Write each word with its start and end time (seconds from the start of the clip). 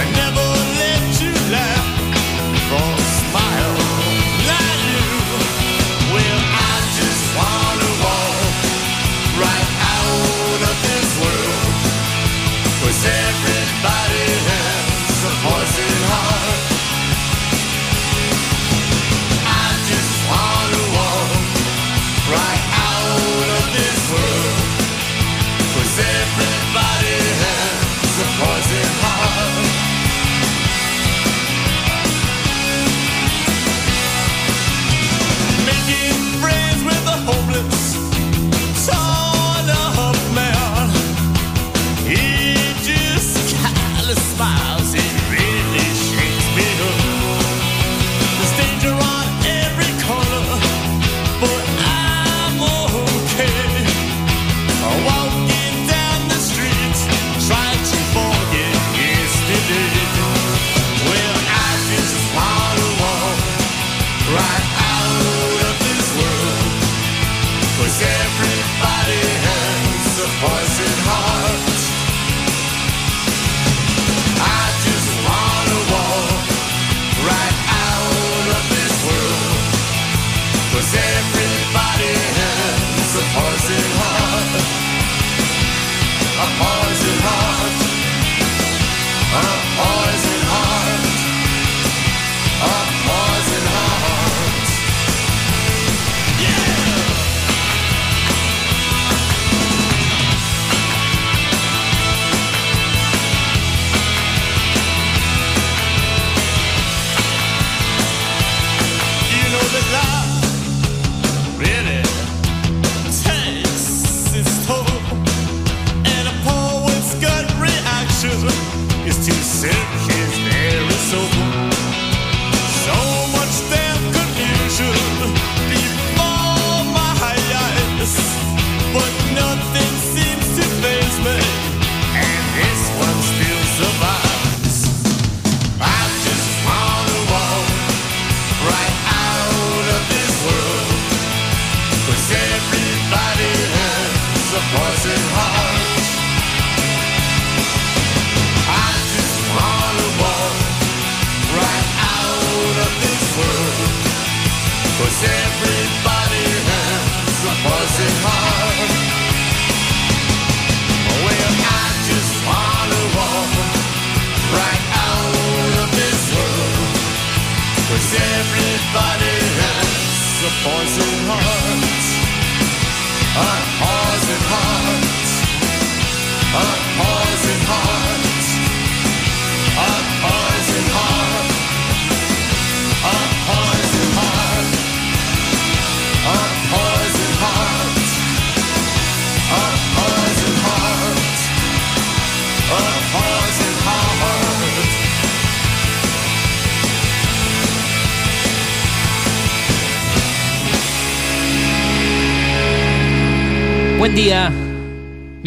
I 0.00 0.29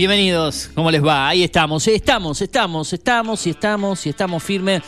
Bienvenidos. 0.07 0.69
¿Cómo 0.75 0.91
les 0.91 1.01
va? 1.01 1.29
Ahí 1.29 1.43
estamos. 1.43 1.87
Estamos, 1.87 2.41
estamos, 2.41 2.91
estamos 2.91 3.47
y 3.47 3.51
estamos 3.51 4.05
y 4.05 4.09
estamos 4.09 4.43
firmes. 4.43 4.81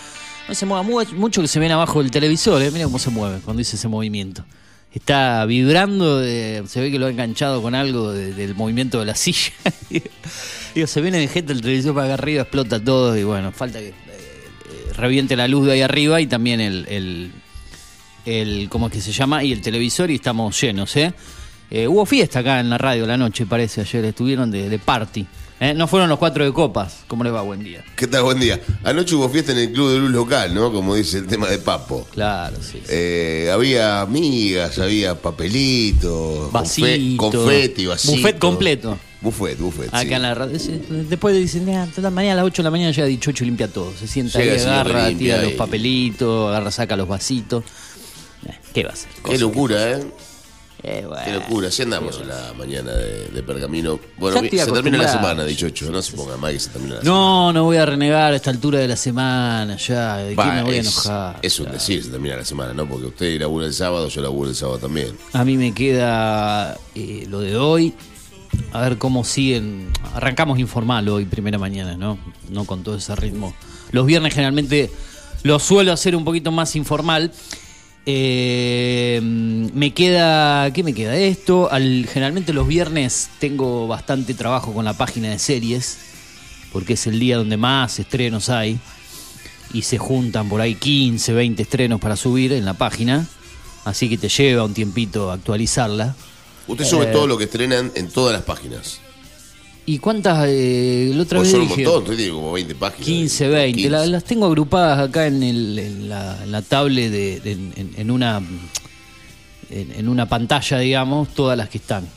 No 0.50 0.54
se 0.54 0.66
mueva 0.66 0.84
mu- 0.84 1.06
mucho 1.16 1.42
que 1.42 1.48
se 1.48 1.58
ven 1.58 1.72
abajo 1.72 2.02
del 2.02 2.12
televisor. 2.12 2.62
¿eh? 2.62 2.70
Mira 2.70 2.84
cómo 2.84 3.00
se 3.00 3.12
mueve 3.12 3.40
cuando 3.40 3.60
dice 3.60 3.78
ese 3.78 3.88
movimiento. 3.88 4.44
Está 4.94 5.46
vibrando, 5.46 6.20
de- 6.20 6.66
se 6.68 6.82
ve 6.82 6.92
que 6.92 7.00
lo 7.00 7.06
ha 7.06 7.10
enganchado 7.12 7.62
con 7.62 7.76
algo 7.76 8.12
de- 8.12 8.34
del 8.34 8.56
movimiento 8.56 9.00
de 9.00 9.06
la 9.06 9.16
silla. 9.16 9.54
Digo, 10.76 10.86
se 10.86 11.00
viene 11.00 11.20
de 11.20 11.30
gente 11.30 11.54
el 11.54 11.62
televisor 11.62 11.94
para 11.96 12.08
acá 12.08 12.14
arriba, 12.16 12.42
explota 12.42 12.84
todo 12.84 13.18
y 13.18 13.24
bueno, 13.24 13.54
falta 13.54 13.80
que 13.80 13.88
eh, 13.88 13.94
eh, 14.10 14.94
reviente 14.98 15.38
la 15.38 15.48
luz 15.48 15.66
de 15.66 15.72
ahí 15.72 15.82
arriba 15.82 16.20
y 16.20 16.28
también 16.28 16.60
el, 16.60 16.86
el, 16.90 17.32
el 18.26 18.68
¿cómo 18.68 18.88
es 18.88 18.92
que 18.92 19.00
se 19.00 19.14
llama? 19.14 19.46
Y 19.46 19.54
el 19.54 19.62
televisor 19.62 20.12
y 20.12 20.16
estamos 20.16 20.60
llenos, 20.60 20.94
¿eh? 20.98 21.14
Eh, 21.72 21.88
hubo 21.88 22.06
fiesta 22.06 22.40
acá 22.40 22.60
en 22.60 22.70
la 22.70 22.78
radio 22.78 23.06
la 23.08 23.18
noche, 23.18 23.46
parece, 23.46 23.82
ayer 23.82 24.06
estuvieron 24.06 24.52
de, 24.52 24.70
de 24.70 24.80
party. 24.80 25.26
¿eh? 25.60 25.74
No 25.74 25.88
fueron 25.88 26.10
los 26.10 26.20
cuatro 26.20 26.46
de 26.46 26.54
copas. 26.54 27.04
¿Cómo 27.08 27.24
les 27.24 27.34
va? 27.34 27.42
Buen 27.42 27.64
día. 27.64 27.84
¿Qué 27.96 28.08
tal? 28.08 28.24
Buen 28.24 28.40
día. 28.40 28.60
Anoche 28.84 29.16
hubo 29.16 29.28
fiesta 29.30 29.52
en 29.52 29.58
el 29.60 29.72
Club 29.72 29.92
de 29.92 29.98
Luz 30.00 30.12
Local, 30.12 30.54
¿no? 30.54 30.72
Como 30.72 30.96
dice 30.96 31.18
el 31.18 31.28
tema 31.28 31.48
de 31.48 31.58
Papo. 31.58 32.06
Claro, 32.12 32.58
sí. 32.62 32.74
sí. 32.74 32.80
Eh, 32.90 33.50
había 33.54 34.02
amigas, 34.02 34.78
había 34.80 35.16
papelitos, 35.20 36.52
Vasito. 36.52 36.88
confe- 36.88 37.18
confeti, 37.18 37.86
vasito. 37.86 38.14
Buffet 38.18 38.40
completo. 38.40 38.98
Buffet, 39.22 39.58
buffet, 39.58 39.88
Acá 39.88 40.02
sí. 40.02 40.14
en 40.14 40.22
la 40.22 40.36
radio. 40.36 40.58
Después 41.10 41.36
dicen, 41.36 41.68
"Ah, 41.70 41.88
toda 41.90 42.10
la 42.10 42.12
mañana 42.12 42.34
a 42.34 42.36
las 42.38 42.46
8 42.46 42.62
de 42.62 42.64
la 42.66 42.72
mañana 42.72 42.92
llega 42.92 43.08
Dichocho 43.08 43.44
y 43.44 43.48
limpia 43.48 43.68
todo. 43.68 43.92
Se 44.00 44.06
sienta 44.08 44.38
Llega 44.38 44.54
ahí, 44.54 44.60
agarra, 44.62 45.08
limpia 45.10 45.36
tira 45.38 45.42
los 45.50 45.54
papelitos, 45.54 46.50
agarra, 46.50 46.70
saca 46.70 46.96
los 46.96 47.08
vasitos. 47.08 47.64
Eh, 48.48 48.52
¿Qué 48.72 48.84
va 48.84 48.92
a 48.92 48.94
hacer? 48.94 49.10
Qué 49.28 49.40
locura, 49.40 49.78
que- 49.78 50.02
Eh, 50.02 50.06
bueno. 51.08 51.24
Qué 51.26 51.32
locura. 51.34 51.68
Así 51.68 51.82
andamos 51.82 52.20
en 52.22 52.28
la 52.28 52.54
mañana 52.58 52.92
de, 52.92 53.28
de 53.30 53.44
Pergamino. 53.44 54.00
Bueno, 54.18 54.40
se 54.42 54.72
termina 54.72 54.98
la 54.98 55.12
semana, 55.12 55.44
dichocho. 55.44 55.90
No 55.92 56.02
se 56.02 56.14
ponga 56.14 56.38
mal 56.38 56.54
que 56.54 56.60
se 56.60 56.70
termina 56.70 56.96
la 56.96 57.02
semana. 57.02 57.20
No, 57.20 57.54
no 57.54 57.64
voy 57.64 57.78
a 57.78 57.86
renegar 57.86 58.34
a 58.34 58.36
esta 58.36 58.52
altura 58.52 58.80
de 58.80 58.88
la 58.88 58.96
semana 58.96 59.78
ya. 59.78 60.18
¿De 60.18 60.36
quién 60.36 60.56
me 60.56 60.64
voy 60.64 60.76
a 60.76 60.80
enojar? 60.80 61.40
es 61.42 61.60
un 61.60 61.72
decir, 61.72 62.04
se 62.04 62.10
termina 62.10 62.36
la 62.36 62.46
semana, 62.46 62.74
¿no? 62.74 62.88
Porque 62.88 63.08
usted 63.08 63.40
labura 63.40 63.66
el 63.66 63.74
sábado, 63.74 64.08
yo 64.08 64.22
laburo 64.22 64.50
el 64.50 64.56
sábado 64.56 64.80
también. 64.80 65.16
A 65.34 65.44
mí 65.44 65.58
me 65.58 65.74
queda 65.74 66.78
eh, 66.94 67.26
lo 67.30 67.40
de 67.40 67.58
hoy. 67.58 67.94
A 68.72 68.82
ver 68.82 68.98
cómo 68.98 69.24
siguen. 69.24 69.90
Arrancamos 70.14 70.60
informal 70.60 71.08
hoy, 71.10 71.26
primera 71.26 71.58
mañana, 71.58 71.98
¿no? 71.98 72.18
No 72.50 72.66
con 72.66 72.84
todo 72.84 72.96
ese 72.96 73.16
ritmo. 73.16 73.54
Los 73.92 74.06
viernes 74.06 74.34
generalmente 74.34 74.92
lo 75.44 75.60
suelo 75.60 75.92
hacer 75.92 76.16
un 76.16 76.26
poquito 76.26 76.52
más 76.52 76.76
informal. 76.76 77.32
Eh, 78.06 79.20
me 79.22 79.94
queda. 79.94 80.72
¿Qué 80.74 80.84
me 80.84 80.94
queda? 80.94 81.16
Esto. 81.16 81.72
Al, 81.72 82.08
generalmente 82.12 82.54
los 82.54 82.68
viernes 82.68 83.30
tengo 83.40 83.88
bastante 83.88 84.34
trabajo 84.34 84.74
con 84.74 84.86
la 84.86 84.94
página 84.94 85.30
de 85.30 85.40
series. 85.40 85.98
Porque 86.72 86.94
es 86.94 87.08
el 87.08 87.20
día 87.20 87.38
donde 87.38 87.58
más 87.58 88.00
estrenos 88.00 88.50
hay. 88.50 88.80
y 89.74 89.82
se 89.82 89.98
juntan 89.98 90.48
por 90.48 90.62
ahí 90.62 90.76
15, 90.76 91.34
20 91.34 91.62
estrenos 91.64 92.00
para 92.00 92.16
subir 92.16 92.54
en 92.54 92.64
la 92.66 92.76
página. 92.76 93.28
Así 93.84 94.08
que 94.08 94.18
te 94.18 94.30
lleva 94.30 94.64
un 94.64 94.74
tiempito 94.74 95.32
actualizarla. 95.32 96.16
Usted 96.68 96.86
Eh. 96.86 96.88
sube 96.88 97.06
todo 97.08 97.28
lo 97.28 97.38
que 97.38 97.44
estrenan 97.46 97.92
en 97.96 98.10
todas 98.10 98.34
las 98.34 98.44
páginas. 98.44 99.02
¿Y 99.88 100.00
cuántas? 100.00 100.46
Eh, 100.50 101.12
la 101.14 101.22
otra 101.24 101.40
Pues 101.40 101.50
vez 101.50 101.52
son 101.52 101.62
un 101.62 101.68
dije 101.68 101.84
montón, 101.84 102.04
usted 102.04 102.18
tiene 102.18 102.32
como 102.32 102.52
20 102.54 102.74
páginas. 102.76 103.06
15, 103.06 103.48
20. 103.50 103.74
15. 103.76 103.90
La- 103.92 104.06
las 104.08 104.24
tengo 104.24 104.48
agrupadas 104.48 105.00
acá 105.10 105.28
en, 105.28 105.44
el- 105.44 105.78
en 105.78 106.10
la, 106.10 106.44
en 106.44 106.52
la 106.52 106.62
tablet, 106.64 107.12
de, 107.12 107.40
de- 107.40 107.52
en, 107.52 107.94
en 107.96 108.12
una, 108.12 108.42
en, 109.70 109.92
en 109.92 110.08
una 110.10 110.28
pantalla, 110.28 110.80
digamos, 110.80 111.30
todas 111.36 111.56
las 111.58 111.70
que 111.70 111.78
están. 111.78 112.08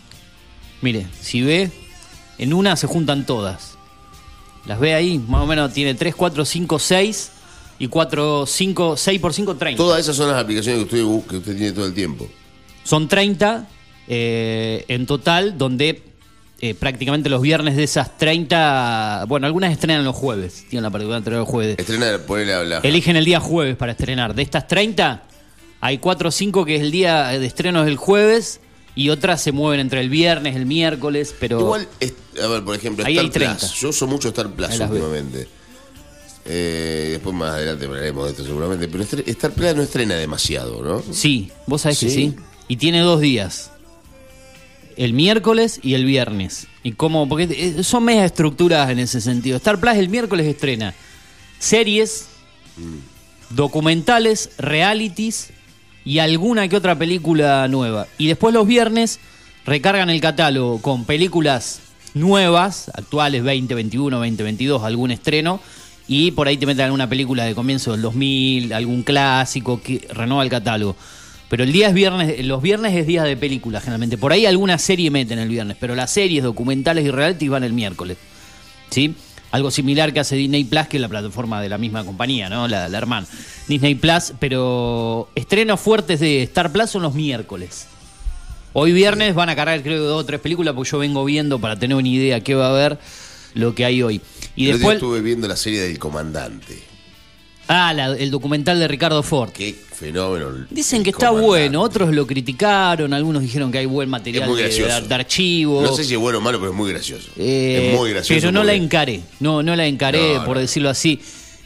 Mire, 0.80 1.06
si 1.20 1.42
ve, 1.42 1.70
en 2.38 2.54
una 2.54 2.74
se 2.76 2.86
juntan 2.86 3.26
todas. 3.26 3.76
Las 4.64 4.80
ve 4.80 4.94
ahí, 4.94 5.18
más 5.18 5.42
o 5.42 5.46
menos 5.46 5.72
tiene 5.72 5.94
3, 5.94 6.14
4, 6.14 6.44
5, 6.46 6.78
6 6.78 7.30
y 7.80 7.88
4, 7.88 8.46
5, 8.46 8.96
6 8.96 9.20
por 9.20 9.34
5, 9.34 9.56
30. 9.56 9.76
Todas 9.76 10.00
esas 10.00 10.16
son 10.16 10.30
las 10.30 10.42
aplicaciones 10.42 10.86
que 10.86 11.02
usted, 11.02 11.28
que 11.28 11.36
usted 11.36 11.56
tiene 11.56 11.72
todo 11.72 11.84
el 11.86 11.92
tiempo. 11.94 12.28
Son 12.84 13.08
30 13.08 13.68
eh, 14.08 14.84
en 14.88 15.04
total, 15.06 15.58
donde 15.58 16.02
eh, 16.60 16.74
prácticamente 16.74 17.28
los 17.28 17.40
viernes 17.40 17.76
de 17.76 17.84
esas 17.84 18.16
30, 18.18 19.24
bueno, 19.28 19.46
algunas 19.46 19.72
estrenan 19.72 20.04
los 20.04 20.16
jueves, 20.16 20.64
tienen 20.68 20.82
la 20.82 20.90
particularidad 20.90 21.18
de 21.18 21.20
estrenar 21.20 21.40
los 21.40 21.48
jueves. 21.48 21.78
Estrena, 21.78 22.18
ponele 22.26 22.52
a 22.54 22.64
la. 22.64 22.78
Eligen 22.78 23.16
el 23.16 23.24
día 23.24 23.38
jueves 23.40 23.76
para 23.76 23.92
estrenar. 23.92 24.34
De 24.34 24.42
estas 24.42 24.66
30, 24.66 25.22
hay 25.80 25.98
4 25.98 26.28
o 26.28 26.32
5 26.32 26.64
que 26.64 26.76
es 26.76 26.80
el 26.82 26.90
día 26.90 27.26
de 27.28 27.46
estreno 27.46 27.82
es 27.82 27.88
el 27.88 27.96
jueves 27.96 28.60
y 28.96 29.10
otras 29.10 29.40
se 29.40 29.52
mueven 29.52 29.78
entre 29.78 30.00
el 30.00 30.10
viernes, 30.10 30.56
el 30.56 30.66
miércoles, 30.66 31.32
pero 31.38 31.60
Igual, 31.60 31.86
es- 32.00 32.14
a 32.42 32.46
ver, 32.48 32.64
por 32.64 32.74
ejemplo, 32.74 33.04
Ahí 33.06 33.12
Star 33.14 33.24
hay 33.26 33.30
30. 33.30 33.56
Plus. 33.58 33.74
Yo 33.74 33.88
uso 33.90 34.06
mucho 34.08 34.28
Star 34.28 34.48
Plus 34.50 34.80
últimamente. 34.80 35.46
Eh, 36.50 37.10
después 37.12 37.34
más 37.36 37.50
adelante 37.50 37.84
hablaremos 37.84 38.24
de 38.24 38.30
esto 38.30 38.44
seguramente. 38.44 38.88
Pero 38.88 39.04
Star 39.04 39.52
Plus 39.52 39.76
no 39.76 39.82
estrena 39.82 40.14
demasiado, 40.16 40.82
¿no? 40.82 41.02
sí, 41.12 41.52
vos 41.66 41.82
sabés 41.82 42.00
que 42.00 42.08
sí. 42.10 42.34
Y 42.66 42.76
tiene 42.76 43.00
dos 43.00 43.20
días. 43.20 43.70
El 44.98 45.14
miércoles 45.14 45.80
y 45.82 45.94
el 45.94 46.04
viernes. 46.04 46.66
Y 46.82 46.92
cómo, 46.92 47.26
porque 47.26 47.44
eh, 47.50 47.84
son 47.84 48.04
medias 48.04 48.26
estructuras 48.26 48.90
en 48.90 48.98
ese 48.98 49.22
sentido. 49.22 49.56
Star 49.56 49.80
Plus 49.80 49.94
el 49.94 50.10
miércoles 50.10 50.46
estrena 50.46 50.94
series, 51.58 52.26
documentales, 53.50 54.50
realities 54.58 55.50
y 56.04 56.18
alguna 56.18 56.68
que 56.68 56.76
otra 56.76 56.98
película 56.98 57.66
nueva. 57.68 58.06
Y 58.16 58.26
después 58.26 58.54
los 58.54 58.66
viernes 58.66 59.20
recargan 59.64 60.10
el 60.10 60.20
catálogo 60.20 60.80
con 60.80 61.04
películas 61.04 61.80
nuevas, 62.14 62.90
actuales 62.94 63.44
2021, 63.44 64.16
2022, 64.16 64.82
algún 64.82 65.10
estreno. 65.10 65.60
Y 66.06 66.30
por 66.30 66.48
ahí 66.48 66.56
te 66.56 66.64
meten 66.64 66.86
alguna 66.86 67.08
película 67.08 67.44
de 67.44 67.54
comienzo 67.54 67.92
del 67.92 68.00
2000, 68.00 68.72
algún 68.72 69.02
clásico 69.02 69.82
que 69.82 70.08
renueva 70.10 70.42
el 70.42 70.48
catálogo. 70.48 70.96
Pero 71.48 71.64
el 71.64 71.72
día 71.72 71.88
es 71.88 71.94
viernes, 71.94 72.44
los 72.44 72.60
viernes 72.60 72.94
es 72.94 73.06
día 73.06 73.24
de 73.24 73.36
película 73.36 73.80
generalmente. 73.80 74.18
Por 74.18 74.32
ahí 74.32 74.44
alguna 74.44 74.78
serie 74.78 75.10
meten 75.10 75.38
el 75.38 75.48
viernes, 75.48 75.76
pero 75.80 75.94
las 75.94 76.10
series 76.10 76.42
documentales 76.42 77.04
y 77.04 77.10
realities 77.10 77.50
van 77.50 77.64
el 77.64 77.72
miércoles. 77.72 78.18
¿sí? 78.90 79.14
Algo 79.50 79.70
similar 79.70 80.12
que 80.12 80.20
hace 80.20 80.36
Disney 80.36 80.64
Plus, 80.64 80.88
que 80.88 80.98
es 80.98 81.00
la 81.00 81.08
plataforma 81.08 81.62
de 81.62 81.70
la 81.70 81.78
misma 81.78 82.04
compañía, 82.04 82.50
¿no? 82.50 82.68
La, 82.68 82.88
la 82.88 82.98
hermana. 82.98 83.26
Disney 83.66 83.94
Plus, 83.94 84.34
pero 84.38 85.30
estrenos 85.34 85.80
fuertes 85.80 86.20
de 86.20 86.42
Star 86.42 86.70
Plus 86.70 86.90
son 86.90 87.02
los 87.02 87.14
miércoles. 87.14 87.86
Hoy 88.74 88.92
viernes 88.92 89.34
van 89.34 89.48
a 89.48 89.56
cargar 89.56 89.82
creo 89.82 90.04
dos 90.04 90.22
o 90.22 90.26
tres 90.26 90.40
películas 90.40 90.74
porque 90.74 90.90
yo 90.90 90.98
vengo 90.98 91.24
viendo 91.24 91.58
para 91.58 91.78
tener 91.78 91.96
una 91.96 92.08
idea 92.08 92.40
qué 92.40 92.54
va 92.54 92.66
a 92.66 92.70
haber 92.70 92.98
lo 93.54 93.74
que 93.74 93.86
hay 93.86 94.02
hoy. 94.02 94.20
Y 94.54 94.66
después, 94.66 94.96
estuve 94.96 95.22
viendo 95.22 95.48
la 95.48 95.56
serie 95.56 95.80
del 95.80 95.98
comandante. 95.98 96.82
Ah, 97.68 97.92
la- 97.94 98.16
el 98.16 98.30
documental 98.30 98.78
de 98.78 98.88
Ricardo 98.88 99.22
Ford. 99.22 99.50
Qué 99.50 99.74
fenómeno. 99.94 100.48
el- 100.48 100.66
Dicen 100.70 100.98
el 100.98 101.04
que 101.04 101.10
está 101.10 101.28
comandante. 101.28 101.46
bueno, 101.48 101.82
otros 101.82 102.12
lo 102.14 102.26
criticaron, 102.26 103.12
algunos 103.12 103.42
dijeron 103.42 103.70
que 103.72 103.78
hay 103.78 103.86
buen 103.86 104.08
material 104.08 104.44
Es 104.44 104.48
muy 104.48 104.56
de, 104.58 104.62
gracioso. 104.64 105.00
de- 105.02 105.08
de 105.08 105.14
archivo. 105.14 105.82
No 105.82 105.92
sé 105.94 106.04
si 106.04 106.14
es 106.14 106.20
bueno 106.20 106.38
o 106.38 106.40
malo, 106.40 106.58
pero 106.58 106.70
es 106.72 106.76
muy 106.76 106.90
gracioso. 106.90 107.30
Eh, 107.36 107.90
es 107.92 107.98
muy 107.98 108.10
gracioso. 108.10 108.38
Pero 108.40 108.52
no 108.52 108.64
la 108.64 108.72
porque- 108.72 108.84
encaré, 108.84 109.20
no, 109.40 109.62
no 109.62 109.74
la 109.76 109.86
encaré, 109.86 110.34
No, 110.34 110.44
por 110.44 110.56
no. 110.56 110.60
decirlo 110.60 110.88
así. 110.90 111.20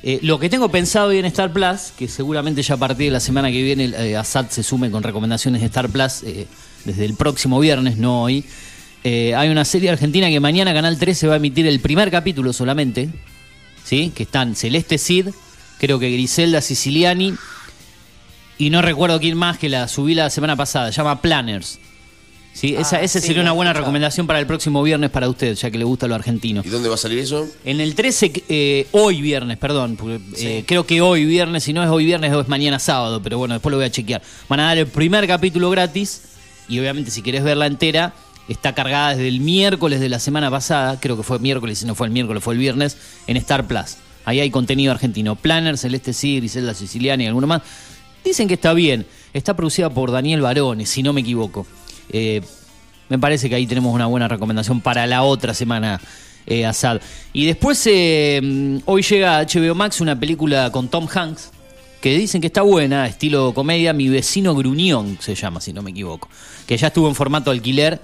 Eh, 0.05 0.19
lo 0.23 0.39
que 0.41 0.49
tengo 0.51 0.69
pensado 0.69 1.09
hoy 1.11 1.19
en 1.19 1.27
Star 1.27 1.53
Plus, 1.53 1.93
que 1.97 2.09
seguramente 2.09 2.61
ya 2.63 2.75
a 2.75 2.77
partir 2.77 3.07
de 3.07 3.13
la 3.13 3.21
semana 3.21 3.53
que 3.53 3.63
viene 3.63 3.85
eh, 3.97 4.17
Assad 4.17 4.47
se 4.51 4.63
sume 4.65 4.91
con 4.91 5.03
recomendaciones 5.05 5.61
de 5.61 5.67
Star 5.69 5.89
Plus 5.91 6.25
eh, 6.25 6.47
desde 6.85 7.05
el 7.05 7.15
próximo 7.15 7.61
viernes, 7.61 7.99
no 7.99 8.23
hoy. 8.25 8.45
Eh, 9.05 9.35
hay 9.37 9.49
una 9.49 9.65
serie 9.65 9.91
argentina 9.91 10.29
que 10.29 10.41
mañana 10.41 10.73
Canal 10.75 10.99
13 10.99 11.27
va 11.29 11.35
a 11.35 11.37
emitir 11.37 11.67
el 11.69 11.79
primer 11.81 12.11
capítulo 12.11 12.53
solamente, 12.53 13.11
¿sí? 13.85 14.11
que 14.15 14.25
están 14.25 14.57
Celeste 14.57 14.99
Cid, 14.99 15.29
creo 15.83 15.99
que 15.99 16.13
Griselda 16.13 16.61
Siciliani 16.61 17.35
y 18.57 18.71
no 18.71 18.83
recuerdo 18.83 19.19
quién 19.19 19.37
más 19.37 19.59
que 19.59 19.69
la 19.69 19.89
subí 19.89 20.15
la 20.15 20.31
semana 20.31 20.55
pasada, 20.55 20.93
se 20.93 20.97
llama 20.99 21.21
Planners. 21.21 21.81
¿Sí? 22.53 22.77
esa 22.77 23.01
esa 23.01 23.19
sí, 23.19 23.27
sería 23.27 23.43
una 23.43 23.51
buena 23.53 23.71
escuchado. 23.71 23.87
recomendación 23.87 24.27
para 24.29 24.39
el 24.39 24.47
próximo 24.47 24.81
viernes 24.83 25.11
para 25.11 25.29
usted, 25.29 25.55
ya 25.55 25.73
que 25.73 25.79
le 25.79 25.85
gusta 25.85 26.07
lo 26.07 26.15
argentino. 26.15 26.63
¿Y 26.65 26.69
dónde 26.69 26.89
va 26.89 26.95
a 26.95 26.99
salir 26.99 27.19
eso? 27.19 27.49
En 27.65 27.81
el 27.81 27.97
13, 27.97 28.45
eh, 28.49 28.87
hoy 28.93 29.23
viernes, 29.23 29.59
perdón, 29.59 29.97
porque, 29.97 30.21
eh, 30.37 30.63
creo 30.69 30.87
que 30.87 31.01
hoy 31.01 31.25
viernes, 31.25 31.65
si 31.65 31.73
no 31.73 31.83
es 31.83 31.89
hoy 31.89 32.05
viernes 32.05 32.33
o 32.33 32.41
es 32.41 32.47
mañana 32.47 32.79
sábado, 32.79 33.21
pero 33.21 33.39
bueno, 33.39 33.55
después 33.55 33.73
lo 33.73 33.79
voy 33.79 33.87
a 33.87 33.91
chequear. 33.91 34.23
Van 34.49 34.61
a 34.61 34.67
dar 34.67 34.79
el 34.79 34.87
primer 34.87 35.27
capítulo 35.27 35.69
gratis 35.71 36.23
y 36.69 36.79
obviamente 36.79 37.11
si 37.11 37.23
querés 37.23 37.43
verla 37.43 37.67
entera, 37.67 38.15
está 38.49 38.73
cargada 38.73 39.17
desde 39.17 39.27
el 39.27 39.41
miércoles 39.41 39.99
de 39.99 40.11
la 40.11 40.21
semana 40.21 40.49
pasada, 40.49 41.01
creo 41.01 41.17
que 41.17 41.25
fue 41.25 41.41
miércoles, 41.41 41.79
si 41.79 41.87
no 41.87 41.97
fue 41.97 42.07
el 42.07 42.13
miércoles, 42.13 42.45
fue 42.45 42.55
el 42.55 42.61
viernes, 42.61 42.97
en 43.27 43.37
Star 43.39 43.67
Plus. 43.67 43.97
Ahí 44.25 44.41
hay 44.41 44.51
contenido 44.51 44.93
argentino. 44.93 45.37
Planner, 45.37 45.77
Celeste 45.77 46.13
Cid, 46.13 46.39
Griselda 46.39 46.75
Siciliana 46.75 47.25
y 47.25 47.27
alguno 47.27 47.47
más. 47.47 47.63
Dicen 48.25 48.49
que 48.49 48.55
está 48.55 48.73
bien. 48.73 49.07
Está 49.33 49.55
producida 49.57 49.91
por 49.91 50.11
Daniel 50.11 50.43
Barone, 50.43 50.87
si 50.87 51.03
no 51.03 51.13
me 51.13 51.23
equivoco. 51.23 51.67
Eh, 52.11 52.43
me 53.09 53.19
parece 53.19 53.49
que 53.49 53.55
ahí 53.55 53.67
tenemos 53.67 53.95
una 53.95 54.07
buena 54.07 54.29
recomendación 54.29 54.81
para 54.81 55.07
la 55.07 55.23
otra 55.23 55.55
semana, 55.55 56.01
eh, 56.47 56.65
Asad. 56.67 57.01
Y 57.33 57.47
después, 57.47 57.83
eh, 57.87 58.81
hoy 58.85 59.03
llega 59.03 59.39
a 59.39 59.43
HBO 59.43 59.75
Max 59.75 60.01
una 60.01 60.19
película 60.19 60.71
con 60.71 60.89
Tom 60.89 61.09
Hanks, 61.13 61.51
que 62.01 62.17
dicen 62.17 62.41
que 62.41 62.49
está 62.49 62.63
buena, 62.63 63.07
estilo 63.07 63.53
comedia, 63.55 63.93
Mi 63.93 64.09
vecino 64.09 64.55
Gruñón 64.55 65.19
se 65.21 65.35
llama, 65.35 65.61
si 65.61 65.73
no 65.73 65.83
me 65.83 65.91
equivoco. 65.91 66.29
Que 66.67 66.77
ya 66.77 66.89
estuvo 66.89 67.09
en 67.09 67.15
formato 67.15 67.51
alquiler 67.51 68.01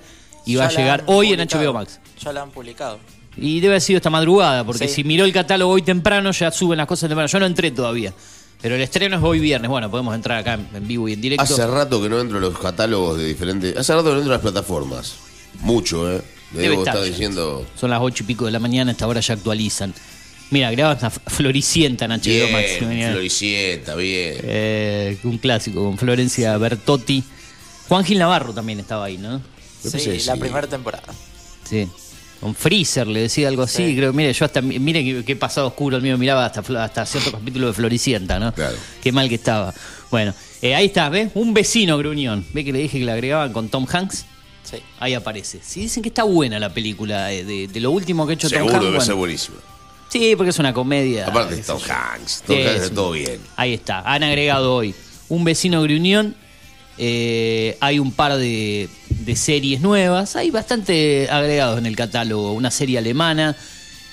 y 0.47 0.57
va 0.57 0.67
a 0.67 0.71
llegar 0.71 1.05
hoy 1.07 1.33
en. 1.33 1.41
HBO 1.41 1.73
Max. 1.73 2.01
Ya 2.23 2.33
la 2.33 2.43
han 2.43 2.51
publicado. 2.51 2.99
Y 3.41 3.61
debe 3.61 3.75
haber 3.75 3.81
sido 3.83 3.99
esta 3.99 4.11
madrugada, 4.11 4.65
porque 4.65 4.89
Sí. 4.89 4.95
si 4.97 5.05
miró 5.05 5.25
el 5.25 5.33
catálogo 5.33 5.73
hoy 5.73 5.83
temprano, 5.83 6.31
ya 6.33 6.51
suben 6.51 6.79
las 6.79 6.87
cosas 6.87 7.09
temprano. 7.09 7.29
Yo 7.29 7.39
no 7.41 7.47
entré 7.47 7.71
todavía. 7.71 8.13
Pero 8.61 8.75
el 8.75 8.81
estreno 8.81 9.17
es 9.17 9.23
hoy 9.23 9.39
viernes. 9.39 9.71
Bueno, 9.71 9.89
podemos 9.91 10.15
entrar 10.15 10.39
acá 10.39 10.55
en, 10.55 10.69
en 10.75 10.89
vivo 10.89 11.09
y 11.09 11.13
en 11.13 11.21
directo. 11.21 11.43
Hace 11.45 11.67
rato 11.67 12.03
que 12.03 12.09
no 12.09 12.21
entro 12.21 12.39
a 12.39 12.41
los 12.41 12.59
catálogos 12.59 13.17
de 13.19 13.27
diferentes. 13.27 13.77
Hace 13.77 13.93
rato 13.95 14.07
que 14.07 14.11
no 14.13 14.17
entro 14.19 14.33
a 14.33 14.37
las 14.37 14.43
plataformas. 14.43 15.15
Mucho, 15.61 16.11
¿eh? 16.11 16.21
Le 16.53 16.63
Debe 16.63 16.71
debo 16.77 16.85
estar 16.85 17.03
diciendo. 17.05 17.65
Son 17.79 17.91
las 17.91 18.01
ocho 18.03 18.25
y 18.25 18.27
pico 18.27 18.47
de 18.47 18.51
la 18.51 18.59
mañana, 18.59 18.91
a 18.91 18.93
esta 18.93 19.07
hora 19.07 19.21
ya 19.21 19.35
actualizan. 19.35 19.95
Mira, 20.51 20.71
graban 20.71 20.99
a 21.05 21.11
Floricienta 21.11 22.07
en 22.07 22.13
HBO 22.13 22.51
Max. 22.51 22.69
Floricienta, 22.79 23.95
bien. 23.95 24.39
Eh, 24.43 25.19
un 25.25 25.39
clásico 25.39 25.85
con 25.85 25.99
Florencia 25.99 26.57
Bertotti. 26.57 27.23
Juan 27.87 28.05
Gil 28.05 28.19
Navarro 28.19 28.53
también 28.55 28.81
estaba 28.81 29.05
ahí, 29.05 29.19
¿no? 29.19 29.41
Sí, 29.83 30.19
la 30.27 30.35
sí. 30.35 30.41
primera 30.41 30.67
temporada. 30.67 31.05
Sí. 31.65 31.87
Con 32.41 32.55
Freezer 32.55 33.07
le 33.09 33.23
decía 33.23 33.49
algo 33.49 33.63
así. 33.63 33.85
Sí. 33.89 33.97
Creo, 33.97 34.13
mire, 34.13 34.33
yo 34.33 34.45
hasta. 34.45 34.61
Mire 34.63 35.03
qué, 35.05 35.25
qué 35.25 35.35
pasado 35.37 35.67
oscuro 35.69 35.97
el 35.97 36.03
mío 36.03 36.17
miraba 36.17 36.47
hasta, 36.47 36.61
hasta 36.85 37.05
cierto 37.05 37.33
capítulo 37.33 37.67
de 37.67 37.73
Floricienta, 37.73 38.39
¿no? 38.39 38.55
Claro. 38.55 38.77
Qué 39.03 39.11
mal 39.11 39.29
que 39.29 39.35
estaba. 39.35 39.75
Bueno, 40.11 40.33
eh, 40.63 40.75
ahí 40.75 40.87
está, 40.87 41.09
¿ves? 41.09 41.31
Un 41.35 41.53
vecino 41.53 41.99
gruñón. 41.99 42.47
¿Ve 42.53 42.65
que 42.65 42.73
le 42.73 42.79
dije 42.79 42.99
que 43.01 43.05
le 43.05 43.13
agregaban 43.13 43.53
con 43.53 43.69
Tom 43.69 43.87
Hanks? 43.91 44.25
Sí. 44.63 44.77
Ahí 45.01 45.15
aparece. 45.15 45.59
Sí, 45.63 45.81
dicen 45.81 46.03
que 46.03 46.11
está 46.11 46.23
buena 46.25 46.61
la 46.61 46.73
película 46.73 47.33
eh, 47.33 47.43
de, 47.45 47.67
de 47.69 47.81
lo 47.81 47.91
último 47.91 48.27
que 48.27 48.33
ha 48.33 48.35
hecho 48.35 48.49
Tom 48.49 48.57
Seguro 48.59 48.75
Hanks. 48.75 48.85
debe 48.85 48.97
bueno. 48.97 49.05
ser 49.07 49.15
buenísimo. 49.17 49.57
Sí, 50.11 50.35
porque 50.37 50.51
es 50.51 50.59
una 50.59 50.73
comedia. 50.73 51.27
Aparte 51.27 51.57
de 51.57 51.63
Tom. 51.63 51.79
Hanks. 51.81 52.43
Tom 52.47 52.57
Hanks 52.57 52.67
es 52.69 52.75
está 52.77 52.89
un- 52.89 52.95
todo 52.95 53.11
bien. 53.13 53.41
Ahí 53.57 53.75
está, 53.75 54.01
han 54.01 54.23
agregado 54.23 54.75
hoy 54.77 54.95
un 55.29 55.45
vecino 55.45 55.83
gruñón, 55.83 56.37
eh, 56.99 57.77
hay 57.81 57.99
un 57.99 58.13
par 58.13 58.37
de, 58.37 58.89
series 59.35 59.81
nuevas, 59.81 60.37
hay 60.37 60.51
bastante 60.51 61.29
agregados 61.31 61.79
en 61.79 61.87
el 61.87 61.95
catálogo, 61.95 62.53
una 62.53 62.71
serie 62.71 62.99
alemana, 62.99 63.55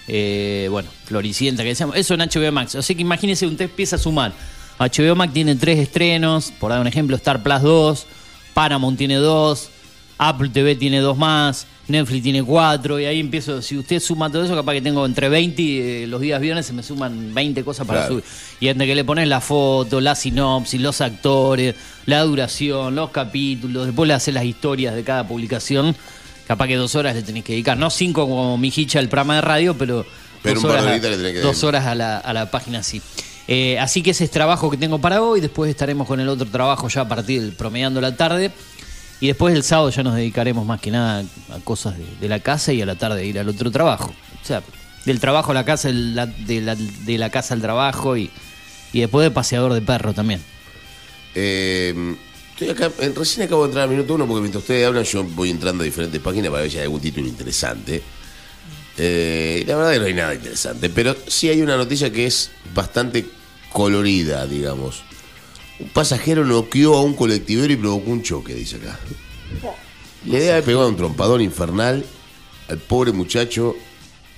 eh, 0.08 0.68
bueno, 0.70 0.89
Floricienta, 1.06 1.63
que 1.63 1.70
decíamos, 1.70 1.96
eso 1.96 2.13
en 2.13 2.20
HBO 2.22 2.51
Max, 2.51 2.75
así 2.75 2.96
que 2.96 3.01
imagínense, 3.01 3.48
usted 3.48 3.65
empieza 3.65 3.96
a 3.96 4.00
sumar, 4.00 4.34
HBO 4.77 5.15
Max 5.15 5.34
tiene 5.34 5.56
tres 5.56 5.80
estrenos, 5.80 6.51
por 6.60 6.72
dar 6.72 6.82
un 6.82 6.88
ejemplo, 6.88 7.15
Star 7.15 7.42
Plus 7.42 7.62
2, 7.62 8.06
Paramount 8.54 8.98
tiene 8.98 9.15
dos, 9.15 9.70
Apple 10.18 10.50
TV 10.50 10.75
tiene 10.75 11.00
dos 11.00 11.18
más, 11.18 11.65
Netflix 11.88 12.24
tiene 12.24 12.44
cuatro, 12.44 13.00
y 13.00 13.06
ahí 13.06 13.20
empiezo, 13.20 13.62
si 13.62 13.77
usted 13.77 14.00
suma 14.00 14.32
todo 14.32 14.44
eso, 14.44 14.56
capaz 14.56 14.74
que 14.74 14.82
tengo 14.82 15.06
entre 15.06 15.30
20 15.30 15.62
y 15.62 15.80
eh, 15.80 16.08
los 16.08 16.20
días 16.20 16.42
viernes 16.42 16.65
se 16.65 16.74
me 16.74 16.82
suman 16.82 17.34
20 17.34 17.63
cosas 17.63 17.86
para 17.86 18.00
Claro. 18.01 18.13
subir. 18.15 18.24
Y 18.60 18.68
entre 18.70 18.88
que 18.88 18.96
le 18.96 19.04
pones 19.04 19.27
la 19.27 19.39
foto, 19.42 20.01
la 20.01 20.15
sinopsis, 20.15 20.82
los 20.82 21.00
actores, 21.01 21.75
la 22.08 22.22
duración, 22.24 22.96
los 22.96 23.12
capítulos, 23.12 23.86
después 23.86 24.08
le 24.08 24.13
haces 24.15 24.34
las 24.34 24.46
historias 24.46 24.96
de 24.96 25.04
cada 25.04 25.27
publicación, 25.27 25.96
capaz 26.48 26.68
que 26.68 26.75
dos 26.75 26.96
horas 26.96 27.15
le 27.15 27.22
tenés 27.22 27.44
que 27.44 27.54
dedicar, 27.54 27.77
no 27.77 27.89
cinco 27.89 28.27
como 28.27 28.58
mi 28.58 28.72
hicha 28.75 29.00
el 29.00 29.08
programa 29.10 29.36
de 29.36 29.42
radio, 29.42 29.75
pero, 29.77 30.06
Pero 30.42 30.62
dos, 30.62 30.72
horas, 30.72 30.86
horitas 30.86 31.12
le 31.12 31.18
tenés 31.18 31.34
que 31.34 31.39
dos 31.42 31.51
dedicar. 31.54 31.68
horas 31.68 31.86
a 31.86 31.96
la, 31.96 32.18
a 32.18 32.34
la 32.34 32.50
página 32.51 32.82
sí. 32.84 33.01
Eh, 33.48 33.77
así 33.77 34.01
que 34.01 34.10
ese 34.10 34.24
es 34.24 34.32
trabajo 34.32 34.72
que 34.72 34.77
tengo 34.77 34.98
para 34.98 35.22
hoy. 35.22 35.39
Después 35.39 35.70
estaremos 35.70 36.08
con 36.08 36.20
el 36.20 36.27
otro 36.30 36.48
trabajo 36.48 36.88
ya 36.88 37.01
a 37.01 37.08
partir 37.08 37.42
del 37.42 37.51
promediando 37.51 38.01
la 38.01 38.15
tarde. 38.18 38.51
Y 39.22 39.27
después 39.27 39.55
el 39.55 39.63
sábado 39.63 39.89
ya 39.89 40.03
nos 40.03 40.15
dedicaremos 40.15 40.65
más 40.65 40.81
que 40.81 40.91
nada 40.91 41.24
a 41.50 41.60
cosas 41.60 41.95
de, 42.19 42.27
la 42.27 42.39
casa 42.39 42.74
y 42.74 42.81
a 42.81 42.86
la 42.86 42.95
tarde 42.95 43.25
ir 43.25 43.39
al 43.39 43.48
otro 43.50 43.72
trabajo. 43.72 44.13
O 44.43 44.45
sea, 44.45 44.62
del 45.05 45.19
trabajo 45.19 45.51
a 45.51 45.53
la 45.53 45.63
casa, 45.65 45.89
el- 45.89 46.15
la- 46.15 46.25
de, 46.27 47.17
la, 47.17 47.29
casa 47.29 47.53
al 47.53 47.62
trabajo 47.62 48.17
y, 48.17 48.29
y 48.91 49.00
después 49.00 49.24
de 49.24 49.31
paseador 49.31 49.74
de 49.74 49.81
perro 49.81 50.13
también. 50.13 50.41
Eh, 51.34 52.15
estoy 52.51 52.69
acá, 52.69 52.91
recién 53.15 53.45
acabo 53.45 53.63
de 53.63 53.69
entrar 53.69 53.84
al 53.86 53.89
minuto 53.89 54.15
uno 54.15 54.27
porque 54.27 54.41
mientras 54.41 54.63
ustedes 54.63 54.86
hablan 54.88 55.03
yo 55.03 55.24
voy 55.24 55.50
entrando 55.50 55.84
a 55.84 55.86
diferentes 55.86 56.22
páginas 56.22 56.50
para 56.50 56.62
ver 56.63 56.72
si 56.72 56.77
hay 56.77 56.84
algún 56.84 57.01
título 57.01 57.27
interesante. 57.27 58.01
Eh, 58.98 59.63
la 59.67 59.75
verdad 59.75 59.91
que 59.93 60.00
no 60.00 60.05
hay 60.05 60.13
nada 60.13 60.34
interesante, 60.36 60.89
pero 60.89 61.15
sí 61.27 61.50
hay 61.50 61.62
una 61.62 61.75
noticia 61.77 62.12
que 62.12 62.25
es 62.25 62.51
bastante 62.74 63.25
colorida, 63.72 64.45
digamos. 64.48 65.03
Un 65.79 65.89
pasajero 65.89 66.46
noqueó 66.46 66.96
a 66.96 67.01
un 67.01 67.13
colectivero 67.15 67.72
y 67.72 67.75
provocó 67.75 68.12
un 68.12 68.24
choque, 68.24 68.53
dice 68.53 68.77
acá. 68.77 68.98
Le 70.25 70.39
debe 70.39 70.51
haber 70.53 70.63
pegado 70.63 70.88
un 70.88 70.96
trompadón 70.96 71.41
infernal 71.41 72.03
al 72.70 72.77
pobre 72.79 73.12
muchacho. 73.12 73.75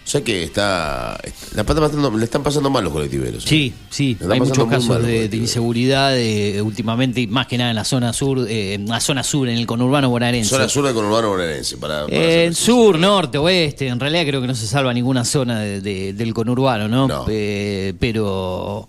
O 0.06 0.10
sea 0.10 0.22
que 0.24 0.42
está, 0.42 1.20
la 1.54 1.62
está 1.62 1.76
pasando- 1.76 2.18
le 2.18 2.24
están 2.24 2.42
pasando 2.42 2.70
mal 2.70 2.82
los 2.82 2.94
colectiveros. 2.94 3.44
¿eh? 3.44 3.48
Sí, 3.50 3.74
sí, 3.90 4.18
hay 4.32 4.40
muchos 4.40 4.66
casos 4.70 5.04
de, 5.06 5.26
inseguridad 5.34 6.18
eh, 6.18 6.62
últimamente, 6.62 7.28
más 7.28 7.46
que 7.46 7.58
nada 7.58 7.72
en 7.72 7.76
la 7.76 7.84
zona 7.84 8.14
sur, 8.14 8.48
eh, 8.50 8.76
en 8.76 8.88
la 8.88 9.02
zona 9.02 9.22
sur, 9.22 9.50
en 9.50 9.58
el 9.58 9.68
conurbano 9.68 10.10
bonaerense. 10.10 10.50
Zona 10.50 10.70
sur 10.70 10.86
del 10.86 10.94
conurbano 10.94 11.30
bonaerense. 11.32 11.76
Para, 11.76 12.06
para 12.06 12.16
Eh, 12.18 12.46
en 12.46 12.56
sur, 12.56 12.98
norte, 12.98 13.38
oeste, 13.38 13.88
en 13.90 14.00
realidad 14.00 14.26
creo 14.26 14.40
que 14.40 14.48
no 14.48 14.56
se 14.56 14.66
salva 14.66 14.94
ninguna 14.94 15.26
zona 15.26 15.60
de- 15.60 15.82
de- 15.82 16.14
del 16.14 16.34
conurbano, 16.34 16.88
¿no? 16.88 17.08
No. 17.10 17.26
Eh, 17.28 17.94
pero 18.00 18.88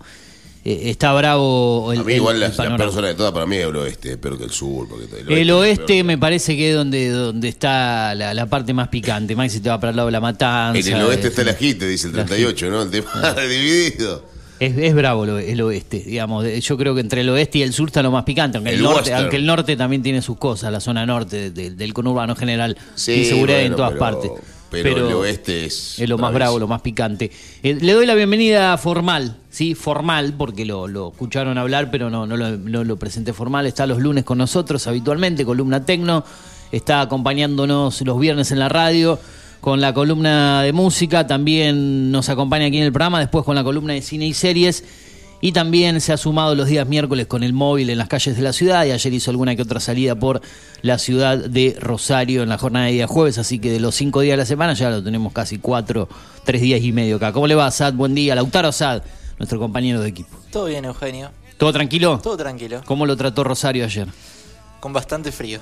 eh, 0.73 0.89
está 0.89 1.13
bravo 1.13 1.91
el, 1.93 1.99
A 1.99 2.03
mí 2.03 2.11
el- 2.13 2.17
igual 2.17 2.35
el 2.35 2.41
la, 2.55 2.63
la 2.69 2.77
persona 2.77 3.07
de 3.07 3.15
todas 3.15 3.31
para 3.31 3.45
mí 3.45 3.55
es 3.57 3.65
el 3.67 3.75
oeste, 3.75 4.17
peor 4.17 4.37
que 4.37 4.43
el 4.45 4.51
sur. 4.51 4.87
Porque 4.87 5.05
el 5.21 5.31
El 5.31 5.49
es 5.49 5.55
oeste 5.55 6.03
me 6.03 6.17
parece 6.17 6.55
que 6.55 6.71
es 6.71 6.75
donde, 6.75 7.09
donde 7.09 7.47
está 7.47 8.13
la, 8.15 8.33
la 8.33 8.45
parte 8.45 8.73
más 8.73 8.87
picante. 8.89 9.35
Más 9.35 9.51
si 9.51 9.59
te 9.59 9.69
va 9.69 9.79
para 9.79 9.91
el 9.91 9.95
lado 9.97 10.07
de 10.07 10.11
la 10.13 10.21
matanza. 10.21 10.79
En 10.89 10.95
el 10.97 11.03
oeste 11.03 11.27
eh, 11.27 11.29
está 11.29 11.41
el 11.43 11.49
ajite, 11.49 11.87
dice 11.87 12.07
el 12.07 12.15
la 12.15 12.25
38, 12.25 12.69
¿no? 12.69 12.81
El 12.83 12.89
tema 12.91 13.09
dividido. 13.49 14.23
Es, 14.59 14.77
es 14.77 14.93
bravo 14.93 15.25
lo- 15.25 15.39
el 15.39 15.61
oeste, 15.61 15.99
digamos. 16.05 16.43
De- 16.43 16.59
Yo 16.59 16.77
creo 16.77 16.93
que 16.93 16.99
entre 17.01 17.21
el 17.21 17.29
oeste 17.29 17.59
y 17.59 17.61
el 17.61 17.71
sur 17.73 17.87
está 17.87 18.03
lo 18.03 18.11
más 18.11 18.25
picante, 18.25 18.57
aunque 18.57 18.71
el, 18.71 18.77
El 18.79 18.83
norte, 18.83 19.13
aunque 19.13 19.37
el 19.37 19.45
norte 19.45 19.77
también 19.77 20.03
tiene 20.03 20.21
sus 20.21 20.37
cosas, 20.37 20.69
la 20.71 20.81
zona 20.81 21.05
norte 21.05 21.49
de- 21.49 21.51
de- 21.51 21.71
del 21.71 21.93
conurbano 21.93 22.35
general, 22.35 22.77
Sí, 22.95 23.13
inseguridad 23.13 23.59
en 23.61 23.71
bueno, 23.73 23.75
todas 23.77 23.91
pero- 23.93 23.99
partes. 23.99 24.31
Pero 24.69 25.07
el 25.07 25.13
oeste 25.13 25.65
es 25.65 25.99
es 25.99 26.09
lo 26.09 26.17
más 26.17 26.33
bravo, 26.33 26.59
lo 26.59 26.67
más 26.67 26.81
picante. 26.81 27.31
Eh, 27.63 27.77
le 27.79 27.93
doy 27.93 28.05
la 28.05 28.15
bienvenida 28.15 28.77
formal, 28.77 29.37
sí, 29.49 29.75
formal, 29.75 30.33
porque 30.37 30.65
lo, 30.65 30.87
lo 30.87 31.09
escucharon 31.09 31.57
hablar, 31.57 31.91
pero 31.91 32.09
no, 32.09 32.25
no, 32.25 32.37
lo, 32.37 32.57
no 32.57 32.83
lo 32.83 32.97
presenté 32.97 33.33
formal. 33.33 33.65
Está 33.65 33.85
los 33.85 33.99
lunes 33.99 34.23
con 34.23 34.37
nosotros 34.37 34.85
habitualmente, 34.87 35.45
columna 35.45 35.85
tecno, 35.85 36.23
está 36.71 37.01
acompañándonos 37.01 38.01
los 38.01 38.19
viernes 38.19 38.51
en 38.51 38.59
la 38.59 38.69
radio 38.69 39.19
con 39.61 39.81
la 39.81 39.93
columna 39.93 40.63
de 40.63 40.71
música, 40.71 41.27
también 41.27 42.11
nos 42.11 42.29
acompaña 42.29 42.65
aquí 42.65 42.77
en 42.77 42.83
el 42.83 42.93
programa, 42.93 43.19
después 43.19 43.43
con 43.43 43.55
la 43.55 43.63
columna 43.63 43.93
de 43.93 44.01
cine 44.01 44.25
y 44.25 44.33
series. 44.33 44.83
Y 45.41 45.53
también 45.53 46.01
se 46.01 46.11
ha 46.11 46.17
sumado 46.17 46.53
los 46.53 46.67
días 46.67 46.85
miércoles 46.85 47.25
con 47.27 47.43
el 47.43 47.53
móvil 47.53 47.89
en 47.89 47.97
las 47.97 48.09
calles 48.09 48.35
de 48.35 48.41
la 48.41 48.51
ciudad 48.51 48.85
y 48.85 48.91
ayer 48.91 49.13
hizo 49.13 49.31
alguna 49.31 49.55
que 49.55 49.61
otra 49.61 49.79
salida 49.79 50.15
por 50.15 50.41
la 50.81 50.97
ciudad 50.97 51.37
de 51.37 51.77
Rosario 51.79 52.43
en 52.43 52.49
la 52.49 52.57
jornada 52.57 52.87
de 52.87 52.91
día 52.91 53.07
jueves, 53.07 53.37
así 53.37 53.59
que 53.59 53.71
de 53.71 53.79
los 53.79 53.95
cinco 53.95 54.19
días 54.19 54.33
de 54.33 54.37
la 54.37 54.45
semana 54.45 54.73
ya 54.73 54.89
lo 54.89 55.01
tenemos 55.01 55.31
casi 55.31 55.57
cuatro, 55.57 56.09
tres 56.43 56.61
días 56.61 56.81
y 56.81 56.91
medio 56.91 57.15
acá. 57.15 57.31
¿Cómo 57.31 57.47
le 57.47 57.55
va, 57.55 57.71
Sad? 57.71 57.93
Buen 57.93 58.13
día. 58.15 58.35
Lautaro 58.35 58.71
Sad, 58.73 59.01
nuestro 59.37 59.59
compañero 59.59 60.01
de 60.01 60.09
equipo. 60.09 60.37
Todo 60.51 60.65
bien, 60.65 60.83
Eugenio. 60.83 61.31
¿Todo 61.57 61.71
tranquilo? 61.71 62.19
Todo 62.19 62.35
tranquilo. 62.35 62.81
¿Cómo 62.85 63.05
lo 63.05 63.15
trató 63.15 63.43
Rosario 63.45 63.85
ayer? 63.85 64.07
Con 64.81 64.91
bastante 64.91 65.31
frío. 65.31 65.59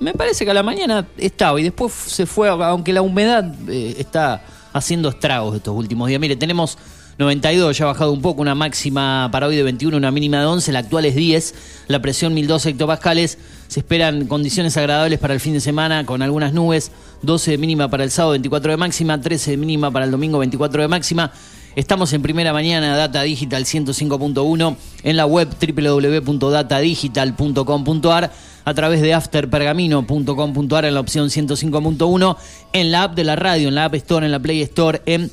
Me 0.00 0.14
parece 0.14 0.44
que 0.44 0.50
a 0.50 0.54
la 0.54 0.62
mañana 0.62 1.06
estaba 1.18 1.60
y 1.60 1.62
después 1.62 1.92
se 1.92 2.24
fue, 2.24 2.48
aunque 2.48 2.92
la 2.92 3.02
humedad 3.02 3.44
eh, 3.68 3.96
está 3.98 4.42
haciendo 4.72 5.10
estragos 5.10 5.56
estos 5.56 5.74
últimos 5.74 6.08
días. 6.08 6.20
Mire, 6.20 6.36
tenemos 6.36 6.78
92, 7.20 7.76
ya 7.76 7.84
ha 7.84 7.88
bajado 7.88 8.12
un 8.12 8.22
poco, 8.22 8.40
una 8.40 8.54
máxima 8.54 9.28
para 9.30 9.46
hoy 9.46 9.54
de 9.54 9.62
21, 9.62 9.94
una 9.96 10.10
mínima 10.10 10.40
de 10.40 10.46
11, 10.46 10.72
la 10.72 10.78
actual 10.78 11.04
es 11.04 11.14
10, 11.14 11.54
la 11.88 12.00
presión 12.00 12.32
1012 12.32 12.70
hectopascales, 12.70 13.36
se 13.68 13.80
esperan 13.80 14.26
condiciones 14.26 14.74
agradables 14.78 15.18
para 15.18 15.34
el 15.34 15.40
fin 15.40 15.52
de 15.52 15.60
semana 15.60 16.06
con 16.06 16.22
algunas 16.22 16.54
nubes, 16.54 16.90
12 17.20 17.50
de 17.52 17.58
mínima 17.58 17.90
para 17.90 18.04
el 18.04 18.10
sábado, 18.10 18.30
24 18.32 18.70
de 18.72 18.78
máxima, 18.78 19.20
13 19.20 19.50
de 19.50 19.58
mínima 19.58 19.90
para 19.90 20.06
el 20.06 20.10
domingo, 20.10 20.38
24 20.38 20.80
de 20.80 20.88
máxima. 20.88 21.30
Estamos 21.76 22.10
en 22.14 22.22
primera 22.22 22.54
mañana, 22.54 22.96
Data 22.96 23.22
Digital 23.22 23.64
105.1, 23.64 24.76
en 25.04 25.16
la 25.16 25.26
web 25.26 25.48
www.datadigital.com.ar, 25.60 28.32
a 28.64 28.74
través 28.74 29.02
de 29.02 29.14
afterpergamino.com.ar 29.14 30.84
en 30.86 30.94
la 30.94 31.00
opción 31.00 31.28
105.1, 31.28 32.36
en 32.72 32.90
la 32.90 33.02
app 33.04 33.14
de 33.14 33.24
la 33.24 33.36
radio, 33.36 33.68
en 33.68 33.74
la 33.74 33.84
App 33.84 33.94
Store, 33.94 34.26
en 34.26 34.32
la 34.32 34.40
Play 34.40 34.62
Store, 34.62 35.02
en 35.04 35.30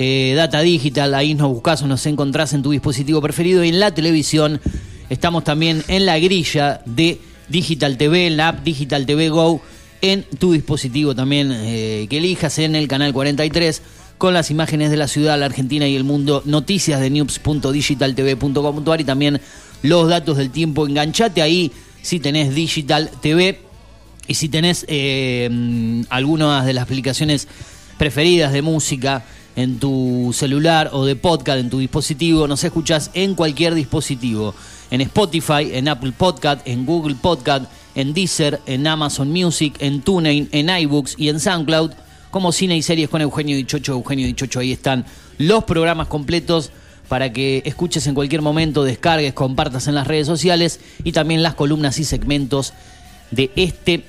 eh, 0.00 0.34
Data 0.36 0.60
Digital, 0.60 1.12
ahí 1.12 1.34
nos 1.34 1.52
buscas 1.52 1.82
o 1.82 1.88
nos 1.88 2.06
encontrás 2.06 2.52
en 2.52 2.62
tu 2.62 2.70
dispositivo 2.70 3.20
preferido 3.20 3.64
y 3.64 3.70
en 3.70 3.80
la 3.80 3.92
televisión. 3.92 4.60
Estamos 5.10 5.42
también 5.42 5.82
en 5.88 6.06
la 6.06 6.20
grilla 6.20 6.80
de 6.86 7.20
Digital 7.48 7.98
TV, 7.98 8.30
la 8.30 8.48
app 8.50 8.62
Digital 8.62 9.06
TV 9.06 9.28
Go, 9.28 9.60
en 10.00 10.22
tu 10.38 10.52
dispositivo 10.52 11.16
también 11.16 11.50
eh, 11.52 12.06
que 12.08 12.18
elijas 12.18 12.60
en 12.60 12.76
el 12.76 12.86
canal 12.86 13.12
43 13.12 13.82
con 14.18 14.34
las 14.34 14.52
imágenes 14.52 14.92
de 14.92 14.98
la 14.98 15.08
ciudad, 15.08 15.36
la 15.36 15.46
Argentina 15.46 15.88
y 15.88 15.96
el 15.96 16.04
mundo, 16.04 16.42
noticias 16.44 17.00
de 17.00 17.10
news.digitaltv.com.ar 17.10 19.00
y 19.00 19.04
también 19.04 19.40
los 19.82 20.08
datos 20.08 20.36
del 20.36 20.50
tiempo. 20.50 20.86
Enganchate 20.86 21.42
ahí 21.42 21.72
si 22.02 22.20
tenés 22.20 22.54
Digital 22.54 23.10
TV 23.20 23.62
y 24.28 24.34
si 24.34 24.48
tenés 24.48 24.84
eh, 24.86 25.48
mm, 25.50 26.02
algunas 26.08 26.64
de 26.66 26.74
las 26.74 26.84
aplicaciones 26.84 27.48
preferidas 27.98 28.52
de 28.52 28.62
música 28.62 29.24
en 29.58 29.80
tu 29.80 30.30
celular 30.32 30.90
o 30.92 31.04
de 31.04 31.16
podcast 31.16 31.58
en 31.58 31.68
tu 31.68 31.80
dispositivo, 31.80 32.46
nos 32.46 32.62
escuchás 32.62 33.10
en 33.14 33.34
cualquier 33.34 33.74
dispositivo. 33.74 34.54
En 34.92 35.00
Spotify, 35.00 35.70
en 35.72 35.88
Apple 35.88 36.12
Podcast, 36.16 36.60
en 36.64 36.86
Google 36.86 37.16
Podcast, 37.16 37.64
en 37.96 38.14
Deezer, 38.14 38.60
en 38.66 38.86
Amazon 38.86 39.32
Music, 39.32 39.74
en 39.80 40.00
TuneIn, 40.02 40.48
en 40.52 40.68
iBooks 40.70 41.16
y 41.18 41.28
en 41.28 41.40
SoundCloud. 41.40 41.90
Como 42.30 42.52
cine 42.52 42.76
y 42.76 42.82
series 42.82 43.08
con 43.08 43.20
Eugenio 43.20 43.56
Dichocho. 43.56 43.94
Eugenio 43.94 44.28
Dichocho, 44.28 44.60
ahí 44.60 44.70
están 44.70 45.04
los 45.38 45.64
programas 45.64 46.06
completos 46.06 46.70
para 47.08 47.32
que 47.32 47.62
escuches 47.64 48.06
en 48.06 48.14
cualquier 48.14 48.42
momento, 48.42 48.84
descargues, 48.84 49.32
compartas 49.32 49.88
en 49.88 49.96
las 49.96 50.06
redes 50.06 50.28
sociales 50.28 50.78
y 51.02 51.10
también 51.10 51.42
las 51.42 51.54
columnas 51.54 51.98
y 51.98 52.04
segmentos 52.04 52.74
de 53.32 53.50
este 53.56 54.04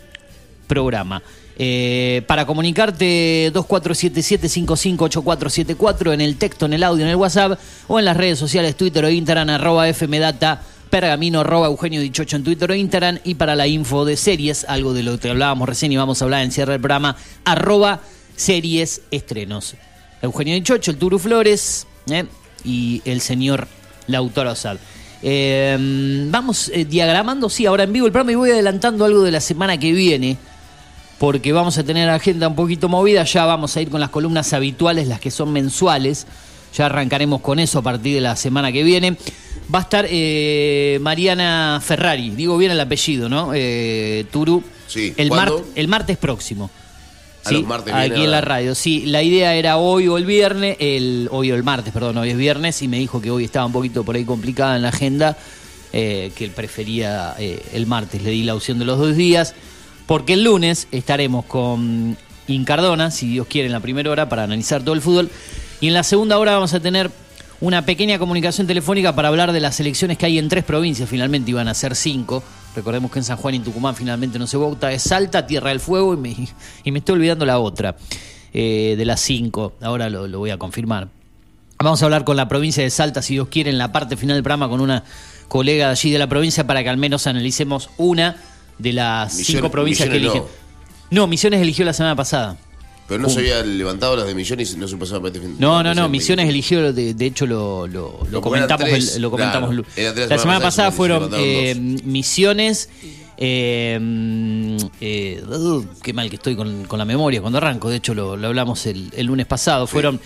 programa. 0.68 1.24
Eh, 1.62 2.24
para 2.26 2.46
comunicarte 2.46 3.52
2477-558474 3.54 6.14
en 6.14 6.22
el 6.22 6.38
texto, 6.38 6.68
en 6.68 6.72
el 6.72 6.84
audio, 6.84 7.04
en 7.04 7.10
el 7.10 7.18
WhatsApp 7.18 7.60
o 7.90 8.00
en 8.00 8.06
las 8.06 8.16
redes 8.16 8.40
sociales 8.40 8.78
Twitter 8.78 9.04
o 9.04 9.10
Instagram 9.10 9.50
arroba 9.50 9.94
fmdata 9.94 10.62
pergamino 10.90 11.42
arroba 11.42 11.68
Eugenio 11.68 12.00
Dichocho 12.00 12.38
en 12.38 12.46
Twitter 12.46 12.72
o 12.72 12.74
Instagram 12.74 13.20
y 13.26 13.36
para 13.36 13.58
la 13.58 13.68
info 13.68 14.06
de 14.06 14.16
series, 14.16 14.64
algo 14.70 14.94
de 14.94 15.04
lo 15.04 15.20
que 15.20 15.32
hablábamos 15.32 15.68
recién 15.68 15.92
y 15.92 15.98
vamos 15.98 16.22
a 16.22 16.26
hablar 16.26 16.46
en 16.46 16.54
cierre 16.54 16.72
del 16.72 16.82
programa, 16.82 17.18
arroba 17.44 18.00
series 18.38 19.02
estrenos. 19.12 19.76
Eugenio 20.22 20.54
Dichocho, 20.54 20.92
el 20.92 20.98
Turu 20.98 21.20
Flores 21.20 21.88
¿eh? 22.10 22.24
y 22.64 23.02
el 23.04 23.20
señor 23.20 23.68
Lautaro 24.08 24.52
Asad. 24.52 24.78
Eh, 25.22 25.78
vamos 26.32 26.72
eh, 26.74 26.86
diagramando, 26.86 27.50
sí, 27.50 27.66
ahora 27.66 27.84
en 27.84 27.92
vivo 27.92 28.06
el 28.06 28.14
programa 28.14 28.32
y 28.32 28.36
voy 28.36 28.52
adelantando 28.52 29.04
algo 29.04 29.24
de 29.24 29.32
la 29.32 29.42
semana 29.42 29.78
que 29.78 29.92
viene 29.92 30.38
porque 31.20 31.52
vamos 31.52 31.78
a 31.78 31.84
tener 31.84 32.10
agenda 32.10 32.48
un 32.48 32.56
poquito 32.56 32.90
movida, 32.90 33.24
ya 33.26 33.46
vamos 33.46 33.76
a 33.76 33.82
ir 33.82 33.90
con 33.90 34.00
las 34.00 34.10
columnas 34.10 34.54
habituales, 34.54 35.08
las 35.08 35.20
que 35.20 35.30
son 35.30 35.52
mensuales, 35.52 36.26
ya 36.74 36.86
arrancaremos 36.86 37.42
con 37.42 37.60
eso 37.60 37.80
a 37.80 37.82
partir 37.82 38.16
de 38.16 38.22
la 38.22 38.36
semana 38.36 38.72
que 38.72 38.84
viene. 38.84 39.18
Va 39.74 39.80
a 39.80 39.82
estar 39.84 40.08
eh, 40.10 40.98
Mariana 41.02 41.80
Ferrari, 41.84 42.32
digo 42.32 42.58
bien 42.58 42.72
el 42.72 42.80
apellido, 42.80 43.30
¿no? 43.30 43.52
Eh, 43.54 44.26
Turu. 44.32 44.64
Sí, 44.88 45.14
El, 45.18 45.32
el 45.76 45.88
martes 45.88 46.18
próximo. 46.18 46.72
A 47.46 47.52
los 47.52 47.66
martes 47.66 47.94
viene 47.94 48.14
aquí 48.14 48.24
en 48.24 48.32
la 48.32 48.42
radio. 48.42 48.74
Sí, 48.74 49.06
la 49.06 49.22
idea 49.22 49.56
era 49.56 49.78
hoy 49.78 50.08
o 50.08 50.18
el 50.18 50.26
viernes, 50.26 50.78
el, 50.80 51.28
hoy 51.32 51.52
o 51.52 51.56
el 51.56 51.64
martes, 51.64 51.94
perdón, 51.94 52.18
hoy 52.18 52.32
es 52.32 52.38
viernes, 52.38 52.82
y 52.82 52.88
me 52.88 52.98
dijo 52.98 53.22
que 53.22 53.30
hoy 53.30 53.44
estaba 53.44 53.66
un 53.66 53.72
poquito 53.72 54.04
por 54.04 54.16
ahí 54.16 54.26
complicada 54.26 54.76
en 54.76 54.82
la 54.82 54.90
agenda, 54.90 55.38
eh, 55.94 56.32
que 56.36 56.46
él 56.46 56.52
prefería 56.52 57.36
eh, 57.38 57.62
el 57.74 57.88
martes. 57.88 58.24
Le 58.24 58.32
di 58.32 58.44
la 58.44 58.56
opción 58.56 58.80
de 58.80 58.86
los 58.86 58.98
dos 58.98 59.16
días, 59.16 59.54
porque 60.10 60.34
el 60.34 60.44
lunes 60.44 60.88
estaremos 60.92 61.46
con 61.46 62.18
Incardona, 62.48 63.12
si 63.12 63.28
Dios 63.28 63.46
quiere, 63.46 63.68
en 63.68 63.74
la 63.74 63.80
primera 63.80 64.10
hora 64.10 64.28
para 64.28 64.42
analizar 64.42 64.82
todo 64.82 64.96
el 64.96 65.02
fútbol, 65.02 65.30
y 65.82 65.88
en 65.88 65.94
la 65.94 66.02
segunda 66.02 66.40
hora 66.40 66.54
vamos 66.54 66.74
a 66.74 66.80
tener 66.80 67.12
una 67.62 67.86
pequeña 67.86 68.18
comunicación 68.18 68.66
telefónica 68.66 69.14
para 69.14 69.28
hablar 69.28 69.52
de 69.52 69.60
las 69.60 69.80
elecciones 69.80 70.18
que 70.18 70.26
hay 70.26 70.40
en 70.40 70.50
tres 70.50 70.64
provincias, 70.64 71.08
finalmente 71.08 71.52
iban 71.52 71.68
a 71.68 71.76
ser 71.76 71.96
cinco. 71.96 72.42
Recordemos 72.76 73.12
que 73.12 73.20
en 73.20 73.24
San 73.24 73.38
Juan 73.38 73.54
y 73.54 73.60
Tucumán 73.60 73.96
finalmente 73.96 74.40
no 74.40 74.48
se 74.48 74.58
vota, 74.58 74.92
es 74.92 75.04
Salta, 75.04 75.46
Tierra 75.46 75.70
del 75.70 75.80
Fuego 75.80 76.16
y 76.16 76.18
me, 76.18 76.36
y 76.84 76.92
me 76.92 76.98
estoy 76.98 77.14
olvidando 77.14 77.46
la 77.46 77.60
otra, 77.60 77.96
eh, 78.52 78.96
de 78.98 79.06
las 79.06 79.20
cinco, 79.20 79.74
ahora 79.80 80.10
lo, 80.10 80.28
lo 80.28 80.40
voy 80.40 80.50
a 80.50 80.58
confirmar. 80.58 81.10
Vamos 81.78 82.02
a 82.02 82.06
hablar 82.06 82.24
con 82.24 82.36
la 82.36 82.48
provincia 82.48 82.82
de 82.82 82.90
Salta, 82.90 83.22
si 83.22 83.36
Dios 83.36 83.50
quiere, 83.50 83.70
en 83.70 83.78
la 83.78 83.92
parte 83.92 84.18
final 84.18 84.38
del 84.38 84.44
programa 84.44 84.70
con 84.70 84.82
una 84.82 85.04
colega 85.50 85.86
de 85.86 85.92
allí 85.92 86.10
de 86.10 86.18
la 86.18 86.28
provincia 86.28 86.66
para 86.66 86.82
que 86.82 86.90
al 86.90 86.98
menos 86.98 87.28
analicemos 87.28 87.92
una 87.98 88.38
de 88.80 88.94
las 88.94 89.34
cinco 89.34 89.70
provincias 89.70 90.10
que 90.10 90.18
eligen. 90.18 90.44
No. 91.12 91.28
Misiones 91.28 91.62
eligió 91.62 91.86
la 91.86 91.94
semana 91.94 92.16
pasada. 92.16 92.58
Pero 93.08 93.22
no 93.24 93.30
se 93.30 93.40
había 93.40 93.64
levantado 93.64 94.16
las 94.16 94.28
de 94.28 94.36
Misiones 94.36 94.72
y 94.74 94.78
no 94.78 94.88
se 94.88 94.96
pasaba 94.96 95.22
para 95.22 95.34
este 95.34 95.40
fin 95.40 95.56
No, 95.58 95.82
no, 95.82 95.96
no, 95.96 96.04
fin- 96.04 96.12
Misiones 96.12 96.48
eligió, 96.48 96.94
de, 96.94 97.16
de 97.16 97.26
hecho 97.26 97.48
lo, 97.48 97.88
lo- 97.88 98.20
comentamos, 98.42 98.88
tres, 98.88 99.16
el- 99.16 99.24
lo 99.24 99.32
comentamos 99.32 99.70
claro, 99.72 99.84
la 100.30 100.38
semana 100.38 100.60
pasada, 100.60 100.92
fueron 100.92 101.32
eh, 101.36 101.74
Misiones, 102.04 102.88
eh, 103.38 104.78
eh, 105.02 105.44
uh, 105.44 105.84
qué 106.04 106.14
mal 106.14 106.30
que 106.30 106.36
estoy 106.36 106.56
con, 106.56 106.86
con 106.86 107.00
la 107.00 107.06
memoria 107.06 107.42
cuando 107.42 107.58
arranco, 107.58 107.90
de 107.90 107.96
hecho 107.96 108.14
lo, 108.14 108.38
lo 108.38 108.46
hablamos 108.48 108.86
el, 108.86 109.10
el 109.16 109.26
lunes 109.26 109.48
pasado, 109.48 109.88
fueron... 109.88 110.20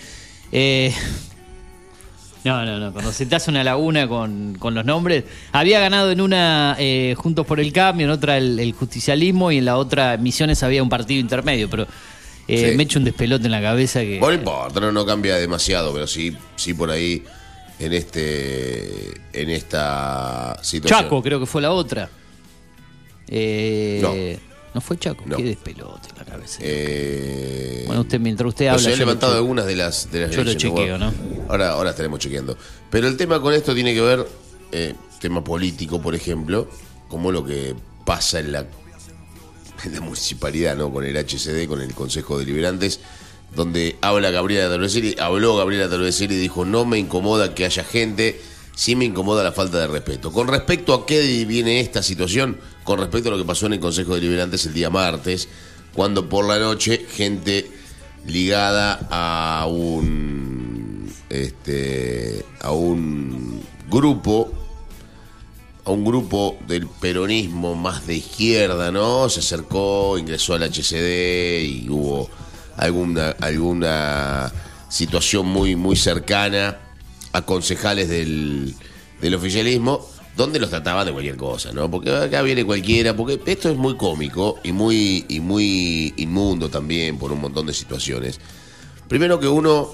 no, 2.44 2.64
no, 2.64 2.78
no, 2.78 2.92
cuando 2.92 3.10
se 3.12 3.24
te 3.26 3.36
hace 3.36 3.50
una 3.50 3.64
laguna 3.64 4.06
con, 4.06 4.56
con 4.58 4.74
los 4.74 4.84
nombres. 4.84 5.24
Había 5.52 5.80
ganado 5.80 6.10
en 6.10 6.20
una 6.20 6.76
eh, 6.78 7.14
Juntos 7.16 7.46
por 7.46 7.58
el 7.60 7.72
Cambio, 7.72 8.04
en 8.06 8.10
otra 8.10 8.36
el, 8.36 8.58
el 8.60 8.72
Justicialismo 8.72 9.50
y 9.50 9.58
en 9.58 9.64
la 9.64 9.76
otra 9.78 10.16
Misiones 10.18 10.62
había 10.62 10.82
un 10.82 10.88
partido 10.90 11.20
intermedio, 11.20 11.70
pero 11.70 11.86
eh, 12.46 12.70
Sí. 12.70 12.76
me 12.76 12.82
echo 12.82 12.98
un 12.98 13.06
despelote 13.06 13.46
en 13.46 13.52
la 13.52 13.62
cabeza 13.62 14.00
que... 14.00 14.18
Bueno, 14.18 14.34
no 14.34 14.38
importa, 14.40 14.80
no, 14.80 14.92
no 14.92 15.06
cambia 15.06 15.36
demasiado, 15.36 15.92
pero 15.94 16.06
sí, 16.06 16.36
sí 16.56 16.74
por 16.74 16.90
ahí 16.90 17.22
en 17.78 17.92
este 17.94 19.14
en 19.32 19.50
esta 19.50 20.56
situación. 20.62 21.00
Chaco, 21.02 21.22
creo 21.22 21.40
que 21.40 21.46
fue 21.46 21.62
la 21.62 21.70
otra. 21.72 22.08
Eh, 23.28 24.00
No. 24.02 24.53
¿No 24.74 24.80
fue 24.80 24.98
Chaco? 24.98 25.22
No. 25.24 25.36
Qué 25.36 25.44
despelote 25.44 26.08
en 26.10 26.18
la 26.18 26.24
cabeza. 26.24 26.58
Eh, 26.60 27.84
bueno, 27.86 28.02
usted 28.02 28.18
mientras 28.18 28.48
usted 28.48 28.66
habla. 28.66 28.82
yo 28.82 28.90
lo 28.90 28.96
levantado 28.96 29.34
algunas 29.36 29.66
de 29.66 29.76
las 29.76 30.10
de 30.10 30.22
las 30.22 30.30
Yo 30.32 30.42
lo 30.42 30.52
chequeo, 30.52 30.98
bueno. 30.98 31.14
Ahora, 31.48 31.70
ahora 31.70 31.90
estaremos 31.90 32.18
chequeando. 32.18 32.58
Pero 32.90 33.06
el 33.06 33.16
tema 33.16 33.40
con 33.40 33.54
esto 33.54 33.72
tiene 33.72 33.94
que 33.94 34.00
ver, 34.00 34.26
eh, 34.72 34.94
tema 35.20 35.44
político, 35.44 36.02
por 36.02 36.16
ejemplo, 36.16 36.68
como 37.08 37.30
lo 37.30 37.44
que 37.44 37.76
pasa 38.04 38.40
en 38.40 38.50
la, 38.50 38.66
en 39.84 39.94
la 39.94 40.00
municipalidad, 40.00 40.76
¿no? 40.76 40.92
Con 40.92 41.04
el 41.04 41.16
HCD, 41.16 41.68
con 41.68 41.80
el 41.80 41.94
Consejo 41.94 42.36
de 42.36 42.44
Deliberantes, 42.44 42.98
donde 43.54 43.96
habla 44.00 44.30
Gabriela 44.30 44.68
Tarveseri, 44.68 45.14
habló 45.20 45.56
Gabriela 45.56 45.88
Tarveseri 45.88 46.34
y 46.34 46.38
dijo, 46.38 46.64
no 46.64 46.84
me 46.84 46.98
incomoda 46.98 47.54
que 47.54 47.64
haya 47.64 47.84
gente, 47.84 48.40
sí 48.74 48.96
me 48.96 49.04
incomoda 49.04 49.42
la 49.42 49.52
falta 49.52 49.78
de 49.78 49.86
respeto. 49.86 50.32
Con 50.32 50.48
respecto 50.48 50.94
a 50.94 51.06
qué 51.06 51.44
viene 51.44 51.80
esta 51.80 52.02
situación, 52.02 52.58
con 52.82 52.98
respecto 52.98 53.28
a 53.28 53.32
lo 53.32 53.38
que 53.38 53.44
pasó 53.44 53.66
en 53.66 53.74
el 53.74 53.80
Consejo 53.80 54.14
de 54.14 54.20
Deliberantes 54.20 54.66
el 54.66 54.74
día 54.74 54.90
martes, 54.90 55.48
cuando 55.94 56.28
por 56.28 56.46
la 56.46 56.58
noche 56.58 57.06
gente 57.10 57.70
ligada 58.26 59.06
a 59.10 59.66
un 59.66 61.12
este 61.28 62.44
a 62.60 62.72
un 62.72 63.62
grupo 63.90 64.50
a 65.84 65.90
un 65.90 66.04
grupo 66.04 66.56
del 66.66 66.86
peronismo 66.86 67.74
más 67.74 68.06
de 68.06 68.14
izquierda, 68.16 68.90
¿no? 68.90 69.28
Se 69.28 69.40
acercó, 69.40 70.16
ingresó 70.16 70.54
al 70.54 70.62
HCD 70.62 71.64
y 71.64 71.86
hubo 71.90 72.30
alguna 72.76 73.30
alguna 73.40 74.50
situación 74.88 75.46
muy 75.46 75.76
muy 75.76 75.96
cercana 75.96 76.78
a 77.34 77.42
concejales 77.42 78.08
del, 78.08 78.74
del 79.20 79.34
oficialismo 79.34 80.08
donde 80.36 80.58
los 80.58 80.70
trataban 80.70 81.06
de 81.06 81.12
cualquier 81.12 81.36
cosa, 81.36 81.72
¿no? 81.72 81.90
Porque 81.90 82.10
acá 82.10 82.42
viene 82.42 82.64
cualquiera, 82.64 83.14
porque 83.14 83.38
esto 83.46 83.70
es 83.70 83.76
muy 83.76 83.96
cómico 83.96 84.58
y 84.64 84.72
muy 84.72 85.24
y 85.28 85.38
muy 85.40 86.12
inmundo 86.16 86.68
también 86.70 87.18
por 87.18 87.30
un 87.30 87.40
montón 87.40 87.66
de 87.66 87.72
situaciones. 87.74 88.40
Primero 89.08 89.38
que 89.38 89.46
uno 89.46 89.92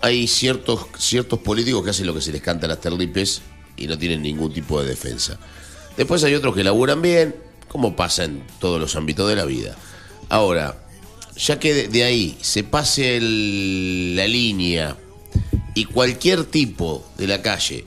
hay 0.00 0.26
ciertos, 0.28 0.86
ciertos 0.98 1.40
políticos 1.40 1.82
que 1.84 1.90
hacen 1.90 2.06
lo 2.06 2.14
que 2.14 2.20
se 2.22 2.32
les 2.32 2.40
canta 2.40 2.66
a 2.66 2.68
las 2.70 2.80
terlipes 2.80 3.42
y 3.76 3.86
no 3.86 3.98
tienen 3.98 4.22
ningún 4.22 4.52
tipo 4.52 4.80
de 4.80 4.88
defensa. 4.88 5.38
Después 5.96 6.24
hay 6.24 6.34
otros 6.34 6.54
que 6.54 6.64
laburan 6.64 7.02
bien, 7.02 7.34
como 7.68 7.96
pasa 7.96 8.24
en 8.24 8.44
todos 8.60 8.80
los 8.80 8.96
ámbitos 8.96 9.28
de 9.28 9.36
la 9.36 9.44
vida. 9.44 9.76
Ahora, 10.28 10.86
ya 11.36 11.58
que 11.58 11.74
de, 11.74 11.88
de 11.88 12.04
ahí 12.04 12.38
se 12.40 12.64
pase 12.64 13.16
el- 13.16 14.16
la 14.16 14.26
línea 14.26 14.96
y 15.74 15.84
cualquier 15.86 16.44
tipo 16.44 17.04
de 17.18 17.26
la 17.26 17.42
calle 17.42 17.84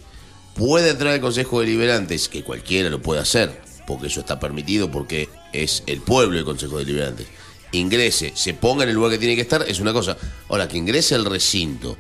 puede 0.56 0.90
entrar 0.92 1.14
al 1.14 1.22
Consejo 1.22 1.60
Deliberantes, 1.62 2.28
que 2.30 2.44
cualquiera 2.44 2.90
lo 2.90 3.02
puede 3.02 3.22
hacer, 3.22 3.62
porque 3.86 4.08
eso 4.08 4.20
está 4.20 4.40
permitido, 4.40 4.90
porque 4.92 5.30
es 5.54 5.84
el 5.88 6.02
pueblo 6.02 6.38
el 6.38 6.46
Consejo 6.46 6.78
Deliberantes, 6.80 7.28
ingrese, 7.72 8.32
se 8.36 8.54
ponga 8.54 8.84
en 8.84 8.90
el 8.90 8.96
lugar 8.96 9.12
que 9.12 9.18
tiene 9.18 9.36
que 9.36 9.42
estar, 9.42 9.64
es 9.68 9.80
una 9.80 9.94
cosa. 9.94 10.18
Ahora, 10.50 10.68
que 10.68 10.78
ingrese 10.78 11.16
al 11.16 11.26
recinto 11.26 11.98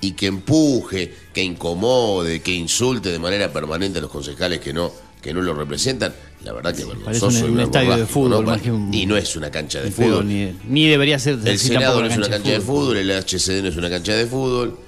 y 0.00 0.12
que 0.12 0.26
empuje, 0.26 1.14
que 1.32 1.42
incomode, 1.42 2.40
que 2.42 2.52
insulte 2.52 3.10
de 3.10 3.18
manera 3.18 3.52
permanente 3.52 3.98
a 3.98 4.02
los 4.02 4.10
concejales 4.10 4.60
que 4.60 4.72
no 4.72 4.92
que 5.22 5.32
no 5.32 5.40
lo 5.40 5.54
representan, 5.54 6.12
la 6.42 6.52
verdad 6.52 6.74
que 6.74 6.82
es 6.82 6.86
vergonzoso 6.88 7.46
un- 7.46 7.52
un 7.52 7.60
estadio 7.60 7.96
de 7.96 8.04
fútbol, 8.04 8.44
¿no? 8.44 8.50
más 8.50 8.60
que 8.60 8.70
un- 8.70 8.92
Y 8.92 9.06
no 9.06 9.16
es 9.16 9.36
una 9.36 9.50
cancha 9.50 9.80
de 9.80 9.90
Pero 9.90 10.16
fútbol. 10.18 10.28
Ni, 10.28 10.52
ni 10.68 10.86
debería 10.86 11.18
ser. 11.18 11.38
El 11.42 11.58
Senado 11.58 11.98
no 12.02 12.06
es 12.08 12.18
una 12.18 12.28
cancha 12.28 12.50
de 12.50 12.60
fútbol, 12.60 12.98
el 12.98 13.10
HCD 13.10 13.62
no 13.62 13.68
es 13.68 13.76
una 13.76 13.88
cancha 13.88 14.12
de 14.12 14.26
fútbol, 14.26 14.78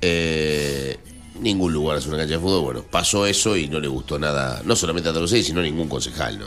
eh, 0.00 0.96
ningún 1.40 1.72
lugar 1.72 1.98
es 1.98 2.06
una 2.06 2.16
cancha 2.18 2.34
de 2.34 2.40
fútbol. 2.40 2.62
Bueno, 2.62 2.82
pasó 2.90 3.26
eso 3.26 3.56
y 3.56 3.68
no 3.68 3.80
le 3.80 3.88
gustó 3.88 4.18
nada, 4.18 4.62
no 4.64 4.74
solamente 4.76 5.08
a 5.08 5.12
Taruseli, 5.12 5.42
sino 5.42 5.60
a 5.60 5.62
ningún 5.62 5.88
concejal, 5.88 6.38
¿no? 6.38 6.46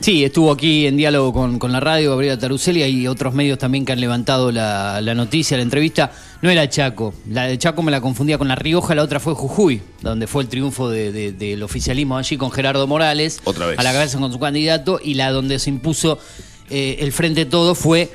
Sí, 0.00 0.22
estuvo 0.24 0.52
aquí 0.52 0.86
en 0.86 0.96
diálogo 0.96 1.32
con, 1.32 1.58
con 1.58 1.72
la 1.72 1.80
radio 1.80 2.10
Gabriela 2.10 2.38
Taruselli 2.38 2.84
y 2.84 3.08
otros 3.08 3.34
medios 3.34 3.58
también 3.58 3.84
que 3.84 3.90
han 3.90 4.00
levantado 4.00 4.52
la, 4.52 5.00
la 5.00 5.12
noticia, 5.16 5.56
la 5.56 5.64
entrevista. 5.64 6.12
No 6.40 6.50
era 6.50 6.68
Chaco, 6.68 7.14
la 7.28 7.46
de 7.48 7.58
Chaco 7.58 7.82
me 7.82 7.90
la 7.90 8.00
confundía 8.00 8.38
con 8.38 8.46
La 8.46 8.54
Rioja, 8.54 8.94
la 8.94 9.02
otra 9.02 9.18
fue 9.18 9.34
Jujuy, 9.34 9.82
donde 10.00 10.28
fue 10.28 10.44
el 10.44 10.48
triunfo 10.48 10.88
de- 10.88 11.10
de- 11.10 11.32
del 11.32 11.64
oficialismo 11.64 12.16
allí 12.16 12.36
con 12.36 12.52
Gerardo 12.52 12.86
Morales. 12.86 13.40
Otra 13.42 13.66
vez. 13.66 13.76
A 13.76 13.82
la 13.82 13.92
cabeza 13.92 14.20
con 14.20 14.30
su 14.32 14.38
candidato 14.38 15.00
y 15.02 15.14
la 15.14 15.32
donde 15.32 15.58
se 15.58 15.70
impuso 15.70 16.20
eh, 16.70 16.98
el 17.00 17.10
Frente 17.10 17.44
Todo 17.44 17.74
fue 17.74 18.08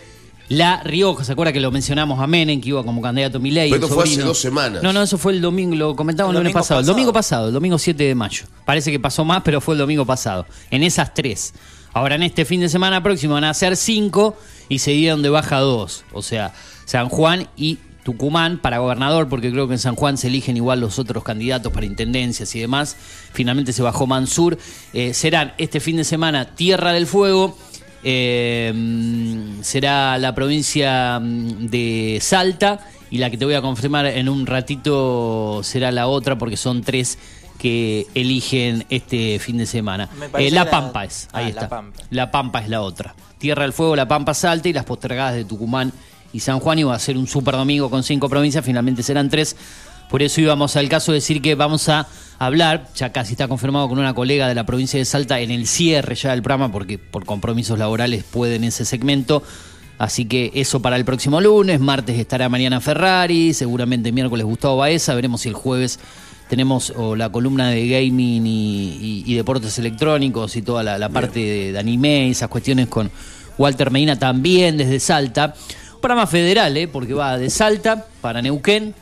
La 0.53 0.83
Rioja. 0.83 1.23
¿Se 1.23 1.31
acuerda 1.31 1.51
que 1.51 1.59
lo 1.59 1.71
mencionamos 1.71 2.19
a 2.19 2.27
Menem, 2.27 2.61
que 2.61 2.69
iba 2.69 2.83
como 2.83 3.01
candidato 3.01 3.39
Milei? 3.39 3.71
Pero 3.71 3.87
fue 3.87 4.03
hace 4.03 4.21
dos 4.21 4.39
semanas. 4.39 4.83
No, 4.83 4.93
no, 4.93 5.01
eso 5.01 5.17
fue 5.17 5.33
el 5.33 5.41
domingo, 5.41 5.75
lo 5.75 5.95
comentamos 5.95 6.31
el 6.31 6.37
El 6.37 6.43
lunes 6.43 6.53
domingo 6.53 6.61
pasado. 6.61 6.79
El 6.79 6.85
domingo 6.85 7.13
pasado, 7.13 7.47
el 7.47 7.53
domingo 7.53 7.77
7 7.77 8.03
de 8.03 8.15
mayo. 8.15 8.45
Parece 8.63 8.91
que 8.91 8.99
pasó 8.99 9.25
más, 9.25 9.41
pero 9.43 9.61
fue 9.61 9.73
el 9.75 9.79
domingo 9.79 10.05
pasado. 10.05 10.45
En 10.69 10.83
esas 10.83 11.13
tres. 11.13 11.53
Ahora 11.93 12.15
en 12.15 12.23
este 12.23 12.45
fin 12.45 12.59
de 12.59 12.69
semana 12.69 13.01
próximo 13.01 13.33
van 13.35 13.43
a 13.43 13.53
ser 13.53 13.77
cinco 13.77 14.35
y 14.69 14.79
se 14.79 14.91
dieron 14.91 15.21
de 15.21 15.29
baja 15.29 15.59
dos. 15.59 16.05
O 16.11 16.21
sea, 16.21 16.53
San 16.85 17.09
Juan 17.09 17.47
y 17.55 17.77
Tucumán 18.03 18.59
para 18.59 18.79
gobernador, 18.79 19.29
porque 19.29 19.51
creo 19.51 19.67
que 19.67 19.73
en 19.73 19.79
San 19.79 19.95
Juan 19.95 20.17
se 20.17 20.27
eligen 20.27 20.57
igual 20.57 20.79
los 20.81 20.99
otros 20.99 21.23
candidatos 21.23 21.71
para 21.71 21.85
intendencias 21.85 22.53
y 22.55 22.59
demás. 22.59 22.95
Finalmente 23.31 23.73
se 23.73 23.81
bajó 23.81 24.07
Mansur. 24.07 24.57
Eh, 24.93 25.13
serán 25.13 25.53
este 25.57 25.79
fin 25.79 25.97
de 25.97 26.03
semana 26.03 26.55
Tierra 26.55 26.93
del 26.93 27.07
Fuego. 27.07 27.57
Eh, 28.03 28.73
será 29.61 30.17
la 30.17 30.33
provincia 30.35 31.19
mm, 31.19 31.67
de 31.67 32.19
Salta 32.21 32.79
y 33.09 33.17
la 33.19 33.29
que 33.29 33.37
te 33.37 33.45
voy 33.45 33.53
a 33.53 33.61
confirmar 33.61 34.05
en 34.05 34.27
un 34.29 34.45
ratito 34.45 35.61
será 35.63 35.91
la 35.91 36.07
otra 36.07 36.37
porque 36.37 36.57
son 36.57 36.81
tres 36.81 37.17
que 37.59 38.07
eligen 38.15 38.85
este 38.89 39.39
fin 39.39 39.57
de 39.57 39.65
semana. 39.65 40.09
Eh, 40.37 40.51
la 40.51 40.65
la- 40.65 40.69
Pampa 40.71 41.05
es, 41.05 41.29
ahí 41.31 41.45
Ah, 41.45 41.49
está. 41.49 41.61
La 41.61 41.69
Pampa. 41.69 42.03
La 42.09 42.31
Pampa 42.31 42.59
es 42.59 42.69
la 42.69 42.81
otra. 42.81 43.15
Tierra 43.37 43.63
del 43.63 43.73
Fuego, 43.73 43.95
La 43.95 44.07
Pampa 44.07 44.33
Salta 44.33 44.67
y 44.69 44.73
las 44.73 44.85
postergadas 44.85 45.35
de 45.35 45.45
Tucumán 45.45 45.91
y 46.33 46.39
San 46.39 46.59
Juan. 46.59 46.79
Iba 46.79 46.95
a 46.95 46.99
ser 46.99 47.17
un 47.17 47.27
super 47.27 47.55
domingo 47.55 47.89
con 47.89 48.03
cinco 48.03 48.27
provincias, 48.29 48.65
finalmente 48.65 49.03
serán 49.03 49.29
tres. 49.29 49.55
Por 50.09 50.21
eso 50.21 50.41
íbamos 50.41 50.75
al 50.75 50.89
caso 50.89 51.11
de 51.11 51.17
decir 51.17 51.41
que 51.41 51.55
vamos 51.55 51.87
a 51.89 52.07
hablar, 52.45 52.87
ya 52.95 53.11
casi 53.11 53.33
está 53.33 53.47
confirmado 53.47 53.87
con 53.89 53.99
una 53.99 54.13
colega 54.13 54.47
de 54.47 54.55
la 54.55 54.65
provincia 54.65 54.97
de 54.99 55.05
Salta 55.05 55.39
en 55.39 55.51
el 55.51 55.67
cierre 55.67 56.15
ya 56.15 56.31
del 56.31 56.41
programa, 56.41 56.71
porque 56.71 56.97
por 56.97 57.25
compromisos 57.25 57.77
laborales 57.79 58.23
pueden 58.23 58.63
ese 58.63 58.85
segmento. 58.85 59.43
Así 59.97 60.25
que 60.25 60.51
eso 60.55 60.81
para 60.81 60.95
el 60.95 61.05
próximo 61.05 61.39
lunes, 61.39 61.79
martes 61.79 62.17
estará 62.17 62.49
Mariana 62.49 62.81
Ferrari, 62.81 63.53
seguramente 63.53 64.11
miércoles 64.11 64.45
Gustavo 64.45 64.77
Baeza, 64.77 65.13
veremos 65.15 65.41
si 65.41 65.49
el 65.49 65.55
jueves 65.55 65.99
tenemos 66.49 66.91
o 66.95 67.15
la 67.15 67.29
columna 67.31 67.69
de 67.69 67.87
gaming 67.87 68.45
y, 68.45 68.97
y- 69.01 69.23
y 69.25 69.35
deportes 69.35 69.77
electrónicos 69.79 70.55
y 70.55 70.61
toda 70.61 70.83
la, 70.83 70.97
la 70.97 71.09
parte 71.09 71.39
de, 71.39 71.71
de 71.71 71.79
anime 71.79 72.27
y 72.27 72.31
esas 72.31 72.49
cuestiones 72.49 72.87
con 72.87 73.09
Walter 73.57 73.91
Medina 73.91 74.17
también 74.19 74.77
desde 74.77 74.99
Salta. 74.99 75.53
Un 75.95 76.01
programa 76.01 76.27
federal, 76.27 76.75
¿eh? 76.75 76.87
porque 76.87 77.13
va 77.13 77.37
de 77.37 77.49
Salta 77.49 78.05
para 78.19 78.41
Neuquén. 78.41 78.93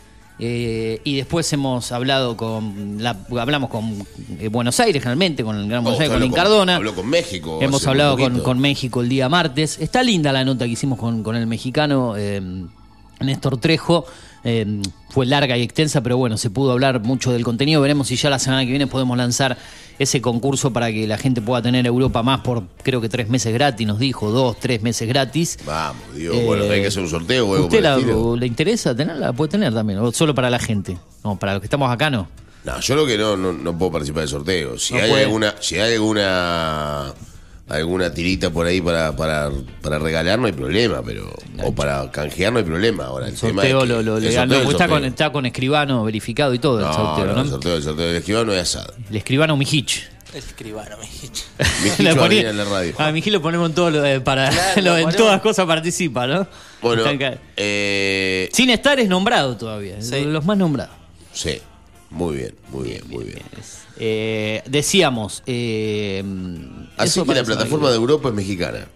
Eh, 0.43 0.99
y 1.03 1.17
después 1.17 1.53
hemos 1.53 1.91
hablado 1.91 2.35
con 2.35 2.97
la- 2.99 3.15
hablamos 3.39 3.69
con 3.69 4.05
eh, 4.39 4.47
Buenos 4.47 4.79
Aires 4.79 5.01
generalmente 5.01 5.43
con 5.43 5.55
el 5.55 5.69
Gran 5.69 5.83
Buenos 5.83 5.99
Oh, 5.99 6.01
Aires 6.01 6.09
con 6.09 6.15
habló 6.15 6.25
Lin 6.25 6.33
Cardona 6.33 6.75
Habló 6.77 6.95
con 6.95 7.07
México. 7.07 7.59
Hemos 7.61 7.85
hablado 7.85 8.17
con, 8.17 8.39
con 8.39 8.57
México 8.59 9.01
el 9.01 9.09
día 9.09 9.29
martes. 9.29 9.77
Está 9.79 10.01
linda 10.01 10.33
la 10.33 10.43
nota 10.43 10.65
que 10.65 10.71
hicimos 10.71 10.97
con, 10.97 11.21
con 11.21 11.35
el 11.35 11.45
mexicano 11.45 12.15
eh, 12.17 12.41
Néstor 13.19 13.57
Trejo, 13.59 14.05
Eh, 14.43 14.81
fue 15.09 15.25
larga 15.27 15.55
y 15.57 15.61
extensa, 15.61 16.01
pero 16.01 16.17
bueno, 16.17 16.35
se 16.37 16.49
pudo 16.49 16.71
hablar 16.71 17.01
mucho 17.01 17.31
del 17.31 17.43
contenido. 17.43 17.79
Veremos 17.81 18.07
si 18.07 18.15
ya 18.15 18.29
la 18.29 18.39
semana 18.39 18.63
que 18.63 18.69
viene 18.71 18.87
podemos 18.87 19.15
lanzar 19.17 19.57
ese 19.99 20.19
concurso 20.19 20.73
para 20.73 20.91
que 20.91 21.05
la 21.05 21.17
gente 21.17 21.41
pueda 21.41 21.61
tener 21.61 21.85
Europa 21.85 22.23
más 22.23 22.39
por 22.41 22.63
creo 22.81 23.01
que 23.01 23.09
tres 23.09 23.29
meses 23.29 23.53
gratis, 23.53 23.85
nos 23.85 23.99
dijo, 23.99 24.31
dos, 24.31 24.59
tres 24.59 24.81
meses 24.81 25.07
gratis. 25.07 25.59
Vamos, 25.65 26.01
Dios, 26.15 26.35
Eh, 26.35 26.43
bueno, 26.45 26.63
hay 26.63 26.81
que 26.81 26.87
hacer 26.87 27.03
un 27.03 27.09
sorteo 27.09 27.45
¿Usted 27.45 27.81
la- 27.83 27.97
le 27.97 28.47
interesa 28.47 28.95
tenerla? 28.95 29.31
Puede 29.33 29.51
tener 29.51 29.73
también, 29.73 29.99
o 29.99 30.11
solo 30.11 30.33
para 30.33 30.49
la 30.49 30.57
gente. 30.59 30.97
No, 31.23 31.37
para 31.37 31.53
los 31.53 31.61
que 31.61 31.67
estamos 31.67 31.91
acá 31.91 32.09
no. 32.09 32.27
No, 32.63 32.79
yo 32.79 32.95
lo 32.95 33.05
que 33.05 33.17
no, 33.17 33.35
no, 33.37 33.53
no 33.53 33.77
puedo 33.77 33.91
participar 33.91 34.21
del 34.21 34.29
sorteo. 34.29 34.77
Si 34.79 34.93
No 34.95 35.01
hay 35.01 35.09
puede. 35.09 35.23
alguna, 35.25 35.55
si 35.59 35.77
hay 35.77 35.93
alguna 35.95 37.13
alguna 37.71 38.13
tirita 38.13 38.49
por 38.49 38.65
ahí 38.67 38.81
para, 38.81 39.15
para, 39.15 39.49
para 39.81 39.99
regalar 39.99 40.37
no 40.39 40.45
hay 40.47 40.51
problema, 40.53 41.01
pero 41.03 41.33
o 41.63 41.73
para 41.73 42.09
canjear 42.11 42.51
no 42.53 42.59
hay 42.59 42.65
problema. 42.65 43.05
Ahora 43.05 43.27
el, 43.27 43.33
El 43.33 43.39
tema 43.39 43.61
sorteo 43.63 43.77
es 43.79 43.83
que- 43.83 43.89
lo, 43.93 44.01
lo 44.01 44.17
el 44.17 44.23
legal, 44.23 44.49
sorteo, 44.49 44.63
no, 44.63 44.69
el 44.69 44.75
está 44.75 44.87
con, 44.87 45.05
está 45.05 45.31
con 45.31 45.45
escribano 45.45 46.03
verificado 46.03 46.53
y 46.53 46.59
todo 46.59 46.79
el 46.79 46.85
No, 46.85 46.93
sorteo, 46.93 47.25
no, 47.27 47.33
¿no? 47.35 47.41
el 47.41 47.49
sorteo, 47.49 47.75
el 47.77 47.83
sorteo 47.83 48.05
del 48.07 48.15
esquivano 48.17 48.45
no 48.45 48.51
hay 48.53 48.59
asado. 48.59 48.93
El 49.09 49.15
escribano 49.15 49.57
Mijich. 49.57 50.07
El 50.33 50.37
escribano, 50.37 50.95
me 50.97 51.03
dijiste. 51.05 51.41
Mi 51.83 51.89
Le 51.89 51.95
Jicho 51.95 52.15
ponía- 52.15 52.27
venía 52.29 52.49
en 52.51 52.57
la 52.57 52.63
radio. 52.63 52.93
A 52.97 53.11
Mijich 53.11 53.33
lo 53.33 53.41
ponemos 53.41 53.69
en 53.69 53.75
todo 53.75 53.89
lo 53.91 54.01
de- 54.01 54.21
para 54.21 54.49
Claro, 54.49 54.71
lo- 54.81 54.97
en 54.97 55.03
ponemos. 55.03 55.15
todas 55.17 55.41
cosas 55.41 55.65
participa, 55.65 56.25
¿no? 56.27 56.47
Bueno, 56.81 57.03
eh, 57.57 58.49
Sin 58.53 58.69
estar 58.69 58.99
es 58.99 59.09
nombrado 59.09 59.57
todavía, 59.57 59.97
es 59.97 60.07
Sí. 60.09 60.23
los 60.23 60.45
más 60.45 60.57
nombrados. 60.57 60.95
sí, 61.33 61.59
muy 62.11 62.35
bien, 62.37 62.55
muy 62.69 62.83
bien, 62.89 63.01
muy 63.09 63.23
bien. 63.25 63.39
Eh, 63.97 64.61
decíamos, 64.67 65.41
eh, 65.47 66.23
Así 66.97 67.09
eso 67.19 67.25
que 67.25 67.33
la 67.35 67.43
plataforma 67.43 67.89
de 67.89 67.95
Europa 67.95 68.29
es 68.29 68.35
mexicana. 68.35 68.87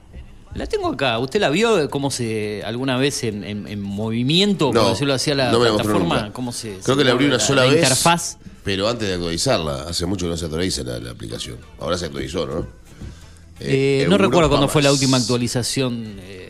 La 0.53 0.67
tengo 0.67 0.87
acá. 0.87 1.19
¿Usted 1.19 1.41
la 1.41 1.49
vio 1.49 1.89
cómo 1.89 2.09
se 2.11 2.63
alguna 2.63 2.95
vez 2.97 3.23
en, 3.25 3.43
en- 3.43 3.67
en 3.67 3.81
movimiento, 3.81 4.71
por 4.71 4.89
decirlo 4.89 5.13
así, 5.13 5.31
a 5.31 5.35
la 5.35 5.51
no 5.51 5.59
plataforma? 5.59 6.31
¿Cómo 6.31 6.51
se, 6.53 6.77
Creo 6.83 6.95
se 6.95 6.97
que 6.97 7.03
la 7.03 7.11
abrí 7.11 7.25
una 7.25 7.39
sola 7.39 7.63
la 7.65 7.71
vez. 7.71 7.81
interfaz. 7.81 8.37
Pero 8.63 8.87
antes 8.87 9.07
de 9.07 9.15
actualizarla, 9.15 9.83
hace 9.89 10.05
mucho 10.05 10.25
que 10.25 10.29
no 10.31 10.37
se 10.37 10.45
actualiza 10.45 10.83
la, 10.83 10.99
la 10.99 11.11
aplicación. 11.11 11.57
Ahora 11.79 11.97
se 11.97 12.05
actualizó, 12.05 12.45
¿no? 12.47 12.59
Eh, 13.59 14.03
Eh, 14.03 14.07
no 14.09 14.17
recuerdo 14.17 14.49
cuándo 14.49 14.67
fue 14.69 14.81
la 14.81 14.91
última 14.91 15.17
actualización 15.17 16.15
eh, 16.19 16.44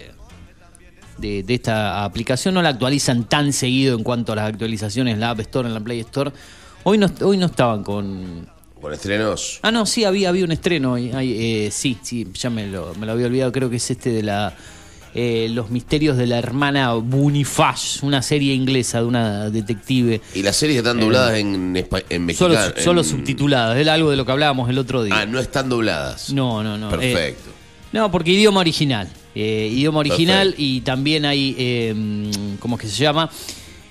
de, 1.18 1.44
de 1.44 1.54
esta 1.54 2.04
aplicación. 2.04 2.54
No 2.54 2.62
la 2.62 2.70
actualizan 2.70 3.24
tan 3.26 3.54
seguido 3.54 3.98
en 3.98 4.04
cuanto 4.04 4.34
a 4.34 4.36
las 4.36 4.50
actualizaciones 4.50 5.14
en 5.16 5.20
la 5.20 5.32
App 5.32 5.40
Store, 5.42 5.68
en 5.68 5.74
la 5.74 5.80
Play 5.80 6.00
Store. 6.02 6.32
Hoy 6.84 6.98
no, 6.98 7.08
hoy 7.22 7.38
no 7.38 7.48
estaban 7.48 7.84
con... 7.84 8.48
Con 8.82 8.94
estrenos. 8.94 9.60
Ah, 9.64 9.72
no, 9.72 9.86
sí, 9.88 10.04
había, 10.04 10.30
había 10.30 10.44
un 10.46 10.52
estreno. 10.52 10.94
hoy. 10.94 11.12
Ay, 11.12 11.34
eh, 11.66 11.70
sí, 11.72 11.98
sí, 12.04 12.28
ya 12.36 12.50
me 12.52 12.68
lo, 12.68 12.94
me 12.96 13.06
lo 13.08 13.14
había 13.14 13.26
olvidado. 13.26 13.52
Creo 13.52 13.70
que 13.70 13.78
es 13.78 13.90
este 13.90 14.12
de 14.12 14.22
la... 14.22 14.54
eh, 15.16 15.48
Los 15.50 15.72
misterios 15.72 16.18
de 16.18 16.28
la 16.28 16.38
hermana 16.38 16.94
Boniface, 16.94 18.06
una 18.06 18.22
serie 18.22 18.54
inglesa 18.54 19.00
de 19.00 19.06
una 19.06 19.50
detective. 19.50 20.22
Y 20.36 20.44
las 20.44 20.56
series 20.58 20.78
están 20.80 21.00
dobladas 21.00 21.34
en, 21.36 21.74
espa- 21.76 22.04
en 22.10 22.36
Solo, 22.36 22.54
mexicano. 22.54 22.84
solo 22.84 23.02
en- 23.02 23.08
subtituladas, 23.08 23.78
era 23.78 23.94
algo 23.96 24.12
de 24.12 24.18
lo 24.18 24.26
que 24.26 24.32
hablábamos 24.34 24.70
el 24.70 24.78
otro 24.78 25.04
día. 25.04 25.16
Ah, 25.18 25.26
no 25.26 25.40
están 25.40 25.68
dobladas. 25.68 26.32
No, 26.32 26.62
no, 26.62 26.78
no. 26.78 26.90
Perfecto. 26.90 27.50
Eh, 27.50 27.54
no, 27.96 28.12
porque 28.12 28.32
idioma 28.32 28.60
original. 28.60 29.08
Eh, 29.34 29.70
idioma 29.72 30.00
original 30.00 30.48
Perfecto. 30.50 30.62
y 30.62 30.82
también 30.82 31.24
hay, 31.24 31.56
eh, 31.58 31.96
¿cómo 32.60 32.76
es 32.76 32.82
que 32.82 32.88
se 32.90 33.02
llama? 33.02 33.30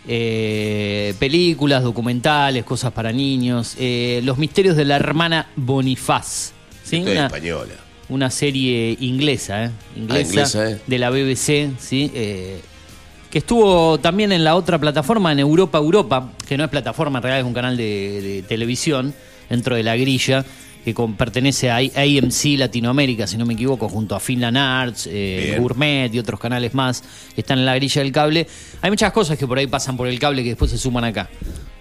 Eh, 0.07 1.15
películas, 1.19 1.83
documentales, 1.83 2.65
cosas 2.65 2.93
para 2.93 3.11
niños. 3.13 3.77
Eh, 3.79 4.21
Los 4.23 4.37
misterios 4.37 4.77
de 4.77 4.85
la 4.85 4.97
hermana 4.97 5.49
Bonifaz. 5.57 6.53
¿sí? 6.83 6.99
Una, 6.99 7.27
española. 7.27 7.73
una 8.11 8.29
serie 8.31 8.95
inglesa, 9.01 9.65
¿eh? 9.65 9.71
Inglesa, 9.97 10.29
inglesa, 10.29 10.71
¿eh? 10.71 10.81
de 10.87 10.99
la 10.99 11.09
BBC, 11.09 11.71
¿sí? 11.79 12.11
Que 12.13 13.39
estuvo 13.39 13.99
también 14.01 14.33
en 14.33 14.45
la 14.45 14.55
otra 14.55 14.79
plataforma, 14.79 15.33
en 15.33 15.39
Europa 15.39 15.79
Europa, 15.79 16.31
que 16.47 16.59
no 16.59 16.65
es 16.65 16.69
plataforma, 16.69 17.21
en 17.21 17.23
realidad 17.23 17.41
es 17.41 17.47
un 17.47 17.55
canal 17.55 17.79
de, 17.79 18.21
de 18.21 18.43
televisión 18.43 19.15
dentro 19.49 19.77
de 19.77 19.83
la 19.83 19.97
grilla, 19.97 20.45
que 20.85 20.93
con- 20.93 21.15
pertenece 21.15 21.71
a 21.71 21.77
AMC 21.79 22.59
Latinoamérica, 22.59 23.27
si 23.27 23.37
no 23.37 23.47
me 23.47 23.55
equivoco, 23.55 23.89
junto 23.89 24.15
a 24.15 24.21
Finland 24.21 24.57
Arts, 24.57 25.09
eh. 25.11 25.57
Gourmet 25.59 26.13
y 26.15 26.19
otros 26.19 26.39
canales 26.39 26.75
más 26.75 27.03
que 27.35 27.41
están 27.41 27.59
en 27.59 27.67
la 27.67 27.75
grilla 27.75 28.03
del 28.03 28.13
cable. 28.13 28.47
Hay 28.83 28.91
muchas 28.91 29.13
cosas 29.13 29.39
que 29.39 29.47
por 29.47 29.59
ahí 29.59 29.67
pasan 29.67 29.97
por 29.97 30.07
el 30.09 30.19
cable 30.19 30.43
que 30.43 30.51
después 30.51 30.71
se 30.71 30.79
suman 30.79 31.05
acá. 31.05 31.31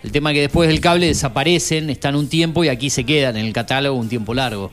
El 0.04 0.12
tema 0.12 0.32
es 0.32 0.36
que 0.36 0.42
después 0.42 0.70
del 0.70 0.80
cable 0.80 1.08
desaparecen, 1.08 1.89
están 1.89 2.16
un 2.16 2.28
tiempo 2.28 2.63
y 2.63 2.68
aquí 2.70 2.89
se 2.89 3.04
quedan 3.06 3.38
en 3.38 3.46
el 3.46 3.54
catálogo 3.54 3.98
un 3.98 4.10
tiempo 4.10 4.34
largo. 4.34 4.72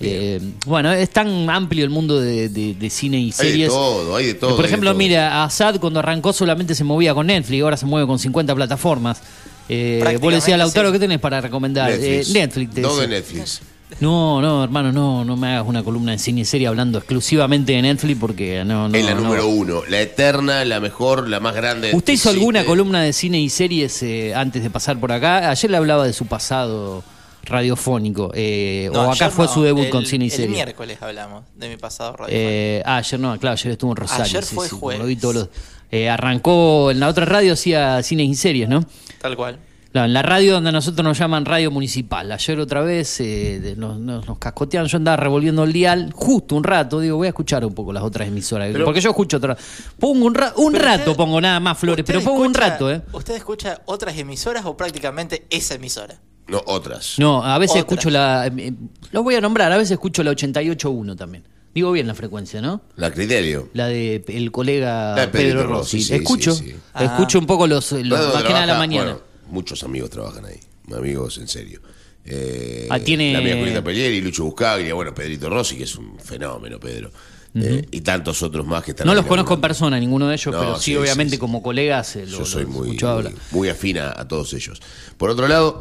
Eh, 0.00 0.40
bueno, 0.66 0.90
es 0.92 1.08
tan 1.10 1.48
amplio 1.48 1.84
el 1.84 1.90
mundo 1.90 2.20
de, 2.20 2.48
de- 2.48 2.74
de 2.74 2.90
cine 2.90 3.18
y 3.18 3.24
Hay 3.24 3.30
de 3.30 3.32
series. 3.36 3.68
todo, 3.68 4.16
hay 4.16 4.26
de 4.26 4.34
todo. 4.34 4.56
Por 4.56 4.64
ejemplo, 4.64 4.92
mira, 4.94 5.44
Assad 5.44 5.78
cuando 5.78 6.00
arrancó 6.00 6.32
solamente 6.32 6.74
se 6.74 6.82
movía 6.82 7.14
con 7.14 7.28
Netflix, 7.28 7.62
ahora 7.62 7.76
se 7.76 7.86
mueve 7.86 8.06
con 8.06 8.18
50 8.18 8.54
plataformas. 8.56 9.22
Eh, 9.68 10.18
vos 10.20 10.30
le 10.30 10.36
decías, 10.36 10.58
Lautaro, 10.58 10.88
sí. 10.88 10.92
¿qué 10.94 10.98
tenés 10.98 11.18
para 11.20 11.40
recomendar? 11.40 11.90
Netflix. 11.90 12.28
Eh, 12.30 12.32
Netflix. 12.32 12.74
Todo 12.82 13.00
de. 13.00 13.08
Netflix. 13.08 13.60
No, 14.00 14.40
no, 14.42 14.64
hermano, 14.64 14.90
no, 14.92 15.24
no 15.24 15.36
me 15.36 15.48
hagas 15.54 15.68
una 15.68 15.84
columna 15.84 16.12
de 16.12 16.18
cine 16.18 16.40
y 16.40 16.44
serie 16.44 16.66
hablando 16.66 16.98
exclusivamente 16.98 17.72
de 17.72 17.82
Netflix 17.82 18.18
porque 18.18 18.64
no, 18.64 18.88
no. 18.88 18.96
es 18.96 19.04
la 19.04 19.14
no. 19.14 19.20
número 19.20 19.46
uno. 19.46 19.82
La 19.88 20.00
eterna, 20.00 20.64
la 20.64 20.80
mejor, 20.80 21.28
la 21.28 21.38
más 21.38 21.54
grande. 21.54 21.92
¿Usted 21.94 22.14
hizo 22.14 22.30
alguna 22.30 22.64
columna 22.64 23.02
de 23.02 23.12
cine 23.12 23.40
y 23.40 23.48
series 23.50 24.02
eh, 24.02 24.34
antes 24.34 24.62
de 24.62 24.70
pasar 24.70 24.98
por 24.98 25.12
acá? 25.12 25.48
Ayer 25.50 25.70
le 25.70 25.76
hablaba 25.76 26.06
de 26.06 26.12
su 26.12 26.26
pasado 26.26 27.04
radiofónico. 27.44 28.30
eh, 28.34 28.90
No, 28.92 29.00
o 29.00 29.02
acá 29.12 29.26
ayer 29.26 29.30
fue 29.30 29.46
no, 29.46 29.52
su 29.54 29.62
debut 29.62 29.84
el- 29.84 29.90
con 29.90 30.06
cine 30.06 30.24
y 30.24 30.28
El 30.28 30.32
series. 30.34 30.50
miércoles 30.50 30.98
hablamos 31.00 31.44
de 31.54 31.68
mi 31.68 31.76
pasado 31.76 32.16
radio. 32.16 32.34
Eh, 32.36 32.82
ah, 32.84 32.96
ayer 32.96 33.20
no, 33.20 33.38
claro, 33.38 33.52
ayer 33.52 33.72
estuvo 33.72 33.92
en 33.92 33.96
Rosario. 33.96 34.24
Ayer 34.24 34.44
sí, 34.44 34.54
fue 34.54 34.68
sí, 34.68 34.76
jueves. 34.78 35.00
lo 35.00 35.06
vi 35.06 35.16
todos 35.16 35.34
los- 35.34 35.48
eh, 35.94 36.08
arrancó 36.10 36.90
en 36.90 37.00
la 37.00 37.08
otra 37.08 37.24
radio, 37.24 37.52
hacía 37.52 38.02
cines 38.02 38.28
y 38.28 38.34
series, 38.34 38.68
¿no? 38.68 38.84
Tal 39.20 39.36
cual. 39.36 39.58
Claro, 39.92 40.06
en 40.06 40.12
la 40.12 40.22
radio 40.22 40.54
donde 40.54 40.70
a 40.70 40.72
nosotros 40.72 41.04
nos 41.04 41.16
llaman 41.16 41.44
radio 41.44 41.70
municipal. 41.70 42.32
Ayer 42.32 42.58
otra 42.58 42.80
vez 42.82 43.20
eh, 43.20 43.60
de- 43.60 43.76
nos, 43.76 43.96
nos- 44.00 44.26
nos 44.26 44.38
cascotearon, 44.38 44.88
yo 44.88 44.96
andaba 44.96 45.16
revolviendo 45.18 45.62
el 45.62 45.72
dial 45.72 46.10
justo 46.12 46.56
un 46.56 46.64
rato, 46.64 46.98
digo, 46.98 47.16
voy 47.16 47.26
a 47.26 47.30
escuchar 47.30 47.64
un 47.64 47.74
poco 47.74 47.92
las 47.92 48.02
otras 48.02 48.26
emisoras. 48.26 48.70
Pero- 48.72 48.84
porque 48.86 49.00
yo 49.00 49.10
escucho 49.10 49.36
otra. 49.36 49.56
Pongo 50.00 50.26
un, 50.26 50.34
ra- 50.34 50.52
un 50.56 50.74
rato, 50.74 51.12
usted- 51.12 51.16
pongo 51.16 51.40
nada 51.40 51.60
más 51.60 51.78
flores, 51.78 52.04
pero 52.04 52.18
¿Usted 52.18 52.28
pongo 52.28 52.42
un 52.44 52.54
rato, 52.54 52.90
¿eh? 52.90 53.02
¿Usted 53.12 53.36
escucha 53.36 53.82
otras 53.84 54.18
emisoras 54.18 54.64
o 54.66 54.76
prácticamente 54.76 55.46
esa 55.48 55.74
emisora? 55.74 56.16
No, 56.48 56.60
otras. 56.66 57.14
No, 57.18 57.44
a 57.44 57.56
veces 57.58 57.76
escucho 57.76 58.10
la. 58.10 58.48
eh, 58.48 58.72
lo 59.12 59.22
voy 59.22 59.36
a 59.36 59.40
nombrar, 59.40 59.70
a 59.70 59.76
veces 59.76 59.92
escucho 59.92 60.24
la 60.24 60.32
88.1 60.32 61.14
también. 61.16 61.44
Digo 61.74 61.90
bien 61.92 62.06
la 62.06 62.14
frecuencia, 62.14 62.60
¿no? 62.62 62.82
La 62.96 63.10
criterio. 63.10 63.68
La 63.74 63.88
de 63.88 64.24
el 64.28 64.52
colega 64.52 65.14
La 65.16 65.22
de 65.22 65.28
Pedro 65.28 65.64
Rossi, 65.64 65.96
Rossi. 65.98 66.02
sí, 66.02 66.14
escucho, 66.14 66.54
sí, 66.54 66.64
sí. 66.66 66.76
Ah. 66.92 67.04
escucho 67.04 67.38
un 67.38 67.46
poco 67.46 67.66
los, 67.66 67.90
los 67.90 67.90
¿Sabes 67.90 68.08
dónde 68.08 68.32
más 68.34 68.42
que 68.44 68.48
nada 68.52 68.62
a 68.62 68.66
la 68.66 68.78
mañana. 68.78 69.04
Bueno, 69.12 69.20
muchos 69.50 69.82
amigos 69.82 70.10
trabajan 70.10 70.44
ahí. 70.46 70.58
Amigos, 70.96 71.38
en 71.38 71.48
serio. 71.48 71.80
Eh, 72.24 72.86
Ah, 72.90 72.98
tiene- 73.00 73.32
La 73.32 73.40
mía 73.40 73.56
Julieta 73.56 73.82
Pelieri, 73.82 74.20
Lucho 74.20 74.44
Buscaglia, 74.44 74.94
bueno, 74.94 75.12
Pedrito 75.14 75.50
Rossi, 75.50 75.76
que 75.76 75.84
es 75.84 75.94
un 75.96 76.18
fenómeno, 76.18 76.78
Pedro. 76.78 77.10
Eh, 77.56 77.86
y 77.92 78.00
tantos 78.00 78.42
otros 78.42 78.66
más 78.66 78.82
que 78.82 78.90
están 78.92 79.06
no 79.06 79.14
los 79.14 79.26
conozco 79.26 79.54
en 79.54 79.60
persona, 79.60 80.00
ninguno 80.00 80.26
de 80.26 80.34
ellos, 80.34 80.52
No, 80.52 80.58
pero 80.60 80.76
sí, 80.76 80.86
sí, 80.92 80.96
obviamente 80.96 81.30
sí, 81.30 81.36
sí. 81.36 81.40
como 81.40 81.62
colegas 81.62 82.16
eh, 82.16 82.26
lo, 82.26 82.38
Yo 82.38 82.44
soy 82.46 82.64
los 82.64 82.72
muy, 82.72 82.96
muy, 82.98 83.34
muy 83.52 83.68
afín 83.68 83.98
a, 83.98 84.10
a 84.10 84.26
todos 84.26 84.52
ellos. 84.54 84.80
Por 85.16 85.30
otro 85.30 85.46
lado, 85.46 85.80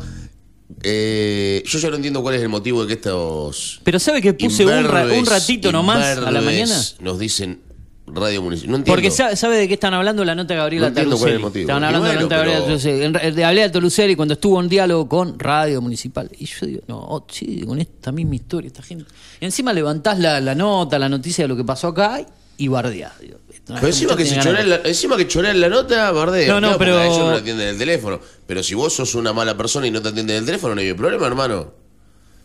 eh, 0.82 1.62
yo 1.66 1.80
ya 1.80 1.90
no 1.90 1.96
entiendo 1.98 2.22
cuál 2.22 2.36
es 2.36 2.42
el 2.42 2.50
motivo 2.50 2.82
de 2.82 2.88
que 2.88 2.94
estos. 2.94 3.80
Pero 3.84 4.00
¿sabe 4.00 4.22
que 4.22 4.34
puse 4.34 4.66
un, 4.66 4.84
ra- 4.86 5.06
un 5.06 5.26
ratito 5.26 5.72
nomás 5.72 6.18
a 6.18 6.32
la 6.32 6.42
mañana? 6.42 6.80
Nos 7.00 7.20
dicen 7.20 7.62
radio 8.06 8.42
municipal. 8.42 8.72
No 8.72 8.78
entiendo. 8.78 8.96
Porque 8.96 9.12
sabe, 9.12 9.36
sabe 9.36 9.58
de 9.58 9.68
qué 9.68 9.76
están 9.76 9.94
hablando 9.94 10.26
la 10.26 10.36
nota 10.36 10.54
de 10.54 10.60
Gabriela 10.60 10.86
No 10.86 10.90
entiendo 10.90 11.18
cuál 11.18 11.30
es 11.32 11.36
el 11.36 11.42
Talucelli. 11.42 11.44
motivo. 11.44 11.62
Estaban 11.64 11.84
hablando 11.86 12.08
de 12.10 12.16
la 12.16 12.22
nota 12.22 12.36
de 12.36 12.40
Gabriela 12.40 12.60
pero- 12.60 12.68
Talucelli. 12.68 13.04
En 13.06 13.14
ra- 13.14 13.22
De 13.32 13.42
Gabriela 13.42 13.72
Talucelli 13.72 14.16
cuando 14.16 14.34
estuvo 14.34 14.60
en 14.62 14.70
diálogo 14.70 15.08
con 15.10 15.40
Radio 15.40 15.82
Municipal. 15.82 16.30
Y 16.38 16.46
yo 16.46 16.66
digo, 16.68 16.82
no, 16.88 17.00
oh, 17.00 17.26
sí, 17.32 17.62
con 17.66 17.80
esta 17.80 18.12
misma 18.12 18.36
historia, 18.36 18.68
esta 18.68 18.84
gente. 18.84 19.06
Y 19.40 19.46
encima 19.46 19.72
levantás 19.74 20.20
la, 20.20 20.42
la 20.42 20.54
nota, 20.54 21.00
la 21.00 21.08
noticia 21.10 21.46
de 21.46 21.48
lo 21.48 21.56
que 21.56 21.64
pasó 21.64 21.88
acá 21.88 22.26
y 22.58 22.68
bardeás. 22.68 23.20
Digo, 23.20 23.38
Pero 23.66 23.88
encima 23.88 24.16
que, 24.18 24.26
choré 24.26 24.64
de- 24.64 24.68
la, 24.70 24.76
encima 24.84 25.16
que 25.18 25.54
la 25.54 25.70
nota, 25.70 26.12
bardea. 26.12 26.48
No, 26.50 26.56
no, 26.60 26.68
Claro, 26.68 26.80
pero- 26.80 27.02
ellos 27.02 27.18
no 27.20 27.32
atienden 27.32 27.68
el 27.70 27.78
teléfono. 27.78 28.20
Pero 28.46 28.62
si 28.62 28.76
vos 28.76 28.94
sos 28.94 29.16
una 29.16 29.32
mala 29.32 29.56
persona 29.56 29.88
y 29.88 29.92
no 29.92 30.02
te 30.02 30.10
atienden 30.10 30.38
el 30.38 30.46
teléfono, 30.46 30.76
no 30.76 30.82
hay 30.82 30.94
problema, 30.94 31.28
hermano. 31.28 31.74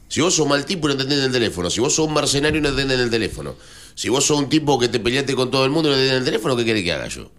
Si 0.06 0.20
vos 0.20 0.34
sos 0.34 0.46
mal 0.46 0.64
tipo 0.64 0.88
y 0.88 0.92
no 0.92 0.96
te 0.96 1.02
atienden 1.02 1.26
el 1.26 1.32
teléfono, 1.32 1.68
si 1.70 1.80
vos 1.80 1.94
sos 1.94 2.06
un 2.06 2.14
mercenario 2.14 2.58
y 2.58 2.62
no 2.62 2.68
te 2.68 2.74
atienden 2.74 3.00
el 3.00 3.10
teléfono, 3.10 3.56
si 3.94 4.08
vos 4.08 4.24
sos 4.24 4.38
un 4.38 4.48
tipo 4.48 4.78
que 4.78 4.88
te 4.88 5.00
peleaste 5.00 5.34
con 5.34 5.50
todo 5.50 5.64
el 5.64 5.70
mundo 5.70 5.88
y 5.88 5.92
no 5.92 5.96
te 5.96 6.02
atienden 6.02 6.18
el 6.20 6.24
teléfono, 6.24 6.56
¿qué 6.56 6.64
querés 6.64 6.84
que 6.84 6.92
haga 6.92 7.08
yo? 7.08 7.30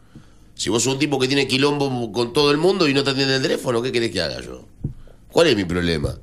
Si 0.56 0.70
vos 0.70 0.84
sos 0.84 0.94
un 0.94 1.00
tipo 1.00 1.18
que 1.18 1.28
tiene 1.28 1.48
quilombo 1.48 2.12
con 2.12 2.34
todo 2.34 2.52
el 2.52 2.58
mundo 2.58 2.88
y 2.88 2.94
no 2.94 3.04
te 3.04 3.12
atienden 3.12 3.38
el 3.38 3.42
teléfono, 3.42 3.82
¿qué 3.82 3.92
querés 3.94 4.12
que 4.12 4.22
haga 4.22 4.42
yo? 4.42 4.68
¿Cuál 5.32 5.48
es 5.48 5.56
mi 5.56 5.64
problema? 5.64 6.16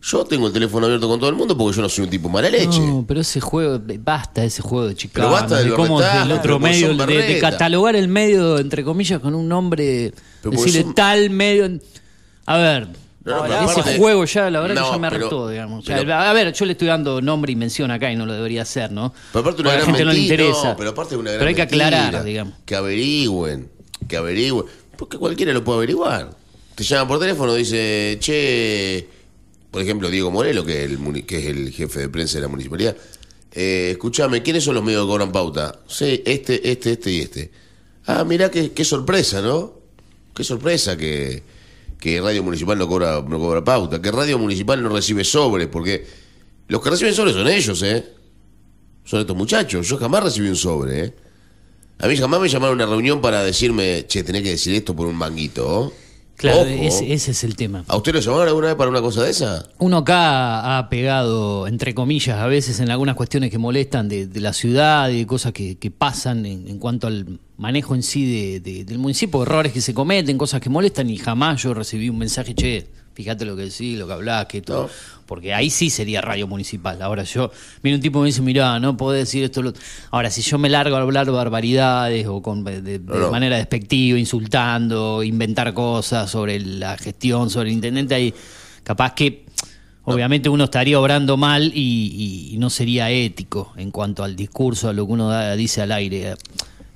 Yo 0.00 0.24
tengo 0.24 0.46
el 0.46 0.52
teléfono 0.52 0.86
abierto 0.86 1.08
con 1.08 1.18
todo 1.18 1.28
el 1.28 1.34
mundo 1.36 1.56
porque 1.58 1.76
yo 1.76 1.82
no 1.82 1.88
soy 1.88 2.04
un 2.04 2.10
tipo 2.10 2.28
mala 2.28 2.48
leche. 2.48 2.78
No, 2.80 3.04
pero 3.06 3.20
ese 3.20 3.40
juego, 3.40 3.80
basta 3.98 4.44
ese 4.44 4.62
juego 4.62 4.86
de 4.86 4.94
Chicago. 4.94 5.28
Pero 5.28 5.32
basta 5.40 5.56
del 5.58 5.70
de 5.70 5.74
cómo 5.74 5.96
berretaje, 5.98 6.22
el 6.24 6.32
otro 6.32 6.42
pero 6.42 6.58
medio, 6.60 6.94
de, 6.94 7.16
de 7.34 7.38
catalogar 7.40 7.96
el 7.96 8.06
medio, 8.08 8.58
entre 8.58 8.84
comillas, 8.84 9.18
con 9.20 9.34
un 9.34 9.48
nombre, 9.48 10.12
Pero 10.40 10.52
decirle 10.52 10.82
son- 10.82 10.94
tal 10.94 11.30
medio. 11.30 11.68
A 12.46 12.56
ver, 12.58 12.88
No, 13.24 13.36
no, 13.38 13.42
pero 13.42 13.54
ese 13.62 13.80
aparte- 13.80 13.98
juego 13.98 14.24
ya, 14.24 14.50
la 14.50 14.60
verdad 14.60 14.74
que 14.76 14.80
No, 14.82 14.92
ya 14.92 14.98
me 14.98 15.10
pero- 15.10 15.24
hartó, 15.26 15.48
digamos. 15.48 15.82
O 15.82 15.86
sea, 15.86 15.98
pero- 15.98 16.14
a 16.14 16.32
ver, 16.32 16.52
yo 16.52 16.64
le 16.64 16.72
estoy 16.72 16.88
dando 16.88 17.20
nombre 17.20 17.50
y 17.52 17.56
mención 17.56 17.90
acá 17.90 18.10
y 18.12 18.16
no 18.16 18.24
lo 18.24 18.32
debería 18.34 18.62
hacer, 18.62 18.92
¿no? 18.92 19.12
Pero 19.32 19.40
aparte 19.40 19.62
una 19.62 19.70
Porque 19.70 19.76
a 19.76 19.78
la 19.80 19.84
gran 19.84 19.86
gente 19.96 20.04
no 20.04 20.12
le 20.12 20.18
mentira. 20.20 20.42
interesa. 20.44 20.76
Pero 20.76 20.90
aparte 20.90 21.16
una 21.16 21.30
gran 21.32 21.38
Pero 21.40 21.48
hay 21.48 21.54
que 21.56 21.62
mentira. 21.62 21.86
aclarar, 21.88 22.24
digamos. 22.24 22.54
Que 22.64 22.76
averigüen, 22.76 23.68
que 24.06 24.16
averigüen. 24.16 24.64
Porque 24.96 25.18
cualquiera 25.18 25.52
lo 25.52 25.64
puede 25.64 25.78
averiguar. 25.78 26.30
Te 26.76 26.84
llama 26.84 27.08
por 27.08 27.18
teléfono, 27.18 27.52
dice, 27.54 28.16
che, 28.20 29.08
por 29.70 29.82
ejemplo, 29.82 30.10
Diego 30.10 30.30
Morelo, 30.30 30.64
que 30.64 30.84
es 30.84 30.90
el, 30.90 31.26
que 31.26 31.38
es 31.38 31.46
el 31.46 31.70
jefe 31.72 32.00
de 32.00 32.08
prensa 32.08 32.38
de 32.38 32.42
la 32.42 32.48
municipalidad. 32.48 32.96
Eh, 33.52 33.90
escuchame, 33.92 34.42
¿quiénes 34.42 34.64
son 34.64 34.74
los 34.74 34.84
medios 34.84 35.04
que 35.04 35.08
cobran 35.08 35.32
pauta? 35.32 35.80
Sí, 35.86 36.22
este, 36.24 36.70
este, 36.70 36.92
este 36.92 37.10
y 37.10 37.20
este. 37.20 37.50
Ah, 38.06 38.24
mirá 38.24 38.50
qué, 38.50 38.72
qué 38.72 38.84
sorpresa, 38.84 39.42
¿no? 39.42 39.74
Qué 40.34 40.44
sorpresa 40.44 40.96
que, 40.96 41.42
que 41.98 42.20
Radio 42.20 42.42
Municipal 42.42 42.78
no 42.78 42.88
cobra, 42.88 43.22
no 43.26 43.38
cobra 43.38 43.62
pauta, 43.62 44.00
que 44.00 44.10
Radio 44.10 44.38
Municipal 44.38 44.82
no 44.82 44.88
recibe 44.88 45.24
sobres, 45.24 45.68
porque 45.68 46.06
los 46.68 46.82
que 46.82 46.90
reciben 46.90 47.14
sobres 47.14 47.34
son 47.34 47.48
ellos, 47.48 47.82
¿eh? 47.82 48.06
Son 49.04 49.20
estos 49.20 49.36
muchachos. 49.36 49.88
Yo 49.88 49.96
jamás 49.98 50.22
recibí 50.22 50.48
un 50.48 50.56
sobre, 50.56 51.04
¿eh? 51.04 51.14
A 52.00 52.06
mí 52.06 52.16
jamás 52.16 52.40
me 52.40 52.48
llamaron 52.48 52.80
a 52.80 52.84
una 52.84 52.92
reunión 52.92 53.20
para 53.20 53.42
decirme, 53.42 54.06
che, 54.06 54.22
tenés 54.22 54.42
que 54.42 54.50
decir 54.50 54.74
esto 54.74 54.94
por 54.94 55.08
un 55.08 55.16
manguito. 55.16 55.66
¿oh? 55.68 55.92
Claro, 56.38 56.62
ese, 56.62 57.12
ese 57.12 57.32
es 57.32 57.42
el 57.44 57.56
tema. 57.56 57.84
¿A 57.88 57.96
usted 57.96 58.14
lo 58.14 58.20
llamaron 58.20 58.46
alguna 58.48 58.68
vez 58.68 58.76
para 58.76 58.88
una 58.90 59.00
cosa 59.02 59.24
de 59.24 59.30
esa? 59.30 59.66
Uno 59.78 59.98
acá 59.98 60.78
ha 60.78 60.88
pegado, 60.88 61.66
entre 61.66 61.94
comillas, 61.94 62.38
a 62.38 62.46
veces 62.46 62.78
en 62.80 62.90
algunas 62.90 63.16
cuestiones 63.16 63.50
que 63.50 63.58
molestan 63.58 64.08
de, 64.08 64.26
de 64.28 64.40
la 64.40 64.52
ciudad 64.52 65.10
y 65.10 65.18
de 65.18 65.26
cosas 65.26 65.52
que, 65.52 65.76
que 65.78 65.90
pasan 65.90 66.46
en, 66.46 66.68
en 66.68 66.78
cuanto 66.78 67.08
al 67.08 67.40
manejo 67.56 67.94
en 67.96 68.02
sí 68.04 68.24
de- 68.24 68.60
de- 68.60 68.84
del 68.84 68.98
municipio, 68.98 69.42
errores 69.42 69.72
que 69.72 69.80
se 69.80 69.92
cometen, 69.92 70.38
cosas 70.38 70.60
que 70.60 70.70
molestan, 70.70 71.10
y 71.10 71.18
jamás 71.18 71.60
yo 71.62 71.74
recibí 71.74 72.08
un 72.08 72.18
mensaje, 72.18 72.54
che, 72.54 72.86
fíjate 73.14 73.44
lo 73.44 73.56
que 73.56 73.62
decís, 73.62 73.98
lo 73.98 74.06
que 74.06 74.12
hablás, 74.12 74.46
que 74.46 74.58
esto. 74.58 74.84
No. 74.84 75.17
Porque 75.28 75.52
ahí 75.52 75.68
sí 75.68 75.90
sería 75.90 76.22
radio 76.22 76.46
municipal. 76.48 77.02
Ahora 77.02 77.22
yo, 77.22 77.50
viene 77.82 77.96
un 77.96 78.02
tipo 78.02 78.18
y 78.18 78.22
me 78.22 78.26
dice, 78.28 78.40
mirá, 78.40 78.80
no 78.80 78.96
podés 78.96 79.26
decir 79.26 79.44
esto. 79.44 79.60
Lo... 79.62 79.68
otro". 79.70 79.82
Ahora, 80.10 80.30
si 80.30 80.40
yo 80.40 80.56
me 80.56 80.70
largo 80.70 80.96
a 80.96 81.00
hablar 81.02 81.30
barbaridades 81.30 82.26
o 82.26 82.40
con, 82.40 82.64
de, 82.64 82.80
de 82.80 82.98
No, 82.98 83.14
no. 83.14 83.30
manera 83.30 83.58
despectiva, 83.58 84.18
insultando, 84.18 85.22
inventar 85.22 85.74
cosas 85.74 86.30
sobre 86.30 86.58
la 86.60 86.96
gestión, 86.96 87.50
sobre 87.50 87.68
el 87.68 87.74
intendente, 87.74 88.14
ahí 88.14 88.32
capaz 88.82 89.12
que 89.12 89.44
obviamente 90.04 90.48
uno 90.48 90.64
estaría 90.64 90.98
obrando 90.98 91.36
mal 91.36 91.70
y, 91.74 92.48
y- 92.50 92.54
y 92.54 92.58
no 92.58 92.70
sería 92.70 93.10
ético 93.10 93.74
en 93.76 93.90
cuanto 93.90 94.24
al 94.24 94.34
discurso, 94.34 94.88
a 94.88 94.94
lo 94.94 95.06
que 95.06 95.12
uno 95.12 95.28
da- 95.28 95.54
dice 95.56 95.82
al 95.82 95.92
aire. 95.92 96.36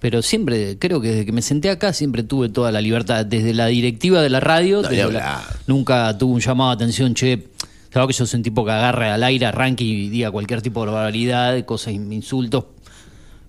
Pero 0.01 0.21
siempre, 0.21 0.79
creo 0.81 1.01
que 1.01 1.09
desde 1.09 1.27
que 1.27 1.31
me 1.33 1.43
senté 1.43 1.71
acá, 1.71 1.93
siempre 1.93 2.25
tuve 2.25 2.49
toda 2.49 2.73
la 2.73 2.81
libertad. 2.81 3.25
Desde 3.25 3.55
la 3.55 3.67
directiva 3.67 4.21
de 4.21 4.31
la 4.31 4.41
radio, 4.41 4.83
No, 4.83 4.89
ni 4.91 4.97
desde 4.97 5.13
la- 5.13 5.35
hablar. 5.37 5.57
nunca 5.69 6.19
tuve 6.19 6.33
un 6.35 6.41
llamado 6.41 6.71
de 6.71 6.75
atención, 6.75 7.15
che. 7.15 7.52
Claro 7.93 8.07
que 8.09 8.15
yo 8.15 8.25
soy 8.27 8.39
un 8.39 8.43
tipo 8.43 8.65
que 8.65 8.71
agarre 8.73 9.11
al 9.11 9.23
aire, 9.23 9.47
arranque 9.47 9.85
y 9.85 10.09
diga 10.09 10.31
cualquier 10.31 10.63
tipo 10.63 10.85
de 10.85 10.91
barbaridad, 10.93 11.63
cosas, 11.65 11.93
insultos. 11.95 12.65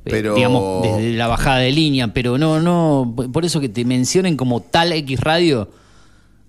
eh, 0.06 0.10
Pero- 0.12 0.36
digamos, 0.36 0.84
desde 0.84 1.14
la 1.14 1.28
bajada 1.28 1.60
de 1.60 1.72
línea, 1.72 2.10
pero 2.14 2.38
no, 2.38 2.60
no, 2.60 3.16
por 3.32 3.46
eso 3.46 3.62
que 3.62 3.70
te 3.70 3.86
mencionen 3.86 4.36
como 4.36 4.60
tal 4.62 4.92
X 4.92 5.18
radio 5.22 5.70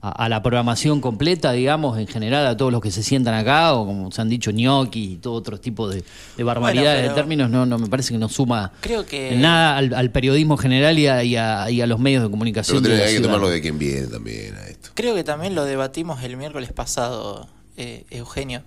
a, 0.02 0.08
a 0.24 0.28
la 0.28 0.42
programación 0.42 1.00
completa, 1.00 1.52
digamos, 1.52 1.96
en 1.98 2.08
general 2.08 2.48
a 2.48 2.56
todos 2.56 2.72
los 2.72 2.80
que 2.82 2.90
se 2.90 3.04
sientan 3.04 3.32
acá, 3.34 3.74
o 3.74 3.86
como 3.86 4.10
se 4.10 4.20
han 4.20 4.28
dicho, 4.28 4.50
ñoqui 4.50 5.12
y 5.12 5.16
todo 5.18 5.34
otro 5.34 5.60
tipo 5.60 5.88
de, 5.88 6.02
de 6.36 6.42
barbaridades 6.44 6.84
Bueno, 6.88 7.00
pero- 7.02 7.08
de 7.10 7.14
términos, 7.14 7.48
no, 7.50 7.64
no 7.64 7.78
me 7.78 7.86
parece 7.86 8.12
que 8.12 8.18
no 8.18 8.28
suma 8.28 8.72
Creo 8.80 9.06
que- 9.06 9.36
nada 9.36 9.76
al, 9.78 9.94
al 9.94 10.10
periodismo 10.10 10.56
general 10.56 10.98
y 10.98 11.06
a, 11.06 11.22
y 11.22 11.36
a- 11.36 11.70
y 11.70 11.80
a 11.80 11.86
los 11.86 12.00
medios 12.00 12.24
de 12.24 12.30
comunicación. 12.30 12.82
Pero 12.82 12.96
de 12.96 13.04
hay 13.04 13.14
que 13.14 13.20
tomarlo 13.20 13.48
de 13.48 13.60
quien 13.60 13.78
viene 13.78 14.08
también 14.08 14.56
a 14.56 14.66
esto. 14.66 14.90
Creo 14.94 15.14
que 15.14 15.22
también 15.22 15.54
lo 15.54 15.64
debatimos 15.64 16.24
el 16.24 16.36
miércoles 16.36 16.72
pasado, 16.72 17.48
eh, 17.76 18.04
Eugenio. 18.10 18.62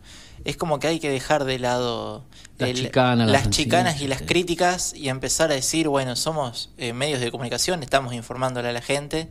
Es 0.45 0.55
como 0.57 0.79
que 0.79 0.87
hay 0.87 0.99
que 0.99 1.09
dejar 1.09 1.45
de 1.45 1.59
lado 1.59 2.23
Las 2.57 2.73
chicanas, 2.73 3.29
las 3.31 3.43
las 3.45 3.49
chicanas 3.55 4.01
y 4.01 4.07
las 4.07 4.19
sí. 4.19 4.25
críticas 4.25 4.93
y 4.95 5.09
empezar 5.09 5.51
a 5.51 5.55
decir, 5.55 5.87
bueno, 5.87 6.15
somos 6.15 6.69
eh, 6.77 6.93
medios 6.93 7.19
de 7.19 7.31
comunicación, 7.31 7.83
estamos 7.83 8.13
informándole 8.13 8.69
a 8.69 8.71
la 8.73 8.81
gente 8.81 9.27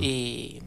y 0.00 0.58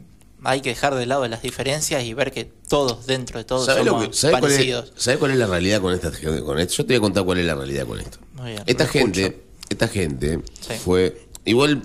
hay 0.44 0.60
que 0.60 0.70
dejar 0.70 0.94
de 0.96 1.06
lado 1.06 1.26
las 1.28 1.42
diferencias 1.42 2.02
y 2.02 2.14
ver 2.14 2.32
que 2.32 2.44
todos 2.68 3.06
dentro 3.06 3.38
de 3.38 3.44
todos 3.44 3.66
¿Sabés, 3.66 3.84
lo 3.84 3.92
somos 3.92 4.08
que- 4.08 4.14
sabés 4.14 4.32
cuál 4.40 4.52
parecidos. 4.52 4.92
es, 4.96 5.02
sabés 5.02 5.18
cuál 5.20 5.30
es 5.32 5.36
la 5.38 5.46
realidad 5.46 5.80
con 5.80 5.92
esta 5.94 6.10
gente? 6.10 6.42
Con 6.42 6.58
esto? 6.58 6.74
Yo 6.74 6.86
te 6.86 6.92
voy 6.94 6.96
a 6.96 7.00
contar 7.00 7.24
cuál 7.24 7.38
es 7.38 7.46
la 7.46 7.54
realidad 7.54 7.86
con 7.86 8.00
esto. 8.00 8.18
Muy 8.34 8.50
bien, 8.50 8.62
esta 8.66 8.86
gente, 8.86 9.22
escucho. 9.26 9.42
esta 9.68 9.88
gente 9.88 10.40
Sí. 10.60 10.74
fue. 10.82 11.28
Igual 11.44 11.82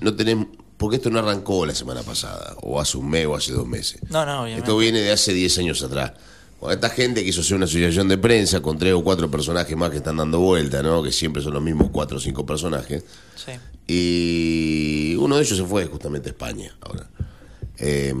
no 0.00 0.14
tenemos. 0.14 0.48
Porque 0.76 0.96
esto 0.96 1.08
no 1.10 1.18
arrancó 1.18 1.64
la 1.64 1.74
semana 1.74 2.02
pasada, 2.02 2.54
o 2.60 2.80
hace 2.80 2.98
un 2.98 3.08
mes 3.08 3.26
o 3.26 3.34
hace 3.34 3.52
dos 3.52 3.66
meses. 3.66 4.00
No, 4.10 4.26
no, 4.26 4.42
obviamente. 4.42 4.60
Esto 4.60 4.76
viene 4.76 5.00
de 5.00 5.10
hace 5.10 5.32
10 5.32 5.58
años 5.58 5.82
atrás. 5.82 6.12
Cuando 6.58 6.74
esta 6.74 6.90
gente 6.90 7.24
quiso 7.24 7.40
hacer 7.40 7.56
una 7.56 7.66
asociación 7.66 8.08
de 8.08 8.18
prensa 8.18 8.60
con 8.60 8.78
tres 8.78 8.94
o 8.94 9.04
cuatro 9.04 9.30
personajes 9.30 9.76
más 9.76 9.90
que 9.90 9.98
están 9.98 10.16
dando 10.16 10.40
vuelta, 10.40 10.82
¿no? 10.82 11.02
Que 11.02 11.12
siempre 11.12 11.42
son 11.42 11.52
los 11.52 11.62
mismos 11.62 11.90
cuatro 11.92 12.16
o 12.16 12.20
cinco 12.20 12.46
personajes. 12.46 13.04
Sí. 13.34 13.52
Y 13.86 15.16
uno 15.16 15.36
de 15.36 15.42
ellos 15.42 15.56
se 15.56 15.64
fue 15.64 15.86
justamente 15.86 16.30
a 16.30 16.32
España 16.32 16.74
ahora. 16.80 17.08
Eh, 17.78 18.14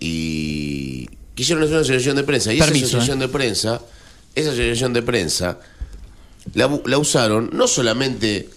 y 0.00 1.08
quisieron 1.34 1.62
hacer 1.62 1.74
una 1.74 1.82
asociación 1.82 2.16
de 2.16 2.24
prensa. 2.24 2.52
Y 2.52 2.58
Permiso, 2.58 2.86
esa 2.86 2.96
asociación 2.98 3.18
de 3.20 3.28
prensa, 3.28 3.80
esa 4.34 4.50
asociación 4.50 4.92
de 4.92 5.02
prensa, 5.02 5.58
la 6.54 6.98
usaron 6.98 7.50
no 7.52 7.68
solamente 7.68 8.48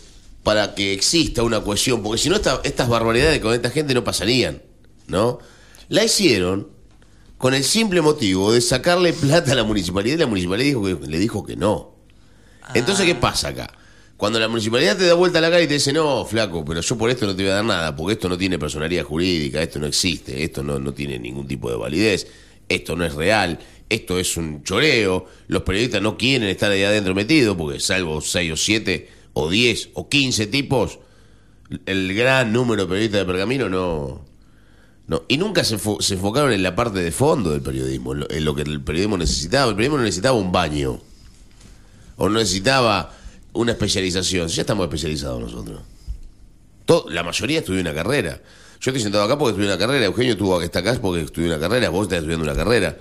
para 0.44 0.74
que 0.76 0.94
exista 0.94 1.44
una 1.44 1.62
cohesión, 1.62 2.02
porque 2.02 2.18
si 2.22 2.30
no 2.30 2.36
esta- 2.36 2.62
estas 2.64 2.90
barbaridades 2.90 3.40
con 3.40 3.54
esta 3.54 3.70
gente 3.70 3.94
no 3.94 4.04
pasarían, 4.04 4.62
¿no? 5.08 5.40
La 5.90 6.04
hicieron 6.04 6.70
con 7.38 7.54
el 7.54 7.64
simple 7.64 8.02
motivo 8.02 8.52
de 8.54 8.62
sacarle 8.62 9.14
plata 9.14 9.52
a 9.52 9.56
la 9.56 9.64
municipalidad 9.64 10.16
y 10.16 10.20
la 10.20 10.28
municipalidad 10.28 10.66
dijo 10.68 10.84
que, 10.84 11.08
le 11.08 11.20
dijo 11.20 11.44
que 11.44 11.56
no. 11.56 11.96
Entonces, 12.74 13.06
¿qué 13.06 13.16
pasa 13.16 13.50
acá? 13.50 13.72
Cuando 14.18 14.40
la 14.40 14.48
municipalidad 14.48 14.96
te 14.96 15.06
da 15.06 15.16
vuelta 15.16 15.40
a 15.40 15.42
la 15.42 15.50
cara 15.50 15.64
y 15.64 15.68
te 15.68 15.74
dice, 15.74 15.92
no, 15.92 16.24
flaco, 16.26 16.64
pero 16.64 16.82
yo 16.82 16.98
por 16.98 17.10
esto 17.10 17.26
no 17.26 17.36
te 17.36 17.42
voy 17.42 17.52
a 17.52 17.56
dar 17.56 17.66
nada, 17.66 17.96
porque 17.96 18.14
esto 18.14 18.30
no 18.30 18.38
tiene 18.38 18.60
personalidad 18.60 19.04
jurídica, 19.04 19.62
esto 19.62 19.80
no 19.80 19.88
existe, 19.88 20.44
esto 20.44 20.62
no, 20.64 20.78
no 20.78 20.94
tiene 20.94 21.18
ningún 21.18 21.48
tipo 21.48 21.70
de 21.72 21.76
validez, 21.78 22.28
esto 22.70 22.96
no 22.96 23.04
es 23.04 23.16
real, 23.16 23.58
esto 23.90 24.20
es 24.20 24.38
un 24.38 24.64
choreo, 24.64 25.26
los 25.48 25.64
periodistas 25.64 26.02
no 26.04 26.18
quieren 26.18 26.48
estar 26.48 26.72
ahí 26.72 26.84
adentro 26.84 27.16
metidos, 27.16 27.58
porque 27.58 27.80
salvo 27.80 28.22
6 28.22 28.52
o 28.52 28.56
7 28.56 29.10
o 29.34 29.50
10 29.50 29.89
o 29.94 30.10
15 30.10 30.48
tipos, 30.48 31.00
el 31.86 32.13
gran 32.13 32.52
número 32.52 32.84
de 32.84 32.89
periodistas 32.89 33.22
de 33.22 33.26
Pergamino 33.26 33.70
no... 33.70 34.30
No, 35.08 35.24
y 35.28 35.38
nunca 35.38 35.65
se, 35.65 35.78
se 35.78 36.13
enfocaron 36.13 36.54
en 36.54 36.63
la 36.63 36.74
parte 36.74 37.00
de 37.00 37.12
fondo 37.12 37.52
del 37.52 37.62
periodismo, 37.62 38.13
en 38.13 38.46
lo, 38.46 38.56
que 38.56 38.62
el 38.62 38.82
periodismo 38.82 39.17
necesitaba. 39.17 39.70
El 39.70 39.76
periodismo 39.76 39.98
no 39.98 40.04
necesitaba 40.04 40.38
un 40.38 40.54
baño 40.54 41.02
o 42.15 42.30
no 42.30 42.39
necesitaba 42.39 43.12
una 43.52 43.74
especialización. 43.74 44.48
Ya 44.48 44.62
estamos 44.62 44.86
especializados 44.86 45.41
nosotros. 45.41 45.82
La 47.10 47.24
mayoría 47.24 47.60
estudió 47.60 47.82
una 47.82 47.94
carrera. 47.94 48.41
Yo 48.80 48.91
estoy 48.91 49.02
sentado 49.02 49.24
acá 49.24 49.38
porque 49.38 49.52
estudié 49.52 49.67
una 49.67 49.78
carrera. 49.78 50.06
Eugenio 50.06 50.34
estuvo 50.34 50.58
que 50.60 50.65
está 50.65 50.80
acá 50.80 50.98
porque 51.02 51.22
estudió 51.22 51.50
una 51.50 51.60
carrera. 51.60 51.89
Vos 51.89 52.04
estás 52.04 52.20
estudiando 52.20 52.46
una 52.46 52.56
carrera. 52.56 52.98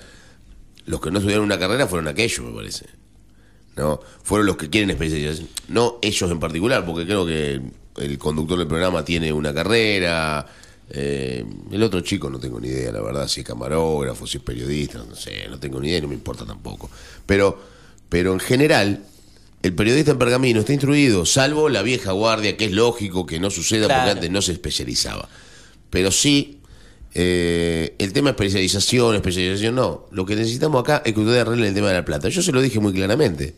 Los 0.86 1.00
que 1.00 1.10
no 1.10 1.18
estudiaron 1.18 1.44
una 1.44 1.58
carrera 1.58 1.86
fueron 1.86 2.08
aquellos, 2.08 2.44
me 2.44 2.52
parece. 2.52 2.86
¿No? 3.76 4.00
Fueron 4.22 4.46
los 4.46 4.56
que 4.56 4.68
quieren 4.68 4.90
especialización. 4.90 5.48
No 5.68 5.98
ellos 6.02 6.30
en 6.30 6.40
particular, 6.40 6.84
porque 6.84 7.06
creo 7.06 7.24
que 7.24 7.60
el 7.96 8.18
conductor 8.18 8.58
del 8.58 8.68
programa 8.68 9.04
tiene 9.04 9.32
una 9.32 9.52
carrera. 9.54 10.46
eh, 10.90 11.44
el 11.70 11.82
otro 11.82 12.00
chico 12.00 12.28
no 12.28 12.38
tengo 12.38 12.60
ni 12.60 12.68
idea, 12.68 12.92
la 12.92 13.00
verdad, 13.00 13.28
si 13.28 13.40
es 13.40 13.46
camarógrafo, 13.46 14.26
si 14.26 14.38
es 14.38 14.44
periodista, 14.44 14.98
no 14.98 15.14
sé, 15.14 15.46
no 15.48 15.58
tengo 15.58 15.80
ni 15.80 15.88
idea 15.88 15.98
y 15.98 16.02
no 16.02 16.08
me 16.08 16.14
importa 16.14 16.44
tampoco. 16.44 16.90
Pero, 17.26 17.60
pero 18.08 18.32
en 18.32 18.40
general, 18.40 19.04
el 19.62 19.74
periodista 19.74 20.12
en 20.12 20.18
pergamino 20.18 20.60
está 20.60 20.72
instruido, 20.72 21.26
salvo 21.26 21.68
la 21.68 21.82
vieja 21.82 22.12
guardia, 22.12 22.56
que 22.56 22.64
es 22.64 22.72
lógico 22.72 23.26
que 23.26 23.38
no 23.38 23.50
suceda 23.50 23.86
porque 23.86 24.10
antes 24.10 24.30
no 24.30 24.42
se 24.42 24.52
especializaba. 24.52 25.28
Pero 25.90 26.10
sí, 26.10 26.59
eh, 27.14 27.94
el 27.98 28.12
tema 28.12 28.30
especialización, 28.30 29.16
especialización, 29.16 29.74
no. 29.74 30.06
Lo 30.12 30.24
que 30.26 30.36
necesitamos 30.36 30.80
acá 30.82 31.02
es 31.04 31.12
que 31.12 31.20
ustedes 31.20 31.40
arreglen 31.42 31.66
el 31.68 31.74
tema 31.74 31.88
de 31.88 31.94
la 31.94 32.04
plata. 32.04 32.28
Yo 32.28 32.42
se 32.42 32.52
lo 32.52 32.60
dije 32.60 32.78
muy 32.80 32.92
claramente. 32.92 33.54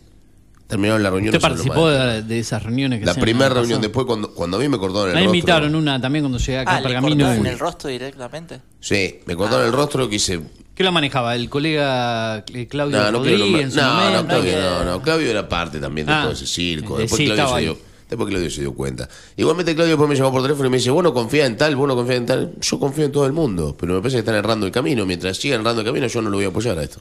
Terminaron 0.66 1.02
la 1.02 1.10
reunión. 1.10 1.34
¿Usted 1.34 1.46
participó 1.46 1.90
de, 1.90 2.22
de 2.22 2.38
esas 2.38 2.62
reuniones 2.62 3.00
que 3.00 3.04
La 3.04 3.12
primera 3.14 3.50
reunión, 3.50 3.80
pasado? 3.80 3.82
después 3.82 4.06
cuando, 4.06 4.30
cuando 4.32 4.56
a 4.56 4.60
mí 4.60 4.68
me 4.70 4.78
cortaron 4.78 5.08
el 5.10 5.14
Me 5.14 5.20
rostro. 5.20 5.34
invitaron 5.36 5.74
una 5.74 6.00
también 6.00 6.22
cuando 6.24 6.38
llegué 6.38 6.58
acá 6.60 6.70
Ah, 6.72 6.76
a 6.76 6.80
¿le 6.80 6.86
Pergamino. 6.86 7.24
cortaron 7.26 7.46
y- 7.46 7.48
el 7.50 7.58
rostro 7.58 7.90
directamente? 7.90 8.60
Sí, 8.80 9.20
me 9.26 9.36
cortaron 9.36 9.66
el 9.66 9.72
rostro 9.72 10.08
que 10.08 10.16
hice. 10.16 10.40
¿Qué 10.74 10.82
lo 10.82 10.90
manejaba? 10.90 11.34
¿El 11.36 11.50
colega 11.50 12.42
eh, 12.54 12.66
Claudio 12.68 12.96
No, 12.96 13.10
no 13.12 13.18
Rodríguez? 13.18 13.70
en 13.74 13.76
no, 13.76 14.10
no? 14.22 14.26
Claudio, 14.26 14.60
no, 14.62 14.84
no, 14.86 15.02
Claudio 15.02 15.30
era 15.30 15.46
parte 15.46 15.78
también 15.78 16.06
de 16.06 16.12
Ah, 16.14 16.22
todo 16.22 16.32
ese 16.32 16.46
circo. 16.46 16.96
eh, 16.98 17.02
Después, 17.02 17.18
sí, 17.18 17.26
Claudio 17.26 17.48
se 17.48 17.54
ahí. 17.54 17.64
dio, 17.64 17.78
después 18.16 18.29
Claudio 18.31 18.51
se 18.51 18.61
dio 18.61 18.72
cuenta. 18.75 19.09
Igualmente 19.37 19.75
Claudio 19.75 19.92
después 19.92 20.09
me 20.09 20.16
llamó 20.16 20.33
por 20.33 20.42
teléfono 20.42 20.66
y 20.68 20.70
me 20.70 20.77
dice, 20.79 20.90
vos 20.90 21.03
no 21.03 21.12
confías 21.12 21.46
en 21.46 21.57
tal, 21.57 21.77
vos 21.77 21.88
no 21.88 21.94
confías 21.94 22.18
en 22.18 22.27
tal. 22.27 22.55
Yo 22.61 22.79
confío 22.79 23.05
en 23.05 23.12
todo 23.12 23.27
el 23.27 23.33
mundo, 23.33 23.77
pero 23.79 23.94
me 23.94 24.01
parece 24.01 24.16
que 24.16 24.20
están 24.20 24.35
errando 24.35 24.66
el 24.66 24.72
camino. 24.72 25.05
Mientras 25.07 25.37
sigan 25.37 25.61
errando 25.61 25.81
el 25.83 25.87
camino, 25.87 26.07
yo 26.07 26.22
no 26.22 26.31
lo 26.31 26.37
voy 26.37 26.44
a 26.44 26.48
apoyar 26.48 26.79
a 26.79 26.83
esto. 26.83 27.01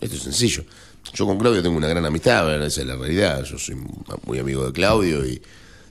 Esto 0.00 0.16
es 0.16 0.22
sencillo. 0.22 0.64
Yo 1.14 1.26
con 1.26 1.38
Claudio 1.38 1.62
tengo 1.62 1.76
una 1.76 1.88
gran 1.88 2.04
amistad, 2.04 2.62
esa 2.64 2.80
es 2.80 2.86
la 2.86 2.96
realidad. 2.96 3.44
Yo 3.44 3.58
soy 3.58 3.76
muy 4.26 4.38
amigo 4.38 4.64
de 4.66 4.72
Claudio 4.72 5.26
y 5.26 5.40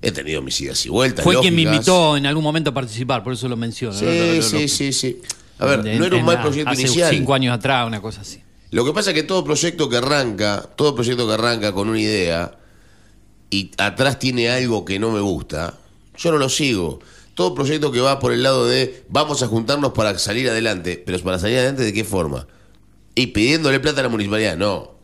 he 0.02 0.12
tenido 0.12 0.42
mis 0.42 0.60
idas 0.62 0.86
y 0.86 0.90
vueltas. 0.90 1.24
Fue 1.24 1.40
quien 1.40 1.56
me 1.56 1.64
invitó 1.64 2.16
en 2.18 2.26
algún 2.26 2.44
momento 2.44 2.70
a 2.72 2.74
participar, 2.74 3.24
por 3.24 3.34
eso 3.34 3.48
lo 3.48 3.58
menciono. 3.58 3.98
Sí, 3.98 4.06
Lo- 4.06 4.12
lo- 4.14 4.34
lo- 4.36 4.42
sí, 4.42 4.68
sí, 4.68 4.94
sí. 4.94 5.22
A 5.60 5.66
ver, 5.66 5.84
no 6.00 6.06
era 6.06 6.16
un 6.16 6.24
mal 6.26 6.42
proyecto 6.42 6.70
hace 6.72 6.82
inicial. 6.84 7.14
cinco 7.14 7.34
años 7.34 7.54
atrás, 7.54 7.86
una 7.86 8.02
cosa 8.02 8.22
así. 8.22 8.42
Lo 8.72 8.86
que 8.86 8.94
pasa 8.94 9.10
es 9.10 9.16
que 9.16 9.24
todo 9.24 9.44
proyecto 9.44 9.90
que 9.90 9.98
arranca, 9.98 10.62
todo 10.76 10.96
proyecto 10.96 11.28
que 11.28 11.34
arranca 11.34 11.74
con 11.74 11.90
una 11.90 12.00
idea 12.00 12.58
y 13.50 13.72
atrás 13.78 14.20
tiene 14.20 14.50
algo 14.50 14.86
que 14.86 15.00
no 15.00 15.12
me 15.12 15.20
gusta, 15.20 15.78
yo 16.18 16.32
no 16.32 16.38
lo 16.38 16.50
sigo. 16.50 17.00
todo 17.34 17.56
proyecto 17.56 17.92
que 17.92 18.02
va 18.02 18.20
por 18.20 18.34
el 18.34 18.44
lado 18.44 18.66
de 18.66 19.06
vamos 19.10 19.42
a 19.42 19.48
juntarnos 19.48 19.94
para 19.94 20.18
salir 20.20 20.50
adelante. 20.50 21.02
Pero 21.06 21.18
para 21.20 21.40
salir 21.40 21.58
adelante, 21.58 21.84
¿de 21.84 21.94
qué 21.94 22.04
forma? 22.04 22.48
Y 23.16 23.28
pidiéndole 23.28 23.80
plata 23.80 24.02
a 24.02 24.04
la 24.04 24.10
municipalidad, 24.10 24.58
no. 24.58 25.00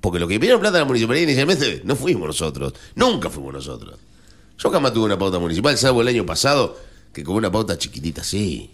Porque 0.00 0.18
lo 0.18 0.26
que 0.26 0.40
pidieron 0.40 0.60
plata 0.60 0.78
a 0.78 0.80
la 0.80 0.84
municipalidad 0.84 1.22
inicialmente 1.22 1.82
no 1.84 1.94
fuimos 1.94 2.26
nosotros. 2.26 2.74
Nunca 2.96 3.30
fuimos 3.30 3.54
nosotros. 3.54 3.98
Yo 4.58 4.70
jamás 4.70 4.92
tuve 4.92 5.04
una 5.04 5.18
pauta 5.18 5.38
municipal, 5.38 5.78
salvo 5.78 6.02
el 6.02 6.08
año 6.08 6.26
pasado, 6.26 6.76
que 7.12 7.22
con 7.22 7.36
una 7.36 7.50
pauta 7.52 7.78
chiquitita 7.78 8.22
así. 8.22 8.70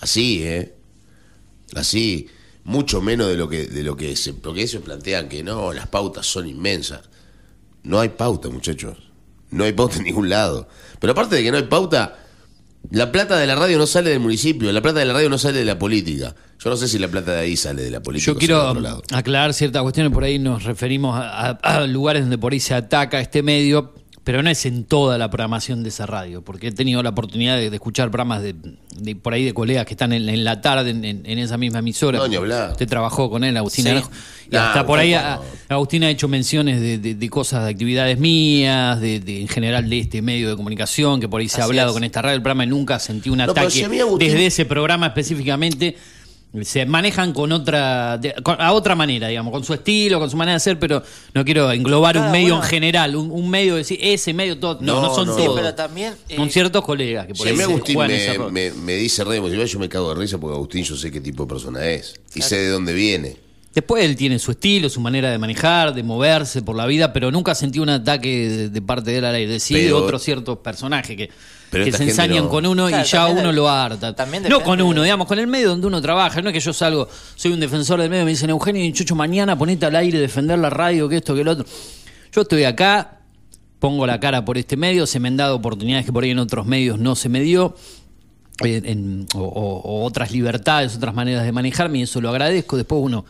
Así, 0.00 0.42
¿eh? 0.42 0.74
Así. 1.74 2.28
Mucho 2.64 3.00
menos 3.00 3.28
de 3.28 3.36
lo 3.36 3.48
que, 3.48 3.66
de 3.66 3.82
lo 3.84 3.96
que 3.96 4.16
se. 4.16 4.34
Porque 4.34 4.62
ellos 4.62 4.82
plantean 4.82 5.28
que 5.28 5.44
no, 5.44 5.72
las 5.72 5.86
pautas 5.86 6.26
son 6.26 6.48
inmensas. 6.48 7.02
No 7.84 8.00
hay 8.00 8.08
pauta, 8.10 8.48
muchachos. 8.50 8.98
No 9.50 9.64
hay 9.64 9.72
pauta 9.72 9.96
en 9.98 10.04
ningún 10.04 10.28
lado. 10.28 10.68
Pero 10.98 11.12
aparte 11.12 11.36
de 11.36 11.42
que 11.44 11.50
no 11.52 11.56
hay 11.58 11.62
pauta, 11.64 12.16
la 12.90 13.12
plata 13.12 13.38
de 13.38 13.46
la 13.46 13.54
radio 13.54 13.78
no 13.78 13.86
sale 13.86 14.10
del 14.10 14.20
municipio, 14.20 14.72
la 14.72 14.82
plata 14.82 14.98
de 14.98 15.04
la 15.06 15.12
radio 15.14 15.30
no 15.30 15.38
sale 15.38 15.58
de 15.60 15.64
la 15.64 15.78
política. 15.78 16.34
Yo 16.58 16.70
no 16.70 16.76
sé 16.76 16.88
si 16.88 16.98
la 16.98 17.08
plata 17.08 17.32
de 17.32 17.40
ahí 17.40 17.56
sale 17.56 17.82
de 17.82 17.90
la 17.90 18.02
política. 18.02 18.32
Yo 18.32 18.38
quiero 18.38 18.62
de 18.62 18.68
otro 18.68 18.80
lado. 18.80 19.02
aclarar 19.12 19.54
ciertas 19.54 19.82
cuestiones, 19.82 20.12
por 20.12 20.24
ahí 20.24 20.38
nos 20.38 20.64
referimos 20.64 21.14
a, 21.16 21.50
a- 21.50 21.76
a 21.76 21.86
lugares 21.86 22.22
donde 22.22 22.38
por 22.38 22.52
ahí 22.52 22.60
se 22.60 22.74
ataca 22.74 23.20
este 23.20 23.42
medio, 23.42 23.94
pero 24.24 24.42
no 24.42 24.48
es 24.50 24.64
en 24.66 24.84
toda 24.84 25.18
la 25.18 25.28
programación 25.30 25.82
de 25.82 25.90
esa 25.90 26.06
radio, 26.06 26.42
porque 26.42 26.68
he 26.68 26.72
tenido 26.72 27.02
la 27.02 27.10
oportunidad 27.10 27.56
de, 27.56 27.68
de 27.70 27.76
escuchar 27.76 28.10
programas 28.10 28.42
de, 28.42 28.54
de 28.98 29.14
por 29.16 29.34
ahí 29.34 29.44
de 29.44 29.52
colegas 29.52 29.84
que 29.84 29.92
están 29.92 30.12
en, 30.14 30.26
en 30.28 30.44
la 30.44 30.60
tarde 30.62 30.90
en, 30.90 31.38
esa 31.38 31.56
misma 31.58 31.80
emisora. 31.80 32.18
No, 32.18 32.26
ni 32.28 32.36
hablar. 32.36 32.70
Usted 32.72 32.88
trabajó 32.88 33.28
con 33.30 33.44
él, 33.44 33.56
Agustín 33.56 33.84
Sí. 33.84 33.90
Y 34.50 34.54
Nah, 34.56 34.68
hasta 34.68 34.86
por 34.86 34.98
ahí 34.98 35.14
a- 35.14 35.40
Agustín 35.68 36.04
ha 36.04 36.10
hecho 36.10 36.28
menciones 36.28 36.80
de, 36.80 37.30
cosas, 37.30 37.64
de 37.64 37.70
actividades 37.70 38.18
mías, 38.18 39.00
de, 39.00 39.16
en 39.40 39.48
general 39.48 39.88
de 39.88 39.98
este 40.00 40.20
medio 40.22 40.48
de 40.50 40.56
comunicación, 40.56 41.20
que 41.20 41.28
por 41.28 41.40
ahí 41.40 41.48
se 41.48 41.60
ha 41.60 41.64
hablado 41.64 41.88
es. 41.90 41.94
con 41.94 42.04
esta 42.04 42.20
radio. 42.22 42.36
El 42.36 42.42
programa 42.42 42.66
nunca 42.66 42.98
sentí 42.98 43.30
un 43.30 43.38
No, 43.38 43.44
ataque 43.44 43.70
si 43.70 43.82
a 43.84 43.88
mí 43.88 43.98
Agustín- 43.98 44.18
desde 44.28 44.46
ese 44.46 44.64
programa 44.66 45.06
específicamente 45.08 45.96
se 46.62 46.86
manejan 46.86 47.32
con 47.32 47.50
otra 47.52 48.16
de- 48.18 48.34
con- 48.42 48.60
a 48.60 48.72
otra 48.72 48.94
manera 48.94 49.28
digamos 49.28 49.52
con 49.52 49.64
su 49.64 49.74
estilo 49.74 50.20
con 50.20 50.30
su 50.30 50.36
manera 50.36 50.54
de 50.54 50.60
ser 50.60 50.78
pero 50.78 51.02
no 51.32 51.44
quiero 51.44 51.70
englobar 51.72 52.16
un 52.16 52.22
Cada 52.22 52.32
medio 52.32 52.56
en 52.56 52.62
general 52.62 53.16
un, 53.16 53.30
un 53.30 53.50
medio 53.50 53.74
decir 53.76 53.98
ese 54.00 54.32
medio 54.32 54.58
todo 54.58 54.78
no 54.80 54.94
no, 55.00 55.02
No, 55.08 55.14
son 55.14 55.26
no, 55.26 55.34
todos 55.34 55.46
no. 55.48 55.54
pero 55.56 55.74
también, 55.74 56.14
eh, 56.28 56.36
son 56.36 56.48
ciertos 56.50 56.84
colegas 56.84 57.26
que 57.26 57.34
por 57.34 57.46
Si 57.46 57.52
ahí 57.52 57.60
Agustín 57.60 57.98
me, 57.98 58.38
me- 58.50 58.70
me 58.70 58.94
dice 58.94 59.24
re 59.24 59.36
emocionado, 59.36 59.66
yo 59.66 59.78
me 59.78 59.88
cago 59.88 60.14
de 60.14 60.20
risa 60.20 60.38
porque 60.38 60.54
Agustín 60.54 60.84
yo 60.84 60.96
sé 60.96 61.10
qué 61.10 61.20
tipo 61.20 61.44
de 61.44 61.48
persona 61.48 61.84
es. 61.86 62.14
Y 62.34 62.42
sé 62.42 62.56
de 62.58 62.68
dónde 62.68 62.92
viene. 62.92 63.36
Después 63.74 64.04
él 64.04 64.14
tiene 64.14 64.38
su 64.38 64.52
estilo, 64.52 64.88
su 64.88 65.00
manera 65.00 65.32
de 65.32 65.38
manejar, 65.38 65.92
de 65.94 66.04
moverse 66.04 66.62
por 66.62 66.76
la 66.76 66.86
vida, 66.86 67.12
pero 67.12 67.32
nunca 67.32 67.56
sentí 67.56 67.80
un 67.80 67.88
ataque 67.88 68.48
de, 68.48 68.68
de 68.68 68.82
parte 68.82 69.10
de 69.10 69.18
él 69.18 69.24
al 69.24 69.34
aire. 69.34 69.58
Sí, 69.58 69.74
de 69.74 69.80
Pero- 69.86 69.98
otros 70.04 70.22
ciertos 70.22 70.58
personajes 70.58 71.16
que, 71.16 71.30
Pero 71.74 71.84
que 71.84 71.92
se 71.92 72.04
ensañan 72.04 72.48
con 72.48 72.64
uno 72.66 72.86
Claro, 72.88 73.04
y 73.04 73.08
ya 73.08 73.26
uno 73.28 73.48
de- 73.48 73.52
lo 73.52 73.68
harta. 73.68 74.14
también 74.16 74.44
no 74.48 74.62
con 74.62 74.80
uno, 74.80 75.00
de- 75.02 75.04
digamos, 75.06 75.26
con 75.26 75.38
el 75.38 75.46
medio 75.46 75.68
donde 75.68 75.86
uno 75.86 76.00
trabaja. 76.00 76.40
No 76.40 76.48
es 76.48 76.52
que 76.54 76.60
yo 76.60 76.72
salgo, 76.72 77.06
soy 77.36 77.52
un 77.52 77.60
defensor 77.60 78.00
del 78.00 78.08
medio, 78.10 78.24
me 78.24 78.30
dicen, 78.30 78.48
Eugenio, 78.50 78.90
Chucho, 78.92 79.14
mañana 79.14 79.56
ponete 79.58 79.84
al 79.86 79.96
aire, 79.96 80.18
defender 80.18 80.58
la 80.58 80.70
radio, 80.70 81.08
que 81.08 81.16
esto, 81.16 81.34
que 81.34 81.42
el 81.42 81.48
otro. 81.48 81.66
Yo 82.32 82.40
estoy 82.42 82.64
acá, 82.64 83.20
pongo 83.78 84.06
la 84.06 84.18
cara 84.18 84.44
por 84.44 84.56
este 84.56 84.76
medio, 84.76 85.06
se 85.06 85.20
me 85.20 85.28
han 85.28 85.36
dado 85.36 85.56
oportunidades 85.56 86.06
que 86.06 86.12
por 86.12 86.24
ahí 86.24 86.30
en 86.30 86.38
otros 86.38 86.64
medios 86.66 86.98
no 86.98 87.14
se 87.14 87.28
me 87.28 87.40
dio. 87.40 87.74
eh, 88.64 88.80
en- 88.84 89.26
o, 89.34 89.40
o- 89.40 89.80
o 89.80 90.04
otras 90.04 90.30
libertades, 90.30 90.94
otras 90.94 91.12
maneras 91.12 91.44
de 91.44 91.50
manejarme, 91.50 91.98
y 91.98 92.02
eso 92.02 92.20
lo 92.20 92.28
agradezco. 92.30 92.76
Después 92.76 93.00
uno 93.02 93.24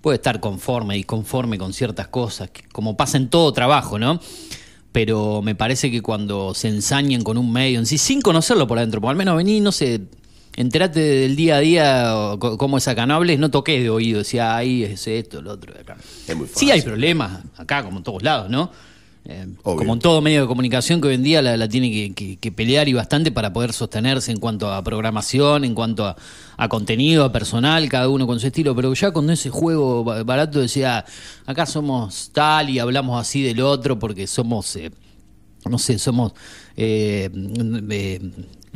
puede 0.00 0.16
estar 0.16 0.40
conforme 0.40 0.96
y 0.96 1.04
conforme 1.04 1.58
con 1.58 1.74
ciertas 1.74 2.08
cosas, 2.08 2.48
que- 2.48 2.62
como 2.72 2.96
pasa 2.96 3.18
en 3.18 3.28
todo 3.28 3.52
trabajo, 3.52 3.98
¿no? 3.98 4.18
Pero 4.96 5.42
me 5.42 5.54
parece 5.54 5.90
que 5.90 6.00
cuando 6.00 6.54
se 6.54 6.68
ensañan 6.68 7.20
con 7.20 7.36
un 7.36 7.52
medio 7.52 7.78
en 7.78 7.84
sí, 7.84 7.98
sin 7.98 8.22
conocerlo 8.22 8.66
por 8.66 8.78
adentro, 8.78 8.98
por 8.98 9.10
al 9.10 9.16
menos 9.16 9.36
vení, 9.36 9.60
no 9.60 9.70
sé, 9.70 10.00
enterate 10.56 11.00
del 11.00 11.36
día 11.36 11.56
a 11.56 11.60
día 11.60 12.14
cómo 12.38 12.78
es 12.78 12.88
acá, 12.88 13.04
no 13.04 13.12
hables, 13.12 13.38
no 13.38 13.50
toques 13.50 13.82
de 13.82 13.90
oído, 13.90 14.20
decía 14.20 14.56
ahí 14.56 14.84
es 14.84 15.06
esto, 15.06 15.42
lo 15.42 15.52
otro 15.52 15.74
de 15.74 15.80
acá. 15.80 15.98
Es 16.26 16.34
muy 16.34 16.46
Sí 16.46 16.70
hay 16.70 16.78
fácil. 16.78 16.92
problemas, 16.92 17.42
acá 17.58 17.82
como 17.82 17.98
en 17.98 18.04
todos 18.04 18.22
lados, 18.22 18.48
¿no? 18.48 18.70
Eh, 19.28 19.46
como 19.80 19.94
en 19.94 19.98
todo 19.98 20.20
medio 20.20 20.42
de 20.42 20.46
comunicación 20.46 21.00
que 21.00 21.08
hoy 21.08 21.14
en 21.16 21.24
día 21.24 21.42
la, 21.42 21.56
la 21.56 21.68
tiene 21.68 21.90
que, 21.90 22.14
que- 22.14 22.36
que 22.36 22.52
pelear 22.52 22.86
y 22.88 22.92
bastante 22.92 23.32
para 23.32 23.52
poder 23.52 23.72
sostenerse 23.72 24.30
en 24.30 24.38
cuanto 24.38 24.72
a 24.72 24.84
programación, 24.84 25.64
en 25.64 25.74
cuanto 25.74 26.04
a, 26.06 26.16
a 26.56 26.68
contenido, 26.68 27.24
a 27.24 27.32
personal, 27.32 27.88
cada 27.88 28.08
uno 28.08 28.26
con 28.28 28.38
su 28.38 28.46
estilo, 28.46 28.76
pero 28.76 28.94
ya 28.94 29.10
con 29.10 29.28
ese 29.30 29.50
juego 29.50 30.04
ba- 30.04 30.22
barato 30.22 30.60
decía, 30.60 31.04
acá 31.44 31.66
somos 31.66 32.30
tal 32.32 32.70
y 32.70 32.78
hablamos 32.78 33.20
así 33.20 33.42
del 33.42 33.60
otro 33.62 33.98
porque 33.98 34.28
somos, 34.28 34.76
eh, 34.76 34.92
no 35.68 35.78
sé, 35.78 35.98
somos 35.98 36.32
eh, 36.76 37.28
eh, 37.90 38.20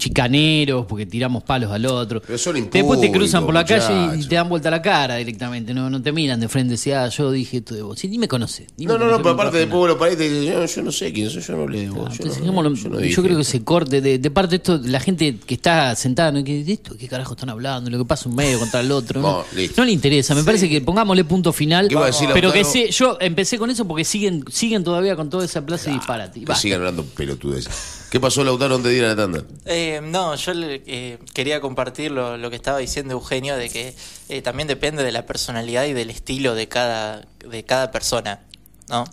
chicaneros 0.01 0.87
porque 0.87 1.07
tiramos 1.07 1.43
palos 1.45 1.71
al 1.71 1.87
otro. 1.87 2.21
Pero 2.21 2.39
son 2.39 2.69
Después 2.71 3.01
te 3.01 3.13
cruzan 3.13 3.45
por 3.45 3.55
la 3.55 3.65
calle 3.65 4.19
y- 4.19 4.27
te 4.27 4.35
dan 4.35 4.49
vuelta 4.49 4.71
la 4.71 4.83
cara 4.83 5.17
directamente, 5.17 5.73
no, 5.75 5.89
no 5.91 6.03
te 6.03 6.13
miran 6.13 6.41
de 6.41 6.49
frente, 6.49 6.73
decía, 6.73 7.05
ah, 7.05 7.09
yo 7.09 7.31
dije 7.31 7.59
esto 7.59 7.75
de 7.75 7.83
vos. 7.83 7.99
Sí, 7.99 8.09
ni 8.09 8.19
me 8.19 8.27
conoce. 8.29 8.67
ni 8.77 8.87
me 8.87 8.93
No, 8.93 8.99
no, 8.99 9.05
conoce, 9.05 9.17
no, 9.19 9.23
pero 9.23 9.35
aparte 9.35 9.51
fue 9.53 9.61
después 9.61 9.79
vos 9.79 9.89
lo 9.89 9.99
parás 9.99 10.15
y 10.15 10.19
te 10.19 10.29
dices, 10.29 10.47
yo, 10.55 10.65
yo 10.67 10.83
no 10.83 10.93
sé 10.93 11.13
quién 11.13 11.31
soy, 11.31 11.43
yo 11.43 11.57
no 11.57 11.63
hablé 11.63 11.81
de 11.83 11.91
vos. 11.91 12.09
yo, 12.09 12.13
entonces, 12.13 12.39
no- 12.41 12.45
dejémoslo- 12.53 12.75
yo 12.75 12.89
no 12.89 12.95
yo, 12.97 13.01
dije 13.01 13.23
creo 13.23 13.39
que 13.39 13.45
se 13.45 13.63
corte. 13.65 14.01
De, 14.01 14.19
de 14.19 14.31
parte 14.31 14.51
de 14.51 14.57
esto, 14.57 14.81
la 14.85 15.01
gente 15.01 15.37
que 15.47 15.55
está 15.55 15.95
sentada, 15.97 16.33
¿no? 16.33 16.43
que, 16.43 16.65
¿de 16.65 16.73
esto 16.73 16.97
qué 16.99 17.07
carajo 17.09 17.35
están 17.35 17.51
hablando? 17.51 17.91
Lo 17.91 17.99
que 17.99 18.05
pasa 18.05 18.29
un 18.29 18.35
medio 18.37 18.59
contra 18.59 18.81
el 18.81 18.91
otro. 18.93 19.21
¿no? 19.21 19.31
No, 19.31 19.45
listo. 19.55 19.81
No 19.81 19.85
le 19.85 19.93
interesa. 19.93 20.35
Me 20.35 20.43
parece 20.45 20.69
que 20.69 20.81
pongámosle 20.81 21.25
punto 21.25 21.53
final. 21.53 21.89
¿Qué 21.89 21.95
iba 21.95 22.03
a 22.05 22.07
decir, 22.07 22.29
pero 22.33 22.53
que 22.53 22.65
sé, 22.65 22.91
yo 22.91 23.19
empecé 23.21 23.59
con 23.59 23.71
eso 23.71 23.87
porque 23.87 24.05
siguen 24.05 24.45
siguen 24.51 24.85
todavía 24.85 25.17
con 25.17 25.29
toda 25.31 25.45
esa 25.45 25.65
plaza 25.65 25.91
y 25.91 25.95
disparate. 25.95 26.41
Y 26.41 26.45
Que 26.45 26.55
sigan 26.55 26.81
hablando 26.81 27.05
pelotudes. 27.05 27.69
¿Qué 28.11 28.19
pasó, 28.19 28.43
Lautaro, 28.43 28.75
antes 28.75 28.91
de 28.91 28.99
ir 28.99 29.05
a 29.05 29.09
la 29.09 29.17
tanda? 29.17 29.45
Eh, 29.67 29.90
no, 30.03 30.35
yo 30.37 30.55
le- 30.55 30.83
eh, 30.87 31.19
quería 31.35 31.61
compartir 31.61 32.11
lo, 32.13 32.37
lo 32.37 32.51
que 32.51 32.57
estaba 32.57 32.79
diciendo 32.79 33.13
Eugenio, 33.15 33.57
de 33.57 33.69
que 33.69 33.95
eh, 34.29 34.43
también 34.43 34.69
depende 34.69 35.03
de 35.03 35.13
la 35.13 35.27
personalidad 35.27 35.85
y 35.87 35.93
del 35.93 36.11
estilo 36.11 36.55
de 36.55 36.69
cada, 36.69 37.23
de 37.49 37.65
cada 37.65 37.91
persona, 37.91 38.41
¿no? 38.89 39.05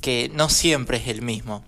Que 0.00 0.30
no 0.34 0.48
siempre 0.48 0.98
es 0.98 1.08
el 1.08 1.22
mismo. 1.22 1.64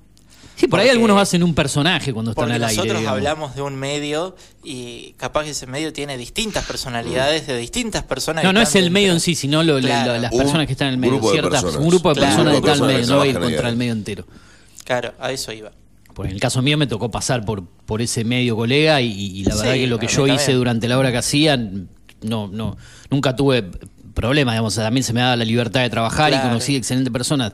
Sí, 0.56 0.66
por 0.68 0.78
ahí 0.78 0.90
algunos 0.90 1.18
hacen 1.18 1.42
un 1.42 1.54
personaje 1.54 2.12
cuando 2.12 2.32
están 2.32 2.52
al 2.52 2.62
aire. 2.62 2.76
nosotros 2.76 2.98
digamos. 2.98 3.16
hablamos 3.16 3.54
de 3.54 3.62
un 3.62 3.76
medio 3.76 4.36
y 4.62 5.14
capaz 5.16 5.44
que 5.44 5.50
ese 5.50 5.66
medio 5.66 5.90
tiene 5.94 6.18
distintas 6.18 6.66
personalidades 6.66 7.46
de 7.46 7.56
distintas 7.56 8.02
personas. 8.04 8.44
No, 8.44 8.52
no 8.52 8.60
es 8.60 8.74
el 8.74 8.90
medio 8.90 9.12
en 9.12 9.20
sí, 9.20 9.34
sino 9.34 9.62
lo- 9.62 9.80
Claro. 9.80 10.12
lo- 10.14 10.18
las 10.20 10.30
personas 10.34 10.66
que 10.66 10.72
están 10.72 10.88
en 10.88 10.94
el 10.94 11.00
medio. 11.00 11.14
grupo 11.14 11.28
de 11.28 11.32
ciertas- 11.40 11.62
personas. 11.62 11.82
un 11.82 11.88
grupo 11.90 12.08
de 12.10 12.14
Claro, 12.16 12.28
personas 12.36 12.54
de 12.54 12.60
tal 12.60 12.80
medio, 12.82 13.06
no 13.06 13.16
va 13.16 13.22
a 13.22 13.26
ir 13.26 13.38
contra 13.38 13.68
el 13.70 13.76
medio 13.76 13.92
entero. 13.92 14.26
Claro, 14.84 15.14
a 15.18 15.32
eso 15.32 15.50
iba. 15.52 15.72
Por 16.20 16.26
en 16.26 16.32
el 16.32 16.40
caso 16.40 16.62
mío 16.62 16.76
me 16.78 16.86
tocó 16.86 17.10
pasar 17.10 17.44
por, 17.44 17.64
por 17.66 18.02
ese 18.02 18.24
medio 18.24 18.56
colega 18.56 19.00
y, 19.00 19.10
y 19.12 19.44
la 19.44 19.54
Sí, 19.54 19.60
verdad 19.62 19.74
que 19.74 19.86
lo 19.86 19.98
que 19.98 20.06
yo 20.06 20.26
hice 20.26 20.52
durante 20.52 20.88
la 20.88 20.98
hora 20.98 21.10
que 21.10 21.18
hacía, 21.18 21.56
no, 22.22 22.48
no, 22.48 22.76
nunca 23.10 23.34
tuve 23.36 23.64
problemas, 24.14 24.54
digamos, 24.54 24.74
también 24.74 25.04
se 25.04 25.12
me 25.12 25.20
daba 25.20 25.36
la 25.36 25.44
libertad 25.44 25.80
de 25.82 25.90
trabajar 25.90 26.32
y 26.32 26.36
conocí 26.38 26.76
excelentes 26.76 27.12
personas 27.12 27.52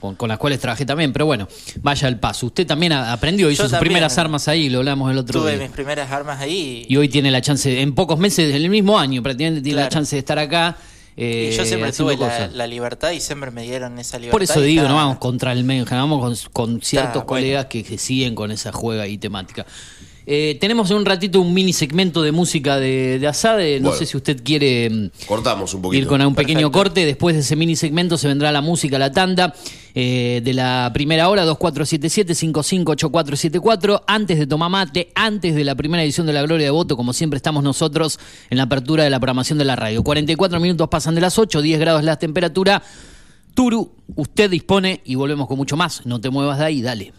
con, 0.00 0.16
con 0.16 0.28
las 0.28 0.36
cuales 0.38 0.58
trabajé 0.58 0.84
también, 0.84 1.12
pero 1.12 1.26
bueno, 1.26 1.46
vaya 1.80 2.08
al 2.08 2.18
paso. 2.18 2.46
Usted 2.46 2.66
también 2.66 2.92
aprendió, 2.92 3.48
hizo 3.50 3.62
Yo 3.62 3.64
sus 3.64 3.70
también. 3.70 3.88
primeras 3.92 4.18
armas 4.18 4.48
ahí, 4.48 4.68
lo 4.68 4.78
hablamos 4.80 5.10
el 5.10 5.18
otro 5.18 5.40
Tuve 5.40 5.52
día. 5.52 5.62
mis 5.62 5.70
primeras 5.70 6.10
armas 6.10 6.40
ahí 6.40 6.84
Y 6.88 6.96
hoy 6.96 7.08
tiene 7.08 7.30
la 7.30 7.40
chance, 7.40 7.80
en 7.80 7.94
pocos 7.94 8.18
meses, 8.18 8.50
en 8.54 8.62
el 8.62 8.68
mismo 8.68 8.98
año 8.98 9.22
prácticamente, 9.22 9.62
tiene 9.62 9.80
la 9.80 9.88
chance 9.88 10.16
de 10.16 10.20
estar 10.20 10.38
acá. 10.40 10.76
Eh, 11.16 11.50
y 11.52 11.56
yo 11.56 11.64
siempre 11.64 11.90
haciendo 11.90 12.14
tuve 12.14 12.26
la, 12.28 12.46
la 12.48 12.66
libertad 12.66 13.10
y 13.10 13.20
siempre 13.20 13.50
me 13.50 13.62
dieron 13.62 13.98
esa 13.98 14.18
libertad. 14.18 14.32
Por 14.32 14.42
eso 14.42 14.60
digo, 14.60 14.82
está- 14.82 14.88
no 14.90 14.96
vamos 14.96 15.18
contra 15.18 15.52
el 15.52 15.64
medio, 15.64 15.84
vamos 15.90 16.20
con, 16.20 16.52
con 16.52 16.82
ciertos 16.82 17.12
bueno. 17.12 17.26
colegas 17.26 17.66
que, 17.66 17.84
que 17.84 17.98
siguen 17.98 18.34
con 18.34 18.50
esa 18.50 18.72
juega 18.72 19.06
y 19.06 19.18
temática. 19.18 19.66
Eh, 20.34 20.56
tenemos 20.58 20.90
en 20.90 20.96
un 20.96 21.04
ratito 21.04 21.42
un 21.42 21.52
mini 21.52 21.74
segmento 21.74 22.22
de 22.22 22.32
música 22.32 22.78
de, 22.78 23.18
de 23.18 23.26
Asade. 23.26 23.78
No 23.80 23.90
Bueno. 23.90 23.98
sé 23.98 24.06
si 24.06 24.16
usted 24.16 24.42
quiere 24.42 24.88
mm, 24.88 25.10
Cortamos 25.26 25.74
un 25.74 25.82
poquito. 25.82 26.00
ir 26.00 26.06
con 26.08 26.22
un 26.22 26.34
pequeño 26.34 26.70
Perfecto. 26.70 26.78
corte. 26.78 27.04
Después 27.04 27.34
de 27.36 27.42
ese 27.42 27.54
mini 27.54 27.76
segmento 27.76 28.16
se 28.16 28.28
vendrá 28.28 28.50
la 28.50 28.62
música, 28.62 28.98
la 28.98 29.12
tanda 29.12 29.52
eh, 29.94 30.40
de 30.42 30.54
la 30.54 30.90
primera 30.94 31.28
hora, 31.28 31.44
2477-558474. 31.44 34.04
Antes 34.06 34.38
de 34.38 34.46
Tomar 34.46 34.70
Mate, 34.70 35.10
antes 35.14 35.54
de 35.54 35.64
la 35.64 35.74
primera 35.74 36.02
edición 36.02 36.26
de 36.26 36.32
La 36.32 36.40
Gloria 36.42 36.64
de 36.64 36.70
Voto, 36.70 36.96
como 36.96 37.12
siempre 37.12 37.36
estamos 37.36 37.62
nosotros 37.62 38.18
en 38.48 38.56
la 38.56 38.62
apertura 38.64 39.04
de 39.04 39.10
la 39.10 39.20
programación 39.20 39.58
de 39.58 39.66
la 39.66 39.76
radio. 39.76 40.02
44 40.02 40.58
minutos 40.60 40.88
pasan 40.88 41.14
de 41.14 41.20
las 41.20 41.38
8, 41.38 41.60
10 41.60 41.78
grados 41.78 42.04
la 42.04 42.16
temperatura. 42.18 42.82
Turu, 43.54 43.92
usted 44.16 44.48
dispone 44.50 45.02
y 45.04 45.14
volvemos 45.14 45.46
con 45.46 45.58
mucho 45.58 45.76
más. 45.76 46.06
No 46.06 46.22
te 46.22 46.30
muevas 46.30 46.58
de 46.58 46.64
ahí, 46.64 46.80
dale. 46.80 47.12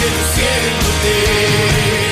Seduciéndote. 0.00 2.03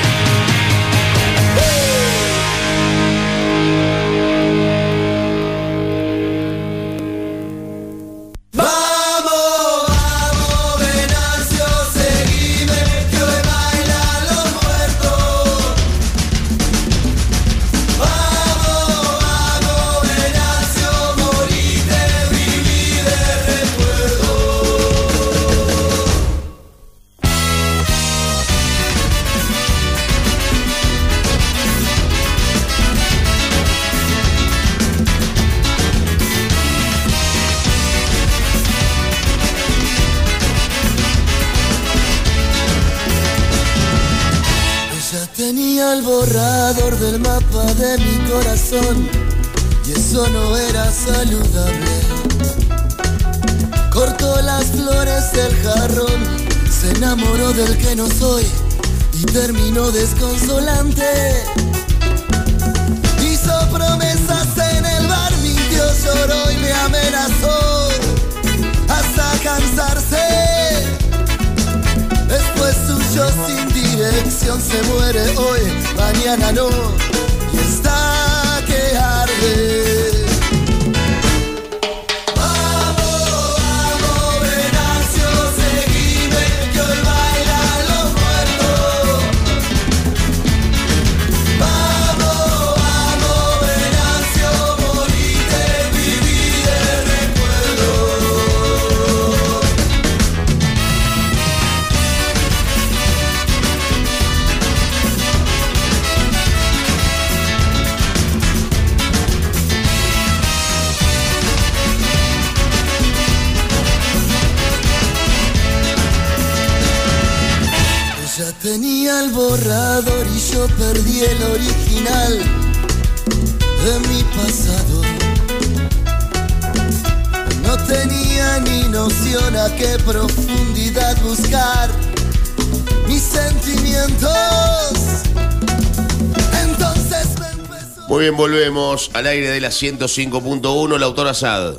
Aire 139.33 139.49
de 139.49 139.61
la 139.61 139.69
105.1, 139.69 140.97
la 140.99 141.05
autora 141.05 141.33
Sad. 141.33 141.75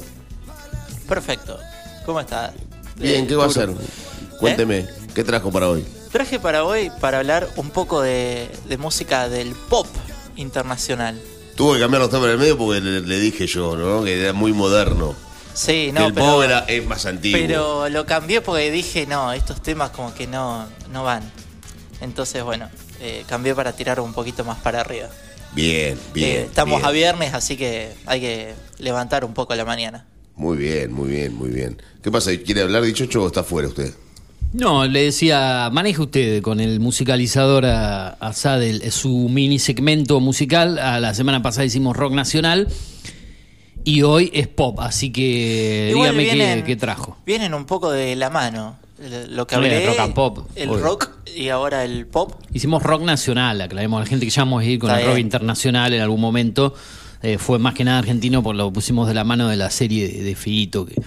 Perfecto. 1.09 1.59
¿Cómo 2.05 2.21
está? 2.21 2.53
Bien, 2.97 3.25
Eh, 3.25 3.27
¿qué 3.29 3.37
va 3.37 3.45
a 3.45 3.47
hacer? 3.49 3.71
Cuénteme, 4.39 4.87
¿qué 5.15 5.23
trajo 5.25 5.51
para 5.53 5.69
hoy? 5.69 5.85
Traje 6.13 6.39
para 6.39 6.65
hoy 6.65 6.91
para 7.01 7.19
hablar 7.19 7.49
un 7.57 7.71
poco 7.71 8.01
de, 8.03 8.49
de 8.69 8.77
música 8.79 9.29
del 9.29 9.53
pop 9.53 9.87
internacional. 10.37 11.21
Tuve 11.57 11.75
que 11.75 11.81
cambiar 11.83 12.03
los 12.03 12.11
temas 12.11 12.27
en 12.27 12.33
el 12.33 12.39
medio 12.39 12.59
porque 12.59 12.81
le, 12.81 13.01
le 13.01 13.21
dije 13.21 13.47
yo, 13.47 13.77
¿no? 13.77 14.03
Que 14.05 14.21
era 14.21 14.33
muy 14.33 14.53
moderno. 14.53 15.15
Sí, 15.53 15.93
que 15.97 16.05
el 16.07 16.13
pero, 16.15 16.27
pop 16.27 16.43
era, 16.43 16.61
es 16.67 16.85
más 16.85 17.07
antiguo. 17.07 17.39
pero 17.41 17.89
lo 17.89 18.05
cambié 18.07 18.41
porque 18.41 18.71
dije, 18.73 19.07
no, 19.07 19.33
estos 19.33 19.63
temas 19.63 19.91
como 19.91 20.13
que 20.13 20.27
no, 20.27 20.67
no 20.91 21.05
van. 21.05 21.23
Entonces, 22.01 22.43
bueno, 22.43 22.69
eh, 23.01 23.25
cambié 23.29 23.55
para 23.55 23.73
tirar 23.73 24.01
un 24.01 24.13
poquito 24.13 24.45
más 24.45 24.59
para 24.59 24.81
arriba. 24.81 25.09
Bien, 25.55 25.99
bien. 26.13 26.29
Eh, 26.31 26.43
estamos 26.45 26.79
bien. 26.79 26.87
a 26.87 26.91
viernes, 26.91 27.35
así 27.35 27.57
que 27.57 27.91
hay 28.07 28.21
que 28.21 28.55
levantar 28.79 29.25
un 29.25 29.35
poco 29.35 29.55
la 29.55 29.65
mañana. 29.65 30.07
Muy 30.37 30.57
bien, 30.57 30.93
muy 30.93 31.09
bien, 31.11 31.35
muy 31.35 31.51
bien. 31.51 31.81
¿Qué 32.03 32.11
pasa? 32.11 32.33
¿Quiere 32.45 32.63
hablar 32.63 32.83
dichocho 32.83 33.23
o 33.23 33.27
está 33.29 33.45
fuera 33.45 33.69
usted? 33.69 33.95
No, 34.53 34.87
le 34.87 35.05
decía, 35.05 35.69
maneje 35.73 36.01
usted 36.03 36.43
con 36.43 36.61
el 36.61 36.79
musicalizador 36.81 37.67
a, 37.67 38.09
a 38.11 38.33
Sadel 38.33 38.91
su 38.93 39.29
mini 39.29 39.59
segmento 39.59 40.21
musical. 40.21 40.79
A 40.79 40.99
la 41.01 41.15
semana 41.15 41.43
pasada 41.43 41.65
hicimos 41.65 41.97
rock 41.97 42.13
nacional 42.13 42.69
y 43.85 44.03
hoy 44.03 44.31
es 44.33 44.47
pop, 44.49 44.79
así 44.81 45.11
que 45.13 45.89
Igual 45.91 46.11
dígame 46.17 46.25
qué- 46.25 46.35
vienen- 46.35 46.65
qué, 46.65 46.77
trajo. 46.77 47.17
Vienen 47.27 47.53
un 47.55 47.65
poco 47.65 47.91
de 47.91 48.15
la 48.17 48.31
mano. 48.31 48.77
El- 49.03 49.35
Lo 49.37 49.47
que 49.47 49.55
hablé, 49.57 49.87
rock 49.87 49.99
and 49.99 50.15
pop, 50.15 50.39
el 50.55 50.69
obvio. 50.71 50.83
rock 50.85 51.11
y 51.35 51.49
ahora 51.49 51.85
el 51.85 52.07
pop. 52.07 52.33
Hicimos 52.53 52.83
rock 52.83 53.03
nacional, 53.03 53.61
aclaremos 53.61 54.01
la 54.01 54.07
gente 54.07 54.25
que 54.25 54.31
ya 54.31 54.43
vamos 54.43 54.63
a 54.63 54.67
ir 54.67 54.79
con 54.79 54.91
Está 54.91 55.01
el 55.01 55.07
rock 55.07 55.15
bien. 55.17 55.27
internacional 55.27 55.93
en 55.93 56.01
algún 56.03 56.21
momento. 56.21 56.75
Eh, 57.23 57.39
fue 57.39 57.59
más 57.59 57.75
que 57.75 57.85
nada 57.85 57.99
argentino 57.99 58.43
porque 58.43 58.59
lo 58.59 58.73
pusimos 58.73 59.09
de 59.09 59.15
la 59.15 59.25
mano 59.25 59.49
de 59.49 59.57
la 59.57 59.71
serie 59.71 60.07
de, 60.09 60.23
de 60.23 60.35
Fito, 60.35 60.85
que 60.87 61.01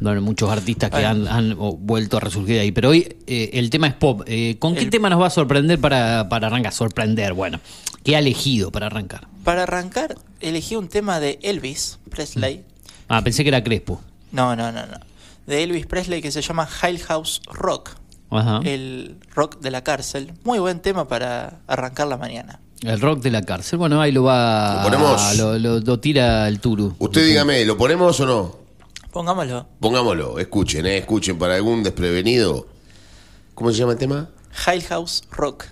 bueno, 0.00 0.20
muchos 0.20 0.50
artistas 0.50 0.90
que 0.90 1.06
han, 1.06 1.28
han, 1.28 1.56
vuelto 1.78 2.16
a 2.16 2.20
resurgir 2.20 2.58
ahí. 2.58 2.72
Pero 2.72 2.88
hoy 2.90 3.16
eh, 3.28 3.50
el 3.54 3.70
tema 3.70 3.86
es 3.86 3.94
pop. 3.94 4.22
Eh, 4.26 4.56
¿Con 4.58 4.74
qué 4.74 4.80
El- 4.80 4.90
tema 4.90 5.08
nos 5.08 5.20
va 5.20 5.28
a 5.28 5.30
sorprender 5.30 5.78
para, 5.80 6.28
para 6.28 6.48
arrancar? 6.48 6.72
Sorprender, 6.72 7.32
bueno. 7.32 7.60
¿Qué 8.04 8.16
ha 8.16 8.18
elegido 8.18 8.72
para 8.72 8.86
arrancar? 8.86 9.28
Para 9.44 9.62
arrancar, 9.62 10.16
elegí 10.40 10.74
un 10.74 10.88
tema 10.88 11.20
de 11.20 11.38
Elvis 11.42 11.98
Presley. 12.10 12.64
Ah, 13.08 13.22
pensé 13.22 13.44
que 13.44 13.48
era 13.48 13.62
Crespo. 13.62 14.00
No, 14.32 14.56
no, 14.56 14.72
no, 14.72 14.84
no. 14.86 14.96
De 15.46 15.62
Elvis 15.62 15.86
Presley 15.86 16.22
que 16.22 16.30
se 16.30 16.40
llama 16.42 16.66
High 16.66 16.98
House 16.98 17.42
Rock. 17.52 17.90
Ajá. 18.30 18.60
El 18.64 19.16
rock 19.34 19.60
de 19.60 19.70
la 19.70 19.82
cárcel. 19.84 20.32
Muy 20.44 20.58
buen 20.58 20.80
tema 20.80 21.06
para 21.08 21.60
arrancar 21.66 22.06
la 22.08 22.16
mañana. 22.16 22.60
El 22.82 23.00
rock 23.00 23.20
de 23.22 23.30
la 23.30 23.42
cárcel. 23.42 23.78
Bueno, 23.78 24.00
ahí 24.00 24.10
lo 24.12 24.24
va. 24.24 24.76
¿Lo 24.76 24.82
ponemos? 24.84 25.36
Lo, 25.36 25.58
lo- 25.58 25.80
lo 25.80 26.00
tira 26.00 26.48
el 26.48 26.58
Turu. 26.60 26.94
Usted 26.98 27.26
dígame, 27.26 27.64
¿lo 27.64 27.76
ponemos 27.76 28.18
o 28.20 28.26
no? 28.26 28.56
Pongámoslo. 29.12 29.66
Pongámoslo, 29.78 30.38
escuchen, 30.38 30.86
eh, 30.86 30.96
escuchen 30.98 31.38
para 31.38 31.56
algún 31.56 31.82
desprevenido. 31.82 32.66
¿Cómo 33.54 33.70
se 33.70 33.76
llama 33.78 33.92
el 33.92 33.98
tema? 33.98 34.30
High 34.52 34.80
House 34.82 35.22
Rock. 35.30 35.66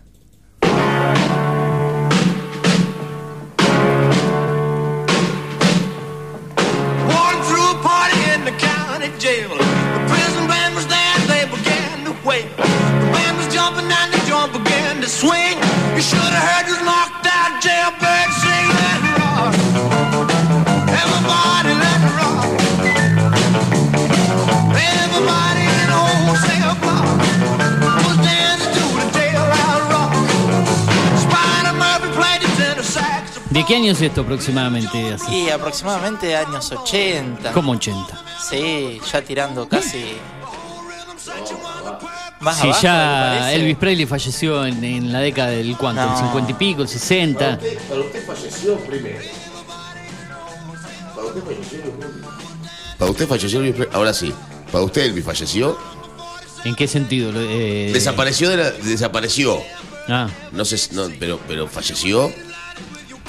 ¿De 33.51 33.65
qué 33.67 33.77
año 33.77 33.93
es 33.93 34.01
esto 34.01 34.21
aproximadamente? 34.21 35.13
Así? 35.15 35.45
Y 35.47 35.51
aproximadamente 35.51 36.37
años 36.37 36.71
80. 36.71 37.53
Como 37.53 37.73
80. 37.73 38.23
Sí, 38.49 39.01
ya 39.13 39.23
tirando 39.23 39.69
casi. 39.69 40.17
Más 42.41 42.57
Sí, 42.57 42.67
abajo, 42.69 42.81
ya. 42.83 43.53
Elvis 43.53 43.77
Presley 43.77 44.07
falleció 44.07 44.65
en, 44.65 44.83
en 44.83 45.13
la 45.13 45.19
década 45.21 45.51
del 45.51 45.77
cuánto, 45.77 46.07
No. 46.07 46.13
el 46.13 46.19
50 46.19 46.51
y 46.53 46.55
pico, 46.55 46.83
el 46.83 46.89
60. 46.89 47.59
Para 47.89 48.01
usted 48.01 48.27
falleció 48.27 48.77
primero. 48.79 49.19
Para 51.15 51.27
usted 51.27 51.45
falleció 51.45 51.81
Para 52.99 53.11
usted 53.11 53.29
falleció 53.29 53.61
Elvis 53.61 53.75
Pre- 53.75 53.89
Ahora 53.93 54.15
sí. 54.15 54.33
Para 54.73 54.85
usted 54.85 55.03
Elvis 55.03 55.25
falleció. 55.25 55.77
¿En 56.65 56.75
qué 56.77 56.87
sentido? 56.87 57.33
Eh, 57.35 57.91
Desapareció 57.93 58.49
de 58.49 58.57
la- 58.59 58.71
desapareció. 58.71 59.59
Ah, 60.09 60.29
No 60.53 60.65
sé, 60.65 60.79
si- 60.79 60.95
no, 60.95 61.09
pero, 61.19 61.39
pero 61.49 61.67
falleció. 61.67 62.33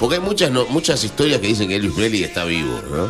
Porque 0.02 0.16
hay 0.16 0.20
muchas, 0.20 0.50
no- 0.50 0.66
muchas 0.66 1.04
historias 1.04 1.40
que 1.40 1.46
dicen 1.46 1.68
que 1.68 1.76
Elvis 1.76 1.92
Presley 1.92 2.24
está 2.24 2.42
vivo, 2.44 2.80
¿no? 2.90 3.04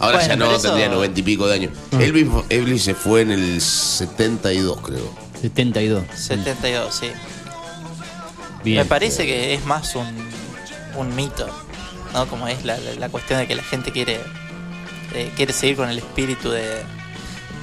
Ahora 0.00 0.16
Bueno, 0.16 0.28
ya 0.28 0.36
no, 0.36 0.50
eso- 0.50 0.62
tendría 0.62 0.88
noventa 0.88 1.20
y 1.20 1.22
pico 1.22 1.46
de 1.46 1.54
años. 1.56 1.72
Elvis, 2.00 2.26
Elvis 2.48 2.82
se 2.84 2.94
fue 2.94 3.20
en 3.20 3.32
el 3.32 3.60
72, 3.60 4.80
creo. 4.80 5.14
72. 5.42 6.04
72, 6.14 6.94
sí. 6.94 7.08
Bien. 8.64 8.78
Me 8.78 8.84
parece 8.86 9.26
que 9.26 9.52
es 9.52 9.66
más 9.66 9.94
un, 9.94 10.06
un 10.96 11.14
mito, 11.14 11.46
¿no? 12.14 12.26
Como 12.28 12.48
es 12.48 12.64
la, 12.64 12.78
la- 12.78 12.94
la 12.94 13.08
cuestión 13.10 13.38
de 13.40 13.46
que 13.46 13.54
la 13.54 13.62
gente 13.62 13.92
quiere 13.92 14.18
eh, 15.14 15.30
quiere 15.36 15.52
seguir 15.52 15.76
con 15.76 15.90
el 15.90 15.98
espíritu 15.98 16.48
de, 16.50 16.82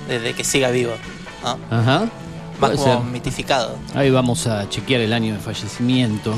de, 0.07 0.19
de 0.19 0.33
que 0.35 0.43
siga 0.43 0.69
vivo, 0.69 0.93
¿no? 1.43 1.57
Ajá. 1.75 2.07
Más 2.59 2.71
como 2.71 2.83
ser. 2.83 2.99
mitificado. 3.11 3.77
Ahí 3.95 4.11
vamos 4.11 4.45
a 4.45 4.69
chequear 4.69 5.01
el 5.01 5.13
año 5.13 5.33
de 5.33 5.39
fallecimiento. 5.39 6.35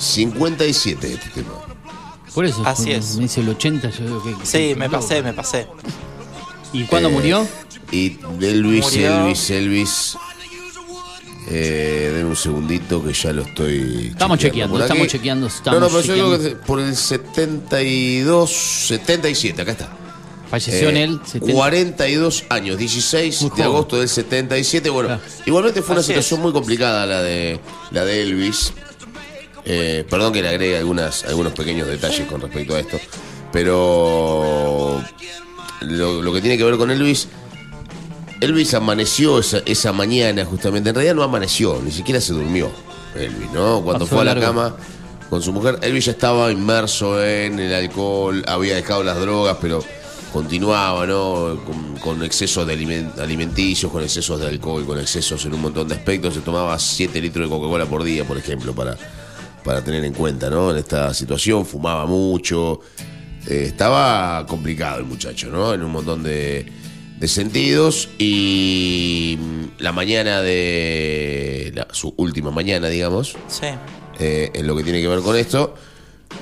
57 0.00 1.12
este 1.14 1.28
tema. 1.30 1.50
Por 2.34 2.44
eso, 2.44 2.62
Así 2.64 2.84
cuando 2.84 2.98
es. 3.06 3.16
me 3.16 3.22
dice 3.22 3.40
el 3.40 3.48
80, 3.48 3.90
yo 3.90 4.04
digo 4.04 4.22
que... 4.22 4.46
Sí, 4.46 4.74
me 4.76 4.88
pasé, 4.88 5.22
me 5.22 5.32
pasé. 5.32 5.66
¿Y 6.72 6.84
cuándo 6.84 7.08
Eh, 7.08 7.12
murió? 7.12 7.46
Y 7.90 8.18
Elvis, 8.40 8.84
Murió. 8.84 9.20
Elvis, 9.26 9.50
Elvis. 9.50 10.16
Eh, 11.48 12.12
denme 12.14 12.30
un 12.30 12.36
segundito 12.36 13.02
que 13.04 13.12
ya 13.12 13.32
lo 13.32 13.42
estoy. 13.42 14.08
Estamos 14.12 14.38
chequeando, 14.38 14.74
por 14.76 14.82
estamos 14.82 15.08
chequeando, 15.08 15.48
no, 15.48 15.52
estamos 15.52 15.80
no, 15.80 15.86
pero 15.88 16.00
yo 16.00 16.06
chequeando. 16.14 16.38
digo 16.38 16.50
que 16.50 16.64
por 16.64 16.78
el 16.78 16.94
72, 16.94 18.50
77, 18.50 19.62
acá 19.62 19.72
está. 19.72 19.88
Falleció 20.48 20.88
en 20.90 20.96
Eh, 20.96 21.04
el 21.04 21.20
70. 21.24 21.52
42 21.52 22.44
años, 22.50 22.76
16 22.78 23.40
Muy 23.42 23.50
de 23.50 23.56
joven. 23.56 23.66
agosto 23.66 23.98
del 23.98 24.08
77. 24.08 24.90
Bueno, 24.90 25.08
Claro. 25.08 25.22
igualmente 25.46 25.82
fue 25.82 25.92
una 25.94 26.00
Así 26.00 26.08
situación 26.08 26.38
es. 26.40 26.44
muy 26.44 26.52
complicada 26.52 27.06
la 27.06 27.22
de, 27.22 27.58
la 27.90 28.04
de 28.04 28.22
Elvis. 28.22 28.72
Eh, 29.64 30.04
perdón 30.08 30.32
que 30.32 30.42
le 30.42 30.48
agregue 30.48 30.78
algunas, 30.78 31.24
algunos 31.24 31.52
pequeños 31.52 31.86
detalles 31.88 32.26
con 32.28 32.40
respecto 32.40 32.74
a 32.74 32.80
esto. 32.80 32.98
Pero 33.52 35.02
lo, 35.82 36.22
lo 36.22 36.32
que 36.32 36.40
tiene 36.40 36.56
que 36.56 36.64
ver 36.64 36.76
con 36.76 36.90
Elvis, 36.90 37.28
Elvis 38.40 38.74
amaneció 38.74 39.38
esa, 39.38 39.58
esa 39.66 39.92
mañana 39.92 40.44
justamente. 40.44 40.88
En 40.90 40.94
realidad 40.94 41.14
no 41.14 41.22
amaneció, 41.22 41.80
ni 41.84 41.90
siquiera 41.90 42.20
se 42.20 42.32
durmió 42.32 42.70
Elvis, 43.14 43.50
¿no? 43.52 43.82
Cuando 43.82 44.04
Pasó 44.06 44.16
fue 44.16 44.22
a 44.22 44.24
la 44.24 44.34
largo. 44.34 44.46
cama 44.46 44.76
con 45.28 45.42
su 45.42 45.52
mujer, 45.52 45.78
Elvis 45.82 46.06
ya 46.06 46.12
estaba 46.12 46.50
inmerso 46.50 47.22
en 47.24 47.58
el 47.60 47.72
alcohol, 47.72 48.42
había 48.48 48.74
dejado 48.74 49.02
las 49.04 49.20
drogas, 49.20 49.58
pero 49.60 49.84
continuaba, 50.32 51.06
¿no? 51.06 51.60
Con, 51.66 51.96
con 51.98 52.22
excesos 52.24 52.66
de 52.66 52.74
aliment- 52.78 53.18
alimenticios, 53.18 53.92
con 53.92 54.02
excesos 54.02 54.40
de 54.40 54.48
alcohol, 54.48 54.84
con 54.86 54.98
excesos 54.98 55.44
en 55.44 55.54
un 55.54 55.60
montón 55.62 55.86
de 55.88 55.94
aspectos. 55.94 56.34
Se 56.34 56.40
tomaba 56.40 56.78
7 56.78 57.20
litros 57.20 57.44
de 57.48 57.50
Coca-Cola 57.54 57.86
por 57.86 58.02
día, 58.04 58.24
por 58.24 58.38
ejemplo, 58.38 58.74
para, 58.74 58.96
para 59.64 59.82
tener 59.84 60.04
en 60.04 60.12
cuenta, 60.14 60.48
¿no? 60.50 60.70
En 60.70 60.76
esta 60.78 61.12
situación, 61.14 61.66
fumaba 61.66 62.06
mucho. 62.06 62.80
Eh, 63.48 63.64
estaba 63.66 64.44
complicado 64.46 64.98
el 64.98 65.04
muchacho, 65.06 65.48
¿no? 65.50 65.72
En 65.74 65.82
un 65.82 65.90
montón 65.92 66.22
de, 66.22 66.66
de 67.18 67.28
sentidos. 67.28 68.08
Y 68.18 69.38
la 69.78 69.92
mañana 69.92 70.40
de. 70.42 71.72
la- 71.74 71.88
su 71.92 72.12
última 72.16 72.50
mañana, 72.50 72.88
digamos, 72.88 73.36
Sí. 73.48 73.66
eh, 74.18 74.50
en 74.54 74.66
lo 74.66 74.76
que 74.76 74.82
tiene 74.84 75.00
que 75.00 75.08
ver 75.08 75.20
con 75.20 75.36
esto, 75.36 75.74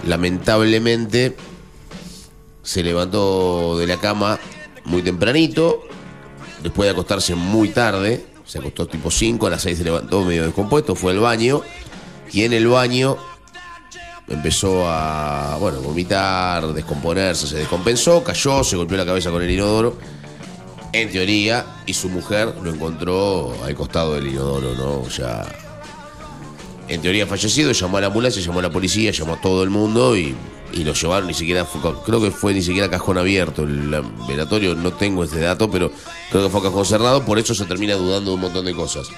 lamentablemente 0.06 1.36
se 2.62 2.82
levantó 2.82 3.78
de 3.78 3.86
la 3.86 3.96
cama 3.98 4.38
muy 4.84 5.02
tempranito, 5.02 5.82
después 6.62 6.86
de 6.86 6.90
acostarse 6.92 7.34
muy 7.34 7.68
tarde, 7.70 8.24
se 8.44 8.58
acostó 8.58 8.86
tipo 8.86 9.10
5, 9.10 9.46
a 9.46 9.50
las 9.50 9.62
6 9.62 9.78
se 9.78 9.84
levantó 9.84 10.22
medio 10.24 10.44
descompuesto, 10.44 10.94
fue 10.94 11.12
al 11.12 11.18
baño 11.20 11.62
y 12.32 12.42
en 12.44 12.52
el 12.52 12.68
baño 12.68 13.16
empezó 14.28 14.84
a, 14.86 15.56
bueno, 15.58 15.80
vomitar, 15.80 16.66
descomponerse, 16.74 17.46
se 17.46 17.56
descompensó, 17.56 18.22
cayó, 18.22 18.62
se 18.62 18.76
golpeó 18.76 18.96
la 18.96 19.06
cabeza 19.06 19.30
con 19.30 19.42
el 19.42 19.50
inodoro. 19.50 19.96
En 20.92 21.10
teoría, 21.10 21.66
y 21.86 21.92
su 21.92 22.08
mujer 22.08 22.54
lo 22.62 22.70
encontró 22.72 23.54
al 23.64 23.74
costado 23.74 24.14
del 24.14 24.26
inodoro, 24.28 24.74
¿no? 24.74 25.08
Ya 25.08 25.44
en 26.88 27.02
teoría 27.02 27.26
fallecido, 27.26 27.72
llamó 27.72 27.98
a 27.98 28.00
la 28.00 28.06
ambulancia, 28.06 28.40
llamó 28.42 28.60
a 28.60 28.62
la 28.62 28.70
policía, 28.70 29.10
llamó 29.10 29.34
a 29.34 29.40
todo 29.42 29.62
el 29.62 29.68
mundo 29.68 30.16
y, 30.16 30.34
y 30.72 30.84
lo 30.84 30.94
llevaron, 30.94 31.26
ni 31.28 31.34
siquiera 31.34 31.66
creo 32.06 32.22
que 32.22 32.30
fue 32.30 32.54
ni 32.54 32.62
siquiera 32.62 32.88
cajón 32.88 33.18
abierto 33.18 33.64
el 33.64 33.90
la- 33.90 34.02
velatorio, 34.26 34.74
no 34.74 34.92
tengo 34.94 35.22
este 35.24 35.40
dato, 35.40 35.70
pero 35.70 35.92
creo 36.30 36.44
que 36.44 36.48
fue 36.48 36.62
cajón 36.62 36.86
cerrado, 36.86 37.22
por 37.26 37.38
eso 37.38 37.54
se 37.54 37.66
termina 37.66 37.94
dudando 37.94 38.30
de 38.30 38.34
un 38.36 38.40
montón 38.40 38.64
de 38.64 38.72
cosas. 38.74 39.08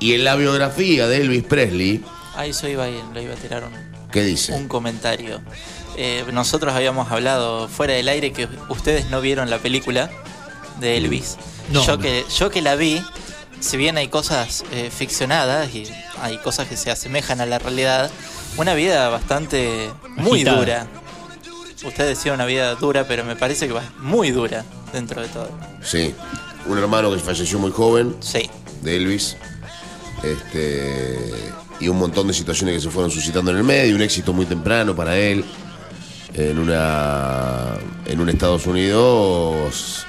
Y 0.00 0.12
en 0.12 0.24
la 0.24 0.36
biografía 0.36 1.06
de 1.06 1.16
Elvis 1.16 1.44
Presley, 1.44 2.04
A 2.36 2.46
eso 2.46 2.68
iba, 2.68 2.88
y 2.88 3.02
le 3.14 3.22
iba 3.24 3.34
a 3.34 3.36
tirar 3.36 3.64
un, 3.64 3.72
¿qué 4.10 4.22
dice? 4.22 4.52
un 4.54 4.68
comentario. 4.68 5.40
Eh, 5.96 6.24
nosotros 6.32 6.74
habíamos 6.74 7.10
hablado 7.12 7.68
fuera 7.68 7.92
del 7.94 8.08
aire 8.08 8.32
que 8.32 8.48
ustedes 8.70 9.10
no 9.10 9.20
vieron 9.20 9.50
la 9.50 9.58
película 9.58 10.10
de 10.80 10.96
Elvis. 10.96 11.36
No, 11.70 11.84
yo, 11.84 11.96
no. 11.96 12.02
Que, 12.02 12.24
yo 12.34 12.50
que 12.50 12.62
la 12.62 12.74
vi, 12.76 13.02
si 13.60 13.76
bien 13.76 13.98
hay 13.98 14.08
cosas 14.08 14.64
eh, 14.72 14.90
ficcionadas 14.90 15.74
y 15.74 15.84
hay 16.20 16.38
cosas 16.38 16.66
que 16.68 16.76
se 16.78 16.90
asemejan 16.90 17.40
a 17.42 17.46
la 17.46 17.58
realidad, 17.58 18.10
una 18.56 18.72
vida 18.74 19.08
bastante 19.10 19.90
muy 20.16 20.40
Agitada. 20.40 20.58
dura. 20.58 20.86
Usted 21.84 22.06
decía 22.08 22.32
una 22.32 22.46
vida 22.46 22.74
dura, 22.76 23.06
pero 23.06 23.24
me 23.24 23.36
parece 23.36 23.66
que 23.66 23.72
va 23.74 23.82
muy 23.98 24.30
dura 24.30 24.64
dentro 24.92 25.20
de 25.20 25.28
todo. 25.28 25.50
Sí, 25.82 26.14
un 26.66 26.78
hermano 26.78 27.12
que 27.12 27.18
falleció 27.18 27.58
muy 27.58 27.72
joven, 27.72 28.16
Sí, 28.20 28.48
de 28.82 28.96
Elvis. 28.96 29.36
Este, 30.22 31.52
y 31.82 31.88
un 31.88 31.98
montón 31.98 32.26
de 32.28 32.32
situaciones 32.34 32.76
que 32.76 32.80
se 32.80 32.90
fueron 32.90 33.10
suscitando 33.10 33.50
en 33.50 33.58
el 33.58 33.64
medio, 33.64 33.94
un 33.96 34.02
éxito 34.02 34.32
muy 34.32 34.46
temprano 34.46 34.94
para 34.94 35.16
él. 35.18 35.44
En 36.34 36.58
una. 36.58 37.74
En 38.06 38.20
un 38.20 38.28
Estados 38.30 38.66
Unidos. 38.66 40.06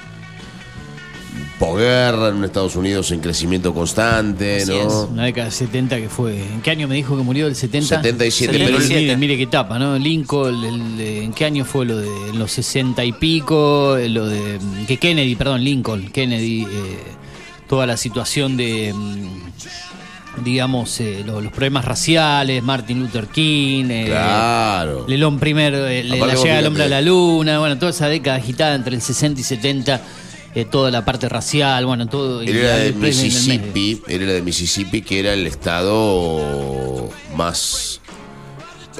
Posguerra, 1.58 2.28
en 2.28 2.36
un 2.36 2.44
Estados 2.44 2.74
Unidos 2.76 3.10
en 3.12 3.20
crecimiento 3.20 3.72
constante, 3.72 4.56
Así 4.62 4.70
¿no? 4.72 4.76
es. 5.04 5.08
Una 5.10 5.24
década 5.24 5.46
de 5.46 5.50
70 5.52 5.96
que 5.98 6.08
fue. 6.08 6.36
¿En 6.40 6.60
qué 6.62 6.70
año 6.70 6.88
me 6.88 6.96
dijo 6.96 7.16
que 7.16 7.22
murió 7.22 7.46
el 7.46 7.54
70? 7.54 7.86
77, 8.02 8.52
Mire, 8.52 8.64
pero 8.66 8.78
él- 8.78 8.88
mire, 8.88 9.16
mire 9.16 9.36
qué 9.36 9.44
etapa, 9.44 9.78
¿no? 9.78 9.96
Lincoln, 9.98 10.64
el- 10.64 11.00
el- 11.00 11.22
¿en 11.22 11.32
qué 11.32 11.44
año 11.44 11.64
fue 11.64 11.86
lo 11.86 11.96
de 11.98 12.08
en 12.30 12.38
los 12.38 12.50
60 12.52 13.04
y 13.04 13.12
pico? 13.12 13.96
Lo 14.08 14.26
de. 14.26 14.58
Que 14.88 14.96
Kennedy, 14.96 15.36
perdón, 15.36 15.62
Lincoln, 15.62 16.08
Kennedy, 16.10 16.62
eh, 16.62 16.66
toda 17.68 17.86
la 17.86 17.96
situación 17.96 18.56
de. 18.56 18.92
Digamos, 20.42 21.00
eh, 21.00 21.22
lo- 21.24 21.40
los 21.40 21.52
problemas 21.52 21.84
raciales, 21.84 22.62
Martin 22.62 23.00
Luther 23.00 23.26
King, 23.28 23.84
eh, 23.90 24.04
Claro. 24.06 25.06
el 25.08 25.22
hombre 25.24 25.40
primero, 25.40 25.86
eh, 25.86 26.02
la 26.04 26.16
llegada 26.16 26.56
del 26.56 26.66
hombre 26.66 26.84
a 26.84 26.88
la 26.88 27.00
luna, 27.02 27.58
bueno, 27.58 27.78
toda 27.78 27.90
esa 27.90 28.08
década 28.08 28.36
agitada 28.38 28.74
entre 28.74 28.94
el 28.96 29.02
60 29.02 29.40
y 29.40 29.44
70, 29.44 30.00
eh, 30.54 30.64
toda 30.64 30.90
la 30.90 31.04
parte 31.04 31.28
racial, 31.28 31.84
bueno, 31.86 32.06
todo. 32.06 32.40
Él 32.42 32.56
era 32.56 32.76
de. 32.76 32.92
Mississippi, 32.92 34.02
él 34.08 34.22
era 34.22 34.32
de 34.32 34.42
Mississippi, 34.42 35.02
que 35.02 35.20
era 35.20 35.32
el 35.34 35.46
estado 35.46 37.10
más. 37.36 38.00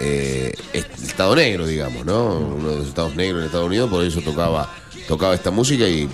eh, 0.01 0.53
estado 0.75 1.37
negro, 1.37 1.67
digamos, 1.69 2.05
¿no? 2.05 2.39
Uno 2.39 2.69
de 2.71 2.77
los 2.79 2.89
estados 2.89 3.15
negros 3.15 3.41
en 3.41 3.47
Estados 3.47 3.67
Unidos, 3.69 3.89
por 3.89 4.05
eso 4.05 4.21
tocaba, 4.23 4.69
tocaba 5.07 5.35
esta 5.37 5.53
música 5.53 5.89
y, 5.89 6.09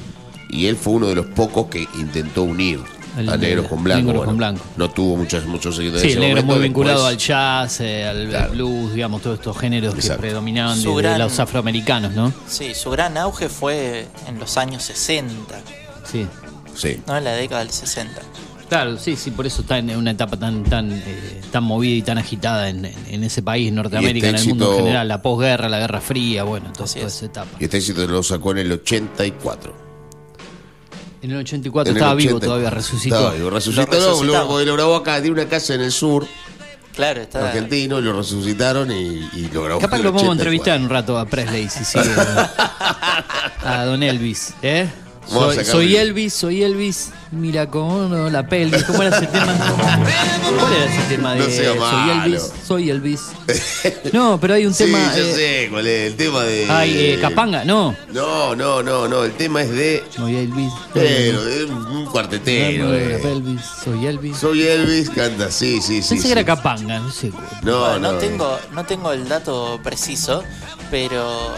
y 0.51 0.67
él 0.67 0.77
fue 0.77 0.93
uno 0.95 1.07
de 1.07 1.15
los 1.15 1.25
pocos 1.27 1.69
que 1.69 1.89
intentó 1.99 2.43
unir 2.43 2.81
El 3.19 3.29
a 3.29 3.37
negros 3.37 3.65
negro- 3.65 3.69
con 3.69 3.83
Bueno, 3.85 4.33
blanco. 4.37 4.65
No 4.77 4.91
tuvo 4.91 5.17
muchos, 5.17 5.45
muchos 5.47 5.77
seguidores 5.77 6.03
Sí, 6.03 6.13
en 6.13 6.15
el 6.15 6.21
negro 6.29 6.43
momento, 6.43 6.55
muy 6.57 6.63
vinculado 6.69 7.07
al 7.07 7.17
jazz, 7.19 7.81
eh, 7.81 8.07
al, 8.07 8.23
al 8.23 8.29
Claro. 8.29 8.53
blues, 8.53 8.95
digamos, 8.95 9.23
todos 9.23 9.39
estos 9.39 9.59
géneros 9.59 9.95
que 9.95 10.11
predominaban 10.15 10.81
de, 10.83 11.19
los 11.19 11.39
afroamericanos, 11.41 12.13
¿no? 12.13 12.33
sí, 12.47 12.75
su 12.75 12.91
gran 12.91 13.17
auge 13.17 13.49
fue 13.49 14.07
en 14.29 14.39
los 14.39 14.57
años 14.57 14.83
60, 14.85 15.61
Sí. 16.11 16.27
Sí. 16.75 17.01
no 17.07 17.17
en 17.17 17.25
la 17.25 17.33
década 17.33 17.61
del 17.61 17.71
60. 17.71 18.21
Claro, 18.69 18.97
sí, 18.99 19.17
sí, 19.17 19.33
por 19.33 19.45
eso 19.49 19.63
está 19.63 19.79
en 19.79 19.91
una 19.97 20.13
etapa 20.13 20.37
tan 20.37 20.63
tan 20.63 20.93
eh, 20.93 21.41
tan 21.51 21.65
movida 21.65 21.97
y 21.97 22.03
tan 22.03 22.19
agitada 22.19 22.69
en, 22.69 22.85
en- 22.85 22.95
en 23.09 23.25
ese 23.25 23.43
país, 23.43 23.73
Norteamérica, 23.73 24.29
Y 24.29 24.31
este 24.31 24.43
en 24.43 24.43
el 24.43 24.49
mundo 24.57 24.73
en 24.75 24.85
general, 24.85 25.09
la 25.09 25.21
posguerra, 25.23 25.69
la 25.69 25.81
Guerra 25.81 26.01
Fría, 26.01 26.45
bueno, 26.45 26.73
toda 26.73 26.85
es. 26.85 26.95
esa 26.97 27.27
etapa. 27.27 27.51
Y 27.59 27.65
este 27.65 27.79
éxito 27.79 28.07
lo 28.07 28.23
sacó 28.23 28.53
en 28.53 28.59
el 28.59 28.71
84. 28.73 29.90
En 31.23 31.31
el 31.33 31.37
84 31.39 31.91
En 31.91 31.97
el 31.97 32.01
estaba 32.03 32.15
vivo 32.15 32.37
80. 32.37 32.47
todavía, 32.47 32.71
resucitó. 32.71 33.15
Estaba 33.17 33.35
vivo, 33.35 33.51
resucitó, 33.51 34.23
Lo 34.25 34.33
no, 34.33 34.49
porque 34.49 34.65
lo 34.67 34.75
grabó 34.75 34.97
acá, 34.97 35.21
tiene 35.21 35.33
una 35.41 35.49
casa 35.49 35.75
en 35.75 35.83
el 35.83 35.93
sur, 35.93 36.27
Claro, 36.95 37.21
está. 37.21 37.47
argentino, 37.49 37.99
y 37.99 38.03
lo 38.03 38.13
resucitaron 38.15 38.91
y, 38.91 39.29
y 39.35 39.51
lo 39.53 39.63
grabó 39.65 39.81
Capaz 39.81 39.99
que 39.99 40.03
lo 40.03 40.13
vamos 40.13 40.23
a 40.23 40.31
84. 40.31 40.33
entrevistar 40.33 40.81
un 40.81 40.89
rato 40.89 41.19
a 41.19 41.27
Presley, 41.27 41.69
si 41.69 41.85
sigue. 41.85 42.11
a 43.65 43.85
Don 43.85 44.03
Elvis, 44.03 44.55
¿eh? 44.63 44.89
Vamos 45.31 45.55
Soy, 45.67 45.97
Elvis, 45.97 46.35
soy 46.35 46.63
Elvis, 46.63 47.11
mira 47.31 47.69
cómo 47.69 48.09
no, 48.09 48.29
la 48.31 48.47
pelvis. 48.47 48.83
¿Cómo 48.85 49.03
era 49.03 49.17
ese 49.17 49.27
tema? 49.29 49.47
¿Cuál 50.59 50.73
era 50.73 50.85
ese 50.87 51.03
tema 51.09 51.35
de 51.35 51.39
No 51.41 51.47
sea 51.47 51.75
Soy. 51.75 52.11
Elvis, 52.11 52.53
soy 52.67 52.91
Elvis? 52.91 53.21
No, 54.13 54.39
pero 54.41 54.55
hay 54.55 54.67
un 54.67 54.75
Sí, 54.81 54.85
tema. 54.85 55.15
yo 55.17 55.23
eh, 55.23 55.35
sé 55.35 55.69
cuál 55.71 55.87
es 55.87 56.11
el 56.11 56.17
tema 56.17 56.43
de. 56.43 56.67
Ay, 56.69 56.97
eh, 56.97 57.19
Capanga, 57.21 57.65
no. 57.65 57.95
No, 58.13 58.57
no, 58.57 58.83
no, 58.83 59.07
no. 59.07 59.25
El 59.25 59.33
tema 59.33 59.63
es 59.63 59.71
de. 59.71 60.03
Soy 60.15 60.37
Elvis. 60.37 60.73
Pero, 60.95 61.45
de 61.45 61.65
un 61.67 62.07
cuartetero. 62.07 62.95
Eh. 62.95 63.19
pelvis, 63.23 63.61
soy 63.85 64.07
Elvis. 64.07 64.37
Soy 64.37 64.63
Elvis, 64.63 65.11
canta, 65.11 65.51
sí, 65.51 65.81
sí, 65.81 66.03
sí. 66.03 66.09
Pensé 66.11 66.17
sí. 66.17 66.23
que 66.23 66.33
era 66.33 66.45
Capanga, 66.45 66.99
no 66.99 67.11
sé. 67.13 67.31
No, 67.63 67.81
Bueno, 67.81 67.99
no. 68.01 68.13
no, 68.13 68.19
tengo, 68.19 68.59
no 68.73 68.85
tengo 68.85 69.13
el 69.13 69.29
dato 69.29 69.79
preciso, 69.83 70.43
pero 70.91 71.55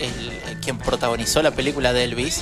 el, 0.00 0.58
quien 0.62 0.78
protagonizó 0.78 1.42
la 1.42 1.50
película 1.50 1.92
de 1.92 2.04
Elvis 2.04 2.40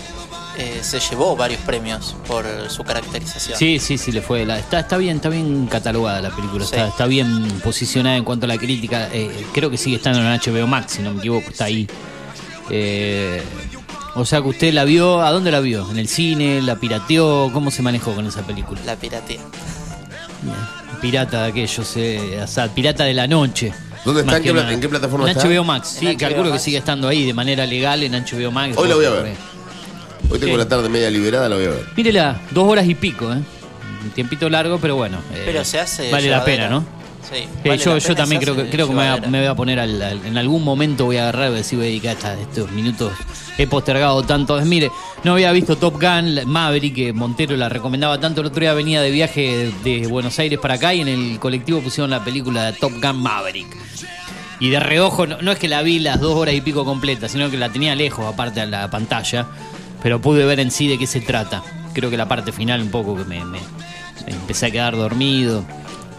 eh, 0.58 0.80
se 0.82 1.00
llevó 1.00 1.34
varios 1.36 1.60
premios 1.62 2.14
por 2.26 2.44
su 2.68 2.82
caracterización. 2.84 3.58
Sí, 3.58 3.78
sí, 3.78 3.98
sí, 3.98 4.12
le 4.12 4.20
fue. 4.22 4.44
La, 4.44 4.58
está, 4.58 4.80
está 4.80 4.96
bien, 4.98 5.16
está 5.16 5.28
bien 5.28 5.66
catalogada 5.66 6.20
la 6.20 6.30
película, 6.30 6.64
Sí. 6.64 6.74
está, 6.74 6.88
está 6.88 7.06
bien 7.06 7.48
posicionada 7.64 8.16
en 8.16 8.24
cuanto 8.24 8.46
a 8.46 8.48
la 8.48 8.58
crítica. 8.58 9.08
eh, 9.12 9.46
creo 9.52 9.70
que 9.70 9.76
sigue 9.78 9.96
estando 9.96 10.20
en 10.20 10.26
HBO 10.26 10.66
Max, 10.66 10.92
si 10.92 11.02
no 11.02 11.12
me 11.12 11.18
equivoco, 11.18 11.50
está 11.50 11.64
ahí. 11.66 11.88
Eh, 12.70 13.42
o 14.14 14.24
sea 14.24 14.42
que 14.42 14.48
usted 14.48 14.72
la 14.74 14.84
vio, 14.84 15.22
¿a 15.22 15.30
dónde 15.30 15.50
la 15.50 15.60
vio? 15.60 15.90
¿En 15.90 15.98
el 15.98 16.06
cine? 16.08 16.60
¿La 16.62 16.76
pirateó? 16.76 17.50
¿Cómo 17.52 17.70
se 17.70 17.82
manejó 17.82 18.12
con 18.14 18.26
esa 18.26 18.42
película? 18.42 18.80
La 18.84 18.96
piratea. 18.96 19.40
Pirata 21.00 21.42
de 21.44 21.48
aquellos, 21.48 21.96
eh, 21.96 22.40
o 22.42 22.46
sea, 22.46 22.68
pirata 22.68 23.04
de 23.04 23.14
la 23.14 23.26
noche. 23.26 23.72
¿Dónde 24.04 24.20
está? 24.22 24.36
¿En 24.36 24.42
qué 24.42 24.50
en 24.50 24.80
qué 24.80 24.88
plataforma 24.88 25.30
en 25.30 25.36
está? 25.36 25.48
HBO 25.48 25.64
Max, 25.64 25.96
sí, 25.98 26.06
HBO 26.06 26.18
calculo 26.18 26.52
que 26.52 26.58
sigue 26.58 26.78
estando 26.78 27.08
ahí 27.08 27.24
de 27.24 27.34
manera 27.34 27.64
legal 27.66 28.02
en 28.02 28.12
HBO 28.12 28.50
Max. 28.50 28.76
Hoy 28.76 28.88
la 28.88 28.94
voy 28.96 29.04
a 29.06 29.10
ver. 29.10 29.36
Hoy 30.30 30.38
tengo 30.38 30.56
la 30.56 30.68
tarde 30.68 30.88
media 30.88 31.10
liberada, 31.10 31.48
la 31.48 31.56
voy 31.56 31.64
a 31.66 31.70
ver. 31.70 31.84
Mírela, 31.96 32.40
dos 32.50 32.68
horas 32.68 32.86
y 32.86 32.94
pico, 32.94 33.32
¿eh? 33.32 33.38
Un 34.04 34.10
tiempito 34.10 34.48
largo, 34.48 34.78
pero 34.78 34.96
bueno. 34.96 35.18
eh, 35.34 35.42
Pero 35.44 35.64
se 35.64 35.78
hace. 35.78 36.10
Vale 36.10 36.28
la 36.28 36.38
llevadera. 36.38 36.44
pena, 36.44 36.68
¿no? 36.68 36.84
Sí. 37.30 37.36
Eh, 37.36 37.48
vale 37.64 37.78
yo, 37.78 37.92
la 37.92 37.98
yo 37.98 38.06
pena, 38.08 38.16
también 38.16 38.40
se 38.40 38.44
creo 38.44 38.56
que 38.56 38.62
hace 38.62 38.70
creo 38.70 38.86
que 38.88 38.92
me 38.92 38.96
voy, 38.98 39.04
a, 39.06 39.08
llevadera. 39.10 39.30
me 39.30 39.38
voy 39.38 39.46
a 39.46 39.54
poner 39.54 39.80
al, 39.80 40.02
al- 40.02 40.26
en 40.26 40.38
algún 40.38 40.64
momento 40.64 41.04
voy 41.04 41.18
a 41.18 41.22
agarrar 41.22 41.44
y 41.46 41.48
voy 41.50 41.54
a 41.54 41.58
decir 41.58 41.78
voy 41.78 41.86
a 41.86 41.90
dedicar 41.90 42.16
esta- 42.16 42.40
estos 42.40 42.70
minutos 42.72 43.12
he 43.58 43.66
postergado 43.68 44.22
tanto 44.24 44.60
mire 44.62 44.90
no 45.22 45.34
había 45.34 45.52
visto 45.52 45.76
Top 45.76 45.94
Gun 46.00 46.34
la- 46.34 46.44
Maverick 46.44 46.94
que 46.96 47.12
Montero 47.12 47.56
la 47.56 47.68
recomendaba 47.68 48.18
tanto 48.18 48.40
el 48.40 48.48
otro 48.48 48.60
día 48.60 48.74
venía 48.74 49.00
de 49.00 49.10
viaje 49.12 49.70
de 49.84 50.06
Buenos 50.08 50.36
Aires 50.40 50.58
para 50.58 50.74
acá 50.74 50.94
y 50.94 51.00
en 51.02 51.08
el 51.08 51.38
colectivo 51.38 51.80
pusieron 51.80 52.10
la 52.10 52.24
película 52.24 52.64
de 52.64 52.72
Top 52.78 52.92
Gun 53.00 53.22
Maverick 53.22 53.68
Y 54.58 54.70
de 54.70 54.80
reojo, 54.80 55.26
no, 55.26 55.40
no 55.40 55.52
es 55.52 55.58
que 55.60 55.68
la 55.68 55.80
vi 55.82 56.00
las 56.00 56.20
dos 56.20 56.34
horas 56.36 56.54
y 56.54 56.60
pico 56.60 56.84
completas, 56.84 57.30
sino 57.32 57.50
que 57.50 57.56
la 57.56 57.68
tenía 57.70 57.94
lejos, 57.94 58.24
aparte 58.26 58.60
a 58.60 58.66
la 58.66 58.88
pantalla. 58.90 59.46
Pero 60.02 60.20
pude 60.20 60.44
ver 60.44 60.60
en 60.60 60.70
sí 60.70 60.88
de 60.88 60.98
qué 60.98 61.06
se 61.06 61.20
trata. 61.20 61.62
Creo 61.94 62.10
que 62.10 62.16
la 62.16 62.26
parte 62.28 62.52
final 62.52 62.80
un 62.80 62.90
poco 62.90 63.16
que 63.16 63.24
me, 63.24 63.40
empecé 64.26 64.66
a 64.66 64.70
quedar 64.70 64.96
dormido. 64.96 65.64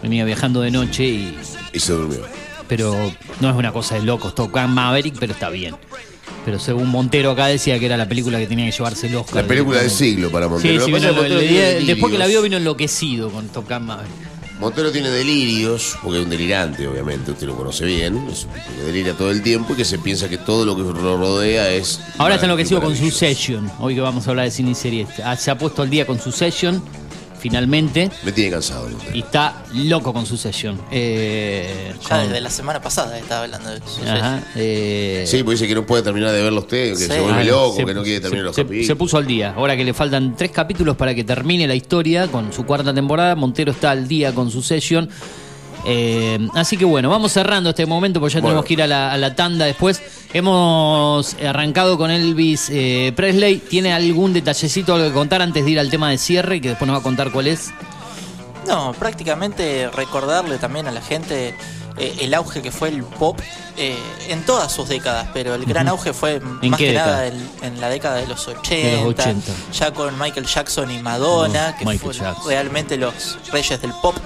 Venía 0.02 0.24
viajando 0.24 0.60
de 0.60 0.70
noche 0.70 1.04
y. 1.04 1.38
Y 1.72 1.80
se 1.80 1.92
durmió. 1.92 2.20
Pero 2.68 2.94
no 3.40 3.50
es 3.50 3.56
una 3.56 3.72
cosa 3.72 3.96
de 3.96 4.02
locos. 4.02 4.34
Top 4.34 4.50
Gun 4.52 4.70
Maverick, 4.72 5.16
pero 5.18 5.32
está 5.32 5.50
bien. 5.50 5.74
Pero 6.44 6.58
según 6.58 6.88
Montero 6.88 7.30
acá 7.30 7.46
decía 7.46 7.78
que 7.78 7.86
era 7.86 7.96
la 7.96 8.06
película 8.08 8.38
que 8.38 8.46
tenía 8.46 8.66
que 8.66 8.72
llevarse 8.72 9.06
el 9.06 9.16
Oscar. 9.16 9.42
La 9.42 9.48
película 9.48 9.80
del 9.80 9.90
siglo 9.90 10.30
para 10.30 10.46
Montero. 10.48 10.84
Sí, 10.84 10.92
vino- 10.92 11.22
le- 11.22 11.84
después 11.84 12.12
que 12.12 12.18
la 12.18 12.26
vio 12.26 12.42
vino 12.42 12.56
enloquecido 12.58 13.30
con 13.30 13.48
Top 13.48 13.68
Gun 13.68 13.86
Maverick. 13.86 14.12
Montero 14.60 14.92
tiene 14.92 15.10
delirios, 15.10 15.96
porque 16.02 16.18
es 16.18 16.24
un 16.24 16.30
delirante, 16.30 16.86
obviamente, 16.86 17.32
usted 17.32 17.46
lo 17.46 17.56
conoce 17.56 17.84
bien, 17.84 18.16
es 18.30 18.46
que 18.76 18.82
delira 18.84 19.12
todo 19.14 19.30
el 19.30 19.42
tiempo 19.42 19.72
y 19.72 19.76
que 19.76 19.84
se 19.84 19.98
piensa 19.98 20.28
que 20.28 20.38
todo 20.38 20.64
lo 20.64 20.76
que 20.76 20.82
lo 20.82 21.16
rodea 21.16 21.70
es... 21.70 22.00
Ahora 22.18 22.34
está 22.36 22.46
enloquecido 22.46 22.80
con 22.80 22.90
maravilloso. 22.90 23.18
Succession. 23.18 23.70
Hoy 23.80 23.96
que 23.96 24.00
vamos 24.00 24.26
a 24.26 24.30
hablar 24.30 24.44
de 24.44 24.52
cine 24.52 24.70
y 24.70 24.74
series. 24.76 25.08
Ah, 25.24 25.36
Se 25.36 25.50
ha 25.50 25.58
puesto 25.58 25.82
al 25.82 25.90
día 25.90 26.06
con 26.06 26.20
Succession, 26.20 26.82
finalmente. 27.44 28.10
Me 28.22 28.32
tiene 28.32 28.52
cansado. 28.52 28.88
Y 29.12 29.18
está 29.18 29.64
loco 29.74 30.14
con 30.14 30.24
Succession. 30.24 30.80
Eh, 30.90 31.92
Ya 32.02 32.08
con- 32.08 32.26
desde 32.26 32.40
la 32.40 32.48
semana 32.48 32.80
pasada 32.80 33.18
estaba 33.18 33.42
hablando 33.42 33.68
de 33.68 33.76
eso. 33.76 34.00
Ajá, 34.10 34.42
eh, 34.56 35.24
Sí, 35.26 35.42
porque 35.42 35.56
dice 35.56 35.68
que 35.68 35.74
no 35.74 35.84
puede 35.84 36.02
terminar 36.02 36.32
de 36.32 36.42
verlo 36.42 36.60
usted, 36.60 36.92
que 36.92 36.96
Sí. 36.96 37.04
se 37.06 37.20
vuelve 37.20 37.42
ah, 37.42 37.44
loco, 37.44 37.76
se- 37.76 37.84
que 37.84 37.92
no 37.94 38.02
quiere 38.02 38.20
terminar 38.20 38.40
se- 38.44 38.46
los 38.46 38.56
se, 38.56 38.62
capítulos. 38.62 38.86
se 38.86 38.96
puso 38.96 39.18
al 39.18 39.26
día. 39.26 39.52
Ahora 39.54 39.76
que 39.76 39.84
le 39.84 39.92
faltan 39.92 40.34
tres 40.34 40.52
capítulos 40.52 40.96
para 40.96 41.14
que 41.14 41.22
termine 41.22 41.66
la 41.68 41.74
historia 41.74 42.28
con 42.28 42.50
su 42.50 42.64
cuarta 42.64 42.94
temporada, 42.94 43.34
Montero 43.34 43.72
está 43.72 43.90
al 43.90 44.08
día 44.08 44.32
con 44.34 44.50
Succession. 44.50 45.10
Eh, 45.86 46.38
así 46.54 46.76
que 46.76 46.84
bueno, 46.84 47.10
vamos 47.10 47.32
cerrando 47.32 47.70
este 47.70 47.84
momento 47.86 48.18
porque 48.20 48.34
ya 48.34 48.40
Bueno. 48.40 48.52
tenemos 48.52 48.64
que 48.66 48.72
ir 48.74 48.82
a 48.82 48.86
la, 48.86 49.12
a 49.12 49.18
la 49.18 49.34
tanda 49.34 49.64
después. 49.66 50.00
Hemos 50.32 51.34
arrancado 51.34 51.96
con 51.98 52.10
Elvis 52.10 52.68
eh, 52.70 53.12
Presley. 53.14 53.58
¿Tiene 53.58 53.92
algún 53.92 54.32
detallecito 54.32 54.94
algo 54.94 55.06
que 55.08 55.12
contar 55.12 55.42
antes 55.42 55.64
de 55.64 55.70
ir 55.70 55.78
al 55.80 55.90
tema 55.90 56.10
de 56.10 56.18
cierre? 56.18 56.60
Que 56.60 56.70
después 56.70 56.86
nos 56.86 56.96
va 56.96 57.00
a 57.00 57.02
contar 57.02 57.30
cuál 57.32 57.46
es. 57.48 57.70
No, 58.66 58.94
prácticamente 58.94 59.90
recordarle 59.90 60.56
también 60.58 60.86
a 60.88 60.90
la 60.90 61.02
gente 61.02 61.54
eh, 61.98 62.16
el 62.22 62.32
auge 62.32 62.62
que 62.62 62.72
fue 62.72 62.88
el 62.88 63.02
pop 63.04 63.38
eh, 63.76 63.94
en 64.28 64.42
todas 64.46 64.72
sus 64.72 64.88
décadas, 64.88 65.28
pero 65.34 65.54
el 65.54 65.66
gran 65.66 65.86
auge 65.88 66.14
fue 66.14 66.40
¿En 66.62 66.70
más 66.70 66.78
qué 66.78 66.86
que 66.86 66.92
década? 66.92 67.12
nada 67.12 67.26
en, 67.26 67.50
en 67.62 67.80
la 67.80 67.88
década 67.90 68.16
de 68.16 68.26
los 68.26 68.48
80, 68.48 68.68
De 68.88 68.92
los 68.96 69.04
80. 69.14 69.52
ya 69.72 69.92
con 69.92 70.18
Michael 70.18 70.46
Jackson 70.46 70.90
y 70.90 70.98
Madonna, 71.00 71.76
que 71.76 71.84
Michael 71.84 72.00
fueron 72.00 72.22
Jackson. 72.32 72.48
realmente 72.48 72.96
los 72.96 73.38
reyes 73.52 73.80
del 73.82 73.92
pop. 74.00 74.16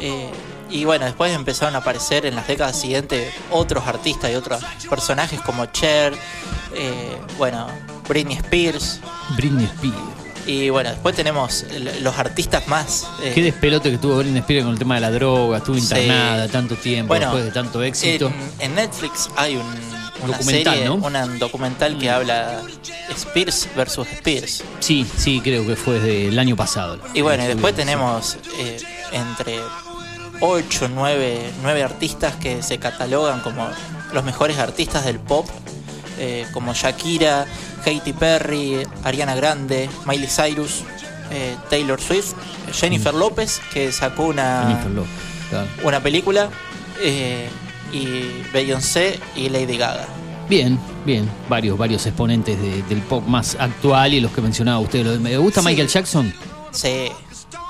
Eh, 0.00 0.30
y 0.70 0.84
bueno, 0.84 1.04
después 1.04 1.32
empezaron 1.34 1.74
a 1.76 1.78
aparecer 1.78 2.26
en 2.26 2.34
las 2.34 2.46
décadas 2.48 2.78
siguientes 2.80 3.32
otros 3.50 3.86
artistas 3.86 4.30
y 4.30 4.34
otros 4.34 4.62
personajes 4.88 5.40
como 5.42 5.66
Cher, 5.66 6.14
eh, 6.74 7.16
bueno, 7.38 7.66
Britney 8.08 8.36
Spears. 8.36 9.00
Britney 9.36 9.66
Spears. 9.66 9.96
Y 10.46 10.68
bueno, 10.68 10.90
después 10.90 11.14
tenemos 11.14 11.64
los 12.02 12.18
artistas 12.18 12.66
más. 12.68 13.06
eh, 13.22 13.32
Qué 13.34 13.42
despelote 13.42 13.90
que 13.90 13.98
tuvo 13.98 14.18
Britney 14.18 14.40
Spears 14.40 14.64
con 14.64 14.72
el 14.74 14.78
tema 14.78 14.96
de 14.96 15.00
la 15.02 15.10
droga. 15.10 15.58
Estuvo 15.58 15.76
Sí. 15.76 15.82
internada 15.84 16.48
tanto 16.48 16.74
tiempo 16.76 17.08
Bueno, 17.08 17.26
después 17.26 17.44
de 17.44 17.50
tanto 17.50 17.82
éxito. 17.82 18.26
En, 18.58 18.70
en 18.70 18.74
Netflix 18.74 19.30
hay 19.36 19.56
un 19.56 19.64
una 20.24 20.36
Documental, 20.38 20.74
serie, 20.74 20.88
¿no? 20.88 20.96
Mm. 20.98 21.04
una- 21.04 21.24
un 21.24 21.38
documental 21.38 21.98
que 21.98 22.10
habla 22.10 22.62
Spears 23.16 23.68
versus 23.76 24.06
Spears. 24.08 24.62
Sí, 24.80 25.06
sí, 25.16 25.40
creo 25.42 25.66
que 25.66 25.76
fue 25.76 25.98
del 26.00 26.38
año 26.38 26.56
pasado. 26.56 26.98
Y 27.14 27.20
bueno, 27.20 27.44
y 27.44 27.46
después 27.46 27.74
tenemos 27.74 28.36
eh, 28.58 28.78
entre 29.12 29.58
8, 30.40 30.88
9, 30.92 31.50
9 31.62 31.82
artistas 31.82 32.34
que 32.36 32.62
se 32.62 32.78
catalogan 32.78 33.40
como 33.40 33.68
los 34.12 34.24
mejores 34.24 34.58
artistas 34.58 35.04
del 35.04 35.18
pop, 35.18 35.46
eh, 36.18 36.46
como 36.52 36.74
Shakira, 36.74 37.46
Katy 37.84 38.12
Perry, 38.12 38.86
Ariana 39.02 39.34
Grande, 39.34 39.88
Miley 40.06 40.28
Cyrus, 40.28 40.82
eh, 41.30 41.56
Taylor 41.70 42.00
Swift, 42.00 42.34
Jennifer 42.72 43.14
López, 43.14 43.60
que 43.72 43.92
sacó 43.92 44.24
una, 44.24 44.62
Mm. 44.84 45.04
Claro. 45.50 45.68
una 45.84 46.00
película, 46.00 46.48
eh, 47.00 47.48
y 47.94 48.42
Beyoncé 48.52 49.18
y 49.36 49.48
Lady 49.48 49.76
Gaga. 49.78 50.06
Bien, 50.48 50.78
bien. 51.06 51.30
Varios, 51.48 51.78
varios 51.78 52.04
exponentes 52.06 52.60
de- 52.60 52.82
del 52.82 53.00
pop 53.02 53.26
más 53.26 53.56
actual 53.58 54.12
y 54.12 54.20
los 54.20 54.30
que 54.32 54.42
mencionaba 54.42 54.78
usted. 54.80 55.04
Lo- 55.06 55.18
¿Me 55.20 55.36
gusta 55.38 55.60
Sí. 55.62 55.66
Michael 55.68 55.88
Jackson? 55.88 56.34
Sí. 56.72 57.08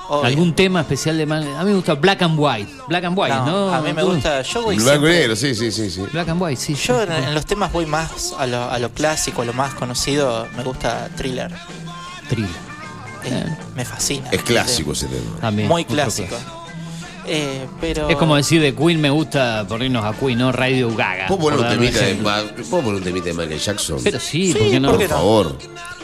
obvio. 0.07 0.25
¿Algún 0.25 0.53
tema 0.53 0.81
especial 0.81 1.17
de 1.17 1.25
Man- 1.25 1.47
A 1.57 1.63
mí 1.63 1.69
me 1.71 1.75
gusta 1.77 1.95
Black 1.95 2.21
and 2.21 2.35
White. 2.37 2.71
Black 2.87 3.05
and 3.05 3.17
White, 3.17 3.35
¿no? 3.37 3.73
A 3.73 3.81
mí 3.81 3.91
me 3.91 4.01
¿Tú? 4.03 4.11
gusta. 4.13 4.41
Yo 4.43 4.61
voy 4.63 4.75
Blanco 4.75 4.91
y 4.91 4.93
siempre- 4.93 5.19
negro, 5.19 5.35
sí, 5.35 5.55
sí, 5.55 5.71
sí, 5.71 5.89
sí. 5.89 6.01
Black 6.13 6.29
and 6.29 6.39
White, 6.41 6.61
sí. 6.61 6.75
Yo 6.75 7.01
sí. 7.01 7.07
en, 7.11 7.23
en 7.23 7.33
los 7.33 7.45
temas 7.47 7.71
voy 7.71 7.85
más 7.87 8.33
a 8.37 8.45
lo, 8.45 8.69
a 8.69 8.77
lo 8.77 8.91
clásico, 8.91 9.41
a 9.41 9.45
lo 9.45 9.53
más 9.53 9.73
conocido. 9.73 10.47
Me 10.55 10.63
gusta 10.63 11.09
Thriller. 11.17 11.51
Thriller. 12.29 12.49
Eh, 13.23 13.45
me 13.75 13.83
fascina. 13.83 14.29
Es 14.31 14.43
clásico 14.43 14.91
ese 14.91 15.07
tema. 15.07 15.37
También. 15.41 15.67
Muy 15.67 15.85
clásico. 15.85 16.35
Eh, 17.27 17.65
pero. 17.81 18.09
Es 18.09 18.15
como 18.17 18.35
decir 18.35 18.61
de 18.61 18.75
Queen 18.75 19.01
me 19.01 19.09
gusta 19.09 19.65
por 19.67 19.81
irnos 19.81 20.03
a 20.05 20.13
Queen, 20.13 20.37
¿no? 20.37 20.51
Radio 20.51 20.93
Gaga. 20.95 21.27
¿Puedo 21.27 21.41
poner, 21.41 21.59
un 21.59 21.67
temita 21.69 21.99
de, 22.01 22.15
¿Puedo 22.15 22.83
poner 22.83 22.95
un 22.95 23.03
temita 23.03 23.25
de 23.27 23.33
Michael 23.33 23.59
Jackson? 23.59 23.99
Pero 24.03 24.19
sí, 24.19 24.51
Sí, 24.51 24.59
¿por 24.59 24.69
qué 24.69 24.79
no? 24.79 24.87
¿por 24.89 24.97
Por 24.97 25.05
qué 25.07 25.11
no? 25.11 25.15
favor. 25.17 25.57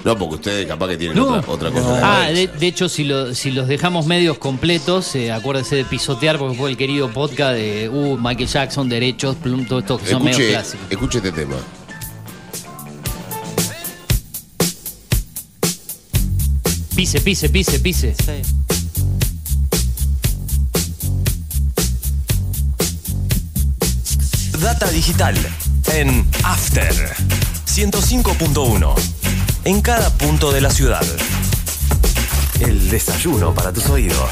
No, 0.03 0.17
porque 0.17 0.35
ustedes 0.35 0.65
capaz 0.65 0.87
que 0.87 0.97
tienen 0.97 1.15
No. 1.15 1.27
otra, 1.35 1.51
otra 1.51 1.69
cosa. 1.71 1.99
Ah, 2.23 2.31
de, 2.31 2.47
de 2.47 2.67
hecho, 2.67 2.89
si, 2.89 3.03
lo- 3.03 3.35
si 3.35 3.51
los 3.51 3.67
dejamos 3.67 4.07
medios 4.07 4.39
completos, 4.39 5.13
eh, 5.15 5.31
acuérdense 5.31 5.75
de 5.75 5.85
pisotear, 5.85 6.39
porque 6.39 6.57
fue 6.57 6.71
el 6.71 6.77
querido 6.77 7.07
podcast 7.11 7.53
de 7.53 7.87
uh, 7.87 8.17
Michael 8.17 8.47
Jackson, 8.49 8.89
Derechos, 8.89 9.35
Plum, 9.35 9.65
todo 9.67 9.77
esto 9.79 9.99
que 9.99 10.07
son 10.07 10.23
medios 10.23 10.41
clásicos. 10.49 10.87
escuche 10.89 11.19
este 11.19 11.31
tema. 11.31 11.55
Pise, 16.95 17.21
pise, 17.21 17.49
pise, 17.49 17.79
pise. 17.79 18.15
Sí. 18.15 18.41
Data 24.61 24.87
digital 24.91 25.35
en 25.91 26.29
After 26.43 26.93
105.1 27.65 28.93
en 29.63 29.81
cada 29.81 30.15
punto 30.17 30.51
de 30.51 30.61
la 30.61 30.69
ciudad. 30.69 31.01
El 32.59 32.91
desayuno 32.91 33.55
para 33.55 33.73
tus 33.73 33.87
oídos. 33.87 34.29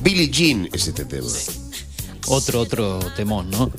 Billie 0.00 0.30
Jean 0.30 0.68
es 0.72 0.86
este 0.86 1.04
tema. 1.04 1.26
Otro, 2.28 2.60
otro 2.60 3.00
temón, 3.16 3.50
¿no? 3.50 3.72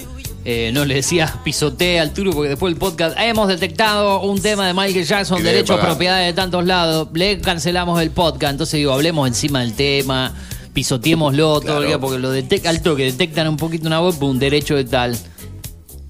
Eh, 0.48 0.70
no 0.72 0.86
le 0.86 0.94
decía 0.94 1.40
pisotea 1.44 2.04
al 2.04 2.14
turo 2.14 2.32
porque 2.32 2.50
después 2.50 2.72
del 2.72 2.80
podcast 2.80 3.18
hemos 3.20 3.48
detectado 3.48 4.22
un 4.22 4.40
tema 4.40 4.68
de 4.68 4.76
Michael 4.76 5.04
Jackson, 5.04 5.42
derechos, 5.42 5.80
propiedades 5.80 6.28
de 6.28 6.34
tantos 6.34 6.64
lados, 6.64 7.08
le 7.16 7.42
cancelamos 7.42 8.00
el 8.00 8.12
podcast, 8.12 8.52
entonces 8.52 8.78
digo, 8.78 8.94
hablemos 8.94 9.28
encima 9.28 9.62
del 9.62 9.74
tema, 9.74 10.36
pisoteémoslo 10.72 11.62
todo 11.62 11.82
el 11.82 11.88
día 11.88 11.98
porque 12.00 12.20
lo 12.20 12.30
detectan 12.30 12.76
al 12.76 12.84
toque, 12.84 13.06
detectan 13.06 13.48
un 13.48 13.58
poquito 13.58 13.88
una 13.88 14.02
voz, 14.02 14.22
un 14.22 14.38
derecho 14.38 14.76
de 14.76 14.86
tal, 14.86 15.18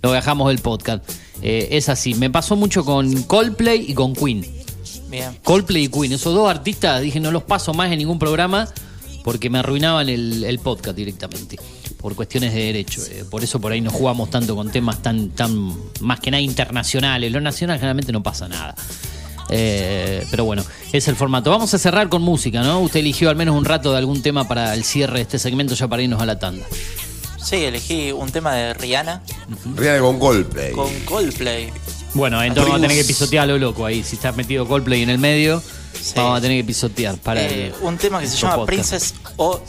lo 0.03 0.11
dejamos 0.11 0.49
del 0.49 0.59
podcast. 0.59 1.09
Eh, 1.41 1.69
es 1.71 1.87
así, 1.87 2.13
me 2.13 2.29
pasó 2.29 2.57
mucho 2.57 2.83
con 2.83 3.23
Coldplay 3.23 3.85
y 3.87 3.93
con 3.93 4.13
Queen. 4.13 4.45
Bien. 5.09 5.37
Coldplay 5.43 5.85
y 5.85 5.87
Queen, 5.87 6.11
esos 6.11 6.33
dos 6.33 6.49
artistas, 6.49 7.01
dije, 7.01 7.21
no 7.21 7.31
los 7.31 7.43
paso 7.43 7.73
más 7.73 7.89
en 7.89 7.99
ningún 7.99 8.19
programa 8.19 8.67
porque 9.23 9.49
me 9.49 9.59
arruinaban 9.59 10.09
el, 10.09 10.43
el 10.43 10.59
podcast 10.59 10.97
directamente, 10.97 11.57
por 12.05 12.13
cuestiones 12.15 12.53
de 12.53 12.65
derecho. 12.65 13.01
Eh, 13.09 13.25
por 13.27 13.43
eso 13.43 13.59
por 13.59 13.71
ahí 13.71 13.81
no 13.81 13.89
jugamos 13.89 14.29
tanto 14.29 14.55
con 14.55 14.69
temas 14.71 15.01
tan, 15.01 15.29
tan 15.31 15.73
más 16.01 16.19
que 16.19 16.29
nada 16.29 16.39
internacionales. 16.39 17.31
Lo 17.31 17.41
nacional 17.41 17.77
generalmente 17.79 18.11
no 18.11 18.21
pasa 18.21 18.47
nada. 18.47 18.75
Eh, 19.49 20.23
pero 20.29 20.45
bueno, 20.45 20.63
es 20.93 21.07
el 21.07 21.15
formato. 21.15 21.49
Vamos 21.49 21.73
a 21.73 21.79
cerrar 21.79 22.07
con 22.07 22.21
música, 22.21 22.61
¿no? 22.61 22.79
Usted 22.81 22.99
eligió 22.99 23.31
al 23.31 23.35
menos 23.35 23.55
un 23.57 23.65
rato 23.65 23.91
de 23.91 23.97
algún 23.97 24.21
tema 24.21 24.47
para 24.47 24.75
el 24.75 24.83
cierre 24.83 25.15
de 25.15 25.21
este 25.23 25.39
segmento, 25.39 25.73
ya 25.73 25.87
para 25.87 26.03
irnos 26.03 26.21
a 26.21 26.27
la 26.27 26.37
tanda. 26.37 26.63
Sí, 27.43 27.55
elegí 27.55 28.11
un 28.11 28.31
tema 28.31 28.53
de 28.53 28.75
Rihanna 28.75 29.23
Rihanna 29.75 29.99
con 30.01 30.19
Coldplay. 30.19 30.71
con 30.73 30.91
Coldplay. 31.05 31.71
Bueno, 32.13 32.41
entonces 32.43 32.65
vamos 32.71 32.85
a 32.85 32.87
tener 32.87 33.01
que 33.03 33.07
pisotear 33.07 33.45
a 33.45 33.47
lo 33.47 33.57
loco 33.57 33.83
ahí. 33.83 34.03
Si 34.03 34.15
está 34.15 34.31
metido 34.31 34.67
Coldplay 34.67 35.01
en 35.01 35.09
el 35.09 35.17
medio, 35.17 35.59
Sí. 35.99 36.13
vamos 36.17 36.37
a 36.37 36.41
tener 36.41 36.57
que 36.59 36.65
pisotear 36.65 37.15
para 37.17 37.41
Eh, 37.41 37.67
el- 37.67 37.73
un 37.81 37.97
tema 37.97 38.19
que 38.19 38.27
se 38.27 38.37
llama 38.37 38.57
podcast. 38.57 38.89
Princess 38.91 39.13
o 39.37 39.59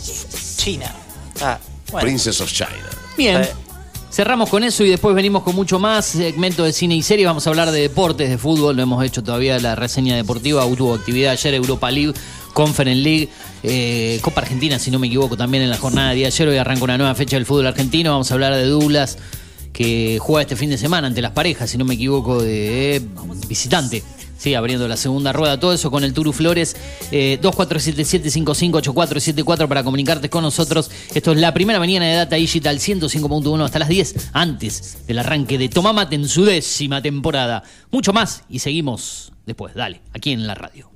China. 0.59 0.95
Ah, 1.41 1.59
bueno. 1.91 2.07
Princess 2.07 2.41
of 2.41 2.53
China. 2.53 2.89
Bien. 3.17 3.43
Eh, 3.43 3.49
Cerramos 4.17 4.49
con 4.49 4.65
eso 4.65 4.83
y 4.83 4.89
después 4.89 5.15
venimos 5.15 5.43
con 5.43 5.55
mucho 5.55 5.79
más. 5.79 6.07
Segmento 6.07 6.65
de 6.65 6.73
cine 6.73 6.97
y 6.97 7.03
serie. 7.03 7.27
Vamos 7.27 7.47
a 7.47 7.51
hablar 7.51 7.71
de 7.71 7.83
deportes, 7.83 8.31
de 8.31 8.39
fútbol. 8.39 8.75
No 8.75 8.83
hemos 8.83 9.05
hecho 9.05 9.23
todavía 9.23 9.59
la 9.59 9.75
reseña 9.75 10.17
deportiva. 10.17 10.65
Hubo 10.65 10.95
actividad 10.95 11.33
ayer, 11.33 11.53
Europa 11.53 11.91
League, 11.91 12.15
Conference 12.55 13.03
League, 13.03 13.29
eh, 13.63 14.19
Copa 14.23 14.41
Argentina, 14.41 14.79
si 14.79 14.91
no 14.91 14.99
me 14.99 15.09
equivoco, 15.09 15.37
también 15.37 15.65
en 15.65 15.69
la 15.69 15.77
jornada 15.77 16.15
de 16.15 16.25
ayer. 16.25 16.49
Hoy 16.49 16.57
arranca 16.57 16.85
una 16.85 16.97
nueva 16.97 17.15
fecha 17.15 17.37
del 17.37 17.45
fútbol 17.45 17.67
argentino. 17.67 18.13
Vamos 18.13 18.31
a 18.31 18.35
hablar 18.35 18.55
de 18.55 18.65
Douglas, 18.65 19.19
que 19.75 20.19
juega 20.19 20.41
este 20.41 20.57
fin 20.57 20.71
de 20.71 20.79
semana 20.79 21.09
ante 21.09 21.21
las 21.21 21.33
parejas, 21.33 21.69
si 21.69 21.77
no 21.77 21.85
me 21.85 21.93
equivoco, 21.93 22.43
de 22.43 23.03
visitante. 23.49 24.03
Sí, 24.47 24.55
abriendo 24.55 24.87
la 24.87 24.97
segunda 24.97 25.33
rueda, 25.33 25.59
todo 25.59 25.73
eso 25.73 25.91
con 25.91 26.05
el 26.05 26.13
Turu 26.13 26.33
Flores. 26.33 26.77
Eh, 27.11 27.41
2477-558474 27.43 29.67
para 29.67 29.83
comunicarte 29.83 30.31
con 30.31 30.45
nosotros. 30.45 30.89
Esto 31.13 31.33
es 31.33 31.41
la 31.41 31.53
primera 31.53 31.81
mañana 31.81 32.07
de 32.07 32.15
Data 32.15 32.37
Digital 32.37 32.79
105.1 32.79 33.65
hasta 33.65 33.81
las 33.81 33.89
10, 33.89 34.31
antes 34.35 35.05
del 35.09 35.19
arranque 35.19 35.59
de 35.59 35.69
Tomamate 35.69 36.15
en 36.15 36.29
su 36.29 36.45
décima 36.45 37.03
temporada. 37.03 37.65
Mucho 37.91 38.13
más 38.13 38.45
y 38.49 38.61
seguimos 38.61 39.33
después. 39.47 39.75
Dale, 39.75 40.01
aquí 40.13 40.31
en 40.31 40.47
la 40.47 40.55
radio. 40.55 40.96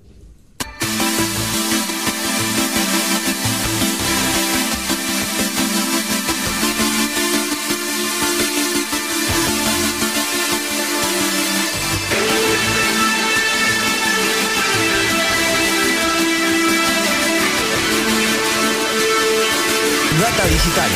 Digital 20.62 20.90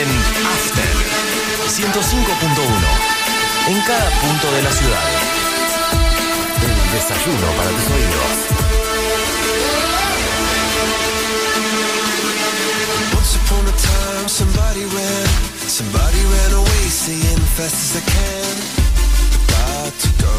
en 0.00 0.08
After 0.56 0.92
105.1 1.68 2.04
en 3.68 3.80
cada 3.82 4.10
punto 4.20 4.50
de 4.50 4.62
la 4.62 4.72
ciudad. 4.72 5.08
El 6.62 6.92
desayuno 6.92 7.46
para 7.56 7.68
tus 7.68 7.86
oídos. 7.96 8.34
Once 13.12 13.36
upon 13.36 13.66
a 13.66 13.74
time, 13.76 14.28
somebody 14.28 14.84
ran, 14.86 15.28
somebody 15.68 16.20
ran 16.32 16.52
away, 16.54 16.88
saying 16.88 17.44
fast 17.56 17.74
as 17.74 17.96
I 17.96 18.02
can. 18.08 18.56
I 19.32 19.38
got 19.52 19.92
to 20.00 20.08
go. 20.24 20.36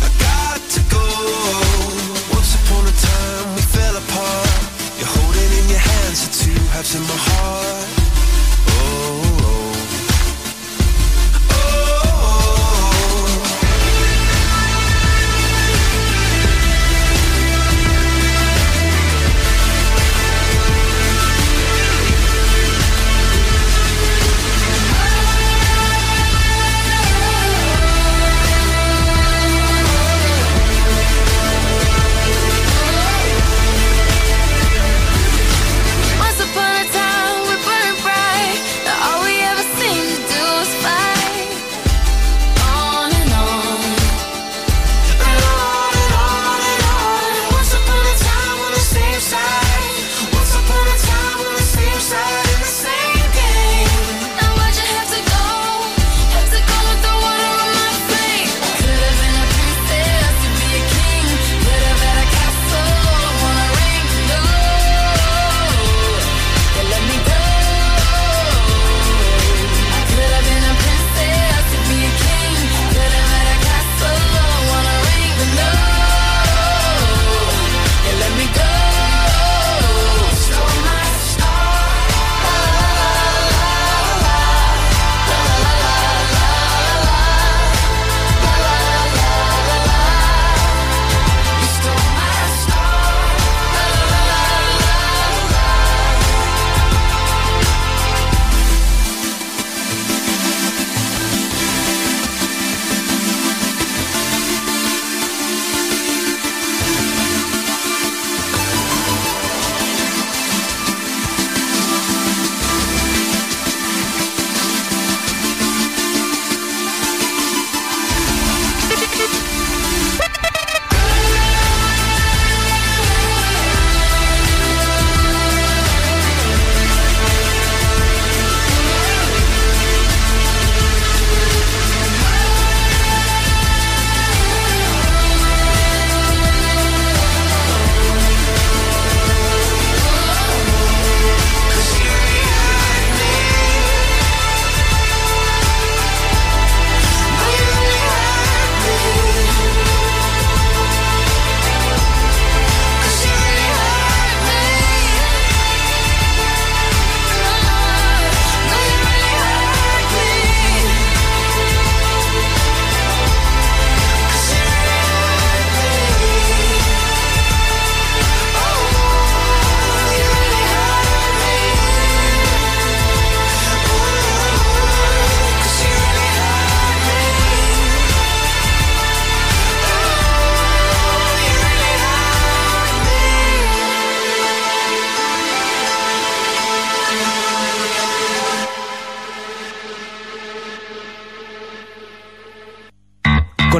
I 0.00 0.08
got 0.22 0.60
to 0.74 0.80
go. 0.94 1.06
Once 2.30 2.54
upon 2.54 2.86
a 2.86 2.92
time, 2.92 3.54
we 3.56 3.62
fell 3.62 3.96
apart. 3.96 4.43
answer 6.14 6.44
to 6.44 6.60
perhaps 6.66 6.94
in 6.94 7.02
my 7.02 7.08
heart. 7.08 8.03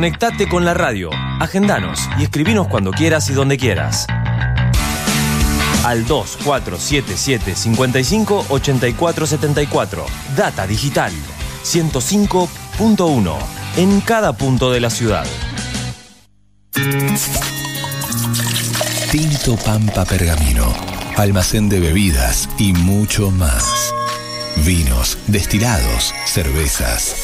Conectate 0.05 0.47
con 0.47 0.67
la 0.67 0.75
radio, 0.75 1.09
agendanos 1.41 1.99
y 2.19 2.25
escribinos 2.25 2.69
cuando 2.69 2.91
quieras 2.91 3.31
y 3.31 3.33
donde 3.33 3.57
quieras. 3.57 4.07
Al 5.83 6.07
2477 6.07 7.55
55 7.55 8.45
84 8.51 9.27
74. 9.27 10.05
Data 10.37 10.67
Digital 10.67 11.11
105.1 11.65 13.35
en 13.79 14.03
cada 14.03 14.35
punto 14.35 14.71
de 14.71 14.81
la 14.81 14.91
ciudad. 14.91 15.25
Tinto 19.11 19.57
Pampa 19.57 20.05
Pergamino, 20.05 20.71
almacén 21.17 21.71
de 21.71 21.81
bebidas 21.81 22.47
y 22.59 22.75
mucho 22.75 23.31
más. 23.31 23.95
Vinos, 24.67 25.17
destilados, 25.29 26.15
cervezas, 26.27 27.24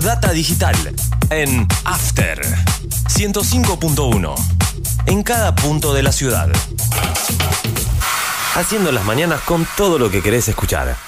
Data 0.00 0.32
digital 0.32 0.76
en 1.30 1.66
After 1.84 2.40
105.1 3.08 4.34
en 5.06 5.22
cada 5.24 5.54
punto 5.56 5.92
de 5.92 6.02
la 6.02 6.12
ciudad. 6.12 6.48
Haciendo 8.54 8.92
las 8.92 9.04
mañanas 9.04 9.40
con 9.40 9.66
todo 9.76 9.98
lo 9.98 10.10
que 10.10 10.22
querés 10.22 10.48
escuchar. 10.48 11.07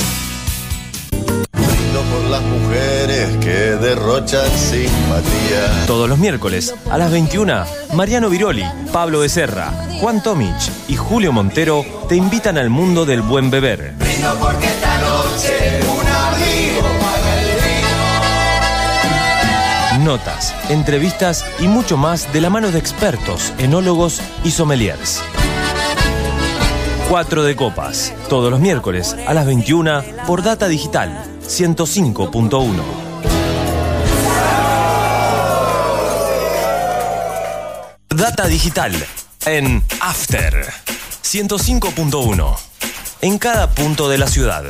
Mujeres 3.01 3.37
que 3.37 3.75
derrochan 3.83 4.49
simpatía. 4.57 5.85
Todos 5.87 6.07
los 6.07 6.19
miércoles 6.19 6.73
a 6.89 6.97
las 6.97 7.11
21, 7.11 7.65
Mariano 7.93 8.29
Viroli, 8.29 8.63
Pablo 8.91 9.19
Becerra, 9.19 9.71
Juan 9.99 10.21
Tomich 10.21 10.71
y 10.87 10.95
Julio 10.95 11.31
Montero 11.31 11.85
te 12.07 12.15
invitan 12.15 12.57
al 12.57 12.69
mundo 12.69 13.05
del 13.05 13.21
buen 13.21 13.49
beber. 13.49 13.93
Brindo 13.97 14.35
porque 14.39 14.67
esta 14.67 14.99
noche 14.99 15.79
un 15.83 16.07
amigo 16.07 16.87
paga 16.99 17.41
el 17.41 17.47
vino. 19.97 20.05
Notas, 20.05 20.53
entrevistas 20.69 21.45
y 21.59 21.67
mucho 21.67 21.97
más 21.97 22.31
de 22.31 22.41
la 22.41 22.49
mano 22.49 22.71
de 22.71 22.79
expertos, 22.79 23.53
enólogos 23.57 24.21
y 24.43 24.51
sommeliers. 24.51 25.21
4 27.11 27.43
de 27.43 27.57
copas, 27.57 28.13
todos 28.29 28.49
los 28.49 28.61
miércoles 28.61 29.17
a 29.27 29.33
las 29.33 29.45
21 29.45 30.01
por 30.25 30.43
Data 30.43 30.69
Digital 30.69 31.25
105.1. 31.45 32.71
Data 38.15 38.47
Digital 38.47 38.93
en 39.45 39.83
After 39.99 40.65
105.1 41.21 42.55
en 43.19 43.37
cada 43.37 43.69
punto 43.71 44.07
de 44.07 44.17
la 44.17 44.27
ciudad. 44.27 44.63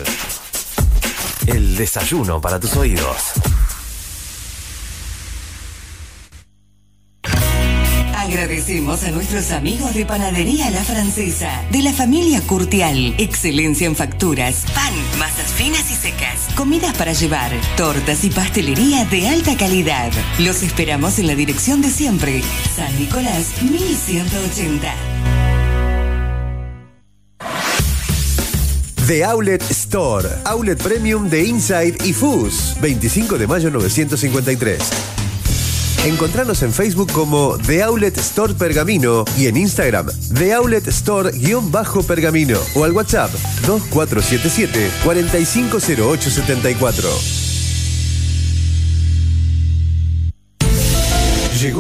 El 1.46 1.78
desayuno 1.78 2.42
para 2.42 2.60
tus 2.60 2.76
oídos. 2.76 3.34
Agradecemos 8.32 9.04
a 9.04 9.12
nuestros 9.12 9.52
amigos 9.52 9.94
de 9.94 10.06
Panadería 10.06 10.72
La 10.72 10.86
Francesa, 10.86 11.66
de 11.70 11.82
la 11.82 11.92
familia 11.92 12.40
Curtial. 12.40 13.14
Excelencia 13.18 13.88
en 13.88 13.94
facturas, 13.94 14.64
pan, 14.74 14.94
masas 15.20 15.52
finas 15.52 15.92
y 15.92 15.96
secas, 15.96 16.48
comidas 16.56 16.96
para 16.96 17.12
llevar, 17.12 17.52
tortas 17.76 18.24
y 18.24 18.30
pastelería 18.30 19.04
de 19.04 19.28
alta 19.28 19.58
calidad. 19.58 20.14
Los 20.40 20.64
esperamos 20.64 21.20
en 21.20 21.28
la 21.28 21.36
dirección 21.36 21.82
de 21.82 21.90
siempre, 21.90 22.42
San 22.74 22.98
Nicolás 22.98 23.62
1180. 23.64 24.96
The 29.08 29.26
Outlet 29.26 29.62
Store, 29.72 30.30
Outlet 30.46 30.82
Premium 30.82 31.28
de 31.30 31.44
Inside 31.44 31.98
y 32.06 32.14
Fus, 32.14 32.78
25 32.80 33.38
de 33.38 33.48
mayo 33.48 33.70
953. 33.70 35.21
Encontranos 36.04 36.64
en 36.64 36.74
Facebook 36.74 37.12
como 37.12 37.60
The 37.60 37.84
Outlet 37.84 38.18
Store 38.18 38.56
Pergamino 38.56 39.24
y 39.38 39.46
en 39.46 39.56
Instagram 39.56 40.08
The 40.34 40.52
Outlet 40.56 40.88
Store-Pergamino 40.88 42.58
o 42.74 42.84
al 42.84 42.92
WhatsApp 42.92 43.32
2477 43.68 44.90
450874. 45.04 47.51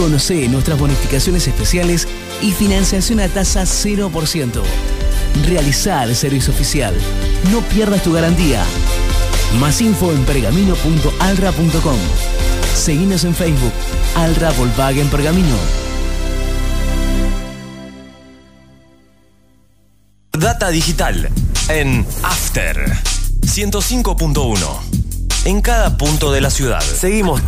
Conoce 0.00 0.48
nuestras 0.48 0.78
bonificaciones 0.78 1.46
especiales 1.46 2.08
y 2.40 2.52
financiación 2.52 3.20
a 3.20 3.28
tasa 3.28 3.64
0%. 3.64 4.62
Realizar 5.46 6.08
el 6.08 6.16
servicio 6.16 6.54
oficial. 6.54 6.94
No 7.52 7.60
pierdas 7.60 8.02
tu 8.02 8.14
garantía. 8.14 8.64
Más 9.58 9.78
info 9.82 10.10
en 10.10 10.24
pergamino.alra.com. 10.24 11.98
Seguinos 12.74 13.24
en 13.24 13.34
Facebook. 13.34 13.72
Alra 14.14 14.52
Volkswagen 14.52 15.10
Pergamino. 15.10 15.56
Data 20.32 20.70
digital 20.70 21.28
en 21.68 22.06
After 22.22 22.90
105.1 23.42 24.56
en 25.44 25.60
cada 25.60 25.98
punto 25.98 26.32
de 26.32 26.40
la 26.40 26.48
ciudad. 26.48 26.80
Seguimos 26.80 27.42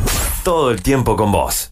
todo 0.45 0.71
el 0.71 0.83
tiempo 0.83 1.17
con 1.17 1.33
vos. 1.33 1.72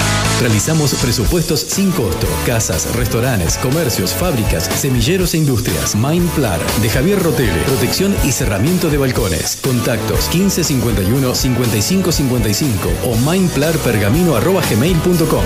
Realizamos 0.41 0.95
presupuestos 0.95 1.59
sin 1.59 1.91
costo. 1.91 2.25
Casas, 2.47 2.95
restaurantes, 2.95 3.59
comercios, 3.59 4.15
fábricas, 4.15 4.63
semilleros 4.63 5.35
e 5.35 5.37
industrias. 5.37 5.95
Mindplar 5.95 6.59
de 6.81 6.89
Javier 6.89 7.21
Rotele. 7.21 7.61
Protección 7.67 8.15
y 8.23 8.31
cerramiento 8.31 8.89
de 8.89 8.97
balcones. 8.97 9.59
Contactos 9.61 10.33
1551 10.33 11.35
5555 11.35 12.89
o 13.05 13.15
mindplarpergamino.gmail.com. 13.17 15.43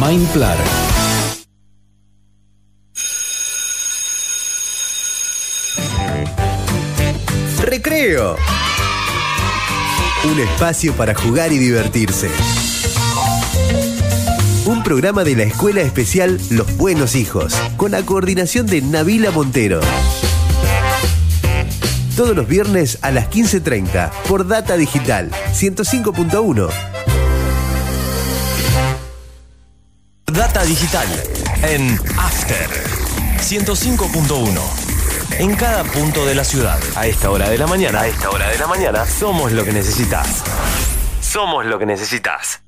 Mindplar. 0.00 0.56
Recreo. 7.60 8.36
Un 10.24 10.40
espacio 10.40 10.94
para 10.94 11.14
jugar 11.14 11.52
y 11.52 11.58
divertirse. 11.58 12.30
Un 14.68 14.82
programa 14.82 15.24
de 15.24 15.34
la 15.34 15.44
Escuela 15.44 15.80
Especial 15.80 16.38
Los 16.50 16.76
Buenos 16.76 17.14
Hijos, 17.14 17.54
con 17.78 17.92
la 17.92 18.02
coordinación 18.02 18.66
de 18.66 18.82
Navila 18.82 19.30
Montero. 19.30 19.80
Todos 22.14 22.36
los 22.36 22.46
viernes 22.46 22.98
a 23.00 23.10
las 23.10 23.30
15.30 23.30 24.10
por 24.28 24.46
Data 24.46 24.76
Digital 24.76 25.30
105.1. 25.54 26.68
Data 30.26 30.62
digital 30.64 31.08
en 31.62 31.98
After 32.18 32.68
105.1 33.38 34.60
en 35.38 35.56
cada 35.56 35.82
punto 35.84 36.26
de 36.26 36.34
la 36.34 36.44
ciudad. 36.44 36.78
A 36.94 37.06
esta 37.06 37.30
hora 37.30 37.48
de 37.48 37.56
la 37.56 37.66
mañana, 37.66 38.02
a 38.02 38.06
esta 38.06 38.28
hora 38.28 38.50
de 38.50 38.58
la 38.58 38.66
mañana, 38.66 39.06
somos 39.06 39.50
lo 39.50 39.64
que 39.64 39.72
necesitas. 39.72 40.44
Somos 41.22 41.64
lo 41.64 41.78
que 41.78 41.86
necesitas. 41.86 42.67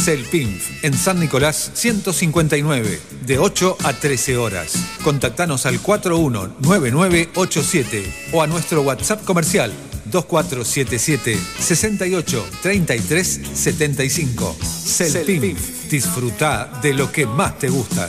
Celpinf, 0.00 0.82
en 0.82 0.96
San 0.96 1.20
Nicolás 1.20 1.72
159, 1.74 2.98
de 3.26 3.38
8 3.38 3.76
a 3.84 3.92
13 3.92 4.38
horas. 4.38 4.72
Contactanos 5.04 5.66
al 5.66 5.78
419987 5.78 8.30
o 8.32 8.40
a 8.40 8.46
nuestro 8.46 8.80
WhatsApp 8.80 9.22
comercial 9.24 9.70
2477 10.06 11.38
68 11.58 12.46
33 12.62 13.40
75. 13.52 14.56
Celpinf, 14.62 15.90
disfruta 15.90 16.80
de 16.82 16.94
lo 16.94 17.12
que 17.12 17.26
más 17.26 17.58
te 17.58 17.68
gusta. 17.68 18.08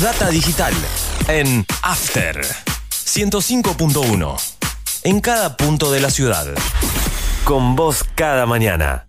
Data 0.00 0.28
digital 0.28 0.72
en 1.26 1.66
After 1.82 2.40
105.1. 2.90 4.36
En 5.02 5.20
cada 5.20 5.56
punto 5.56 5.90
de 5.90 6.00
la 6.00 6.10
ciudad. 6.10 6.46
Con 7.44 7.74
vos 7.74 8.04
cada 8.14 8.46
mañana. 8.46 9.08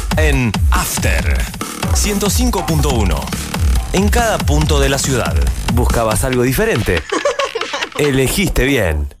en 0.17 0.51
After 0.71 1.37
105.1. 1.93 3.19
En 3.93 4.09
cada 4.09 4.37
punto 4.37 4.79
de 4.79 4.89
la 4.89 4.97
ciudad. 4.97 5.35
¿Buscabas 5.73 6.23
algo 6.23 6.43
diferente? 6.43 7.01
Elegiste 7.97 8.65
bien. 8.65 9.20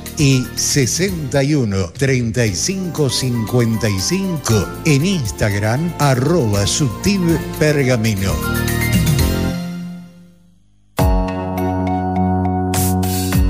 y 0.21 0.45
61 0.55 1.93
35 1.97 3.09
55 3.09 4.67
en 4.85 5.03
Instagram 5.03 5.95
arroba. 5.97 6.65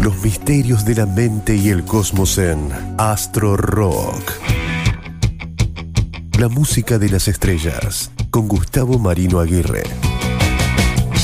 Los 0.02 0.24
misterios 0.24 0.86
de 0.86 0.96
la 0.96 1.06
mente 1.06 1.58
y 1.58 1.68
el 1.68 1.84
cosmos 1.84 2.38
en 2.38 2.70
Astro 2.98 3.58
Rock. 3.58 4.32
La 6.40 6.48
música 6.48 6.98
de 6.98 7.10
las 7.10 7.28
estrellas 7.28 8.12
con 8.30 8.48
Gustavo 8.48 8.98
Marino 8.98 9.42
Aguirre. 9.42 9.84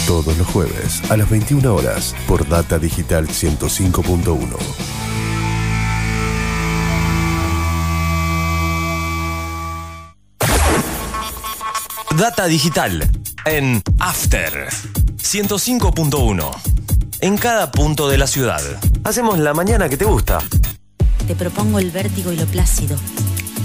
Todos 0.08 0.38
los 0.38 0.48
jueves 0.48 1.10
a 1.10 1.16
las 1.16 1.30
21 1.30 1.74
horas 1.74 2.14
por 2.28 2.46
Data 2.50 2.78
Digital 2.80 3.30
105.1. 3.30 4.97
Data 12.18 12.48
digital 12.48 13.08
en 13.46 13.84
After 14.00 14.70
105.1. 15.18 16.50
En 17.22 17.38
cada 17.38 17.70
punto 17.72 18.10
de 18.10 18.18
la 18.18 18.26
ciudad. 18.26 18.60
Hacemos 19.04 19.38
la 19.38 19.54
mañana 19.54 19.88
que 19.88 19.98
te 19.98 20.06
gusta. 20.06 20.40
Te 21.28 21.36
propongo 21.36 21.78
el 21.78 21.92
vértigo 21.92 22.32
y 22.32 22.38
lo 22.38 22.48
plácido, 22.48 22.98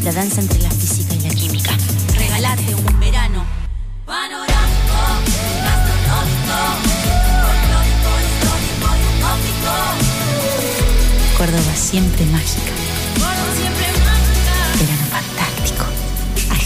la 0.05 0.12
danza 0.12 0.42
entre 0.42 0.61
la 0.61 0.70
física 0.70 1.14
y 1.14 1.20
la 1.20 1.30
química. 1.30 1.70
Regalate 2.14 2.74
un 2.74 3.00
verano 3.00 3.42
panorámico, 4.05 5.01
gastronómico, 5.64 6.59
folclórico, 7.40 8.10
histórico 8.28 8.89
y 9.01 9.05
utópico. 9.16 9.72
Córdoba 11.39 11.74
siempre 11.74 12.26
mágica. 12.26 12.81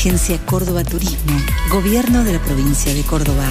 Agencia 0.07 0.39
Córdoba 0.47 0.85
Turismo, 0.85 1.37
Gobierno 1.69 2.23
de 2.23 2.35
la 2.35 2.39
provincia 2.39 2.95
de 2.95 3.03
Córdoba. 3.03 3.51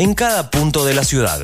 En 0.00 0.14
cada 0.14 0.48
punto 0.48 0.84
de 0.84 0.94
la 0.94 1.02
ciudad. 1.02 1.40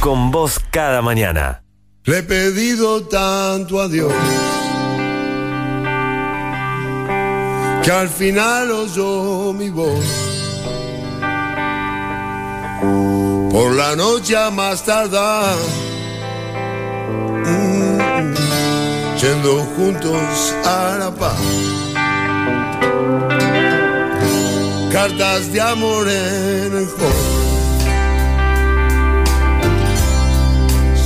Con 0.00 0.30
vos 0.30 0.58
cada 0.70 1.02
mañana. 1.02 1.62
Le 2.04 2.20
he 2.20 2.22
pedido 2.22 3.02
tanto 3.02 3.82
a 3.82 3.86
Dios 3.86 4.14
que 7.82 7.90
al 7.90 8.08
final 8.08 8.70
oyó 8.70 9.52
mi 9.52 9.68
voz. 9.68 10.06
Por 13.52 13.74
la 13.74 13.94
noche 13.94 14.38
a 14.38 14.50
más 14.50 14.82
tardar, 14.82 15.54
mm, 17.44 18.34
yendo 19.20 19.66
juntos 19.76 20.54
a 20.64 20.96
la 20.98 21.14
paz. 21.14 21.38
Cartas 24.90 25.52
de 25.52 25.60
amor 25.60 26.08
en 26.08 26.76
el 26.78 26.88
hall. 26.98 27.39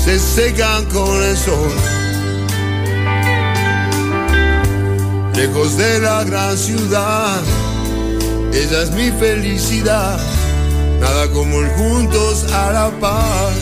Se 0.04 0.18
secan 0.18 0.84
con 0.86 1.22
el 1.22 1.36
sol. 1.36 1.72
Lejos 5.34 5.78
de 5.78 6.00
la 6.00 6.24
gran 6.24 6.58
ciudad, 6.58 7.40
ella 8.52 8.82
es 8.82 8.90
mi 8.90 9.10
felicidad. 9.12 10.20
Nada 11.00 11.28
como 11.30 11.60
el 11.60 11.70
juntos 11.70 12.44
a 12.52 12.72
la 12.72 12.90
par. 13.00 13.52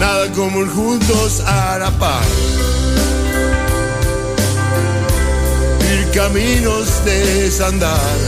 Nada 0.00 0.32
como 0.32 0.60
el 0.62 0.68
juntos 0.68 1.40
a 1.46 1.78
la 1.78 1.90
par. 1.92 2.24
Ir 5.92 6.10
caminos 6.10 7.04
de 7.04 7.42
desandar. 7.42 8.27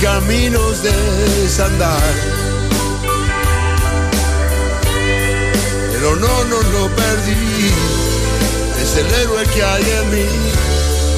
Caminos 0.00 0.82
de 0.82 0.92
desandar. 1.42 2.12
Pero 5.92 6.16
no, 6.16 6.44
no 6.44 6.62
lo 6.74 6.88
perdí, 6.96 7.70
es 8.82 8.96
el 8.96 9.06
héroe 9.06 9.44
que 9.54 9.62
hay 9.62 9.82
en 9.82 10.10
mí, 10.10 10.26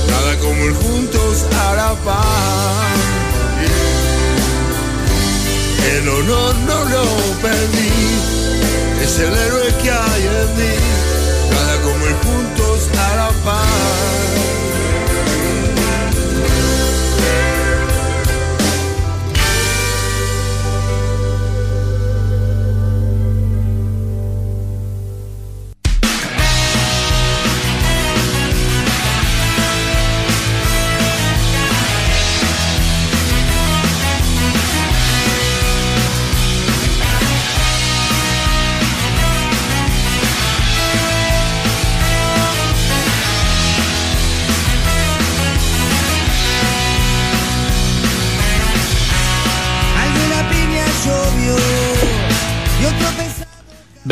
nada 0.09 0.39
como 0.39 0.65
ir 0.65 0.75
juntos 0.75 1.47
la 1.51 1.95
paz. 2.05 2.99
El 5.95 6.09
honor 6.09 6.55
no 6.67 6.85
lo 6.85 7.05
perdí, 7.41 7.93
es 9.03 9.19
el 9.19 9.35
héroe 9.35 9.75
que 9.83 9.91
hay 9.91 10.23
en 10.23 10.57
mí, 10.59 10.75
nada 11.51 11.81
como 11.83 12.07
ir 12.07 12.17
juntos 12.25 12.89
la 13.17 13.31
paz. 13.45 13.72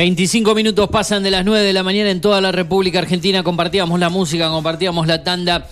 25 0.00 0.54
minutos 0.54 0.88
pasan 0.88 1.22
de 1.22 1.30
las 1.30 1.44
9 1.44 1.62
de 1.62 1.74
la 1.74 1.82
mañana 1.82 2.08
en 2.10 2.22
toda 2.22 2.40
la 2.40 2.50
República 2.50 3.00
Argentina. 3.00 3.42
Compartíamos 3.42 4.00
la 4.00 4.08
música, 4.08 4.48
compartíamos 4.48 5.06
la 5.06 5.22
tanda. 5.22 5.68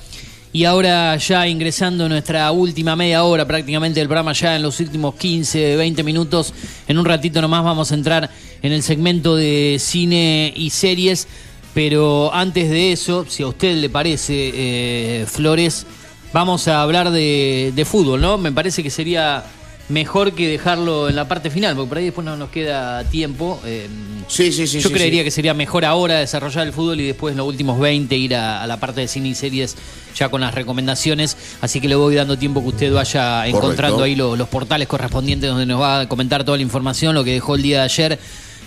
Y 0.53 0.65
ahora 0.65 1.17
ya 1.17 1.49
ingresando 1.49 2.11
nuestra 2.11 2.53
última 2.53 2.95
media 2.95 3.25
hora 3.25 3.47
prácticamente 3.47 4.01
del 4.01 4.07
programa, 4.07 4.35
ya 4.35 4.55
en 4.55 4.61
los 4.61 4.81
últimos 4.81 5.15
15, 5.15 5.77
20 5.77 6.03
minutos, 6.03 6.53
en 6.87 6.99
un 6.99 7.07
ratito 7.07 7.41
nomás 7.41 7.65
vamos 7.65 7.91
a 7.91 7.95
entrar 7.95 8.29
en 8.61 8.71
el 8.71 8.83
segmento 8.83 9.35
de 9.35 9.79
cine 9.81 10.53
y 10.55 10.69
series. 10.69 11.27
Pero 11.73 12.31
antes 12.35 12.69
de 12.69 12.93
eso, 12.93 13.25
si 13.27 13.45
a 13.45 13.47
usted 13.47 13.77
le 13.77 13.89
parece, 13.89 14.53
eh, 14.55 15.27
Flores, 15.27 15.87
vamos 16.35 16.69
a 16.69 16.83
hablar 16.83 17.11
de 17.13 17.87
fútbol, 17.91 18.21
¿no? 18.21 18.37
Me 18.37 18.53
parece 18.53 18.83
que 18.83 18.91
sería 18.91 19.43
mejor 19.89 20.33
que 20.33 20.49
dejarlo 20.49 21.09
en 21.09 21.17
la 21.17 21.27
parte 21.29 21.51
final, 21.51 21.75
porque 21.75 21.89
por 21.89 21.99
ahí 21.99 22.05
después 22.05 22.25
no 22.25 22.37
nos 22.37 22.51
queda 22.51 23.05
tiempo. 23.05 23.61
Eh, 23.65 23.89
Sí, 24.29 24.53
sí, 24.53 24.67
sí. 24.67 24.81
yo 24.81 24.89
sí, 24.91 24.95
creería 24.95 25.21
sí. 25.23 25.25
que 25.25 25.31
sería 25.31 25.55
mejor 25.55 25.87
ahora 25.87 26.19
desarrollar 26.19 26.67
el 26.67 26.75
fútbol 26.75 27.01
y 27.01 27.07
después 27.07 27.33
en 27.33 27.39
los 27.39 27.47
últimos 27.47 27.81
20 27.81 28.15
ir 28.15 28.35
a, 28.37 28.63
a 28.63 28.67
la 28.67 28.77
parte 28.79 29.01
de 29.01 29.09
cine 29.09 29.29
y 29.31 29.35
series 29.35 29.75
ya 30.15 30.29
con 30.29 30.43
las 30.43 30.55
recomendaciones. 30.55 31.35
Así 31.63 31.81
que 31.81 31.89
le 31.89 31.95
voy 31.95 32.15
dando 32.15 32.37
tiempo 32.37 32.61
que 32.61 32.69
usted 32.69 32.93
vaya 32.93 33.47
encontrando 33.47 34.03
ahí 34.03 34.15
lo- 34.15 34.37
los 34.37 34.49
portales 34.49 34.87
correspondientes 34.87 35.49
donde 35.49 35.65
nos 35.65 35.81
va 35.81 36.01
a 36.01 36.09
comentar 36.11 36.45
toda 36.45 36.59
la 36.59 36.63
información, 36.63 37.15
lo 37.15 37.25
que 37.25 37.33
dejó 37.33 37.55
el 37.55 37.63
día 37.63 37.79
de 37.79 37.85
ayer. 37.85 38.19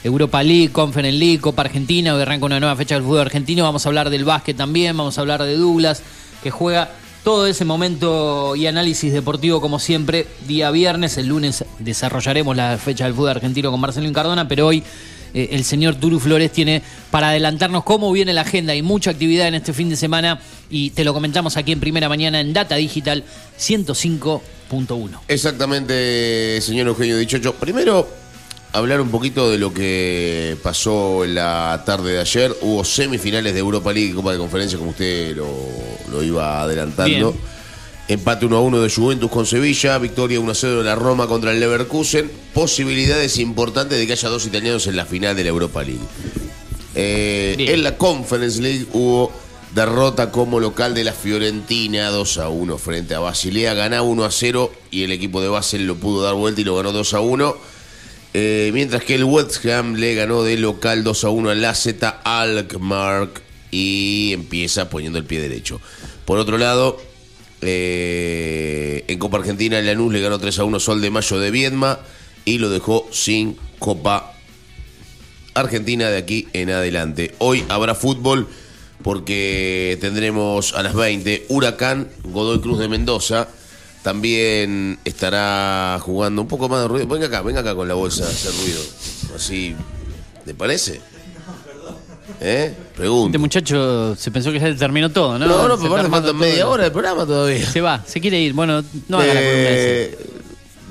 Europa 0.04 0.42
League, 0.42 0.72
Conference 0.72 1.16
League, 1.20 1.40
Copa 1.40 1.62
Argentina, 1.62 2.16
hoy 2.16 2.24
arranca 2.24 2.48
una 2.48 2.60
nueva 2.60 2.76
fecha 2.76 2.96
del 2.96 3.04
fútbol 3.04 3.20
argentino. 3.22 3.64
Vamos 3.64 3.86
a 3.86 3.90
hablar 3.90 4.10
del 4.10 4.26
básquet 4.26 4.58
también, 4.58 4.98
vamos 4.98 5.20
a 5.20 5.22
hablar 5.22 5.44
de 5.44 5.56
Douglas, 5.56 6.02
que 6.42 6.50
juega 6.50 6.90
todo 7.24 7.48
ese 7.48 7.66
momento 7.66 8.56
y 8.56 8.68
análisis 8.68 9.14
deportivo 9.14 9.62
como 9.62 9.80
siempre, 9.80 10.28
día 10.48 10.72
viernes. 10.72 11.18
El 11.18 11.28
lunes 11.28 11.66
desarrollaremos 11.80 12.56
la 12.56 12.78
fecha 12.78 13.06
del 13.06 13.14
fútbol 13.14 13.32
argentino 13.32 13.72
con 13.72 13.80
Marcelino 13.80 14.14
Cardona, 14.14 14.48
pero 14.48 14.68
hoy 14.68 14.84
eh, 15.34 15.50
el 15.52 15.64
señor 15.64 15.96
Turu 15.96 16.20
Flores 16.20 16.52
tiene 16.52 16.82
para 17.10 17.30
adelantarnos 17.30 17.84
cómo 17.84 18.12
viene 18.12 18.34
la 18.34 18.42
agenda. 18.42 18.74
Hay 18.74 18.82
mucha 18.82 19.12
actividad 19.12 19.48
en 19.48 19.56
este 19.56 19.74
fin 19.74 19.90
de 19.90 19.96
semana 19.96 20.40
y 20.70 20.90
te 20.92 21.04
lo 21.04 21.14
comentamos 21.14 21.58
aquí 21.58 21.72
en 21.72 21.80
primera 21.80 22.10
mañana 22.10 22.40
en 22.42 22.54
Data 22.54 22.76
Digital 22.76 23.24
105.1. 23.60 25.20
Exactamente, 25.28 26.60
señor 26.62 26.88
Eugenio 26.88 27.18
Dichocho. 27.18 27.54
Primero, 27.56 28.08
hablar 28.74 29.02
un 29.02 29.10
poquito 29.10 29.50
de 29.50 29.58
lo 29.58 29.74
que 29.74 30.58
pasó 30.64 31.24
en 31.24 31.36
la 31.36 31.84
tarde 31.86 32.14
de 32.14 32.20
ayer. 32.20 32.56
Hubo 32.62 32.84
semifinales 32.84 33.54
de 33.54 33.60
Europa 33.60 33.92
League 33.92 34.12
y 34.12 34.14
Copa 34.14 34.32
de 34.32 34.38
Conferencia, 34.38 34.78
como 34.78 34.92
usted 34.92 35.36
lo, 35.36 35.48
lo 36.12 36.24
iba 36.24 36.62
adelantando. 36.62 37.32
Bien. 37.34 37.52
Empate 38.08 38.46
1 38.46 38.58
a 38.58 38.62
1 38.62 38.82
de 38.82 38.90
Juventus 38.90 39.32
con 39.32 39.46
Sevilla, 39.46 39.98
victoria 39.98 40.40
1 40.40 40.52
a 40.52 40.56
0 40.56 40.78
de 40.80 40.84
la 40.84 40.96
Roma 40.96 41.28
contra 41.28 41.52
el 41.52 41.60
Leverkusen. 41.60 42.30
Posibilidades 42.54 43.38
importantes 43.38 43.98
de 43.98 44.06
que 44.06 44.14
haya 44.14 44.28
dos 44.28 44.46
italianos 44.46 44.88
en 44.88 44.98
la 44.98 45.06
final 45.06 45.36
de 45.36 45.44
la 45.44 45.50
Europa 45.50 45.82
League. 45.84 46.02
Eh, 46.94 47.56
en 47.58 47.84
la 47.84 47.98
Conference 47.98 48.62
League 48.62 48.86
hubo 48.92 49.32
derrota 49.74 50.30
como 50.30 50.60
local 50.60 50.94
de 50.94 51.06
la 51.06 51.14
Fiorentina 51.14 52.10
2 52.10 52.38
a 52.40 52.50
1 52.50 52.78
frente 52.78 53.16
a 53.16 53.20
Basilea. 53.20 53.74
Ganaba 53.76 54.02
1 54.02 54.26
a 54.26 54.32
0 54.32 54.74
y 54.90 55.04
el 55.04 55.14
equipo 55.14 55.42
de 55.42 55.48
Basel 55.48 55.88
lo 55.88 55.96
pudo 55.96 56.24
dar 56.24 56.34
vuelta 56.34 56.60
y 56.60 56.64
lo 56.66 56.76
ganó 56.76 56.92
2 56.92 57.14
a 57.14 57.22
1. 57.22 57.56
Eh, 58.34 58.72
mientras 58.74 59.04
que 59.04 59.16
el 59.16 59.26
West 59.26 59.66
Ham 59.66 59.96
le 59.96 60.16
ganó 60.16 60.44
de 60.44 60.58
local 60.58 61.04
2 61.04 61.24
a 61.26 61.30
1 61.30 61.50
al 61.50 61.66
AZ 61.66 61.88
Alkmaar 62.24 63.30
y 63.72 64.32
empieza 64.34 64.90
poniendo 64.90 65.18
el 65.18 65.26
pie 65.26 65.42
derecho. 65.42 65.82
Por 66.26 66.38
otro 66.38 66.58
lado, 66.58 67.02
eh, 67.62 69.04
en 69.08 69.20
Copa 69.20 69.38
Argentina, 69.38 69.80
el 69.80 69.86
Lanús 69.86 70.14
le 70.14 70.22
ganó 70.22 70.40
3 70.40 70.60
a 70.60 70.64
1 70.64 70.80
Sol 70.80 71.02
de 71.02 71.10
Mayo 71.10 71.40
de 71.40 71.52
Viedma 71.52 72.00
y 72.46 72.58
lo 72.58 72.70
dejó 72.70 73.08
sin 73.12 73.58
Copa 73.80 74.34
Argentina 75.54 76.10
de 76.10 76.18
aquí 76.18 76.48
en 76.54 76.70
adelante. 76.70 77.36
Hoy 77.40 77.66
habrá 77.68 77.96
fútbol 77.96 78.48
porque 79.04 79.98
tendremos 80.00 80.74
a 80.74 80.84
las 80.84 80.94
20 80.94 81.48
Huracán 81.50 82.10
Godoy 82.24 82.62
Cruz 82.62 82.80
de 82.80 82.88
Mendoza. 82.88 83.50
También 84.04 84.98
estará 85.06 86.00
jugando 86.02 86.42
un 86.42 86.48
poco 86.48 86.68
más 86.68 86.82
de 86.82 86.88
ruido. 86.88 87.08
Venga 87.08 87.28
acá, 87.28 87.42
venga 87.42 87.62
acá 87.62 87.76
con 87.76 87.88
la 87.88 87.94
bolsa 87.94 88.26
a 88.26 88.30
hacer 88.30 88.52
ruido. 88.62 88.82
Así, 89.36 89.76
¿te 90.46 90.54
parece? 90.54 91.02
¿Eh? 92.40 92.74
Pregunto. 92.96 93.28
Este 93.28 93.38
muchacho 93.38 94.16
se 94.16 94.32
pensó 94.32 94.52
que 94.52 94.60
ya 94.60 94.76
terminó 94.76 95.12
todo, 95.12 95.38
¿no? 95.38 95.46
No, 95.46 95.68
no, 95.68 95.78
pero 95.78 96.10
falta 96.10 96.34
media 96.34 96.68
hora 96.68 96.84
del 96.84 96.92
programa 96.92 97.26
todavía. 97.26 97.66
Se 97.70 97.82
va, 97.82 98.04
se 98.06 98.20
quiere 98.20 98.40
ir. 98.42 98.54
Bueno, 98.54 98.84
no 99.08 99.20
haga 99.20 99.34
la 99.34 99.42
columna 99.42 99.70
esa. 99.70 100.18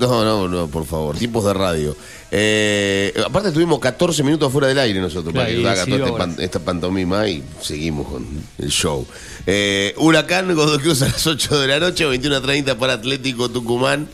No, 0.01 0.25
no, 0.25 0.49
no, 0.49 0.67
por 0.69 0.87
favor. 0.87 1.17
Tiempos 1.17 1.45
de 1.45 1.53
radio. 1.53 1.95
Eh, 2.31 3.13
aparte 3.27 3.49
estuvimos 3.49 3.79
14 3.81 4.23
minutos 4.23 4.51
fuera 4.51 4.67
del 4.69 4.79
aire 4.79 4.99
nosotros 5.01 5.35
para 5.35 5.47
que 5.47 5.61
y 5.61 5.67
haga 5.67 5.85
sí, 5.85 5.91
toda 5.91 6.07
este 6.07 6.19
pan- 6.19 6.37
esta 6.39 6.59
pantomima 6.61 7.29
y 7.29 7.43
seguimos 7.61 8.09
con 8.09 8.27
el 8.59 8.69
show. 8.71 9.07
Eh, 9.47 9.95
Huracán 9.99 10.55
Godoy 10.55 10.79
Cruz 10.79 11.03
a 11.03 11.07
las 11.09 11.27
8 11.27 11.59
de 11.61 11.67
la 11.69 11.79
noche, 11.81 12.07
21 12.07 12.37
a 12.37 12.41
30 12.41 12.79
para 12.79 12.95
Atlético 12.95 13.51
Tucumán 13.51 14.09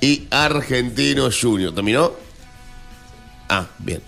y 0.00 0.26
Argentino 0.30 1.28
Junior. 1.30 1.72
¿Terminó? 1.74 2.12
Ah, 3.48 3.66
bien. 3.78 4.02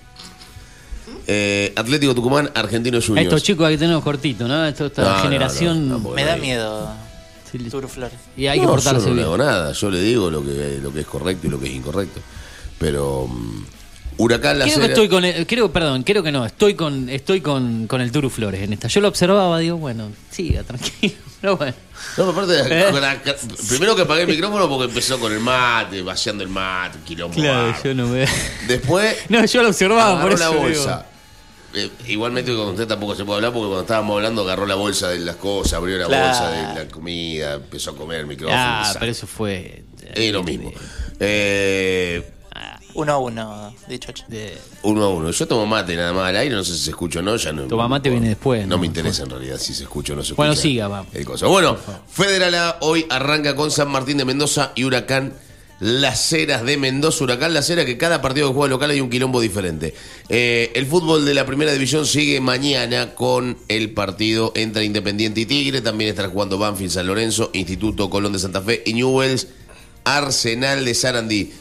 Eh, 1.26 1.72
Atlético 1.76 2.14
Tucumán, 2.14 2.50
Argentino 2.54 2.98
A 2.98 3.00
Junior. 3.00 3.22
estos 3.24 3.42
chicos 3.42 3.66
hay 3.66 3.74
que 3.74 3.78
tenerlos 3.78 4.02
cortitos, 4.02 4.48
¿no? 4.48 4.64
Esto- 4.66 4.86
Esta 4.86 5.02
No, 5.02 5.16
no, 5.16 5.22
generación. 5.22 5.88
no, 5.88 5.98
Me 6.00 6.24
da 6.24 6.36
miedo, 6.36 6.92
Turu 7.58 7.88
Flores. 7.88 8.18
Y 8.36 8.46
hay 8.46 8.58
que 8.60 8.66
No, 8.66 8.72
portarse 8.72 9.00
yo 9.00 9.08
no 9.08 9.08
le 9.10 9.14
bien. 9.14 9.26
hago 9.26 9.38
nada, 9.38 9.72
yo 9.72 9.90
le 9.90 10.00
digo 10.00 10.30
lo 10.30 10.44
que, 10.44 10.78
lo 10.82 10.92
que 10.92 11.00
es 11.00 11.06
correcto 11.06 11.46
y 11.46 11.50
lo 11.50 11.58
que 11.60 11.66
es 11.66 11.72
incorrecto. 11.74 12.20
Pero 12.78 13.26
mm, 13.28 13.64
Huracán 14.18 14.58
la 14.58 14.64
Creo 14.66 14.78
que 14.80 14.86
estoy 14.86 15.08
con 15.08 15.24
el- 15.24 15.46
creo, 15.46 15.72
perdón, 15.72 16.02
creo 16.02 16.22
que 16.22 16.30
no, 16.32 16.44
estoy 16.44 16.74
con, 16.74 17.08
estoy 17.08 17.40
con, 17.40 17.86
con 17.86 18.00
el 18.00 18.12
Turu 18.12 18.28
Flores 18.30 18.60
en 18.62 18.72
esta. 18.72 18.88
Yo 18.88 19.00
lo 19.00 19.08
observaba, 19.08 19.58
digo, 19.58 19.76
bueno, 19.78 20.10
siga, 20.30 20.62
tranquilo. 20.64 21.14
Pero 21.40 21.56
bueno. 21.56 21.74
No, 22.18 22.30
aparte, 22.30 22.52
¿Eh? 22.60 22.92
la- 22.92 23.20
primero 23.68 23.96
que 23.96 24.02
apagué 24.02 24.22
el 24.22 24.28
micrófono 24.28 24.68
porque 24.68 24.84
empezó 24.84 25.18
con 25.18 25.32
el 25.32 25.40
mate, 25.40 26.02
vaciando 26.02 26.42
el 26.44 26.50
mate, 26.50 26.98
quilombo. 27.04 27.34
Claro, 27.34 27.74
yo 27.82 27.94
no 27.94 28.06
me. 28.08 28.26
Después. 28.68 29.16
No, 29.28 29.44
yo 29.44 29.62
lo 29.62 29.68
observaba, 29.70 30.20
por 30.20 30.38
la 30.38 30.50
eso. 30.50 30.66
digo. 30.68 31.04
Eh, 31.74 31.90
igualmente 32.08 32.54
con 32.54 32.68
usted 32.68 32.86
tampoco 32.86 33.14
se 33.14 33.24
puede 33.24 33.36
hablar 33.38 33.52
porque 33.52 33.66
cuando 33.68 33.80
estábamos 33.82 34.16
hablando 34.16 34.42
agarró 34.42 34.66
la 34.66 34.74
bolsa 34.74 35.08
de 35.08 35.20
las 35.20 35.36
cosas, 35.36 35.74
abrió 35.74 35.96
la 35.98 36.06
Claro. 36.06 36.26
bolsa 36.26 36.50
de 36.50 36.84
la 36.84 36.88
comida, 36.90 37.54
empezó 37.54 37.90
a 37.92 37.96
comer 37.96 38.20
el 38.20 38.26
micrófono. 38.26 38.60
Ah, 38.60 38.94
pero 38.98 39.10
eso 39.12 39.26
fue. 39.26 39.84
Es 40.14 40.32
lo 40.32 40.42
mismo. 40.42 40.70
Eh, 41.18 42.30
Uno 42.94 43.12
a 43.12 43.18
uno, 43.18 43.74
dicho. 43.88 44.12
uno 44.82 45.04
a 45.04 45.08
uno. 45.08 45.30
Yo 45.30 45.48
tomo 45.48 45.64
mate 45.64 45.96
nada 45.96 46.12
más 46.12 46.28
al 46.28 46.36
aire, 46.36 46.54
no 46.54 46.62
sé 46.62 46.74
si 46.74 46.80
se 46.80 46.90
escucha 46.90 47.20
o 47.20 47.22
no. 47.22 47.36
Ya 47.36 47.50
no 47.50 47.62
Toma 47.62 47.88
mate 47.88 48.10
viene 48.10 48.28
después. 48.28 48.66
No 48.66 48.76
me 48.76 48.86
interesa 48.86 49.22
en 49.22 49.30
realidad 49.30 49.56
si 49.56 49.72
se 49.72 49.84
escucha 49.84 50.12
o 50.12 50.16
no 50.16 50.22
se 50.22 50.32
escucha. 50.32 50.36
Bueno, 50.48 50.54
siga, 50.54 50.88
vamos. 50.88 51.14
el 51.14 51.24
cosa. 51.24 51.46
Bueno, 51.46 51.74
Federal 52.10 52.54
A 52.54 52.76
hoy 52.82 53.06
arranca 53.08 53.56
con 53.56 53.70
San 53.70 53.88
Martín 53.90 54.18
de 54.18 54.26
Mendoza 54.26 54.72
y 54.74 54.84
Huracán 54.84 55.32
Las 55.82 56.32
Heras 56.32 56.64
de 56.64 56.76
Mendoza. 56.76 57.24
Huracán 57.24 57.52
Las 57.52 57.68
Heras, 57.68 57.86
que 57.86 57.98
cada 57.98 58.22
partido 58.22 58.46
que 58.46 58.54
juega 58.54 58.70
local 58.70 58.92
hay 58.92 59.00
un 59.00 59.10
quilombo 59.10 59.40
diferente. 59.40 59.94
Eh, 60.28 60.70
el 60.76 60.86
fútbol 60.86 61.24
de 61.24 61.34
la 61.34 61.44
primera 61.44 61.72
división 61.72 62.06
sigue 62.06 62.40
mañana 62.40 63.16
con 63.16 63.58
el 63.66 63.90
partido 63.90 64.52
entre 64.54 64.84
Independiente 64.84 65.40
y 65.40 65.46
Tigre. 65.46 65.80
También 65.80 66.10
estará 66.10 66.28
jugando 66.28 66.56
Banfield 66.56 66.92
San 66.92 67.08
Lorenzo, 67.08 67.50
Instituto 67.52 68.08
Colón 68.10 68.32
de 68.32 68.38
Santa 68.38 68.60
Fe 68.60 68.84
y 68.86 68.94
Newells 68.94 69.48
Arsenal 70.04 70.84
de 70.84 70.94
Sarandí. 70.94 71.52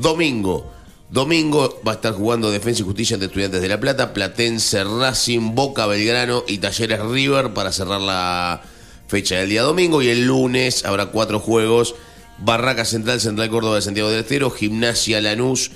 Domingo. 0.00 0.70
Domingo 1.10 1.80
va 1.84 1.92
a 1.92 1.94
estar 1.96 2.12
jugando 2.12 2.52
Defensa 2.52 2.82
y 2.82 2.84
Justicia 2.84 3.14
ante 3.14 3.26
Estudiantes 3.26 3.60
de 3.60 3.66
La 3.66 3.80
Plata, 3.80 4.14
Platense, 4.14 4.84
Racing, 4.84 5.56
Boca, 5.56 5.86
Belgrano 5.86 6.44
y 6.46 6.58
Talleres 6.58 7.00
River 7.00 7.52
para 7.54 7.72
cerrar 7.72 8.00
la 8.00 8.62
fecha 9.08 9.34
del 9.34 9.48
día 9.48 9.62
domingo. 9.62 10.00
Y 10.00 10.10
el 10.10 10.26
lunes 10.26 10.84
habrá 10.84 11.06
cuatro 11.06 11.40
juegos. 11.40 11.96
Barraca 12.38 12.84
Central, 12.84 13.20
Central 13.20 13.50
Córdoba 13.50 13.76
de 13.76 13.82
Santiago 13.82 14.10
del 14.10 14.20
Estero, 14.20 14.50
Gimnasia 14.50 15.20
Lanús, 15.20 15.70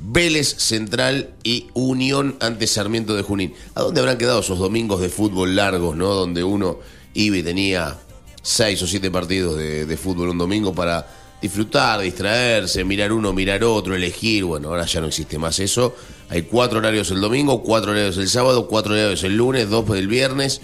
Vélez 0.00 0.56
Central 0.58 1.30
y 1.42 1.66
Unión 1.74 2.36
ante 2.40 2.66
Sarmiento 2.66 3.14
de 3.14 3.22
Junín. 3.22 3.54
¿A 3.74 3.82
dónde 3.82 4.00
habrán 4.00 4.18
quedado 4.18 4.40
esos 4.40 4.58
domingos 4.58 5.00
de 5.00 5.08
fútbol 5.08 5.56
largos, 5.56 5.96
no? 5.96 6.14
Donde 6.14 6.44
uno 6.44 6.78
iba 7.14 7.36
y 7.36 7.42
tenía 7.42 7.96
seis 8.42 8.80
o 8.82 8.86
siete 8.86 9.10
partidos 9.10 9.58
de, 9.58 9.96
fútbol 9.96 10.30
un 10.30 10.38
domingo 10.38 10.72
para 10.72 11.06
disfrutar, 11.42 12.00
distraerse, 12.00 12.84
mirar 12.84 13.12
uno, 13.12 13.32
mirar 13.32 13.64
otro, 13.64 13.94
elegir. 13.94 14.44
Bueno, 14.44 14.68
ahora 14.68 14.86
ya 14.86 15.00
no 15.00 15.08
existe 15.08 15.38
más 15.38 15.58
eso. 15.58 15.94
Hay 16.30 16.42
cuatro 16.42 16.78
horarios 16.78 17.10
el 17.10 17.20
domingo, 17.20 17.62
cuatro 17.62 17.90
horarios 17.90 18.16
el 18.18 18.28
sábado, 18.28 18.68
cuatro 18.68 18.92
horarios 18.92 19.24
el 19.24 19.36
lunes, 19.36 19.68
dos 19.68 19.88
el 19.96 20.08
viernes. 20.08 20.60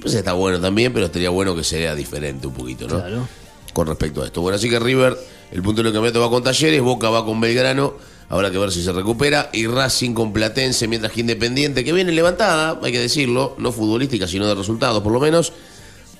Pues 0.00 0.14
está 0.14 0.32
bueno 0.32 0.60
también, 0.60 0.92
pero 0.92 1.06
estaría 1.06 1.30
bueno 1.30 1.54
que 1.54 1.64
sea 1.64 1.94
diferente 1.94 2.46
un 2.46 2.54
poquito, 2.54 2.86
¿no? 2.86 2.98
Claro. 2.98 3.28
Con 3.76 3.88
respecto 3.88 4.22
a 4.22 4.24
esto. 4.24 4.40
Bueno, 4.40 4.56
así 4.56 4.70
que 4.70 4.78
River, 4.78 5.18
el 5.52 5.60
punto 5.60 5.82
del 5.82 5.92
campeonato 5.92 6.18
va 6.18 6.30
con 6.30 6.42
Talleres, 6.42 6.80
Boca 6.80 7.10
va 7.10 7.26
con 7.26 7.42
Belgrano. 7.42 7.92
Habrá 8.30 8.50
que 8.50 8.56
ver 8.56 8.72
si 8.72 8.82
se 8.82 8.90
recupera. 8.90 9.50
Y 9.52 9.66
Racing 9.66 10.14
con 10.14 10.32
Platense, 10.32 10.88
mientras 10.88 11.12
que 11.12 11.20
Independiente, 11.20 11.84
que 11.84 11.92
viene 11.92 12.10
levantada, 12.12 12.80
hay 12.82 12.90
que 12.90 13.00
decirlo, 13.00 13.54
no 13.58 13.72
futbolística, 13.72 14.26
sino 14.26 14.46
de 14.46 14.54
resultados 14.54 15.02
por 15.02 15.12
lo 15.12 15.20
menos, 15.20 15.52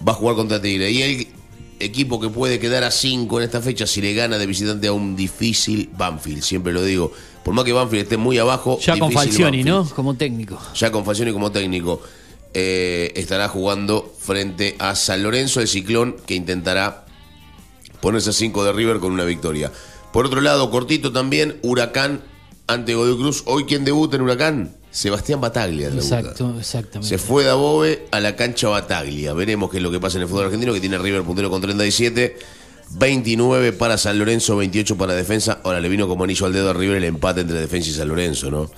va 0.06 0.12
a 0.12 0.14
jugar 0.16 0.36
contra 0.36 0.60
Tigre. 0.60 0.90
Y 0.90 1.00
el 1.00 1.28
equipo 1.80 2.20
que 2.20 2.28
puede 2.28 2.58
quedar 2.58 2.84
a 2.84 2.90
5 2.90 3.38
en 3.38 3.44
esta 3.46 3.62
fecha 3.62 3.86
si 3.86 4.02
le 4.02 4.12
gana 4.12 4.36
de 4.36 4.44
visitante 4.44 4.88
a 4.88 4.92
un 4.92 5.16
difícil 5.16 5.88
Banfield, 5.96 6.42
siempre 6.42 6.74
lo 6.74 6.84
digo, 6.84 7.10
por 7.42 7.54
más 7.54 7.64
que 7.64 7.72
Banfield 7.72 8.02
esté 8.02 8.18
muy 8.18 8.36
abajo. 8.36 8.78
Ya 8.80 8.98
con 8.98 9.10
Falcioni, 9.10 9.64
Banfield. 9.64 9.66
¿no? 9.66 9.94
Como 9.96 10.14
técnico. 10.14 10.60
Ya 10.74 10.92
con 10.92 11.06
Falcioni 11.06 11.32
como 11.32 11.50
técnico. 11.50 12.02
eh, 12.52 13.12
estará 13.16 13.48
jugando 13.48 14.12
frente 14.18 14.76
a 14.78 14.94
San 14.94 15.22
Lorenzo, 15.22 15.62
el 15.62 15.68
ciclón, 15.68 16.16
que 16.26 16.34
intentará 16.34 17.05
ponerse 18.00 18.30
a 18.30 18.32
5 18.32 18.64
de 18.64 18.72
River 18.72 18.98
con 18.98 19.12
una 19.12 19.24
victoria. 19.24 19.70
Por 20.12 20.26
otro 20.26 20.40
lado, 20.40 20.70
cortito 20.70 21.12
también, 21.12 21.58
Huracán 21.62 22.22
ante 22.66 22.94
Godoy 22.94 23.16
Cruz. 23.16 23.42
Hoy, 23.46 23.64
¿quién 23.64 23.84
debuta 23.84 24.16
en 24.16 24.22
Huracán? 24.22 24.76
Sebastián 24.90 25.40
Bataglia. 25.40 25.90
debuta. 25.90 26.20
Exacto, 26.20 26.54
exactamente. 26.58 27.08
Se 27.08 27.18
fue 27.18 27.44
de 27.44 27.50
Above 27.50 28.06
a 28.10 28.20
la 28.20 28.34
cancha 28.34 28.68
Bataglia. 28.68 29.34
Veremos 29.34 29.70
qué 29.70 29.76
es 29.76 29.82
lo 29.82 29.90
que 29.90 30.00
pasa 30.00 30.16
en 30.16 30.22
el 30.22 30.28
fútbol 30.28 30.46
argentino, 30.46 30.72
que 30.72 30.80
tiene 30.80 30.96
River 30.96 31.22
puntero 31.22 31.50
con 31.50 31.60
37, 31.60 32.38
29 32.92 33.72
para 33.72 33.98
San 33.98 34.18
Lorenzo, 34.18 34.56
28 34.56 34.96
para 34.96 35.14
Defensa. 35.14 35.60
Ahora 35.64 35.80
le 35.80 35.88
vino 35.88 36.08
como 36.08 36.24
anillo 36.24 36.46
al 36.46 36.52
dedo 36.52 36.70
a 36.70 36.72
River 36.72 36.96
el 36.96 37.04
empate 37.04 37.42
entre 37.42 37.58
Defensa 37.58 37.90
y 37.90 37.92
San 37.92 38.08
Lorenzo, 38.08 38.50
¿no? 38.50 38.70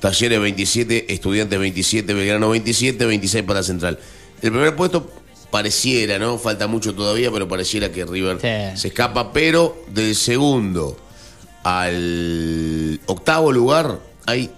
Talleres 0.00 0.38
27, 0.38 1.14
Estudiantes 1.14 1.58
27, 1.58 2.12
Belgrano 2.12 2.50
27, 2.50 3.06
26 3.06 3.44
para 3.44 3.62
Central. 3.62 3.98
El 4.42 4.50
primer 4.50 4.76
puesto 4.76 5.10
pareciera, 5.50 6.18
¿no? 6.18 6.38
Falta 6.38 6.66
mucho 6.66 6.94
todavía, 6.94 7.30
pero 7.30 7.46
pareciera 7.48 7.90
que 7.92 8.04
River 8.04 8.40
se 8.76 8.88
escapa. 8.88 9.32
Pero 9.32 9.76
del 9.88 10.14
segundo 10.14 10.96
al 11.62 13.00
octavo 13.06 13.52
lugar 13.52 13.98
hay 14.26 14.50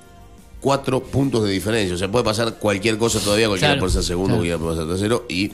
cuatro 0.60 1.02
puntos 1.02 1.44
de 1.44 1.50
diferencia. 1.50 1.94
O 1.94 1.98
sea, 1.98 2.10
puede 2.10 2.24
pasar 2.24 2.54
cualquier 2.58 2.98
cosa 2.98 3.20
todavía, 3.20 3.46
cualquiera 3.48 3.74
Claro, 3.74 3.80
puede 3.80 3.92
ser 3.92 4.02
segundo, 4.02 4.38
claro. 4.40 4.58
cualquiera 4.58 4.58
puede 4.58 4.76
ser 4.76 4.88
tercero. 4.88 5.26
Y 5.28 5.52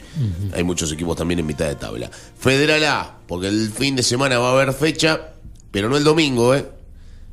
hay 0.54 0.64
muchos 0.64 0.90
equipos 0.92 1.16
también 1.16 1.40
en 1.40 1.46
mitad 1.46 1.66
de 1.66 1.74
tabla. 1.74 2.10
Federal 2.38 2.84
A, 2.84 3.16
porque 3.26 3.48
el 3.48 3.70
fin 3.70 3.96
de 3.96 4.02
semana 4.02 4.38
va 4.38 4.50
a 4.50 4.52
haber 4.52 4.72
fecha, 4.72 5.32
pero 5.70 5.88
no 5.88 5.96
el 5.96 6.04
domingo, 6.04 6.54
¿eh? 6.54 6.66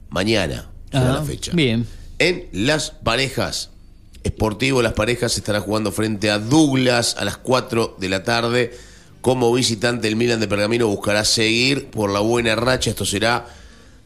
Mañana 0.09 0.69
será 0.91 1.11
Ah, 1.11 1.13
la 1.19 1.23
fecha. 1.23 1.51
Bien. 1.53 1.85
En 2.17 2.47
las 2.51 2.89
parejas, 2.91 3.69
Sportivo 4.28 4.82
Las 4.82 4.94
Parejas 4.94 5.38
estará 5.38 5.62
jugando 5.62 5.91
frente 5.91 6.30
a 6.30 6.40
Douglas 6.40 7.16
a 7.18 7.26
las 7.26 7.38
4 7.38 7.96
de 8.00 8.10
la 8.10 8.24
tarde. 8.24 8.74
Como 9.22 9.54
visitante, 9.54 10.08
el 10.08 10.16
Milan 10.16 10.40
de 10.40 10.48
Pergamino 10.48 10.88
buscará 10.88 11.24
seguir 11.26 11.88
por 11.88 12.10
la 12.10 12.20
buena 12.20 12.56
racha. 12.56 12.90
Esto 12.90 13.06
será 13.06 13.48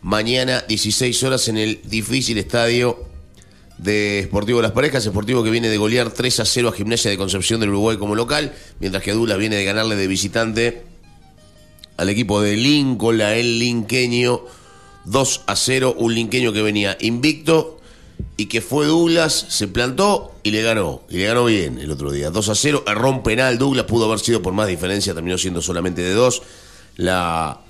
mañana, 0.01 0.63
16 0.67 1.23
horas, 1.23 1.47
en 1.47 1.57
el 1.57 1.81
difícil 1.83 2.37
estadio 2.37 3.05
de 3.77 4.23
Sportivo 4.27 4.61
Las 4.61 4.71
Parejas. 4.71 5.03
Sportivo 5.03 5.43
que 5.43 5.49
viene 5.49 5.69
de 5.69 5.77
golear 5.77 6.11
3 6.11 6.39
a 6.41 6.45
0 6.45 6.69
a 6.69 6.73
Gimnasia 6.73 7.09
de 7.11 7.17
Concepción 7.17 7.59
del 7.59 7.69
Uruguay 7.69 7.97
como 7.97 8.15
local, 8.15 8.53
mientras 8.79 9.03
que 9.03 9.13
Douglas 9.13 9.37
viene 9.37 9.55
de 9.55 9.65
ganarle 9.65 9.95
de 9.95 10.07
visitante 10.07 10.83
al 11.97 12.09
equipo 12.09 12.41
de 12.41 12.55
Lincoln, 12.57 13.21
el 13.21 13.59
linqueño, 13.59 14.45
2 15.05 15.41
a 15.47 15.55
0. 15.55 15.95
Un 15.97 16.15
linqueño 16.15 16.53
que 16.53 16.61
venía 16.61 16.97
invicto 17.01 17.79
y 18.37 18.47
que 18.47 18.61
fue 18.61 18.87
Douglas, 18.87 19.45
se 19.49 19.67
plantó 19.67 20.33
y 20.43 20.51
le 20.51 20.61
ganó. 20.61 21.01
Y 21.09 21.17
le 21.17 21.25
ganó 21.25 21.45
bien 21.45 21.79
el 21.79 21.91
otro 21.91 22.11
día. 22.11 22.29
2 22.29 22.49
a 22.49 22.55
0, 22.55 22.83
erró 22.87 23.09
un 23.09 23.23
penal. 23.23 23.57
Douglas 23.57 23.85
pudo 23.85 24.05
haber 24.05 24.19
sido 24.19 24.41
por 24.41 24.53
más 24.53 24.67
diferencia, 24.67 25.13
terminó 25.13 25.37
siendo 25.37 25.61
solamente 25.61 26.01
de 26.01 26.13
2. 26.13 26.41
La 26.97 27.61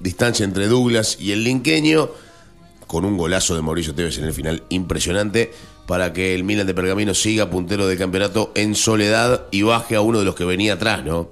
distancia 0.00 0.44
entre 0.44 0.66
Douglas 0.66 1.16
y 1.20 1.32
el 1.32 1.44
linqueño, 1.44 2.10
con 2.86 3.04
un 3.04 3.16
golazo 3.16 3.54
de 3.54 3.62
Mauricio 3.62 3.94
Tevez 3.94 4.18
en 4.18 4.24
el 4.24 4.32
final 4.32 4.64
impresionante, 4.68 5.52
para 5.86 6.12
que 6.12 6.34
el 6.34 6.44
Milan 6.44 6.66
de 6.66 6.74
Pergamino 6.74 7.14
siga 7.14 7.50
puntero 7.50 7.86
del 7.86 7.98
campeonato 7.98 8.52
en 8.54 8.74
soledad 8.74 9.46
y 9.50 9.62
baje 9.62 9.96
a 9.96 10.00
uno 10.00 10.18
de 10.20 10.24
los 10.24 10.34
que 10.34 10.44
venía 10.44 10.74
atrás, 10.74 11.04
¿no? 11.04 11.30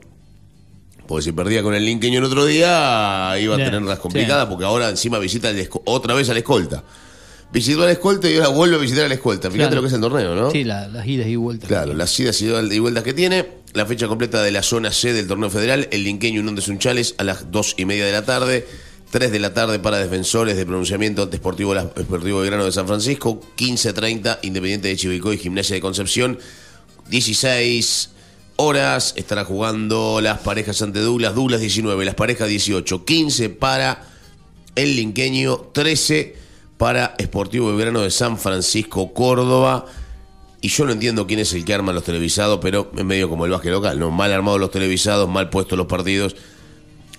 Porque 1.06 1.22
si 1.22 1.32
perdía 1.32 1.62
con 1.62 1.74
el 1.74 1.84
linqueño 1.86 2.18
el 2.18 2.24
otro 2.24 2.44
día, 2.44 3.34
iba 3.40 3.54
a 3.54 3.58
tenerlas 3.58 3.98
complicadas, 3.98 4.46
porque 4.46 4.64
ahora 4.64 4.90
encima 4.90 5.18
visita 5.18 5.50
otra 5.84 6.14
vez 6.14 6.28
al 6.28 6.36
escolta. 6.36 6.84
Visitó 7.52 7.82
al 7.84 7.90
escolta 7.90 8.28
y 8.30 8.34
ahora 8.36 8.48
vuelve 8.48 8.76
a 8.76 8.78
visitar 8.78 9.04
al 9.06 9.12
escolta. 9.12 9.50
Fíjate 9.50 9.68
Claro. 9.70 9.76
lo 9.76 9.80
que 9.82 9.86
es 9.88 9.92
el 9.94 10.00
torneo, 10.02 10.34
¿no? 10.34 10.50
Sí, 10.50 10.64
la- 10.64 10.86
las 10.88 11.06
idas 11.06 11.26
y 11.28 11.36
vueltas. 11.36 11.66
Claro, 11.68 11.94
las 11.94 12.18
idas 12.20 12.40
y 12.42 12.78
vueltas 12.78 13.02
que 13.04 13.14
tiene. 13.14 13.46
La 13.72 13.86
fecha 13.86 14.06
completa 14.06 14.42
de 14.42 14.50
la 14.50 14.62
zona 14.62 14.92
C 14.92 15.12
del 15.14 15.26
torneo 15.26 15.48
federal. 15.50 15.88
El 15.90 16.04
Linqueño 16.04 16.40
Unión 16.40 16.54
de 16.56 16.62
Sunchales 16.62 17.14
a 17.18 17.24
las 17.24 17.50
dos 17.50 17.74
y 17.78 17.84
media 17.86 18.04
de 18.04 18.12
la 18.12 18.24
tarde. 18.24 18.66
3 19.10 19.32
de 19.32 19.38
la 19.38 19.54
tarde 19.54 19.78
para 19.78 19.96
defensores 19.96 20.56
de 20.58 20.66
pronunciamiento 20.66 21.22
ante 21.22 21.38
Sportivo, 21.38 21.74
Sportivo 21.74 22.40
Grano 22.42 22.66
de 22.66 22.72
San 22.72 22.86
Francisco. 22.86 23.40
15.30 23.56 24.38
Independiente 24.42 24.88
de 24.88 24.96
Chivilcoy, 24.96 25.38
Gimnasia 25.38 25.74
de 25.74 25.80
Concepción. 25.80 26.38
16 27.08 28.10
horas 28.56 29.14
estará 29.16 29.44
jugando 29.44 30.20
las 30.20 30.38
parejas 30.40 30.82
ante 30.82 31.00
Douglas. 31.00 31.34
Douglas 31.34 31.60
19, 31.60 32.04
las 32.04 32.14
parejas 32.14 32.48
18. 32.48 33.04
15 33.06 33.48
para 33.48 34.04
el 34.74 34.94
Linqueño. 34.96 35.56
13 35.72 36.36
para 36.78 37.14
Sportivo 37.20 37.68
Belgrano 37.68 38.00
de 38.00 38.10
San 38.10 38.38
Francisco, 38.38 39.12
Córdoba. 39.12 39.84
Y 40.60 40.68
yo 40.68 40.86
no 40.86 40.92
entiendo 40.92 41.26
quién 41.26 41.40
es 41.40 41.52
el 41.52 41.64
que 41.64 41.74
arma 41.74 41.92
los 41.92 42.04
televisados, 42.04 42.60
pero 42.62 42.90
es 42.96 43.04
medio 43.04 43.28
como 43.28 43.44
el 43.44 43.50
básquet 43.50 43.72
local, 43.72 43.98
¿no? 43.98 44.10
Mal 44.10 44.32
armados 44.32 44.58
los 44.58 44.70
televisados, 44.70 45.28
mal 45.28 45.50
puestos 45.50 45.76
los 45.76 45.86
partidos. 45.86 46.34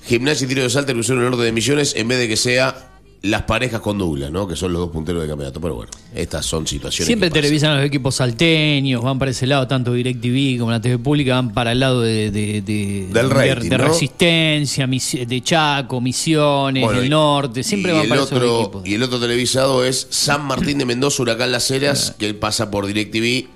Gimnasia 0.06 0.45
y 0.45 0.48
tiro 0.48 0.64
de 0.64 0.69
salta 0.69 0.94
cruzaron 0.94 1.23
el 1.23 1.30
norte 1.30 1.45
de 1.45 1.52
Misiones 1.52 1.94
en 1.95 2.07
vez 2.07 2.18
de 2.18 2.27
que 2.27 2.38
sea 2.38 2.89
las 3.21 3.41
parejas 3.41 3.81
con 3.81 3.97
Douglas, 3.97 4.31
¿no? 4.31 4.47
Que 4.47 4.55
son 4.55 4.71
los 4.71 4.79
dos 4.81 4.91
punteros 4.91 5.21
del 5.21 5.29
campeonato. 5.29 5.59
Pero 5.59 5.75
bueno, 5.75 5.91
estas 6.15 6.45
son 6.45 6.65
situaciones. 6.65 7.05
Siempre 7.05 7.29
que 7.29 7.33
televisan 7.33 7.75
los 7.75 7.85
equipos 7.85 8.15
salteños, 8.15 9.03
van 9.03 9.19
para 9.19 9.31
ese 9.31 9.45
lado, 9.45 9.67
tanto 9.67 9.91
DirecTV 9.93 10.57
como 10.59 10.71
la 10.71 10.79
TV 10.79 10.97
pública, 10.99 11.35
van 11.35 11.53
para 11.53 11.73
el 11.73 11.79
lado 11.81 12.01
de, 12.01 12.31
de- 12.31 12.61
de- 12.61 13.07
Del 13.11 13.27
de- 13.29 13.33
rating, 13.33 13.69
de 13.69 13.77
¿no? 13.77 13.87
Resistencia, 13.89 14.87
de 14.87 15.41
Chaco, 15.41 15.99
Misiones, 15.99 16.83
Bueno, 16.83 17.01
del 17.01 17.09
Norte, 17.09 17.63
siempre 17.63 17.91
y 17.91 17.95
van 17.95 18.03
el 18.03 18.09
para 18.09 18.21
esos 18.21 18.31
otro, 18.31 18.61
equipos. 18.61 18.87
Y 18.87 18.93
el 18.95 19.03
otro 19.03 19.19
televisado 19.19 19.83
es 19.83 20.07
San 20.09 20.45
Martín 20.45 20.77
de 20.77 20.85
Mendoza, 20.85 21.21
Huracán 21.21 21.51
Las 21.51 21.69
Heras, 21.71 22.15
que 22.17 22.33
pasa 22.33 22.71
por 22.71 22.87
DirecTV. 22.87 23.47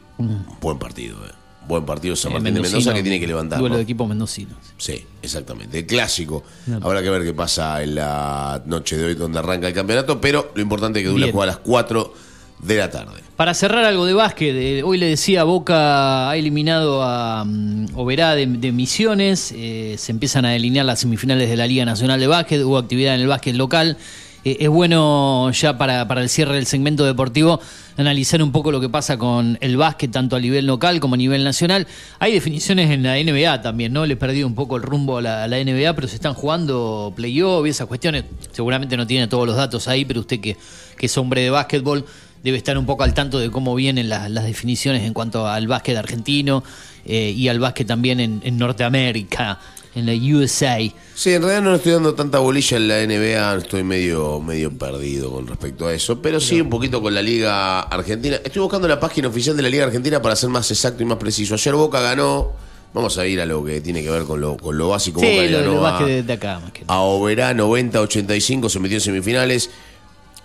Buen 0.62 0.78
partido, 0.78 1.18
eh. 1.26 1.32
Buen 1.68 1.86
partido 1.86 2.16
San 2.16 2.32
Eh, 2.32 2.36
Martín 2.36 2.54
de 2.56 2.62
Mendoza 2.62 2.94
que 2.94 3.04
tiene 3.04 3.20
que 3.20 3.28
levantar. 3.28 3.60
Duelo 3.60 3.74
¿no? 3.74 3.78
de 3.78 3.84
equipos 3.84 4.08
mendocinos. 4.08 4.58
Sí, 4.78 5.04
exactamente. 5.22 5.80
El 5.80 5.86
clásico. 5.86 6.44
No. 6.68 6.80
Habrá 6.82 7.02
que 7.02 7.10
ver 7.10 7.24
qué 7.24 7.34
pasa 7.34 7.82
en 7.84 7.96
la 7.96 8.62
noche 8.66 8.98
de 8.98 9.06
hoy 9.06 9.16
donde 9.16 9.40
arranca 9.40 9.68
el 9.68 9.74
campeonato, 9.74 10.20
pero 10.20 10.52
lo 10.56 10.62
importante 10.62 11.00
es 11.00 11.08
que 11.08 11.14
Bien. 11.14 11.32
juega 11.32 11.44
a 11.44 11.56
las 11.56 11.58
4 11.58 12.14
de 12.60 12.78
la 12.78 12.90
tarde. 12.90 13.22
Para 13.36 13.54
cerrar 13.54 13.84
algo 13.84 14.06
de 14.06 14.14
básquet, 14.14 14.56
eh, 14.56 14.84
hoy 14.84 14.98
le 14.98 15.08
decía, 15.08 15.44
Boca 15.44 16.30
ha 16.30 16.38
eliminado 16.38 17.02
a 17.04 17.44
mm, 17.46 17.88
Oberá 17.96 18.36
de, 18.36 18.46
de 18.46 18.72
Misiones, 18.72 19.52
eh, 19.56 19.96
se 19.98 20.12
empiezan 20.12 20.46
a 20.46 20.52
delinear 20.52 20.86
las 20.86 21.00
semifinales 21.00 21.50
de 21.50 21.58
la 21.58 21.66
Liga 21.68 21.84
Nacional 21.84 22.20
de 22.20 22.28
Básquet, 22.28 22.62
hubo 22.64 22.78
actividad 22.78 23.16
en 23.16 23.22
el 23.22 23.28
básquet 23.28 23.56
local. 23.56 23.98
Eh, 24.46 24.58
es 24.60 24.70
bueno 24.70 25.52
ya 25.52 25.78
para, 25.78 26.08
para 26.08 26.22
el 26.22 26.30
cierre 26.30 26.56
del 26.56 26.66
segmento 26.66 27.06
deportivo 27.06 27.60
analizar 27.98 28.42
un 28.42 28.52
poco 28.52 28.72
lo 28.72 28.82
que 28.82 28.90
pasa 28.90 29.18
con 29.18 29.58
el 29.62 29.78
básquet, 29.78 30.12
tanto 30.12 30.36
a 30.36 30.40
nivel 30.40 30.66
local 30.66 31.00
como 31.00 31.16
a 31.16 31.18
nivel 31.18 31.44
nacional. 31.44 31.88
Hay 32.20 32.34
definiciones 32.34 32.90
en 32.92 33.04
la 33.04 33.16
NBA 33.16 33.62
también, 33.62 33.94
¿no? 33.94 34.06
Le 34.06 34.14
he 34.14 34.18
perdido 34.18 34.48
un 34.48 34.56
poco 34.56 34.78
el 34.78 34.84
rumbo 34.84 35.18
a 35.18 35.22
la, 35.22 35.48
NBA, 35.48 35.94
pero 35.94 36.08
se 36.08 36.16
están 36.16 36.34
jugando 36.34 37.14
playoff 37.16 37.66
y 37.66 37.70
esas 37.70 37.88
cuestiones. 37.88 38.26
Seguramente 38.52 38.98
no 38.98 39.06
tiene 39.08 39.28
todos 39.28 39.46
los 39.48 39.56
datos 39.56 39.88
ahí, 39.88 40.06
pero 40.06 40.22
usted 40.22 40.40
que, 40.40 40.58
es 41.00 41.18
hombre 41.18 41.42
de 41.42 41.50
básquetbol 41.50 42.06
debe 42.44 42.58
estar 42.58 42.78
un 42.78 42.86
poco 42.86 43.04
al 43.04 43.14
tanto 43.14 43.40
de 43.40 43.52
cómo 43.52 43.76
vienen 43.76 44.08
la- 44.10 44.30
las 44.30 44.46
definiciones 44.46 45.04
en 45.04 45.14
cuanto 45.14 45.48
al 45.48 45.68
básquet 45.68 45.98
argentino 45.98 46.64
eh, 47.06 47.34
y 47.36 47.50
al 47.50 47.60
básquet 47.60 47.86
también 47.86 48.22
en, 48.22 48.42
en 48.44 48.58
Norteamérica, 48.58 49.60
en 49.96 50.06
la 50.06 50.14
USA. 50.14 50.78
Sí, 51.16 51.32
en 51.34 51.42
realidad 51.44 51.62
no 51.62 51.76
estoy 51.76 51.92
dando 51.94 52.14
tanta 52.16 52.40
bolilla 52.40 52.78
en 52.78 52.88
la 52.88 53.06
NBA, 53.06 53.56
estoy 53.58 53.84
medio, 53.84 54.40
medio 54.40 54.72
perdido 54.76 55.32
con 55.32 55.46
respecto 55.48 55.88
a 55.88 55.94
eso, 55.94 56.22
pero 56.22 56.40
sí 56.40 56.60
un 56.62 56.70
poquito 56.70 57.02
con 57.02 57.14
la 57.14 57.22
Liga 57.22 57.82
Argentina. 57.82 58.38
Estoy 58.44 58.62
buscando 58.62 58.88
la 58.88 59.00
página 59.00 59.28
oficial 59.28 59.56
de 59.56 59.62
la 59.64 59.70
Liga 59.70 59.86
Argentina 59.86 60.22
para 60.22 60.36
ser 60.36 60.50
más 60.50 60.70
exacto 60.72 61.04
y 61.04 61.06
más 61.06 61.18
preciso. 61.18 61.54
Ayer 61.54 61.76
Boca 61.76 62.02
ganó, 62.02 62.52
vamos 62.94 63.18
a 63.20 63.28
ir 63.28 63.40
a 63.42 63.46
lo 63.46 63.64
que 63.64 63.82
tiene 63.82 64.02
que 64.02 64.10
ver 64.10 64.24
con 64.24 64.42
lo, 64.42 64.58
con 64.58 64.76
lo 64.78 64.90
básico. 64.90 65.20
Boca 65.22 65.32
Sí, 65.32 65.38
le 65.50 65.52
lo 65.52 65.82
ganó 65.82 65.86
a- 65.88 66.04
de, 66.06 66.24
de 66.24 66.34
acá. 66.34 66.60
más 66.60 66.72
que 66.72 66.84
a 66.88 67.00
Oberá 67.02 67.54
90-85, 67.54 68.70
se 68.70 68.80
metió 68.80 68.98
en 68.98 69.02
semifinales. 69.02 69.70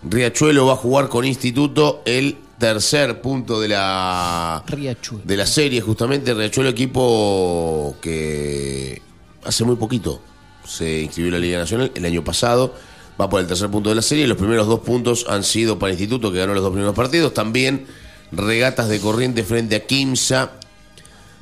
Riachuelo 0.02 0.66
va 0.66 0.74
a 0.74 0.76
jugar 0.76 1.08
con 1.08 1.24
Instituto 1.24 2.02
el 2.04 2.36
tercer 2.58 3.20
punto 3.20 3.60
de 3.60 3.68
la 3.68 4.62
Riachuelo. 4.66 5.24
de 5.24 5.36
la 5.36 5.46
serie, 5.46 5.80
justamente 5.80 6.34
Riachuelo 6.34 6.68
equipo 6.70 7.96
que 8.00 9.00
hace 9.48 9.64
muy 9.64 9.76
poquito 9.76 10.20
se 10.66 11.00
inscribió 11.02 11.28
en 11.28 11.32
la 11.34 11.38
Liga 11.40 11.58
Nacional 11.58 11.90
el 11.94 12.04
año 12.04 12.22
pasado, 12.22 12.74
va 13.20 13.30
por 13.30 13.40
el 13.40 13.46
tercer 13.46 13.70
punto 13.70 13.88
de 13.88 13.94
la 13.96 14.02
serie, 14.02 14.26
los 14.26 14.36
primeros 14.36 14.66
dos 14.68 14.80
puntos 14.80 15.24
han 15.28 15.42
sido 15.42 15.78
para 15.78 15.92
Instituto 15.92 16.30
que 16.30 16.38
ganó 16.38 16.52
los 16.52 16.62
dos 16.62 16.72
primeros 16.72 16.94
partidos, 16.94 17.32
también 17.32 17.86
regatas 18.32 18.88
de 18.90 19.00
corriente 19.00 19.42
frente 19.44 19.76
a 19.76 19.86
Kimsa, 19.86 20.52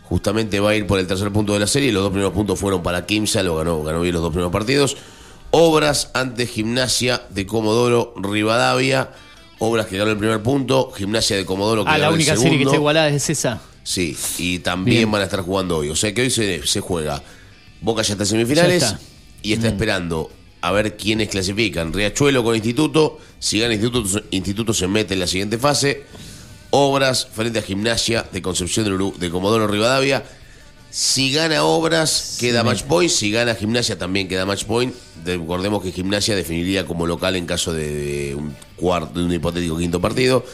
justamente 0.04 0.60
va 0.60 0.70
a 0.70 0.74
ir 0.76 0.86
por 0.86 1.00
el 1.00 1.06
tercer 1.08 1.32
punto 1.32 1.52
de 1.54 1.58
la 1.58 1.66
serie. 1.66 1.90
Los 1.90 2.02
dos 2.04 2.12
primeros 2.12 2.32
puntos 2.32 2.58
fueron 2.60 2.82
para 2.84 3.04
Kimsa, 3.06 3.42
lo 3.42 3.56
ganó, 3.56 3.82
ganó 3.82 4.00
bien 4.00 4.14
los 4.14 4.22
dos 4.22 4.30
primeros 4.30 4.52
partidos. 4.52 4.96
Obras 5.50 6.10
ante 6.14 6.46
Gimnasia 6.46 7.22
de 7.30 7.46
Comodoro 7.46 8.14
Rivadavia. 8.16 9.10
Obras 9.58 9.86
que 9.86 9.96
ganó 9.96 10.12
el 10.12 10.18
primer 10.18 10.42
punto, 10.42 10.92
Gimnasia 10.92 11.36
de 11.36 11.44
Comodoro 11.44 11.82
que 11.84 11.90
Ah, 11.90 11.94
la 11.94 11.98
ganó 12.04 12.10
el 12.10 12.14
única 12.16 12.32
segundo. 12.32 12.44
serie 12.44 12.58
que 12.58 12.64
está 12.64 12.76
igualada 12.76 13.08
es 13.08 13.28
esa. 13.30 13.60
Sí, 13.82 14.16
y 14.38 14.58
también 14.60 14.98
Bien. 14.98 15.10
van 15.10 15.22
a 15.22 15.24
estar 15.24 15.40
jugando 15.40 15.78
hoy. 15.78 15.88
O 15.90 15.96
sea 15.96 16.12
que 16.14 16.22
hoy 16.22 16.30
se, 16.30 16.64
se 16.66 16.80
juega. 16.80 17.20
Boca 17.80 18.02
ya 18.02 18.12
está 18.14 18.24
en 18.24 18.28
semifinales 18.28 18.82
está. 18.82 19.00
y 19.42 19.52
está 19.52 19.66
Mm. 19.68 19.72
esperando 19.72 20.30
a 20.62 20.72
ver 20.72 20.96
quiénes 20.96 21.28
clasifican. 21.28 21.92
Riachuelo 21.92 22.42
con 22.42 22.54
Instituto. 22.54 23.18
Si 23.38 23.58
gana 23.60 23.74
Instituto, 23.74 24.22
Instituto 24.30 24.72
se 24.74 24.88
mete 24.88 25.14
en 25.14 25.20
la 25.20 25.26
siguiente 25.26 25.58
fase. 25.58 26.02
Obras 26.70 27.28
frente 27.32 27.58
a 27.58 27.62
Gimnasia 27.62 28.26
de 28.32 28.42
Concepción 28.42 28.86
Uru- 28.92 29.14
de 29.16 29.30
Comodoro 29.30 29.66
Rivadavia. 29.68 30.24
Si 30.90 31.32
gana 31.32 31.62
Obras, 31.62 32.36
queda 32.40 32.64
match 32.64 32.82
point. 32.82 33.10
Si 33.10 33.30
gana 33.30 33.54
Gimnasia, 33.54 33.98
también 33.98 34.28
queda 34.28 34.46
match 34.46 34.64
point. 34.64 34.94
Recordemos 35.24 35.82
que 35.82 35.92
Gimnasia 35.92 36.34
definiría 36.34 36.86
como 36.86 37.06
local 37.06 37.36
en 37.36 37.44
caso 37.46 37.72
de, 37.72 37.88
de 38.28 38.34
un 38.34 38.56
cuarto, 38.76 39.18
de 39.18 39.24
un 39.26 39.32
hipotético 39.32 39.76
quinto 39.78 40.00
partido. 40.00 40.44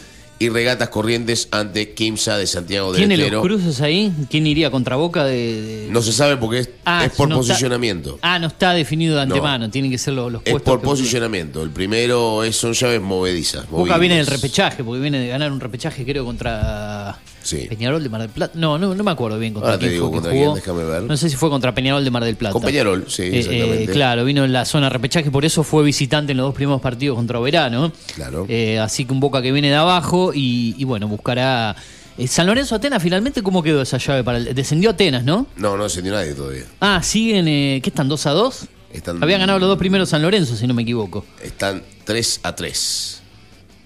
Y 0.43 0.49
Regatas 0.49 0.89
Corrientes 0.89 1.47
ante 1.53 1.93
Quimsa 1.95 2.37
de 2.37 2.49
Santiago 2.49 2.91
del 2.93 3.07
¿Tiene 3.07 3.31
los 3.31 3.43
cruces 3.43 3.81
ahí? 3.81 4.13
¿Quién 4.29 4.45
iría 4.49 4.73
contra 4.73 4.97
Boca 4.97 5.25
de...? 5.25 5.63
de- 5.63 5.89
No 5.91 6.03
se 6.03 6.11
sabe 6.13 6.37
porque 6.37 6.59
es, 6.59 6.71
Ah, 6.85 7.05
es 7.05 7.13
por 7.13 7.29
no 7.29 7.37
está- 7.41 7.53
posicionamiento. 7.53 8.19
Ah, 8.23 8.41
no 8.41 8.49
está 8.49 8.73
definido 8.75 9.17
de 9.21 9.25
No. 9.27 9.35
antemano, 9.35 9.71
tienen 9.71 9.93
que 9.93 9.99
ser 9.99 10.15
los, 10.15 10.33
los 10.33 10.43
Es 10.45 10.61
por 10.63 10.81
posicionamiento. 10.83 11.63
El 11.63 11.71
primero 11.71 12.43
es, 12.43 12.57
son 12.57 12.73
llaves 12.73 13.01
movedizas. 13.01 13.71
Boca 13.71 13.97
viene 13.99 14.17
del 14.17 14.27
repechaje, 14.27 14.83
porque 14.83 15.01
viene 15.01 15.21
de 15.21 15.29
ganar 15.29 15.53
un 15.53 15.61
repechaje, 15.61 16.05
creo, 16.05 16.25
contra 16.25 17.21
Sí. 17.43 17.67
Peñarol 17.69 18.03
de 18.03 18.09
Mar 18.09 18.21
del 18.21 18.31
Plata. 18.31 18.53
No, 18.59 18.79
no, 18.79 18.95
no 18.95 19.05
me 19.05 19.11
acuerdo 19.11 19.39
bien 19.39 19.53
contra 19.55 19.71
Ahora 19.73 19.79
te 19.81 19.87
quién 19.87 19.93
digo 19.95 20.07
fue 20.07 20.11
que 20.11 20.23
contra 20.23 20.33
jugó. 20.33 20.53
quién, 20.53 20.65
déjame 20.65 20.85
ver. 20.85 21.03
No 21.03 21.17
sé 21.17 21.29
si 21.31 21.37
fue 21.37 21.51
contra 21.51 21.75
Peñarol 21.75 22.05
de 22.05 22.11
Mar 22.11 22.25
del 22.25 22.37
Plata. 22.37 22.53
Con 22.53 22.63
Peñarol, 22.63 23.05
sí, 23.09 23.23
Eh, 23.23 23.27
eh, 23.35 23.39
exactamente. 23.41 23.93
claro, 23.93 24.25
vino 24.25 24.45
en 24.45 24.53
la 24.53 24.65
zona 24.65 24.89
repechaje, 24.89 25.31
por 25.31 25.45
eso 25.45 25.63
fue 25.65 25.83
visitante 25.85 26.33
en 26.33 26.39
los 26.39 26.47
dos 26.47 26.55
primeros 26.55 26.81
partidos 26.81 27.17
contra 27.17 27.39
Verano. 27.41 27.93
Claro. 28.15 28.47
Eh, 28.49 28.79
así 28.79 29.05
que 29.05 29.13
un 29.13 29.21
Boca 29.21 29.43
que 29.43 29.53
viene 29.53 29.69
de 29.69 29.77
abajo 29.77 30.33
y, 30.35 30.75
y 30.79 30.85
bueno, 30.85 31.09
buscará. 31.09 31.75
eh, 32.19 32.27
San 32.29 32.47
Lorenzo 32.47 32.75
Atenas, 32.75 33.03
finalmente, 33.03 33.43
¿cómo 33.43 33.63
quedó 33.63 33.83
esa 33.83 33.99
llave? 33.99 34.23
para 34.23 34.39
el- 34.39 34.55
Descendió 34.55 34.91
Atenas, 34.91 35.25
¿no? 35.25 35.47
No, 35.57 35.77
no 35.77 35.85
descendió 35.85 36.13
nadie 36.13 36.35
todavía. 36.35 36.65
Ah, 36.81 37.01
siguen. 37.03 37.49
Eh, 37.49 37.81
¿Qué 37.83 37.91
están? 37.91 38.09
¿2 38.09 38.27
a 38.27 38.31
2? 38.33 38.67
Están, 38.93 39.23
Habían 39.23 39.41
ganado 39.41 39.59
los 39.59 39.69
dos 39.71 39.79
primeros 39.79 40.11
San 40.11 40.21
Lorenzo, 40.21 40.55
si 40.55 40.67
no 40.67 40.75
me 40.75 40.83
equivoco. 40.83 41.25
Están 41.43 41.83
3 42.05 42.41
a 42.43 42.55
3. 42.55 43.23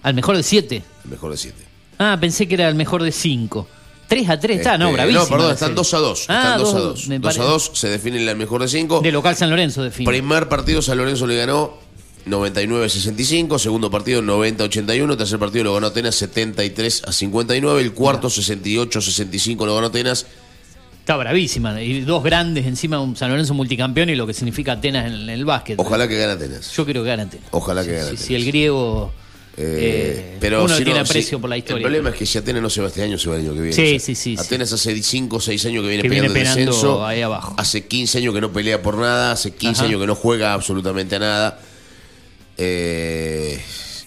Al 0.02 0.14
mejor 0.14 0.36
de 0.36 0.42
7. 0.42 0.82
El 1.04 1.10
mejor 1.10 1.30
de 1.30 1.36
7. 1.36 1.56
Ah, 1.98 2.16
pensé 2.20 2.46
que 2.48 2.54
era 2.54 2.68
el 2.68 2.74
mejor 2.74 3.02
de 3.02 3.12
5. 3.12 3.68
3 4.08 4.28
a 4.30 4.38
3, 4.38 4.58
está, 4.58 4.78
no, 4.78 4.92
bravísimo. 4.92 5.22
Este, 5.22 5.32
No, 5.32 5.36
perdón, 5.38 5.54
están 5.54 5.74
2 5.74 5.94
a 5.94 5.98
2. 5.98 6.26
Ah, 6.28 6.34
están 6.42 6.58
2 6.58 6.74
a 6.74 6.78
dos, 6.78 6.94
2. 7.00 7.08
me 7.08 7.18
2 7.18 7.34
a 7.34 7.38
pare- 7.38 7.50
2 7.50 7.70
se 7.74 7.88
define 7.88 8.30
el 8.30 8.36
mejor 8.36 8.62
de 8.62 8.68
5. 8.68 9.00
De 9.00 9.10
local 9.10 9.34
San 9.34 9.50
Lorenzo, 9.50 9.82
define. 9.82 10.08
Primer 10.08 10.48
partido 10.48 10.80
San 10.80 10.96
Lorenzo 10.98 11.26
le 11.26 11.36
ganó 11.36 11.74
99-65, 12.26 13.58
segundo 13.58 13.90
partido 13.90 14.22
90-81, 14.22 15.16
tercer 15.16 15.38
partido 15.38 15.64
lo 15.64 15.74
ganó 15.74 15.88
Atenas 15.88 16.14
73 16.16 17.02
a 17.06 17.12
59, 17.12 17.80
el 17.80 17.92
cuarto 17.92 18.28
68-65 18.28 19.66
lo 19.66 19.74
ganó 19.74 19.88
Atenas. 19.88 20.26
Está 21.00 21.16
bravísima. 21.16 21.80
Y 21.82 22.00
dos 22.00 22.22
grandes 22.24 22.66
encima, 22.66 23.00
un 23.00 23.16
San 23.16 23.30
Lorenzo 23.30 23.54
multicampeón 23.54 24.10
y 24.10 24.16
lo 24.16 24.26
que 24.26 24.34
significa 24.34 24.72
Atenas 24.72 25.06
en, 25.06 25.14
en 25.14 25.30
el 25.30 25.44
básquet. 25.44 25.78
Ojalá 25.78 26.08
que 26.08 26.16
gane 26.18 26.32
Atenas. 26.32 26.72
Yo 26.76 26.84
quiero 26.84 27.02
que 27.04 27.08
gane 27.10 27.22
Atenas. 27.24 27.46
Ojalá 27.52 27.82
que 27.84 27.90
Sí, 27.90 27.94
gane 27.94 28.02
sí, 28.04 28.08
Atenas. 28.14 28.26
Si 28.26 28.34
el 28.34 28.44
griego. 28.44 29.12
Eh, 29.58 30.36
pero 30.38 30.64
uno 30.64 30.76
si 30.76 30.84
tiene 30.84 31.00
no, 31.00 31.06
si- 31.06 31.10
aprecio 31.12 31.40
por 31.40 31.48
la 31.48 31.56
historia. 31.56 31.78
El 31.78 31.82
problema 31.84 32.10
es 32.10 32.16
que 32.16 32.26
si 32.26 32.36
Atenas 32.36 32.60
no 32.60 32.68
se 32.68 32.82
va 32.82 32.88
este 32.88 33.02
año, 33.02 33.16
se 33.16 33.28
va 33.30 33.36
el 33.36 33.42
año 33.42 33.54
que 33.54 33.60
viene. 33.60 33.72
Sí, 33.74 33.98
sí, 33.98 34.14
sí, 34.14 34.36
Atenas 34.38 34.70
hace 34.72 35.02
5 35.02 35.36
o 35.36 35.40
6 35.40 35.64
años 35.66 35.82
que 35.82 35.88
viene 35.88 36.02
Que 36.02 36.08
viene 36.10 36.28
peleando 36.28 36.38
el 36.40 36.54
peleando 36.54 36.72
descenso. 36.72 37.06
ahí 37.06 37.22
abajo. 37.22 37.54
Hace 37.56 37.86
15 37.86 38.18
años 38.18 38.34
que 38.34 38.40
no 38.42 38.52
pelea 38.52 38.82
por 38.82 38.98
nada, 38.98 39.32
hace 39.32 39.52
15 39.52 39.80
Ajá. 39.80 39.88
años 39.88 40.00
que 40.00 40.06
no 40.06 40.14
juega 40.14 40.52
absolutamente 40.52 41.16
a 41.16 41.18
nada. 41.20 41.60
Eh, 42.58 43.58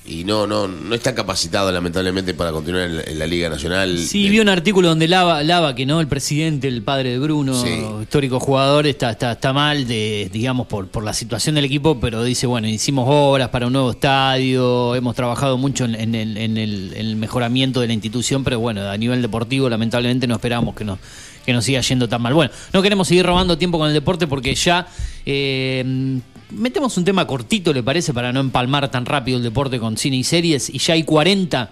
y 0.09 0.23
no, 0.23 0.47
no, 0.47 0.67
no 0.67 0.95
está 0.95 1.13
capacitado 1.13 1.71
lamentablemente 1.71 2.33
para 2.33 2.51
continuar 2.51 2.85
en 2.89 2.97
la, 2.97 3.03
en 3.03 3.19
la 3.19 3.27
Liga 3.27 3.47
Nacional. 3.49 3.97
Sí, 3.99 4.27
vi 4.29 4.39
un 4.39 4.49
artículo 4.49 4.87
donde 4.89 5.07
Lava, 5.07 5.43
Lava, 5.43 5.75
que 5.75 5.85
no, 5.85 5.99
el 6.01 6.07
presidente, 6.07 6.67
el 6.67 6.81
padre 6.81 7.11
de 7.11 7.19
Bruno, 7.19 7.53
Sí. 7.63 7.69
histórico 8.01 8.39
jugador, 8.39 8.87
está, 8.87 9.11
está, 9.11 9.33
está 9.33 9.53
mal 9.53 9.87
de, 9.87 10.29
digamos, 10.33 10.67
por, 10.67 10.87
por 10.87 11.03
la 11.03 11.13
situación 11.13 11.55
del 11.55 11.65
equipo, 11.65 11.99
pero 11.99 12.23
dice, 12.23 12.47
bueno, 12.47 12.67
hicimos 12.67 13.05
obras 13.07 13.49
para 13.49 13.67
un 13.67 13.73
nuevo 13.73 13.91
estadio, 13.91 14.95
hemos 14.95 15.15
trabajado 15.15 15.57
mucho 15.57 15.85
en, 15.85 15.95
en 15.95 16.15
el, 16.15 16.37
en 16.37 16.57
el- 16.57 16.93
en 16.95 17.05
el 17.05 17.15
mejoramiento 17.15 17.79
de 17.79 17.87
la 17.87 17.93
institución, 17.93 18.43
pero 18.43 18.59
bueno, 18.59 18.89
a 18.89 18.97
nivel 18.97 19.21
deportivo, 19.21 19.69
lamentablemente 19.69 20.25
no 20.27 20.35
esperamos 20.35 20.73
que 20.75 20.83
nos, 20.85 20.97
que 21.45 21.53
nos 21.53 21.63
siga 21.63 21.81
yendo 21.81 22.09
tan 22.09 22.21
mal. 22.21 22.33
Bueno, 22.33 22.51
no 22.73 22.81
queremos 22.81 23.07
seguir 23.07 23.25
robando 23.25 23.57
tiempo 23.57 23.77
con 23.77 23.87
el 23.87 23.93
deporte 23.93 24.25
porque 24.27 24.55
ya 24.55 24.87
eh, 25.25 26.19
metemos 26.51 26.97
un 26.97 27.05
tema 27.05 27.25
cortito, 27.27 27.73
¿le 27.73 27.83
parece? 27.83 28.13
Para 28.13 28.33
no 28.33 28.39
empalmar 28.39 28.89
tan 28.91 29.05
rápido 29.05 29.37
el 29.37 29.43
deporte 29.43 29.79
con 29.79 29.97
cine 29.97 30.17
y 30.17 30.23
series, 30.23 30.69
y 30.69 30.79
ya 30.79 30.93
hay 30.93 31.03
40 31.03 31.69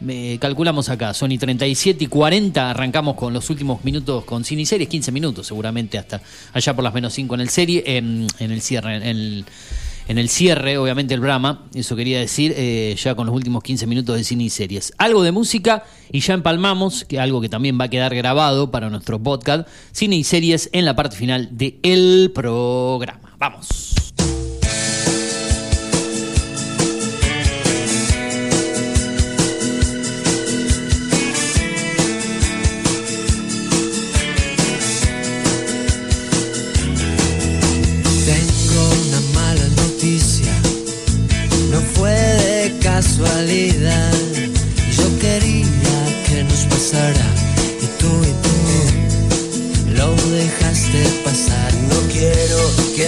me 0.00 0.38
calculamos 0.38 0.88
acá, 0.88 1.12
son 1.12 1.30
y 1.30 1.38
37 1.38 2.04
y 2.04 2.06
40, 2.06 2.70
arrancamos 2.70 3.16
con 3.16 3.32
los 3.32 3.48
últimos 3.50 3.84
minutos 3.84 4.24
con 4.24 4.44
cine 4.44 4.62
y 4.62 4.66
series, 4.66 4.88
15 4.88 5.12
minutos 5.12 5.46
seguramente 5.46 5.98
hasta 5.98 6.22
allá 6.52 6.74
por 6.74 6.82
las 6.82 6.94
menos 6.94 7.12
5 7.12 7.34
en 7.34 7.40
el 7.40 7.48
serie, 7.50 7.82
en, 7.86 8.26
el 8.38 8.62
cierre, 8.62 8.96
en 8.96 10.18
el, 10.18 10.28
cierre, 10.28 10.78
obviamente 10.78 11.12
el 11.12 11.20
Brahma, 11.20 11.66
eso 11.74 11.96
quería 11.96 12.18
decir, 12.18 12.54
eh, 12.56 12.96
ya 12.98 13.14
con 13.14 13.26
los 13.26 13.34
últimos 13.34 13.62
15 13.62 13.86
minutos 13.86 14.16
de 14.16 14.24
cine 14.24 14.44
y 14.44 14.50
series. 14.50 14.92
Algo 14.96 15.22
de 15.22 15.32
música 15.32 15.84
y 16.10 16.20
ya 16.20 16.34
empalmamos, 16.34 17.04
que 17.04 17.20
algo 17.20 17.40
que 17.40 17.50
también 17.50 17.78
va 17.78 17.84
a 17.84 17.88
quedar 17.88 18.14
grabado 18.14 18.70
para 18.70 18.88
nuestro 18.88 19.22
podcast, 19.22 19.68
cine 19.92 20.16
y 20.16 20.24
series 20.24 20.70
en 20.72 20.86
la 20.86 20.96
parte 20.96 21.16
final 21.16 21.50
del 21.52 22.32
programa. 22.34 23.36
Vamos. 23.38 23.89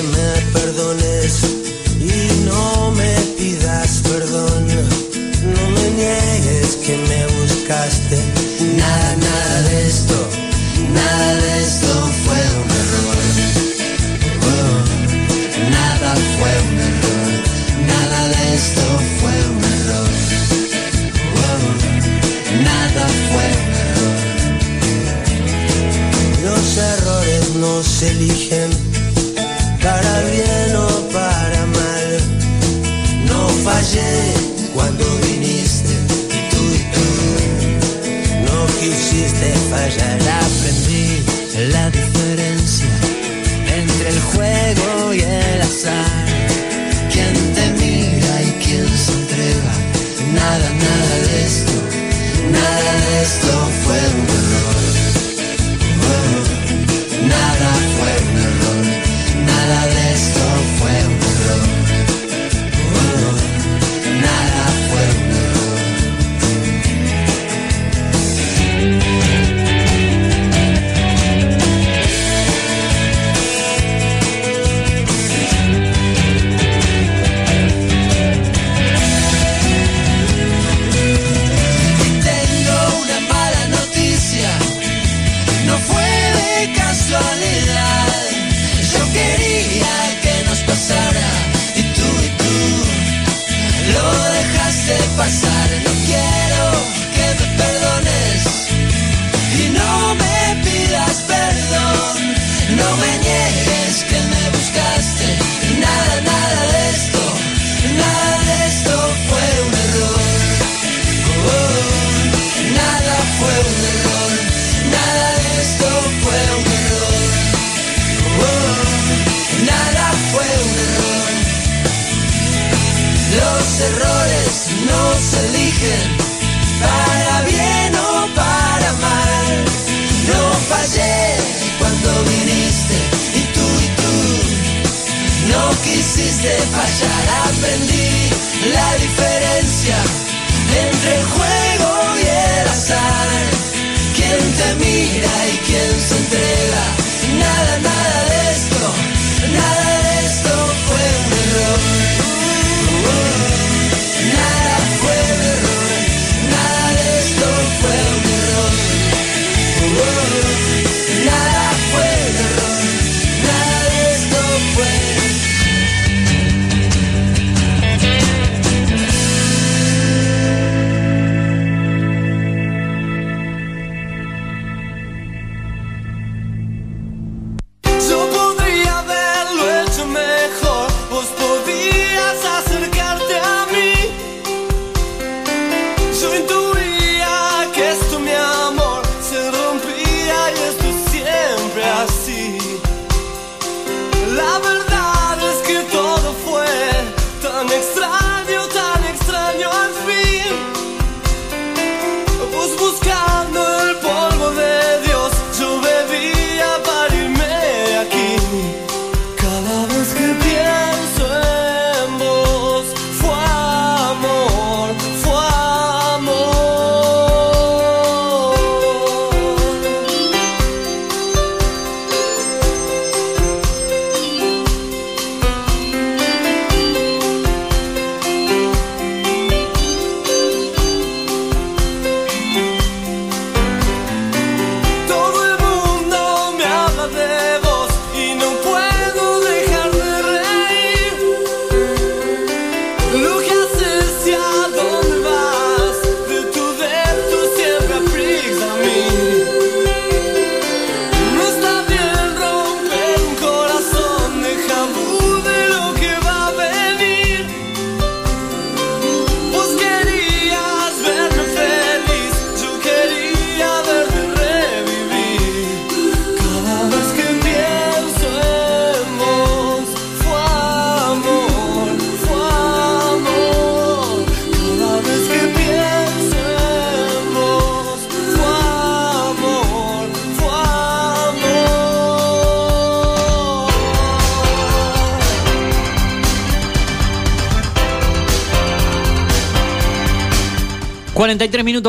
Quiero 0.03 0.42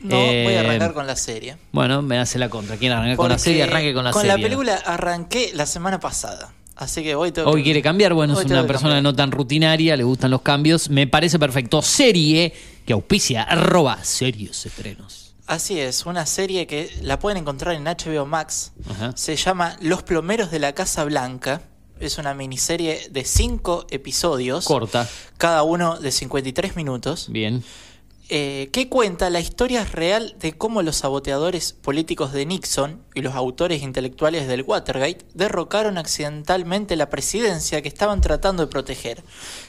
No, 0.00 0.16
Eh, 0.16 0.44
voy 0.46 0.54
a 0.54 0.60
arrancar 0.60 0.94
con 0.94 1.06
la 1.06 1.16
serie. 1.16 1.56
Bueno, 1.72 2.00
me 2.02 2.18
hace 2.18 2.38
la 2.38 2.48
contra. 2.48 2.76
¿Quién 2.76 2.92
arranca 2.92 3.16
con 3.16 3.28
la 3.28 3.38
serie? 3.38 3.64
Arranque 3.64 3.92
con 3.92 4.04
la 4.04 4.12
con 4.12 4.22
serie. 4.22 4.36
la 4.36 4.42
película 4.42 4.74
arranqué 4.86 5.50
la 5.54 5.66
semana 5.66 6.00
pasada. 6.00 6.52
Así 6.76 7.02
que 7.02 7.14
hoy 7.14 7.30
tengo 7.32 7.50
Hoy 7.50 7.60
que- 7.60 7.64
quiere 7.64 7.82
cambiar, 7.82 8.14
bueno, 8.14 8.32
hoy 8.34 8.44
es 8.46 8.50
una 8.50 8.66
persona 8.66 9.02
no 9.02 9.14
tan 9.14 9.30
rutinaria, 9.30 9.96
le 9.98 10.04
gustan 10.04 10.30
los 10.30 10.40
cambios. 10.40 10.88
Me 10.88 11.06
parece 11.06 11.38
perfecto. 11.38 11.82
Serie 11.82 12.54
que 12.86 12.94
auspicia, 12.94 13.42
arroba 13.42 14.02
serios 14.02 14.64
estrenos. 14.64 15.34
Así 15.46 15.78
es, 15.78 16.06
una 16.06 16.24
serie 16.24 16.66
que 16.66 16.88
la 17.02 17.18
pueden 17.18 17.36
encontrar 17.38 17.74
en 17.74 17.84
HBO 17.84 18.24
Max. 18.24 18.72
Ajá. 18.88 19.12
Se 19.16 19.36
llama 19.36 19.76
Los 19.82 20.02
plomeros 20.04 20.50
de 20.50 20.60
la 20.60 20.72
Casa 20.72 21.04
Blanca. 21.04 21.60
Es 22.00 22.18
una 22.18 22.32
miniserie 22.34 23.08
de 23.10 23.24
cinco 23.24 23.86
episodios. 23.90 24.64
Corta. 24.64 25.08
Cada 25.36 25.62
uno 25.62 25.98
de 26.00 26.10
53 26.10 26.74
minutos. 26.76 27.26
Bien. 27.30 27.62
eh, 28.32 28.68
que 28.72 28.88
cuenta 28.88 29.28
la 29.28 29.40
historia 29.40 29.84
real 29.84 30.36
de 30.38 30.52
cómo 30.56 30.82
los 30.82 30.96
saboteadores 30.96 31.72
políticos 31.72 32.32
de 32.32 32.46
Nixon 32.46 33.02
y 33.14 33.22
los 33.22 33.34
autores 33.34 33.82
intelectuales 33.82 34.46
del 34.46 34.62
Watergate 34.62 35.26
derrocaron 35.34 35.98
accidentalmente 35.98 36.94
la 36.96 37.10
presidencia 37.10 37.82
que 37.82 37.88
estaban 37.88 38.20
tratando 38.20 38.64
de 38.64 38.70
proteger. 38.70 39.22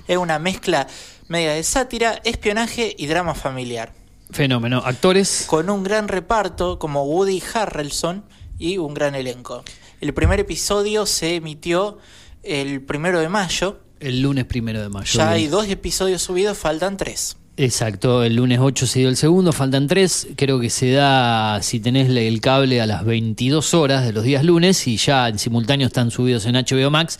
Es 0.07 0.17
una 0.17 0.37
mezcla 0.39 0.87
media 1.27 1.53
de 1.53 1.63
sátira, 1.63 2.21
espionaje 2.23 2.95
y 2.97 3.07
drama 3.07 3.33
familiar. 3.33 3.93
Fenómeno. 4.29 4.81
Actores. 4.85 5.45
Con 5.47 5.69
un 5.69 5.83
gran 5.83 6.07
reparto 6.07 6.79
como 6.79 7.03
Woody 7.03 7.41
Harrelson 7.53 8.23
y 8.59 8.77
un 8.77 8.93
gran 8.93 9.15
elenco. 9.15 9.63
El 10.01 10.13
primer 10.13 10.39
episodio 10.39 11.05
se 11.05 11.35
emitió 11.35 11.97
el 12.43 12.81
primero 12.81 13.19
de 13.19 13.29
mayo. 13.29 13.79
El 13.99 14.21
lunes 14.21 14.45
primero 14.45 14.81
de 14.81 14.89
mayo. 14.89 15.17
Ya 15.17 15.29
hay 15.31 15.47
dos 15.47 15.67
episodios 15.67 16.21
subidos, 16.21 16.57
faltan 16.57 16.97
tres. 16.97 17.37
Exacto, 17.57 18.23
el 18.23 18.37
lunes 18.37 18.59
8 18.59 18.87
se 18.87 18.99
dio 18.99 19.09
el 19.09 19.17
segundo, 19.17 19.51
faltan 19.51 19.85
tres. 19.87 20.27
Creo 20.35 20.59
que 20.59 20.69
se 20.69 20.91
da, 20.91 21.61
si 21.61 21.79
tenés 21.79 22.09
el 22.09 22.41
cable, 22.41 22.81
a 22.81 22.87
las 22.87 23.05
22 23.05 23.73
horas 23.73 24.05
de 24.05 24.13
los 24.13 24.23
días 24.23 24.43
lunes 24.43 24.87
y 24.87 24.97
ya 24.97 25.27
en 25.27 25.37
simultáneo 25.37 25.87
están 25.87 26.09
subidos 26.09 26.45
en 26.45 26.55
HBO 26.55 26.89
Max. 26.89 27.19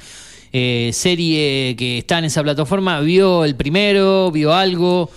Eh, 0.54 0.90
serie 0.94 1.76
que 1.78 2.00
está 2.00 2.18
en 2.18 2.26
esa 2.26 2.42
plataforma, 2.42 3.00
¿vio 3.02 3.46
el 3.46 3.56
primero? 3.56 4.32
¿Vio 4.32 4.54
algo? 4.54 5.12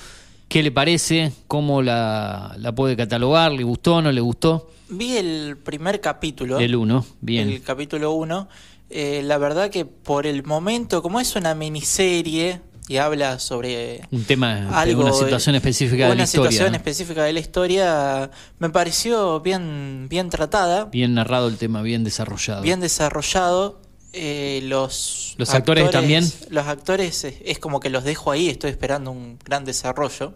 ¿Qué 0.48 0.62
le 0.62 0.70
parece? 0.70 1.32
¿Cómo 1.46 1.80
la, 1.80 2.54
la 2.58 2.74
puede 2.74 2.96
catalogar? 2.96 3.52
¿Le 3.52 3.62
gustó? 3.62 4.02
¿No 4.02 4.12
le 4.12 4.20
gustó? 4.20 4.70
Vi 4.90 5.16
el 5.16 5.56
primer 5.56 6.00
capítulo. 6.00 6.58
El 6.58 6.76
1, 6.76 7.06
bien. 7.20 7.48
El 7.48 7.62
capítulo 7.62 8.12
1. 8.12 8.48
La 8.94 9.38
verdad 9.38 9.70
que 9.70 9.84
por 9.84 10.26
el 10.26 10.44
momento, 10.44 11.02
como 11.02 11.18
es 11.20 11.34
una 11.36 11.54
miniserie 11.54 12.60
y 12.86 12.98
habla 12.98 13.38
sobre 13.38 14.02
Un 14.10 14.24
tema, 14.24 14.68
algo, 14.78 15.02
una 15.02 15.12
situación 15.12 15.54
eh, 15.54 15.58
específica 15.58 16.02
de 16.04 16.08
la 16.10 16.14
una 16.14 16.24
historia. 16.24 16.50
situación 16.50 16.72
¿no? 16.72 16.76
específica 16.76 17.24
de 17.24 17.32
la 17.32 17.40
historia, 17.40 18.30
me 18.58 18.70
pareció 18.70 19.40
bien, 19.40 20.06
bien 20.08 20.28
tratada, 20.30 20.84
Bien 20.86 21.14
narrado 21.14 21.48
el 21.48 21.56
tema, 21.56 21.82
bien 21.82 22.04
desarrollado. 22.04 22.62
bien 22.62 22.80
desarrollado. 22.80 23.80
Eh, 24.16 24.60
los, 24.64 25.34
¿Los 25.38 25.52
actores 25.54 25.90
también? 25.90 26.30
Los 26.48 26.68
actores 26.68 27.24
eh, 27.24 27.42
es 27.44 27.58
como 27.58 27.80
que 27.80 27.90
los 27.90 28.04
dejo 28.04 28.30
ahí, 28.30 28.48
estoy 28.48 28.70
esperando 28.70 29.10
un 29.10 29.38
gran 29.44 29.64
desarrollo. 29.64 30.34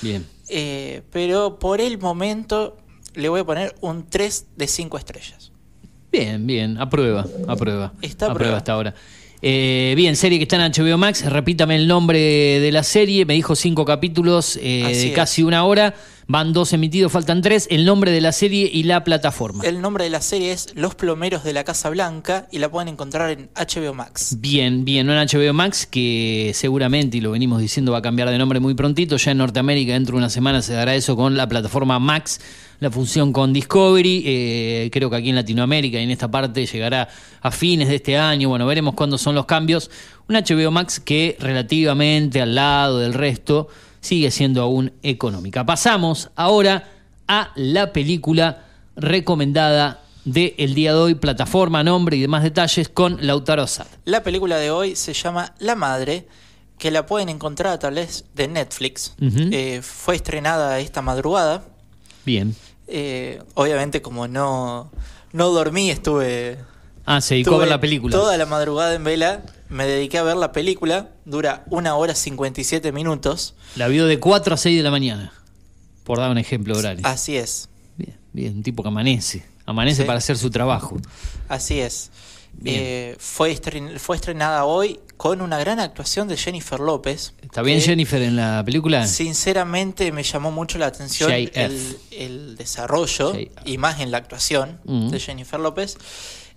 Bien. 0.00 0.24
Eh, 0.48 1.02
pero 1.10 1.58
por 1.58 1.80
el 1.80 1.98
momento 1.98 2.76
le 3.14 3.28
voy 3.28 3.40
a 3.40 3.44
poner 3.44 3.74
un 3.80 4.08
3 4.08 4.46
de 4.56 4.68
5 4.68 4.98
estrellas. 4.98 5.50
Bien, 6.18 6.46
bien, 6.46 6.78
aprueba, 6.78 7.26
aprueba. 7.46 7.92
Está 8.00 8.30
aprueba 8.30 8.56
hasta 8.56 8.72
ahora. 8.72 8.94
Eh, 9.42 9.92
bien, 9.98 10.16
serie 10.16 10.38
que 10.38 10.44
está 10.44 10.56
en 10.56 10.72
HBO 10.72 10.96
Max, 10.96 11.30
repítame 11.30 11.76
el 11.76 11.86
nombre 11.86 12.18
de 12.18 12.72
la 12.72 12.82
serie, 12.84 13.26
me 13.26 13.34
dijo 13.34 13.54
cinco 13.54 13.84
capítulos 13.84 14.58
eh, 14.62 14.96
de 14.96 15.12
casi 15.12 15.42
una 15.42 15.64
hora, 15.64 15.94
van 16.28 16.52
dos 16.52 16.72
emitidos, 16.72 17.12
faltan 17.12 17.40
tres, 17.40 17.68
el 17.70 17.84
nombre 17.84 18.10
de 18.10 18.20
la 18.20 18.32
serie 18.32 18.68
y 18.72 18.82
la 18.82 19.04
plataforma. 19.04 19.64
El 19.64 19.80
nombre 19.80 20.04
de 20.04 20.10
la 20.10 20.20
serie 20.20 20.52
es 20.52 20.68
Los 20.74 20.94
Plomeros 20.94 21.44
de 21.44 21.52
la 21.52 21.62
Casa 21.62 21.88
Blanca 21.88 22.48
y 22.50 22.58
la 22.58 22.68
pueden 22.68 22.88
encontrar 22.88 23.30
en 23.30 23.48
HBO 23.54 23.94
Max. 23.94 24.36
Bien, 24.40 24.84
bien, 24.84 25.06
no 25.06 25.12
en 25.12 25.26
HBO 25.28 25.52
Max, 25.52 25.86
que 25.86 26.50
seguramente, 26.54 27.18
y 27.18 27.20
lo 27.20 27.30
venimos 27.30 27.60
diciendo, 27.60 27.92
va 27.92 27.98
a 27.98 28.02
cambiar 28.02 28.28
de 28.30 28.38
nombre 28.38 28.58
muy 28.58 28.74
prontito. 28.74 29.16
Ya 29.16 29.30
en 29.30 29.38
Norteamérica, 29.38 29.92
dentro 29.92 30.14
de 30.14 30.18
una 30.18 30.30
semana, 30.30 30.62
se 30.62 30.72
dará 30.72 30.94
eso 30.94 31.14
con 31.14 31.36
la 31.36 31.48
plataforma 31.48 32.00
Max, 32.00 32.40
la 32.80 32.90
función 32.90 33.32
con 33.32 33.52
Discovery. 33.52 34.24
Eh, 34.26 34.90
creo 34.92 35.08
que 35.08 35.16
aquí 35.16 35.30
en 35.30 35.36
Latinoamérica 35.36 36.00
y 36.00 36.02
en 36.02 36.10
esta 36.10 36.28
parte 36.28 36.66
llegará 36.66 37.08
a 37.40 37.50
fines 37.52 37.88
de 37.88 37.96
este 37.96 38.18
año. 38.18 38.48
Bueno, 38.48 38.66
veremos 38.66 38.94
cuándo 38.94 39.16
son 39.16 39.36
los 39.36 39.46
cambios. 39.46 39.90
Un 40.28 40.34
HBO 40.34 40.72
Max 40.72 40.98
que 40.98 41.36
relativamente 41.38 42.42
al 42.42 42.56
lado 42.56 42.98
del 42.98 43.14
resto 43.14 43.68
sigue 44.06 44.30
siendo 44.30 44.62
aún 44.62 44.92
económica. 45.02 45.66
Pasamos 45.66 46.30
ahora 46.36 46.88
a 47.26 47.50
la 47.56 47.92
película 47.92 48.64
recomendada 48.94 50.02
del 50.24 50.74
día 50.74 50.92
de 50.92 50.98
hoy, 50.98 51.14
plataforma, 51.14 51.82
nombre 51.84 52.16
y 52.16 52.20
demás 52.20 52.42
detalles 52.42 52.88
con 52.88 53.18
Lautaro. 53.20 53.66
La 54.04 54.22
película 54.22 54.58
de 54.58 54.70
hoy 54.70 54.96
se 54.96 55.12
llama 55.12 55.54
La 55.58 55.74
Madre, 55.74 56.26
que 56.78 56.90
la 56.90 57.06
pueden 57.06 57.28
encontrar 57.28 57.72
a 57.72 57.78
través 57.78 58.24
de 58.34 58.48
Netflix. 58.48 59.14
Eh, 59.20 59.80
fue 59.82 60.16
estrenada 60.16 60.78
esta 60.78 61.02
madrugada. 61.02 61.64
Bien. 62.24 62.54
Eh, 62.86 63.42
obviamente 63.54 64.02
como 64.02 64.28
no, 64.28 64.90
no 65.32 65.50
dormí, 65.50 65.90
estuve... 65.90 66.58
Ah, 67.04 67.20
se 67.20 67.34
dedicó 67.34 67.56
a 67.56 67.58
ver 67.58 67.68
la 67.68 67.80
película. 67.80 68.16
Toda 68.16 68.36
la 68.36 68.46
madrugada 68.46 68.94
en 68.94 69.04
vela 69.04 69.42
me 69.68 69.86
dediqué 69.86 70.18
a 70.18 70.22
ver 70.22 70.36
la 70.36 70.52
película. 70.52 71.10
Dura 71.24 71.64
una 71.70 71.94
hora 71.96 72.14
57 72.14 72.92
minutos. 72.92 73.54
La 73.74 73.88
vio 73.88 74.06
de 74.06 74.18
4 74.20 74.54
a 74.54 74.56
6 74.56 74.76
de 74.76 74.82
la 74.82 74.90
mañana. 74.90 75.32
Por 76.04 76.18
dar 76.18 76.30
un 76.30 76.38
ejemplo 76.38 76.76
horario. 76.76 77.06
Así 77.06 77.36
es. 77.36 77.68
Bien, 78.32 78.56
un 78.56 78.62
tipo 78.62 78.82
que 78.82 78.88
amanece. 78.88 79.44
Amanece 79.64 80.02
Sí. 80.02 80.06
para 80.06 80.18
hacer 80.18 80.36
su 80.36 80.50
trabajo. 80.50 80.98
Así 81.48 81.80
es. 81.80 82.10
Eh, 82.64 83.16
fue, 83.18 83.50
estren- 83.54 83.98
fue 83.98 84.16
estrenada 84.16 84.64
hoy 84.64 85.00
con 85.16 85.40
una 85.42 85.58
gran 85.58 85.78
actuación 85.80 86.26
de 86.28 86.36
Jennifer 86.36 86.80
López. 86.80 87.34
¿Está 87.42 87.60
bien 87.62 87.80
Jennifer 87.82 88.20
en 88.22 88.36
la 88.36 88.62
película? 88.64 89.06
Sinceramente 89.06 90.10
me 90.12 90.22
llamó 90.22 90.50
mucho 90.52 90.78
la 90.78 90.86
atención 90.86 91.30
el 91.32 92.56
desarrollo 92.56 93.32
y 93.64 93.78
más 93.78 94.00
en 94.00 94.10
la 94.10 94.18
actuación 94.18 94.78
Mm. 94.84 95.08
de 95.10 95.20
Jennifer 95.20 95.60
López. 95.60 95.96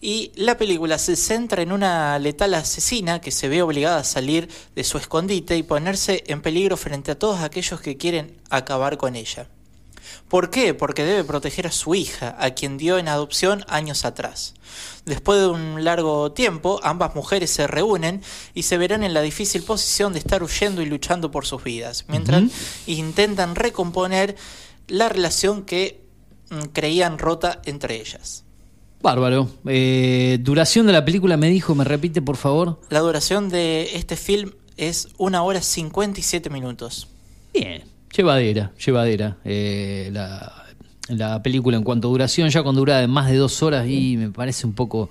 Y 0.02 0.32
la 0.36 0.58
película 0.58 0.98
se 0.98 1.16
centra 1.16 1.62
en 1.62 1.72
una 1.72 2.18
letal 2.20 2.54
asesina 2.54 3.20
que 3.20 3.32
se 3.32 3.50
ve 3.50 3.62
obligada 3.62 4.00
a 4.00 4.04
salir 4.04 4.50
de 4.76 4.84
su 4.84 4.98
escondite 4.98 5.58
y 5.58 5.64
ponerse 5.64 6.24
en 6.28 6.42
peligro 6.42 6.78
frente 6.78 7.12
a 7.12 7.20
todos 7.20 7.42
aquellos 7.42 7.82
que 7.82 7.98
quieren 7.98 8.38
acabar 8.50 8.98
con 8.98 9.16
ella. 9.16 9.48
¿Por 10.28 10.50
qué? 10.50 10.74
Porque 10.74 11.04
debe 11.04 11.24
proteger 11.24 11.68
a 11.68 11.72
su 11.72 11.96
hija, 11.96 12.36
a 12.40 12.52
quien 12.52 12.78
dio 12.78 12.98
en 12.98 13.08
adopción 13.08 13.66
años 13.68 14.06
atrás. 14.06 14.54
Después 15.06 15.40
de 15.40 15.48
un 15.48 15.84
largo 15.84 16.32
tiempo, 16.32 16.80
ambas 16.84 17.16
mujeres 17.16 17.50
se 17.50 17.68
reúnen 17.68 18.22
y 18.54 18.64
se 18.64 18.78
verán 18.78 19.04
en 19.04 19.14
la 19.14 19.22
difícil 19.22 19.64
posición 19.64 20.14
de 20.14 20.20
estar 20.20 20.44
huyendo 20.44 20.82
y 20.82 20.86
luchando 20.86 21.32
por 21.32 21.46
sus 21.46 21.64
vidas, 21.64 22.06
mientras 22.08 22.44
intentan 22.86 23.56
recomponer 23.56 24.36
la 24.88 25.10
relación 25.10 25.64
que 25.64 26.02
mm, 26.50 26.62
creían 26.74 27.18
rota 27.18 27.62
entre 27.66 28.00
ellas. 28.00 28.44
Bárbaro. 29.02 29.50
Eh, 29.66 30.40
duración 30.42 30.86
de 30.88 30.94
la 30.94 31.06
película 31.06 31.38
me 31.38 31.50
dijo, 31.50 31.74
me 31.76 31.84
repite 31.84 32.22
por 32.22 32.38
favor. 32.38 32.80
La 32.90 33.00
duración 33.00 33.50
de 33.50 33.96
este 33.96 34.16
film 34.16 34.52
es 34.78 35.08
una 35.18 35.44
hora 35.44 35.62
57 35.62 36.50
minutos. 36.50 37.08
Bien, 37.54 37.84
llevadera, 38.16 38.72
llevadera. 38.84 39.38
Eh, 39.46 40.10
la, 40.12 40.66
la 41.08 41.42
película 41.42 41.78
en 41.78 41.84
cuanto 41.84 42.08
a 42.10 42.12
duración, 42.12 42.50
ya 42.50 42.62
cuando 42.62 42.80
dura 42.82 43.00
de 43.00 43.08
más 43.08 43.30
de 43.30 43.38
dos 43.38 43.64
horas 43.64 43.88
y 43.88 44.18
me 44.18 44.32
parece 44.32 44.68
un 44.68 44.74
poco 44.74 45.10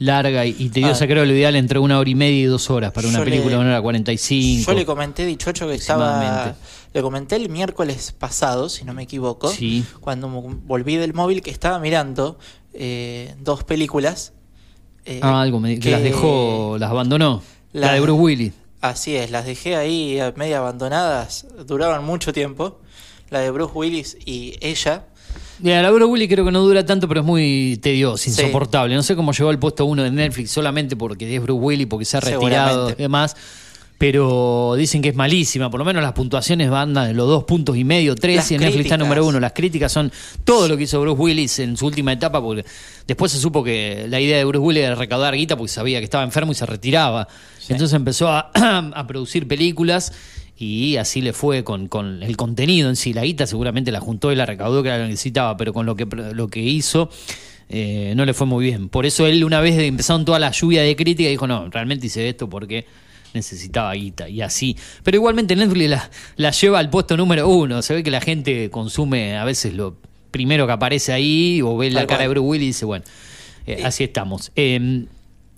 larga 0.00 0.44
y, 0.46 0.56
y 0.58 0.68
tediosa. 0.70 1.04
Ah. 1.04 1.06
Creo 1.06 1.24
lo 1.24 1.32
ideal 1.32 1.54
entre 1.54 1.78
una 1.78 1.98
hora 2.00 2.10
y 2.10 2.14
media 2.16 2.40
y 2.40 2.44
dos 2.44 2.68
horas 2.70 2.90
para 2.90 3.06
una 3.06 3.18
le- 3.20 3.24
película 3.26 3.54
de 3.56 3.60
una 3.60 3.70
hora 3.70 3.82
45. 3.82 4.72
Yo 4.72 4.76
le 4.76 4.84
comenté, 4.84 5.24
dichocho, 5.24 5.68
que 5.68 5.74
estaba. 5.74 6.56
Le 6.92 7.02
comenté 7.02 7.36
el 7.36 7.48
miércoles 7.50 8.10
pasado, 8.18 8.68
si 8.68 8.84
no 8.84 8.92
me 8.94 9.04
equivoco, 9.04 9.48
Sí. 9.52 9.84
cuando 10.00 10.28
volví 10.28 10.96
del 10.96 11.14
móvil, 11.14 11.40
que 11.42 11.50
estaba 11.52 11.78
mirando 11.78 12.36
eh, 12.74 13.34
dos 13.40 13.62
películas. 13.62 14.32
eh, 15.04 15.20
Ah, 15.22 15.40
algo 15.42 15.60
me, 15.60 15.78
que 15.78 15.90
las 15.92 16.02
dejó, 16.02 16.76
las 16.78 16.90
abandonó. 16.90 17.42
La, 17.72 17.86
La- 17.88 17.92
de 17.94 18.00
Bruce 18.00 18.20
Willis. 18.20 18.52
Así 18.80 19.14
es, 19.14 19.30
las 19.30 19.44
dejé 19.44 19.76
ahí 19.76 20.18
a 20.18 20.32
media 20.36 20.58
abandonadas, 20.58 21.46
duraban 21.66 22.02
mucho 22.04 22.32
tiempo. 22.32 22.80
La 23.28 23.38
de 23.40 23.50
Bruce 23.50 23.72
Willis 23.74 24.16
y 24.24 24.54
ella. 24.60 25.04
La 25.62 25.90
Bruce 25.90 26.06
Willis 26.06 26.28
creo 26.28 26.44
que 26.44 26.50
no 26.52 26.60
dura 26.62 26.84
tanto, 26.86 27.06
pero 27.08 27.20
es 27.20 27.26
muy 27.26 27.78
tedioso, 27.82 28.16
Sí. 28.18 28.30
insoportable. 28.30 28.94
No 28.94 29.02
sé 29.02 29.14
cómo 29.16 29.32
llegó 29.32 29.50
al 29.50 29.58
puesto 29.58 29.84
uno 29.84 30.02
de 30.02 30.10
Netflix 30.10 30.50
solamente 30.50 30.96
porque 30.96 31.34
es 31.34 31.42
Bruce 31.42 31.60
Willis, 31.60 31.86
porque 31.86 32.04
se 32.04 32.16
ha 32.16 32.20
retirado 32.20 32.90
y 32.90 32.94
demás. 32.94 33.36
Pero 33.98 34.76
dicen 34.78 35.02
que 35.02 35.10
es 35.10 35.14
malísima, 35.14 35.70
por 35.70 35.78
lo 35.78 35.84
menos 35.84 36.02
las 36.02 36.14
puntuaciones 36.14 36.70
van 36.70 36.94
de 36.94 37.12
los 37.12 37.28
dos 37.28 37.44
puntos 37.44 37.76
y 37.76 37.84
medio, 37.84 38.14
tres, 38.14 38.36
Las 38.36 38.50
y 38.50 38.54
en 38.54 38.62
Netflix 38.62 38.86
está 38.86 38.96
número 38.96 39.26
uno. 39.26 39.38
Las 39.38 39.52
críticas 39.52 39.92
son 39.92 40.10
todo 40.42 40.68
lo 40.68 40.78
que 40.78 40.84
hizo 40.84 40.98
Bruce 41.02 41.20
Willis 41.20 41.58
en 41.58 41.76
su 41.76 41.84
última 41.84 42.10
etapa, 42.14 42.40
porque 42.40 42.64
después 43.06 43.30
se 43.30 43.38
supo 43.38 43.62
que 43.62 44.06
la 44.08 44.18
idea 44.18 44.38
de 44.38 44.44
Bruce 44.46 44.64
Willis 44.64 44.84
era 44.84 44.94
recaudar 44.94 45.34
guita 45.34 45.54
porque 45.54 45.70
sabía 45.70 45.98
que 45.98 46.04
estaba 46.04 46.24
enfermo 46.24 46.52
y 46.52 46.54
se 46.54 46.64
retiraba. 46.64 47.28
Entonces 47.68 47.92
empezó 47.92 48.28
a, 48.28 48.50
a 48.94 49.06
producir 49.06 49.46
películas 49.46 50.14
y 50.60 50.98
así 50.98 51.22
le 51.22 51.32
fue 51.32 51.64
con, 51.64 51.88
con 51.88 52.22
el 52.22 52.36
contenido 52.36 52.90
en 52.90 52.96
sí. 52.96 53.14
La 53.14 53.24
guita 53.24 53.46
seguramente 53.46 53.90
la 53.90 53.98
juntó 53.98 54.30
y 54.30 54.36
la 54.36 54.44
recaudó 54.44 54.82
que 54.82 54.90
que 54.90 54.98
necesitaba, 54.98 55.56
pero 55.56 55.72
con 55.72 55.86
lo 55.86 55.96
que, 55.96 56.06
lo 56.34 56.48
que 56.48 56.60
hizo 56.60 57.08
eh, 57.70 58.12
no 58.14 58.26
le 58.26 58.34
fue 58.34 58.46
muy 58.46 58.66
bien. 58.66 58.90
Por 58.90 59.06
eso 59.06 59.26
él 59.26 59.42
una 59.42 59.62
vez 59.62 59.78
empezaron 59.78 60.26
toda 60.26 60.38
la 60.38 60.50
lluvia 60.50 60.82
de 60.82 60.94
crítica 60.96 61.30
dijo, 61.30 61.46
no, 61.46 61.70
realmente 61.70 62.08
hice 62.08 62.28
esto 62.28 62.50
porque 62.50 62.84
necesitaba 63.32 63.94
guita 63.94 64.28
y 64.28 64.42
así. 64.42 64.76
Pero 65.02 65.16
igualmente 65.16 65.56
Netflix 65.56 65.88
la, 65.88 66.10
la 66.36 66.50
lleva 66.50 66.78
al 66.78 66.90
puesto 66.90 67.16
número 67.16 67.48
uno. 67.48 67.80
Se 67.80 67.94
ve 67.94 68.02
que 68.02 68.10
la 68.10 68.20
gente 68.20 68.68
consume 68.68 69.38
a 69.38 69.46
veces 69.46 69.72
lo 69.72 69.96
primero 70.30 70.66
que 70.66 70.72
aparece 70.72 71.14
ahí 71.14 71.62
o 71.62 71.74
ve 71.78 71.90
la 71.90 72.06
cara 72.06 72.24
de 72.24 72.28
Bruce 72.28 72.46
Willis 72.46 72.62
y 72.62 72.66
dice, 72.66 72.84
bueno, 72.84 73.06
eh, 73.66 73.80
así 73.82 74.04
estamos. 74.04 74.52
Eh, 74.56 75.06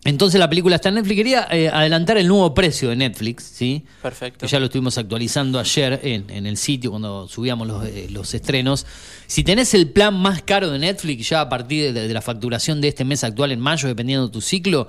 entonces 0.05 0.41
la 0.41 0.49
película 0.49 0.77
está 0.77 0.89
en 0.89 0.97
Netflix. 0.97 1.17
Quería 1.17 1.49
eh, 1.51 1.69
adelantar 1.69 2.19
el 2.19 2.27
nuevo 2.27 2.53
precio 2.55 2.89
de 2.89 2.97
Netflix, 2.97 3.45
¿sí? 3.45 3.85
Perfecto. 4.03 4.41
Que 4.41 4.49
ya 4.49 4.59
lo 4.59 4.65
estuvimos 4.65 4.99
actualizando 4.99 5.61
ayer 5.61 6.01
en, 6.03 6.29
en 6.29 6.47
el 6.47 6.57
sitio 6.57 6.91
cuando 6.91 7.29
subíamos 7.29 7.69
los, 7.69 7.87
eh, 7.87 8.09
los 8.11 8.35
estrenos. 8.35 8.85
Si 9.29 9.45
tenés 9.45 9.75
el 9.75 9.91
plan 9.91 10.15
más 10.15 10.43
caro 10.43 10.71
de 10.71 10.81
Netflix, 10.81 11.29
ya 11.29 11.43
a 11.43 11.49
partir 11.49 11.93
de, 11.93 12.09
de 12.09 12.15
la 12.15 12.21
facturación 12.21 12.81
de 12.81 12.89
este 12.89 13.05
mes 13.05 13.23
actual 13.23 13.53
en 13.53 13.61
mayo, 13.61 13.87
dependiendo 13.87 14.27
de 14.27 14.33
tu 14.33 14.41
ciclo, 14.41 14.89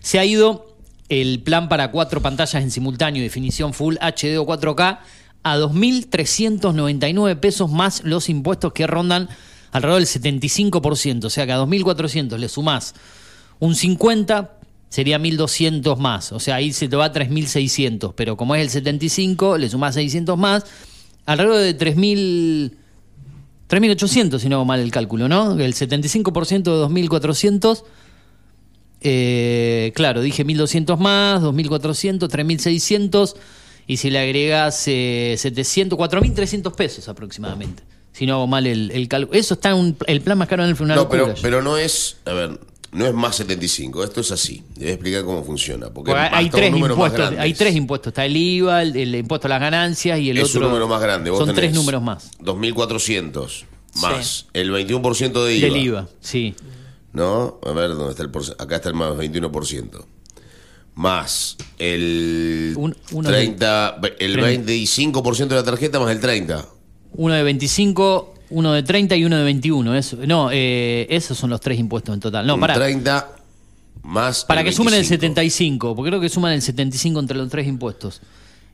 se 0.00 0.18
ha 0.18 0.26
ido 0.26 0.76
el 1.08 1.40
plan 1.40 1.70
para 1.70 1.90
cuatro 1.90 2.20
pantallas 2.20 2.62
en 2.62 2.70
simultáneo, 2.70 3.22
definición 3.22 3.72
Full 3.72 3.96
HD 3.96 4.36
o 4.38 4.46
4K, 4.46 4.98
a 5.42 5.56
2.399 5.56 7.40
pesos 7.40 7.70
más 7.70 8.04
los 8.04 8.28
impuestos 8.28 8.74
que 8.74 8.86
rondan 8.86 9.30
alrededor 9.72 10.00
del 10.00 10.08
75%. 10.08 11.24
O 11.24 11.30
sea 11.30 11.46
que 11.46 11.52
a 11.52 11.58
2.400 11.58 12.36
le 12.36 12.48
sumás 12.50 12.94
un 13.60 13.74
50 13.74 14.56
sería 14.88 15.18
1200 15.20 15.98
más, 15.98 16.32
o 16.32 16.40
sea, 16.40 16.56
ahí 16.56 16.72
se 16.72 16.88
te 16.88 16.96
va 16.96 17.04
a 17.06 17.12
3600, 17.12 18.12
pero 18.14 18.36
como 18.36 18.54
es 18.56 18.62
el 18.62 18.70
75, 18.70 19.56
le 19.58 19.68
sumás 19.68 19.94
600 19.94 20.36
más, 20.36 20.64
alrededor 21.26 21.60
de 21.62 21.74
3000 21.74 22.76
3800 23.68 24.42
si 24.42 24.48
no 24.48 24.56
hago 24.56 24.64
mal 24.64 24.80
el 24.80 24.90
cálculo, 24.90 25.28
¿no? 25.28 25.52
El 25.60 25.74
75% 25.74 26.62
de 26.64 26.70
2400 26.72 27.84
eh, 29.02 29.92
claro, 29.94 30.20
dije 30.20 30.44
1200 30.44 30.98
más, 30.98 31.40
2400, 31.40 32.28
3600 32.28 33.36
y 33.86 33.96
si 33.96 34.10
le 34.10 34.18
agregas 34.18 34.82
eh, 34.88 35.36
700, 35.38 35.96
4300 35.96 36.72
pesos 36.74 37.08
aproximadamente. 37.08 37.82
Si 38.12 38.26
no 38.26 38.34
hago 38.34 38.46
mal 38.48 38.66
el, 38.66 38.90
el 38.90 39.08
cálculo. 39.08 39.38
Eso 39.38 39.54
está 39.54 39.70
en 39.70 39.76
un- 39.76 39.96
el 40.06 40.20
plan 40.20 40.36
más 40.36 40.48
caro 40.48 40.64
en 40.64 40.70
el 40.70 40.82
una 40.82 40.96
No, 40.96 41.08
pero, 41.08 41.32
pero 41.40 41.62
no 41.62 41.78
es, 41.78 42.16
a 42.24 42.32
ver, 42.32 42.58
no 42.92 43.06
es 43.06 43.14
más 43.14 43.36
75, 43.36 44.02
esto 44.04 44.20
es 44.20 44.32
así. 44.32 44.62
A 44.80 44.84
explicar 44.84 45.24
cómo 45.24 45.44
funciona. 45.44 45.90
Porque 45.90 46.10
Porque 46.10 46.20
hay, 46.32 46.50
tres 46.50 46.74
impuestos, 46.74 47.32
hay 47.38 47.54
tres 47.54 47.74
impuestos. 47.76 48.10
Está 48.10 48.24
el 48.26 48.36
IVA, 48.36 48.82
el, 48.82 48.96
el 48.96 49.14
impuesto 49.14 49.46
a 49.46 49.50
las 49.50 49.60
ganancias 49.60 50.18
y 50.18 50.30
el 50.30 50.38
es 50.38 50.48
otro. 50.50 50.60
un 50.62 50.66
número 50.68 50.88
más 50.88 51.00
grande. 51.00 51.30
Vos 51.30 51.38
Son 51.38 51.48
tres 51.48 51.56
tenés 51.70 51.74
números 51.74 52.02
más. 52.02 52.30
2.400 52.40 53.64
más 54.00 54.46
el 54.52 54.70
21% 54.72 55.44
de 55.44 55.54
IVA. 55.56 55.68
Del 55.68 55.76
IVA, 55.76 56.08
sí. 56.20 56.54
¿no? 57.12 57.58
A 57.64 57.72
ver, 57.72 57.90
¿dónde 57.90 58.10
está 58.10 58.22
el 58.22 58.30
porcentaje? 58.30 58.64
Acá 58.64 58.76
está 58.76 58.88
el 58.88 58.94
más 58.94 59.12
21%. 59.14 60.04
Más 60.94 61.56
el 61.78 62.74
Un- 62.76 62.96
uno 63.12 63.30
de- 63.30 63.36
30, 63.36 64.00
el 64.18 64.32
Treinta. 64.34 64.72
25% 64.72 65.48
de 65.48 65.54
la 65.54 65.64
tarjeta 65.64 65.98
más 66.00 66.10
el 66.10 66.20
30. 66.20 66.66
Uno 67.12 67.34
de 67.34 67.42
25, 67.42 68.34
uno 68.50 68.72
de 68.72 68.82
30 68.82 69.16
y 69.16 69.24
uno 69.24 69.36
de 69.36 69.44
21. 69.44 69.96
Eso, 69.96 70.18
no, 70.26 70.50
eh, 70.52 71.06
esos 71.10 71.38
son 71.38 71.50
los 71.50 71.60
tres 71.60 71.78
impuestos 71.78 72.14
en 72.14 72.20
total. 72.20 72.46
No, 72.46 72.58
para. 72.58 72.74
30 72.74 73.36
más 74.02 74.44
Para 74.44 74.64
que 74.64 74.72
sumen 74.72 74.94
el 74.94 75.00
25. 75.00 75.20
75, 75.20 75.96
porque 75.96 76.10
creo 76.10 76.20
que 76.20 76.28
suman 76.28 76.52
el 76.52 76.62
75 76.62 77.20
entre 77.20 77.36
los 77.36 77.48
tres 77.48 77.66
impuestos. 77.66 78.20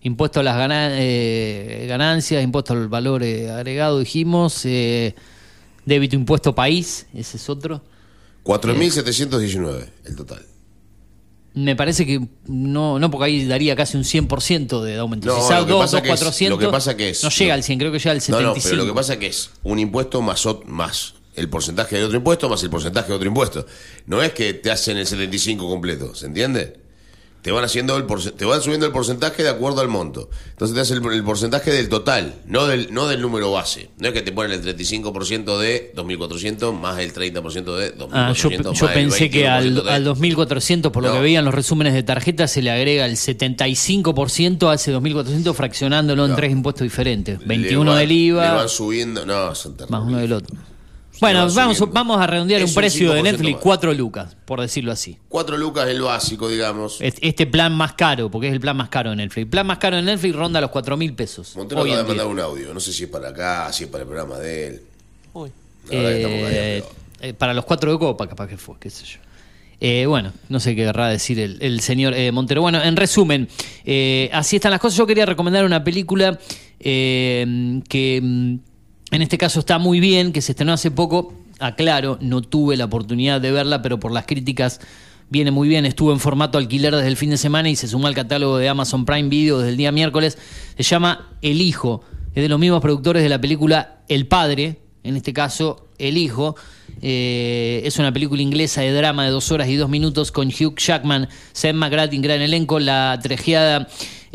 Impuesto 0.02 0.40
a 0.40 0.42
las 0.42 0.56
eh, 0.70 1.86
ganancias, 1.88 2.42
impuesto 2.42 2.74
al 2.74 2.88
valor 2.88 3.22
eh, 3.22 3.50
agregado, 3.50 3.98
dijimos, 3.98 4.64
eh, 4.64 5.14
débito 5.84 6.14
impuesto 6.14 6.54
país, 6.54 7.06
ese 7.12 7.38
es 7.38 7.48
otro. 7.48 7.82
4.719 8.44 9.88
el 10.04 10.16
total. 10.16 10.46
Me 11.56 11.74
parece 11.74 12.04
que 12.06 12.20
no, 12.46 12.98
no 12.98 13.10
porque 13.10 13.24
ahí 13.24 13.44
daría 13.46 13.74
casi 13.74 13.96
un 13.96 14.04
100% 14.04 14.82
de 14.82 14.98
aumento. 14.98 15.26
No, 15.26 15.40
si 15.40 15.48
que 15.48 15.54
2, 15.72 15.80
pasa 15.80 15.96
2, 15.96 16.02
que 16.02 16.08
es- 16.08 16.20
400, 16.20 16.60
lo 16.60 16.66
que 16.68 16.70
pasa 16.70 16.96
que 16.96 17.08
es- 17.08 17.22
no 17.24 17.30
llega 17.30 17.54
al 17.54 17.62
100, 17.64 17.78
creo 17.78 17.90
que 17.92 17.98
llega 17.98 18.10
al 18.10 18.18
No, 18.18 18.20
75. 18.20 18.58
no, 18.58 18.62
pero 18.62 18.76
lo 18.76 18.86
que 18.86 18.94
pasa 18.94 19.18
que 19.18 19.26
es 19.28 19.50
un 19.64 19.78
impuesto 19.78 20.20
más, 20.20 20.46
más 20.66 21.14
el 21.34 21.48
porcentaje 21.48 21.96
de 21.96 22.04
otro 22.04 22.18
impuesto 22.18 22.48
más 22.50 22.62
el 22.62 22.68
porcentaje 22.70 23.08
de 23.08 23.14
otro 23.14 23.26
impuesto. 23.26 23.66
No 24.06 24.22
es 24.22 24.32
que 24.32 24.52
te 24.54 24.70
hacen 24.70 24.98
el 24.98 25.06
75 25.06 25.66
completo, 25.68 26.14
¿se 26.14 26.26
entiende? 26.26 26.76
Te 27.46 27.52
van 27.52 27.62
haciendo 27.62 27.96
el 27.96 28.06
te 28.34 28.44
van 28.44 28.60
subiendo 28.60 28.86
el 28.86 28.92
porcentaje 28.92 29.44
de 29.44 29.50
acuerdo 29.50 29.80
al 29.80 29.86
monto. 29.86 30.28
Entonces 30.50 30.74
te 30.74 30.80
hacen 30.80 31.00
el, 31.04 31.12
el 31.12 31.22
porcentaje 31.22 31.70
del 31.70 31.88
total, 31.88 32.34
no 32.44 32.66
del 32.66 32.92
no 32.92 33.06
del 33.06 33.22
número 33.22 33.52
base. 33.52 33.88
No 33.98 34.08
es 34.08 34.14
que 34.14 34.22
te 34.22 34.32
ponen 34.32 34.50
el 34.50 34.76
35% 34.76 35.56
de 35.56 35.92
2400 35.94 36.74
más 36.74 36.98
el 36.98 37.14
30% 37.14 37.76
de 37.76 37.92
2400 37.92 38.02
Ah, 38.12 38.32
yo, 38.34 38.50
más 38.72 38.80
yo 38.80 38.88
el 38.88 38.92
pensé 38.94 39.30
que 39.30 39.46
al, 39.46 39.76
21% 39.76 39.82
de- 39.84 39.90
al 39.92 40.04
2400, 40.04 40.90
por 40.92 41.04
lo 41.04 41.12
que 41.12 41.20
veían 41.20 41.44
los 41.44 41.54
resúmenes 41.54 41.94
de 41.94 42.02
tarjeta, 42.02 42.48
se 42.48 42.62
le 42.62 42.72
agrega 42.72 43.06
el 43.06 43.16
75% 43.16 44.68
a 44.68 44.74
ese 44.74 44.90
2400 44.90 45.56
fraccionándolo 45.56 46.26
en 46.26 46.34
tres 46.34 46.50
impuestos 46.50 46.82
diferentes. 46.82 47.38
le 47.40 47.46
21 47.46 47.90
van- 47.92 48.00
del 48.00 48.08
Le 48.08 48.14
IVA, 48.14 48.52
van 48.54 48.68
subiendo, 48.68 49.24
no, 49.24 49.54
son 49.54 49.76
terribles. 49.76 49.90
más 50.00 50.08
uno 50.08 50.18
del 50.18 50.32
otro. 50.32 50.56
Bueno, 51.20 51.38
vamos, 51.54 51.76
subiendo. 51.78 51.86
vamos 51.94 52.20
a 52.20 52.26
redondear 52.26 52.60
Es 52.60 52.64
un 52.66 52.70
un 52.70 52.74
precio 52.74 53.12
de 53.12 53.20
5% 53.20 53.22
Netflix, 53.22 53.52
más. 53.54 53.62
4 53.62 53.94
lucas, 53.94 54.36
por 54.44 54.60
decirlo 54.60 54.92
así. 54.92 55.18
4 55.28 55.56
lucas 55.56 55.88
el 55.88 56.00
básico, 56.02 56.48
digamos. 56.48 57.00
Es- 57.00 57.14
Este 57.20 57.46
plan 57.46 57.72
más 57.74 57.94
caro, 57.94 58.30
porque 58.30 58.48
es 58.48 58.52
el 58.52 58.60
plan 58.60 58.76
más 58.76 58.88
caro 58.88 59.10
de 59.10 59.16
Netflix. 59.16 59.44
El 59.44 59.48
plan 59.50 59.66
más 59.66 59.78
caro 59.78 59.96
de 59.96 60.02
Netflix 60.02 60.34
ronda 60.34 60.60
los 60.60 60.70
4 60.70 60.96
mil 60.96 61.14
pesos. 61.14 61.56
Montero 61.56 61.80
acaba 61.82 61.96
de 61.98 62.04
mandar 62.04 62.26
un 62.26 62.40
audio. 62.40 62.74
No 62.74 62.80
sé 62.80 62.92
si 62.92 63.04
es 63.04 63.08
para 63.10 63.28
acá, 63.30 63.72
si 63.72 63.84
es 63.84 63.90
para 63.90 64.02
el 64.02 64.08
programa 64.08 64.38
de 64.38 64.66
él. 64.66 64.82
Uy. 65.32 65.50
La 65.90 65.96
verdad 65.96 66.10
que 66.10 66.16
estamos 66.22 66.38
Eh, 66.38 66.82
callados. 66.82 66.96
eh, 67.22 67.34
para 67.34 67.54
los 67.54 67.64
cuatro 67.64 67.92
de 67.92 67.98
copa, 67.98 68.28
capaz 68.28 68.48
que 68.48 68.56
fue, 68.56 68.74
qué 68.80 68.90
sé 68.90 69.04
yo. 69.06 69.18
Eh, 69.78 70.06
bueno, 70.06 70.32
no 70.48 70.58
sé 70.58 70.74
qué 70.74 70.84
querrá 70.84 71.08
decir 71.08 71.38
el, 71.38 71.58
el 71.60 71.80
señor 71.80 72.14
eh, 72.14 72.32
Montero. 72.32 72.62
Bueno, 72.62 72.82
en 72.82 72.96
resumen, 72.96 73.46
eh, 73.84 74.30
así 74.32 74.56
están 74.56 74.70
las 74.70 74.80
cosas. 74.80 74.96
Yo 74.96 75.06
quería 75.06 75.26
recomendar 75.26 75.64
una 75.66 75.84
película 75.84 76.38
eh, 76.80 77.80
que 77.88 78.20
mm, 78.22 78.56
en 79.10 79.22
este 79.22 79.38
caso 79.38 79.60
está 79.60 79.78
muy 79.78 80.00
bien, 80.00 80.32
que 80.32 80.42
se 80.42 80.52
estrenó 80.52 80.72
hace 80.72 80.90
poco. 80.90 81.32
Aclaro, 81.58 82.18
no 82.20 82.42
tuve 82.42 82.76
la 82.76 82.86
oportunidad 82.86 83.40
de 83.40 83.50
verla, 83.52 83.82
pero 83.82 83.98
por 83.98 84.12
las 84.12 84.26
críticas 84.26 84.80
viene 85.30 85.50
muy 85.50 85.68
bien. 85.68 85.86
Estuvo 85.86 86.12
en 86.12 86.20
formato 86.20 86.58
alquiler 86.58 86.94
desde 86.94 87.08
el 87.08 87.16
fin 87.16 87.30
de 87.30 87.36
semana 87.36 87.70
y 87.70 87.76
se 87.76 87.88
sumó 87.88 88.06
al 88.06 88.14
catálogo 88.14 88.58
de 88.58 88.68
Amazon 88.68 89.04
Prime 89.04 89.28
Video 89.28 89.58
desde 89.58 89.70
el 89.70 89.76
día 89.76 89.92
miércoles. 89.92 90.38
Se 90.76 90.82
llama 90.82 91.30
El 91.42 91.60
Hijo. 91.60 92.02
Es 92.34 92.42
de 92.42 92.48
los 92.48 92.58
mismos 92.58 92.82
productores 92.82 93.22
de 93.22 93.28
la 93.28 93.40
película 93.40 94.00
El 94.08 94.26
Padre, 94.26 94.80
en 95.02 95.16
este 95.16 95.32
caso 95.32 95.88
El 95.98 96.18
Hijo. 96.18 96.56
Eh, 97.02 97.82
es 97.84 97.98
una 97.98 98.12
película 98.12 98.42
inglesa 98.42 98.80
de 98.80 98.92
drama 98.92 99.24
de 99.24 99.30
dos 99.30 99.50
horas 99.52 99.68
y 99.68 99.76
dos 99.76 99.88
minutos 99.88 100.32
con 100.32 100.48
Hugh 100.48 100.76
Jackman, 100.76 101.28
Sam 101.52 101.76
McGrath 101.76 102.12
en 102.12 102.22
gran 102.22 102.40
elenco, 102.40 102.78
la 102.78 103.18
trejeada, 103.22 103.88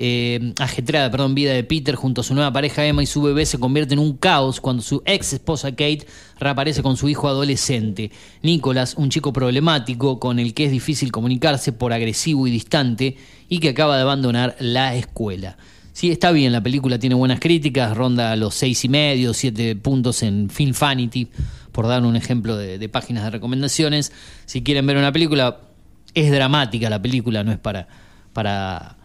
eh, 0.04 0.54
ajetreada 0.58 1.12
perdón, 1.12 1.36
vida 1.36 1.54
de 1.54 1.64
Peter 1.64 1.94
junto 1.94 2.22
a 2.22 2.24
su 2.24 2.34
nueva 2.34 2.52
pareja 2.52 2.84
Emma 2.84 3.04
y 3.04 3.06
su 3.06 3.22
bebé 3.22 3.46
se 3.46 3.60
convierte 3.60 3.94
en 3.94 4.00
un 4.00 4.18
caos 4.18 4.60
cuando 4.60 4.82
su 4.82 5.04
ex 5.06 5.34
esposa 5.34 5.70
Kate 5.70 6.08
reaparece 6.40 6.82
con 6.82 6.98
su 6.98 7.08
hijo 7.08 7.28
adolescente. 7.28 8.10
Nicholas, 8.42 8.96
un 8.98 9.12
chico 9.12 9.32
problemático 9.32 10.20
con 10.20 10.40
el 10.40 10.56
que 10.56 10.66
es 10.66 10.72
difícil 10.72 11.12
comunicarse 11.12 11.72
por 11.72 11.94
agresivo 11.94 12.48
y 12.48 12.52
distante 12.52 13.16
y 13.48 13.60
que 13.60 13.70
acaba 13.70 13.96
de 13.96 14.02
abandonar 14.02 14.56
la 14.60 14.96
escuela. 14.96 15.58
Sí, 15.94 16.10
está 16.10 16.32
bien, 16.32 16.52
la 16.52 16.64
película 16.64 16.98
tiene 16.98 17.14
buenas 17.14 17.40
críticas, 17.40 17.96
ronda 17.96 18.36
los 18.36 18.56
seis 18.56 18.84
y 18.84 18.90
medio, 18.90 19.36
siete 19.36 19.76
puntos 19.76 20.24
en 20.24 20.50
Film 20.50 20.74
Fanity, 20.74 21.28
por 21.72 21.86
dar 21.86 22.04
un 22.04 22.16
ejemplo 22.16 22.58
de, 22.58 22.80
de 22.80 22.90
páginas 22.90 23.26
de 23.26 23.30
recomendaciones. 23.30 24.12
Si 24.48 24.64
quieren 24.64 24.88
ver 24.88 24.98
una 24.98 25.12
película, 25.12 25.60
es 26.16 26.32
dramática 26.32 26.90
la 26.90 27.00
película, 27.00 27.44
no 27.44 27.52
es 27.52 27.60
para, 27.60 27.88
para, 28.34 28.98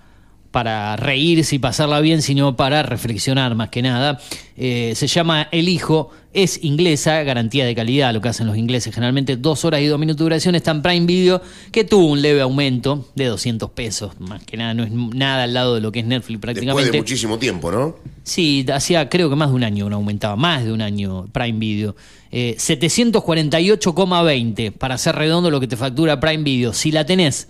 para 0.57 0.97
reírse 0.97 1.57
y 1.57 1.59
pasarla 1.59 2.01
bien, 2.01 2.23
sino 2.23 2.57
para 2.57 2.83
reflexionar 2.83 3.55
más 3.55 3.69
que 3.69 3.83
nada. 3.83 4.19
Eh, 4.57 4.95
se 4.97 5.07
llama 5.07 5.49
El 5.53 5.69
Hijo, 5.69 6.09
es 6.33 6.65
inglesa, 6.65 7.23
garantía 7.25 7.67
de 7.67 7.75
calidad, 7.75 8.15
lo 8.15 8.23
que 8.23 8.31
hacen 8.31 8.47
los 8.47 8.57
ingleses 8.57 8.95
generalmente, 8.95 9.37
dos 9.37 9.67
horas 9.67 9.83
y 9.83 9.87
dos 9.87 9.99
minutos 9.99 10.17
de 10.17 10.25
duración, 10.25 10.55
está 10.55 10.71
en 10.71 10.81
Prime 10.81 11.05
Video, 11.05 11.43
que 11.71 11.85
tuvo 11.85 12.07
un 12.07 12.23
leve 12.23 12.41
aumento 12.41 13.07
de 13.15 13.27
200 13.27 13.69
pesos, 13.73 14.19
más 14.19 14.45
que 14.45 14.57
nada, 14.57 14.73
no 14.73 14.85
es 14.85 14.93
nada 14.93 15.43
al 15.43 15.53
lado 15.53 15.75
de 15.75 15.83
lo 15.83 15.93
que 15.93 15.99
es 15.99 16.07
Netflix 16.07 16.41
Después 16.41 16.55
prácticamente. 16.55 16.91
de 16.91 16.99
muchísimo 17.01 17.39
tiempo, 17.39 17.71
¿no? 17.71 17.97
Sí, 18.23 18.65
hacía 18.73 19.11
creo 19.11 19.29
que 19.29 19.37
más 19.37 19.51
de 19.51 19.57
un 19.57 19.65
año 19.65 19.91
no 19.91 19.97
aumentaba, 19.97 20.37
más 20.37 20.65
de 20.65 20.73
un 20.73 20.81
año 20.81 21.27
Prime 21.33 21.59
Video. 21.59 21.97
Eh, 22.33 22.57
748,20 22.59 24.73
para 24.73 24.95
hacer 24.95 25.17
redondo 25.17 25.51
lo 25.51 25.61
que 25.61 25.69
te 25.69 25.77
factura 25.77 26.19
Prime 26.19 26.45
Video. 26.45 26.73
Si 26.73 26.93
la 26.93 27.05
tenés 27.05 27.47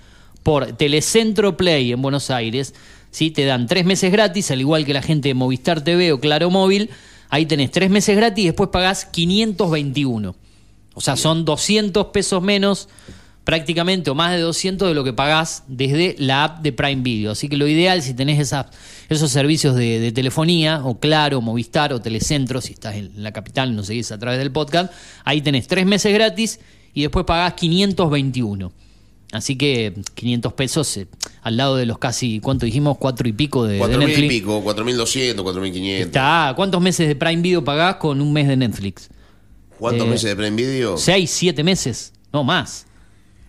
por 0.47 0.77
Telecentro 0.77 1.57
Play 1.57 1.91
en 1.91 2.01
Buenos 2.01 2.31
Aires, 2.31 2.73
¿sí? 3.17 3.31
te 3.31 3.47
dan 3.47 3.67
tres 3.67 3.87
meses 3.87 4.13
gratis, 4.13 4.51
al 4.51 4.61
igual 4.61 4.85
que 4.85 4.93
la 4.93 5.01
gente 5.01 5.29
de 5.29 5.35
Movistar 5.35 5.83
TV 5.83 6.13
o 6.13 6.21
Claro 6.21 6.51
Móvil. 6.51 6.91
Ahí 7.31 7.47
tenés 7.47 7.71
tres 7.71 7.89
meses 7.89 8.15
gratis 8.15 8.45
y 8.45 8.47
después 8.49 8.69
pagás 8.69 9.07
521. 9.07 10.37
O 10.93 11.01
sea, 11.01 11.17
son 11.17 11.47
200 11.47 12.09
pesos 12.09 12.43
menos 12.43 12.91
prácticamente 13.45 14.11
o 14.11 14.15
más 14.15 14.33
de 14.33 14.41
200 14.41 14.89
de 14.89 14.95
lo 14.95 15.03
que 15.03 15.15
pagás 15.15 15.65
desde 15.67 16.15
la 16.19 16.45
app 16.45 16.61
de 16.61 16.73
Prime 16.73 17.01
Video. 17.01 17.33
Así 17.33 17.49
que 17.49 17.57
lo 17.57 17.67
ideal, 17.67 18.03
si 18.03 18.13
tenés 18.13 18.53
esos 19.09 19.31
servicios 19.31 19.75
de, 19.75 20.13
telefonía, 20.13 20.83
o 20.85 21.01
Claro, 21.01 21.41
Movistar 21.41 21.95
o 21.95 22.03
Telecentro, 22.03 22.61
si 22.61 22.75
estás 22.75 22.97
en 22.97 23.23
la 23.23 23.33
capital 23.33 23.75
nos 23.75 23.87
seguís 23.87 24.13
a 24.13 24.19
través 24.19 24.39
del 24.39 24.53
podcast, 24.53 24.93
ahí 25.25 25.41
tenés 25.41 25.69
tres 25.69 25.87
meses 25.87 26.13
gratis 26.13 26.61
y 26.93 27.01
después 27.01 27.25
pagás 27.25 27.55
521. 27.55 28.73
Así 29.33 29.57
que 29.57 29.95
500 30.15 30.53
pesos 30.53 30.97
eh, 30.99 31.07
al 31.47 31.57
lado 31.57 31.77
de 31.77 31.87
los 31.87 31.99
casi, 31.99 32.41
¿cuánto 32.41 32.67
dijimos? 32.67 32.97
Cuatro 32.99 33.29
y 33.29 33.33
pico 33.33 33.65
de, 33.65 33.75
de 33.75 33.81
4.000 33.81 33.95
y 33.95 34.07
Netflix. 34.07 34.29
pico, 34.35 34.65
4.200, 34.65 35.35
4.500. 35.37 35.91
Está, 36.01 36.53
¿cuántos 36.57 36.81
meses 36.83 37.07
de 37.07 37.15
Prime 37.15 37.41
Video 37.41 37.63
pagás 37.63 37.97
con 37.97 38.21
un 38.21 38.33
mes 38.33 38.49
de 38.49 38.57
Netflix? 38.57 39.09
¿Cuántos 39.79 40.09
Eh, 40.09 40.11
meses 40.11 40.25
de 40.31 40.35
Prime 40.35 40.57
Video? 40.57 40.97
Seis, 40.97 41.31
siete 41.31 41.63
meses, 41.63 42.13
no 42.33 42.43
más. 42.43 42.87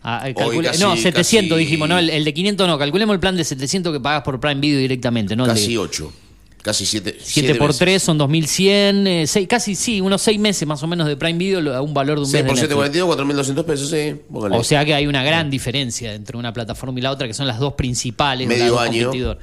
Ah, 0.04 0.30
eh, 0.30 0.36
calcule- 0.36 0.66
casi- 0.68 0.80
no, 0.84 0.96
700 0.96 1.50
casi- 1.58 1.60
dijimos, 1.66 1.90
no, 1.90 1.98
el, 1.98 2.12
el 2.12 2.24
de 2.24 2.34
500 2.36 2.68
no, 2.68 2.78
calculemos 2.78 3.16
el 3.16 3.20
plan 3.20 3.36
de 3.36 3.44
700 3.44 3.92
que 3.92 4.00
pagas 4.00 4.22
por 4.22 4.40
Prime 4.40 4.62
Video 4.62 4.78
directamente, 4.80 5.36
¿no? 5.36 5.46
El 5.46 5.56
de- 5.56 5.60
Casi 5.60 5.76
8. 5.76 6.14
Casi 6.62 6.86
7. 6.86 7.18
7 7.22 7.56
por 7.56 7.74
3 7.74 8.02
son 8.04 8.18
2100, 8.18 9.08
eh, 9.08 9.28
seis- 9.28 9.48
casi 9.48 9.76
sí, 9.76 10.02
unos 10.02 10.22
6 10.22 10.40
meses 10.40 10.68
más 10.68 10.82
o 10.84 10.88
menos 10.88 11.08
de 11.08 11.16
Prime 11.16 11.38
Video 11.40 11.74
a 11.74 11.82
un 11.82 11.94
valor 11.94 12.18
de 12.18 12.22
un 12.26 12.28
6 12.30 12.44
mes 12.44 12.50
por 12.52 12.56
de 12.56 12.62
7, 12.68 12.76
Netflix. 12.76 13.06
42, 13.06 13.56
4.200 13.56 13.64
pesos, 13.66 13.90
sí. 13.90 14.16
póngale. 14.32 14.58
O 14.58 14.64
sea 14.64 14.84
que 14.84 14.94
hay 14.94 15.08
una 15.08 15.24
gran 15.24 15.50
diferencia 15.50 16.14
entre 16.14 16.36
una 16.38 16.52
plataforma 16.52 17.00
y 17.00 17.02
la 17.04 17.12
otra, 17.12 17.26
que 17.28 17.34
son 17.34 17.48
las 17.48 17.60
dos 17.60 17.74
principales. 17.74 18.48
Medio 18.48 18.80
año. 18.80 19.04
competidor. 19.06 19.40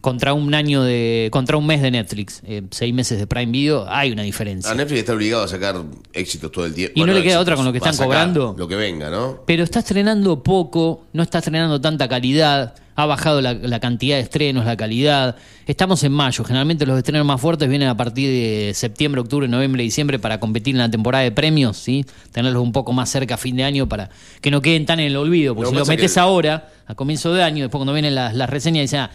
Contra 0.00 0.32
un 0.32 0.54
año 0.54 0.84
de, 0.84 1.28
contra 1.32 1.56
un 1.56 1.66
mes 1.66 1.82
de 1.82 1.90
Netflix, 1.90 2.40
eh, 2.46 2.62
seis 2.70 2.94
meses 2.94 3.18
de 3.18 3.26
Prime 3.26 3.50
Video, 3.50 3.84
hay 3.88 4.12
una 4.12 4.22
diferencia. 4.22 4.70
A 4.70 4.74
Netflix 4.74 5.00
está 5.00 5.12
obligado 5.12 5.42
a 5.42 5.48
sacar 5.48 5.82
éxitos 6.12 6.52
todo 6.52 6.66
el 6.66 6.72
tiempo. 6.74 6.92
Y 6.94 7.04
no 7.04 7.12
le 7.12 7.22
queda 7.22 7.40
otra 7.40 7.56
con 7.56 7.64
lo 7.64 7.72
que 7.72 7.78
están 7.78 7.96
cobrando. 7.96 8.54
Lo 8.56 8.68
que 8.68 8.76
venga, 8.76 9.10
¿no? 9.10 9.40
Pero 9.44 9.64
está 9.64 9.80
estrenando 9.80 10.42
poco, 10.44 11.06
no 11.12 11.22
está 11.24 11.38
estrenando 11.38 11.80
tanta 11.80 12.08
calidad, 12.08 12.74
ha 12.94 13.06
bajado 13.06 13.40
la, 13.40 13.54
la 13.54 13.80
cantidad 13.80 14.16
de 14.16 14.22
estrenos, 14.22 14.64
la 14.66 14.76
calidad. 14.76 15.34
Estamos 15.66 16.02
en 16.04 16.12
mayo, 16.12 16.44
generalmente 16.44 16.86
los 16.86 16.96
estrenos 16.96 17.26
más 17.26 17.40
fuertes 17.40 17.68
vienen 17.68 17.88
a 17.88 17.96
partir 17.96 18.28
de 18.28 18.72
septiembre, 18.74 19.20
octubre, 19.20 19.48
noviembre, 19.48 19.82
diciembre 19.82 20.20
para 20.20 20.38
competir 20.38 20.76
en 20.76 20.78
la 20.78 20.90
temporada 20.90 21.24
de 21.24 21.32
premios, 21.32 21.76
¿sí? 21.76 22.04
Tenerlos 22.30 22.62
un 22.62 22.70
poco 22.72 22.92
más 22.92 23.10
cerca 23.10 23.34
a 23.34 23.38
fin 23.38 23.56
de 23.56 23.64
año 23.64 23.88
para 23.88 24.10
que 24.40 24.50
no 24.52 24.62
queden 24.62 24.86
tan 24.86 25.00
en 25.00 25.06
el 25.06 25.16
olvido, 25.16 25.56
porque 25.56 25.70
si 25.70 25.76
lo 25.76 25.84
metes 25.86 26.14
que- 26.14 26.20
ahora, 26.20 26.70
a 26.86 26.94
comienzo 26.94 27.32
de 27.34 27.42
año, 27.42 27.64
después 27.64 27.78
cuando 27.80 27.92
vienen 27.92 28.14
las, 28.14 28.34
las 28.34 28.48
reseñas, 28.48 28.82
dicen, 28.82 29.00
ah, 29.00 29.10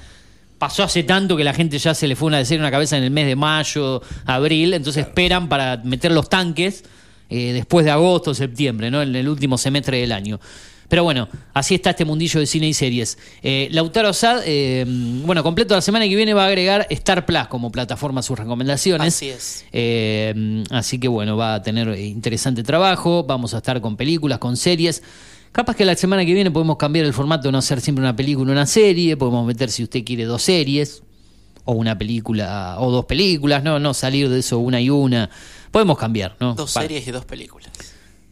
pasó 0.63 0.83
hace 0.83 1.03
tanto 1.03 1.35
que 1.35 1.43
la 1.43 1.53
gente 1.53 1.77
ya 1.77 1.93
se 1.93 2.07
le 2.07 2.15
fue 2.15 2.27
una 2.27 2.37
de 2.37 2.45
serie 2.45 2.61
una 2.61 2.71
cabeza 2.71 2.97
en 2.97 3.03
el 3.03 3.11
mes 3.11 3.25
de 3.25 3.35
mayo, 3.35 4.01
abril, 4.25 4.73
entonces 4.73 5.05
esperan 5.05 5.49
para 5.49 5.75
meter 5.83 6.13
los 6.13 6.29
tanques 6.29 6.85
eh, 7.29 7.51
después 7.51 7.83
de 7.83 7.91
agosto, 7.91 8.33
septiembre, 8.33 8.89
¿no? 8.89 9.01
En 9.01 9.13
el 9.13 9.27
último 9.27 9.57
semestre 9.57 9.97
del 9.99 10.13
año. 10.13 10.39
Pero 10.87 11.03
bueno, 11.03 11.27
así 11.53 11.75
está 11.75 11.89
este 11.89 12.05
mundillo 12.05 12.39
de 12.39 12.45
cine 12.45 12.69
y 12.69 12.73
series. 12.73 13.17
Eh, 13.41 13.67
Lautaro 13.71 14.13
Sad, 14.13 14.43
eh, 14.45 14.85
bueno, 14.87 15.43
completo 15.43 15.75
la 15.75 15.81
semana 15.81 16.07
que 16.07 16.15
viene 16.15 16.33
va 16.33 16.45
a 16.45 16.47
agregar 16.47 16.87
Star 16.91 17.25
Plus 17.25 17.47
como 17.49 17.69
plataforma 17.69 18.21
a 18.21 18.23
sus 18.23 18.39
recomendaciones. 18.39 19.15
Así 19.15 19.27
es. 19.27 19.65
Eh, 19.73 20.63
así 20.69 20.97
que 20.97 21.09
bueno, 21.09 21.35
va 21.35 21.55
a 21.55 21.61
tener 21.61 21.89
interesante 21.99 22.63
trabajo. 22.63 23.25
Vamos 23.25 23.53
a 23.53 23.57
estar 23.57 23.81
con 23.81 23.97
películas, 23.97 24.39
con 24.39 24.55
series. 24.55 25.03
Capaz 25.53 25.75
que 25.75 25.85
la 25.85 25.95
semana 25.95 26.25
que 26.25 26.33
viene 26.33 26.49
podemos 26.51 26.77
cambiar 26.77 27.05
el 27.05 27.13
formato, 27.13 27.51
no 27.51 27.59
hacer 27.59 27.79
siempre 27.79 28.01
una 28.03 28.15
película, 28.15 28.51
una 28.51 28.65
serie. 28.65 29.15
Podemos 29.15 29.45
meter, 29.45 29.69
si 29.69 29.83
usted 29.83 30.03
quiere, 30.03 30.25
dos 30.25 30.41
series. 30.41 31.03
O 31.65 31.73
una 31.73 31.97
película, 31.97 32.75
o 32.79 32.91
dos 32.91 33.05
películas. 33.05 33.63
No, 33.63 33.79
no 33.79 33.93
salir 33.93 34.27
de 34.29 34.39
eso 34.39 34.57
una 34.59 34.81
y 34.81 34.89
una. 34.89 35.29
Podemos 35.71 35.97
cambiar, 35.97 36.35
¿no? 36.39 36.55
Dos 36.55 36.71
series 36.71 37.07
y 37.07 37.11
dos 37.11 37.23
películas. 37.23 37.69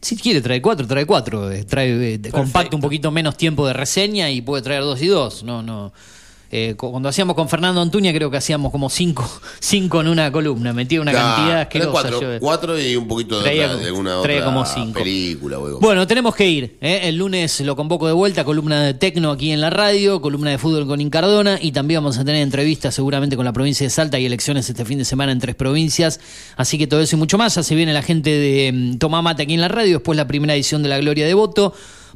Si 0.02 0.16
quiere 0.16 0.40
trae 0.42 0.60
cuatro, 0.60 0.86
trae 0.86 1.06
cuatro. 1.06 1.50
eh, 1.50 1.64
Trae, 1.64 2.14
eh, 2.14 2.20
compacta 2.32 2.74
un 2.74 2.82
poquito 2.82 3.10
menos 3.12 3.36
tiempo 3.36 3.66
de 3.66 3.72
reseña 3.72 4.28
y 4.30 4.42
puede 4.42 4.62
traer 4.62 4.82
dos 4.82 5.00
y 5.00 5.06
dos. 5.06 5.44
No, 5.44 5.62
no. 5.62 5.92
Eh, 6.54 6.74
cu- 6.76 6.90
cuando 6.90 7.08
hacíamos 7.08 7.34
con 7.34 7.48
Fernando 7.48 7.80
Antuña 7.80 8.12
creo 8.12 8.30
que 8.30 8.36
hacíamos 8.36 8.70
como 8.70 8.90
cinco, 8.90 9.26
cinco 9.58 10.02
en 10.02 10.08
una 10.08 10.30
columna. 10.30 10.74
Metía 10.74 11.00
una 11.00 11.10
cantidad 11.10 11.60
asquerosa. 11.62 11.90
cuatro, 11.90 12.20
yo- 12.20 12.40
cuatro 12.40 12.78
y 12.78 12.94
un 12.94 13.08
poquito 13.08 13.38
de, 13.38 13.42
Traía 13.44 13.66
otra- 13.68 13.76
de 13.78 13.86
alguna 13.86 14.18
otra 14.18 14.44
como 14.44 14.66
cinco. 14.66 14.98
película. 14.98 15.56
Bueno, 15.80 16.06
tenemos 16.06 16.34
que 16.36 16.46
ir. 16.46 16.76
¿eh? 16.82 17.00
El 17.04 17.16
lunes 17.16 17.58
lo 17.62 17.74
convoco 17.74 18.06
de 18.06 18.12
vuelta, 18.12 18.44
columna 18.44 18.82
de 18.84 18.92
Tecno 18.92 19.30
aquí 19.30 19.50
en 19.50 19.62
la 19.62 19.70
radio, 19.70 20.20
columna 20.20 20.50
de 20.50 20.58
fútbol 20.58 20.86
con 20.86 21.00
Incardona 21.00 21.58
y 21.60 21.72
también 21.72 22.02
vamos 22.02 22.18
a 22.18 22.24
tener 22.24 22.42
entrevistas 22.42 22.94
seguramente 22.94 23.34
con 23.34 23.46
la 23.46 23.52
provincia 23.54 23.86
de 23.86 23.90
Salta 23.90 24.18
y 24.18 24.26
elecciones 24.26 24.68
este 24.68 24.84
fin 24.84 24.98
de 24.98 25.06
semana 25.06 25.32
en 25.32 25.38
tres 25.38 25.54
provincias. 25.54 26.20
Así 26.56 26.76
que 26.76 26.86
todo 26.86 27.00
eso 27.00 27.16
y 27.16 27.18
mucho 27.18 27.38
más. 27.38 27.54
Ya 27.54 27.62
se 27.62 27.74
viene 27.74 27.94
la 27.94 28.02
gente 28.02 28.28
de 28.28 28.72
mm, 28.72 28.98
Tomá 28.98 29.22
Mate 29.22 29.44
aquí 29.44 29.54
en 29.54 29.62
la 29.62 29.68
radio, 29.68 29.94
después 30.00 30.18
la 30.18 30.26
primera 30.26 30.54
edición 30.54 30.82
de 30.82 30.90
La 30.90 30.98
Gloria 30.98 31.26
de 31.26 31.32
Voto. 31.32 31.72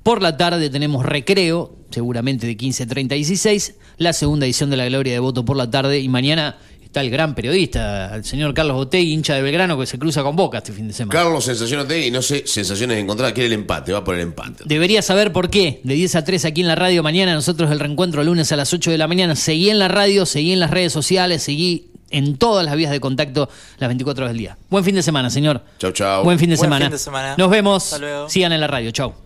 Por 0.06 0.22
la 0.22 0.36
tarde 0.36 0.70
tenemos 0.70 1.04
recreo, 1.04 1.78
seguramente 1.90 2.46
de 2.46 2.56
15.30 2.56 3.10
a 3.10 3.14
16, 3.16 3.74
la 3.96 4.12
segunda 4.12 4.46
edición 4.46 4.70
de 4.70 4.76
La 4.76 4.86
Gloria 4.86 5.12
de 5.12 5.18
Voto 5.18 5.44
por 5.44 5.56
la 5.56 5.68
tarde 5.68 5.98
y 5.98 6.08
mañana 6.08 6.58
está 6.80 7.00
el 7.00 7.10
gran 7.10 7.34
periodista, 7.34 8.14
el 8.14 8.24
señor 8.24 8.54
Carlos 8.54 8.76
Botegui, 8.76 9.12
hincha 9.12 9.34
de 9.34 9.42
Belgrano, 9.42 9.76
que 9.76 9.84
se 9.84 9.98
cruza 9.98 10.22
con 10.22 10.36
Boca 10.36 10.58
este 10.58 10.72
fin 10.72 10.86
de 10.86 10.94
semana. 10.94 11.18
Carlos, 11.18 11.44
sensaciones 11.44 11.88
de 11.88 12.06
y 12.06 12.12
no 12.12 12.22
sé, 12.22 12.46
sensaciones 12.46 12.98
encontradas. 12.98 13.32
Quiere 13.32 13.48
el 13.48 13.54
empate, 13.54 13.92
va 13.92 14.04
por 14.04 14.14
el 14.14 14.20
empate. 14.20 14.62
Debería 14.64 15.02
saber 15.02 15.32
por 15.32 15.50
qué. 15.50 15.80
De 15.82 15.94
10 15.94 16.14
a 16.14 16.24
3 16.24 16.44
aquí 16.44 16.60
en 16.60 16.68
la 16.68 16.76
radio 16.76 17.02
mañana, 17.02 17.34
nosotros 17.34 17.72
el 17.72 17.80
reencuentro 17.80 18.20
el 18.20 18.28
lunes 18.28 18.52
a 18.52 18.56
las 18.56 18.72
8 18.72 18.92
de 18.92 18.98
la 18.98 19.08
mañana. 19.08 19.34
Seguí 19.34 19.70
en 19.70 19.80
la 19.80 19.88
radio, 19.88 20.24
seguí 20.24 20.52
en 20.52 20.60
las 20.60 20.70
redes 20.70 20.92
sociales, 20.92 21.42
seguí 21.42 21.90
en 22.10 22.36
todas 22.36 22.64
las 22.64 22.76
vías 22.76 22.92
de 22.92 23.00
contacto 23.00 23.48
las 23.78 23.88
24 23.88 24.22
horas 24.22 24.30
del 24.34 24.38
día. 24.38 24.56
Buen 24.70 24.84
fin 24.84 24.94
de 24.94 25.02
semana, 25.02 25.30
señor. 25.30 25.64
Chau, 25.80 25.90
chau. 25.90 26.22
Buen 26.22 26.38
fin 26.38 26.50
de, 26.50 26.54
Buen 26.54 26.66
semana. 26.66 26.84
fin 26.84 26.92
de 26.92 26.98
semana. 26.98 27.34
Nos 27.36 27.50
vemos. 27.50 27.92
Hasta 27.92 27.98
luego. 27.98 28.28
Sigan 28.28 28.52
en 28.52 28.60
la 28.60 28.68
radio. 28.68 28.92
Chau. 28.92 29.25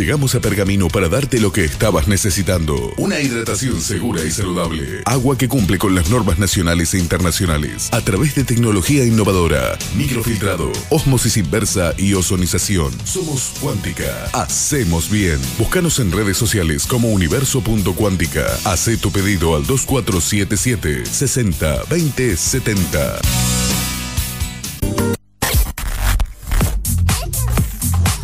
Llegamos 0.00 0.34
a 0.34 0.40
Pergamino 0.40 0.88
para 0.88 1.10
darte 1.10 1.38
lo 1.40 1.52
que 1.52 1.62
estabas 1.62 2.08
necesitando. 2.08 2.94
Una 2.96 3.20
hidratación 3.20 3.82
segura 3.82 4.24
y 4.24 4.30
saludable. 4.30 5.02
Agua 5.04 5.36
que 5.36 5.46
cumple 5.46 5.76
con 5.76 5.94
las 5.94 6.08
normas 6.08 6.38
nacionales 6.38 6.94
e 6.94 6.98
internacionales. 6.98 7.90
A 7.92 8.00
través 8.00 8.34
de 8.34 8.44
tecnología 8.44 9.04
innovadora. 9.04 9.76
Microfiltrado, 9.94 10.72
osmosis 10.88 11.36
inversa 11.36 11.92
y 11.98 12.14
ozonización. 12.14 12.90
Somos 13.04 13.52
Cuántica. 13.60 14.24
Hacemos 14.32 15.10
bien. 15.10 15.38
Búscanos 15.58 15.98
en 15.98 16.12
redes 16.12 16.38
sociales 16.38 16.86
como 16.86 17.10
universo.cuántica. 17.10 18.46
Hacé 18.64 18.96
tu 18.96 19.12
pedido 19.12 19.54
al 19.54 19.66
2477 19.66 21.04
60 21.04 21.82
20 21.90 22.36
70. 22.38 23.20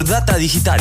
Data 0.07 0.39
Digital 0.39 0.81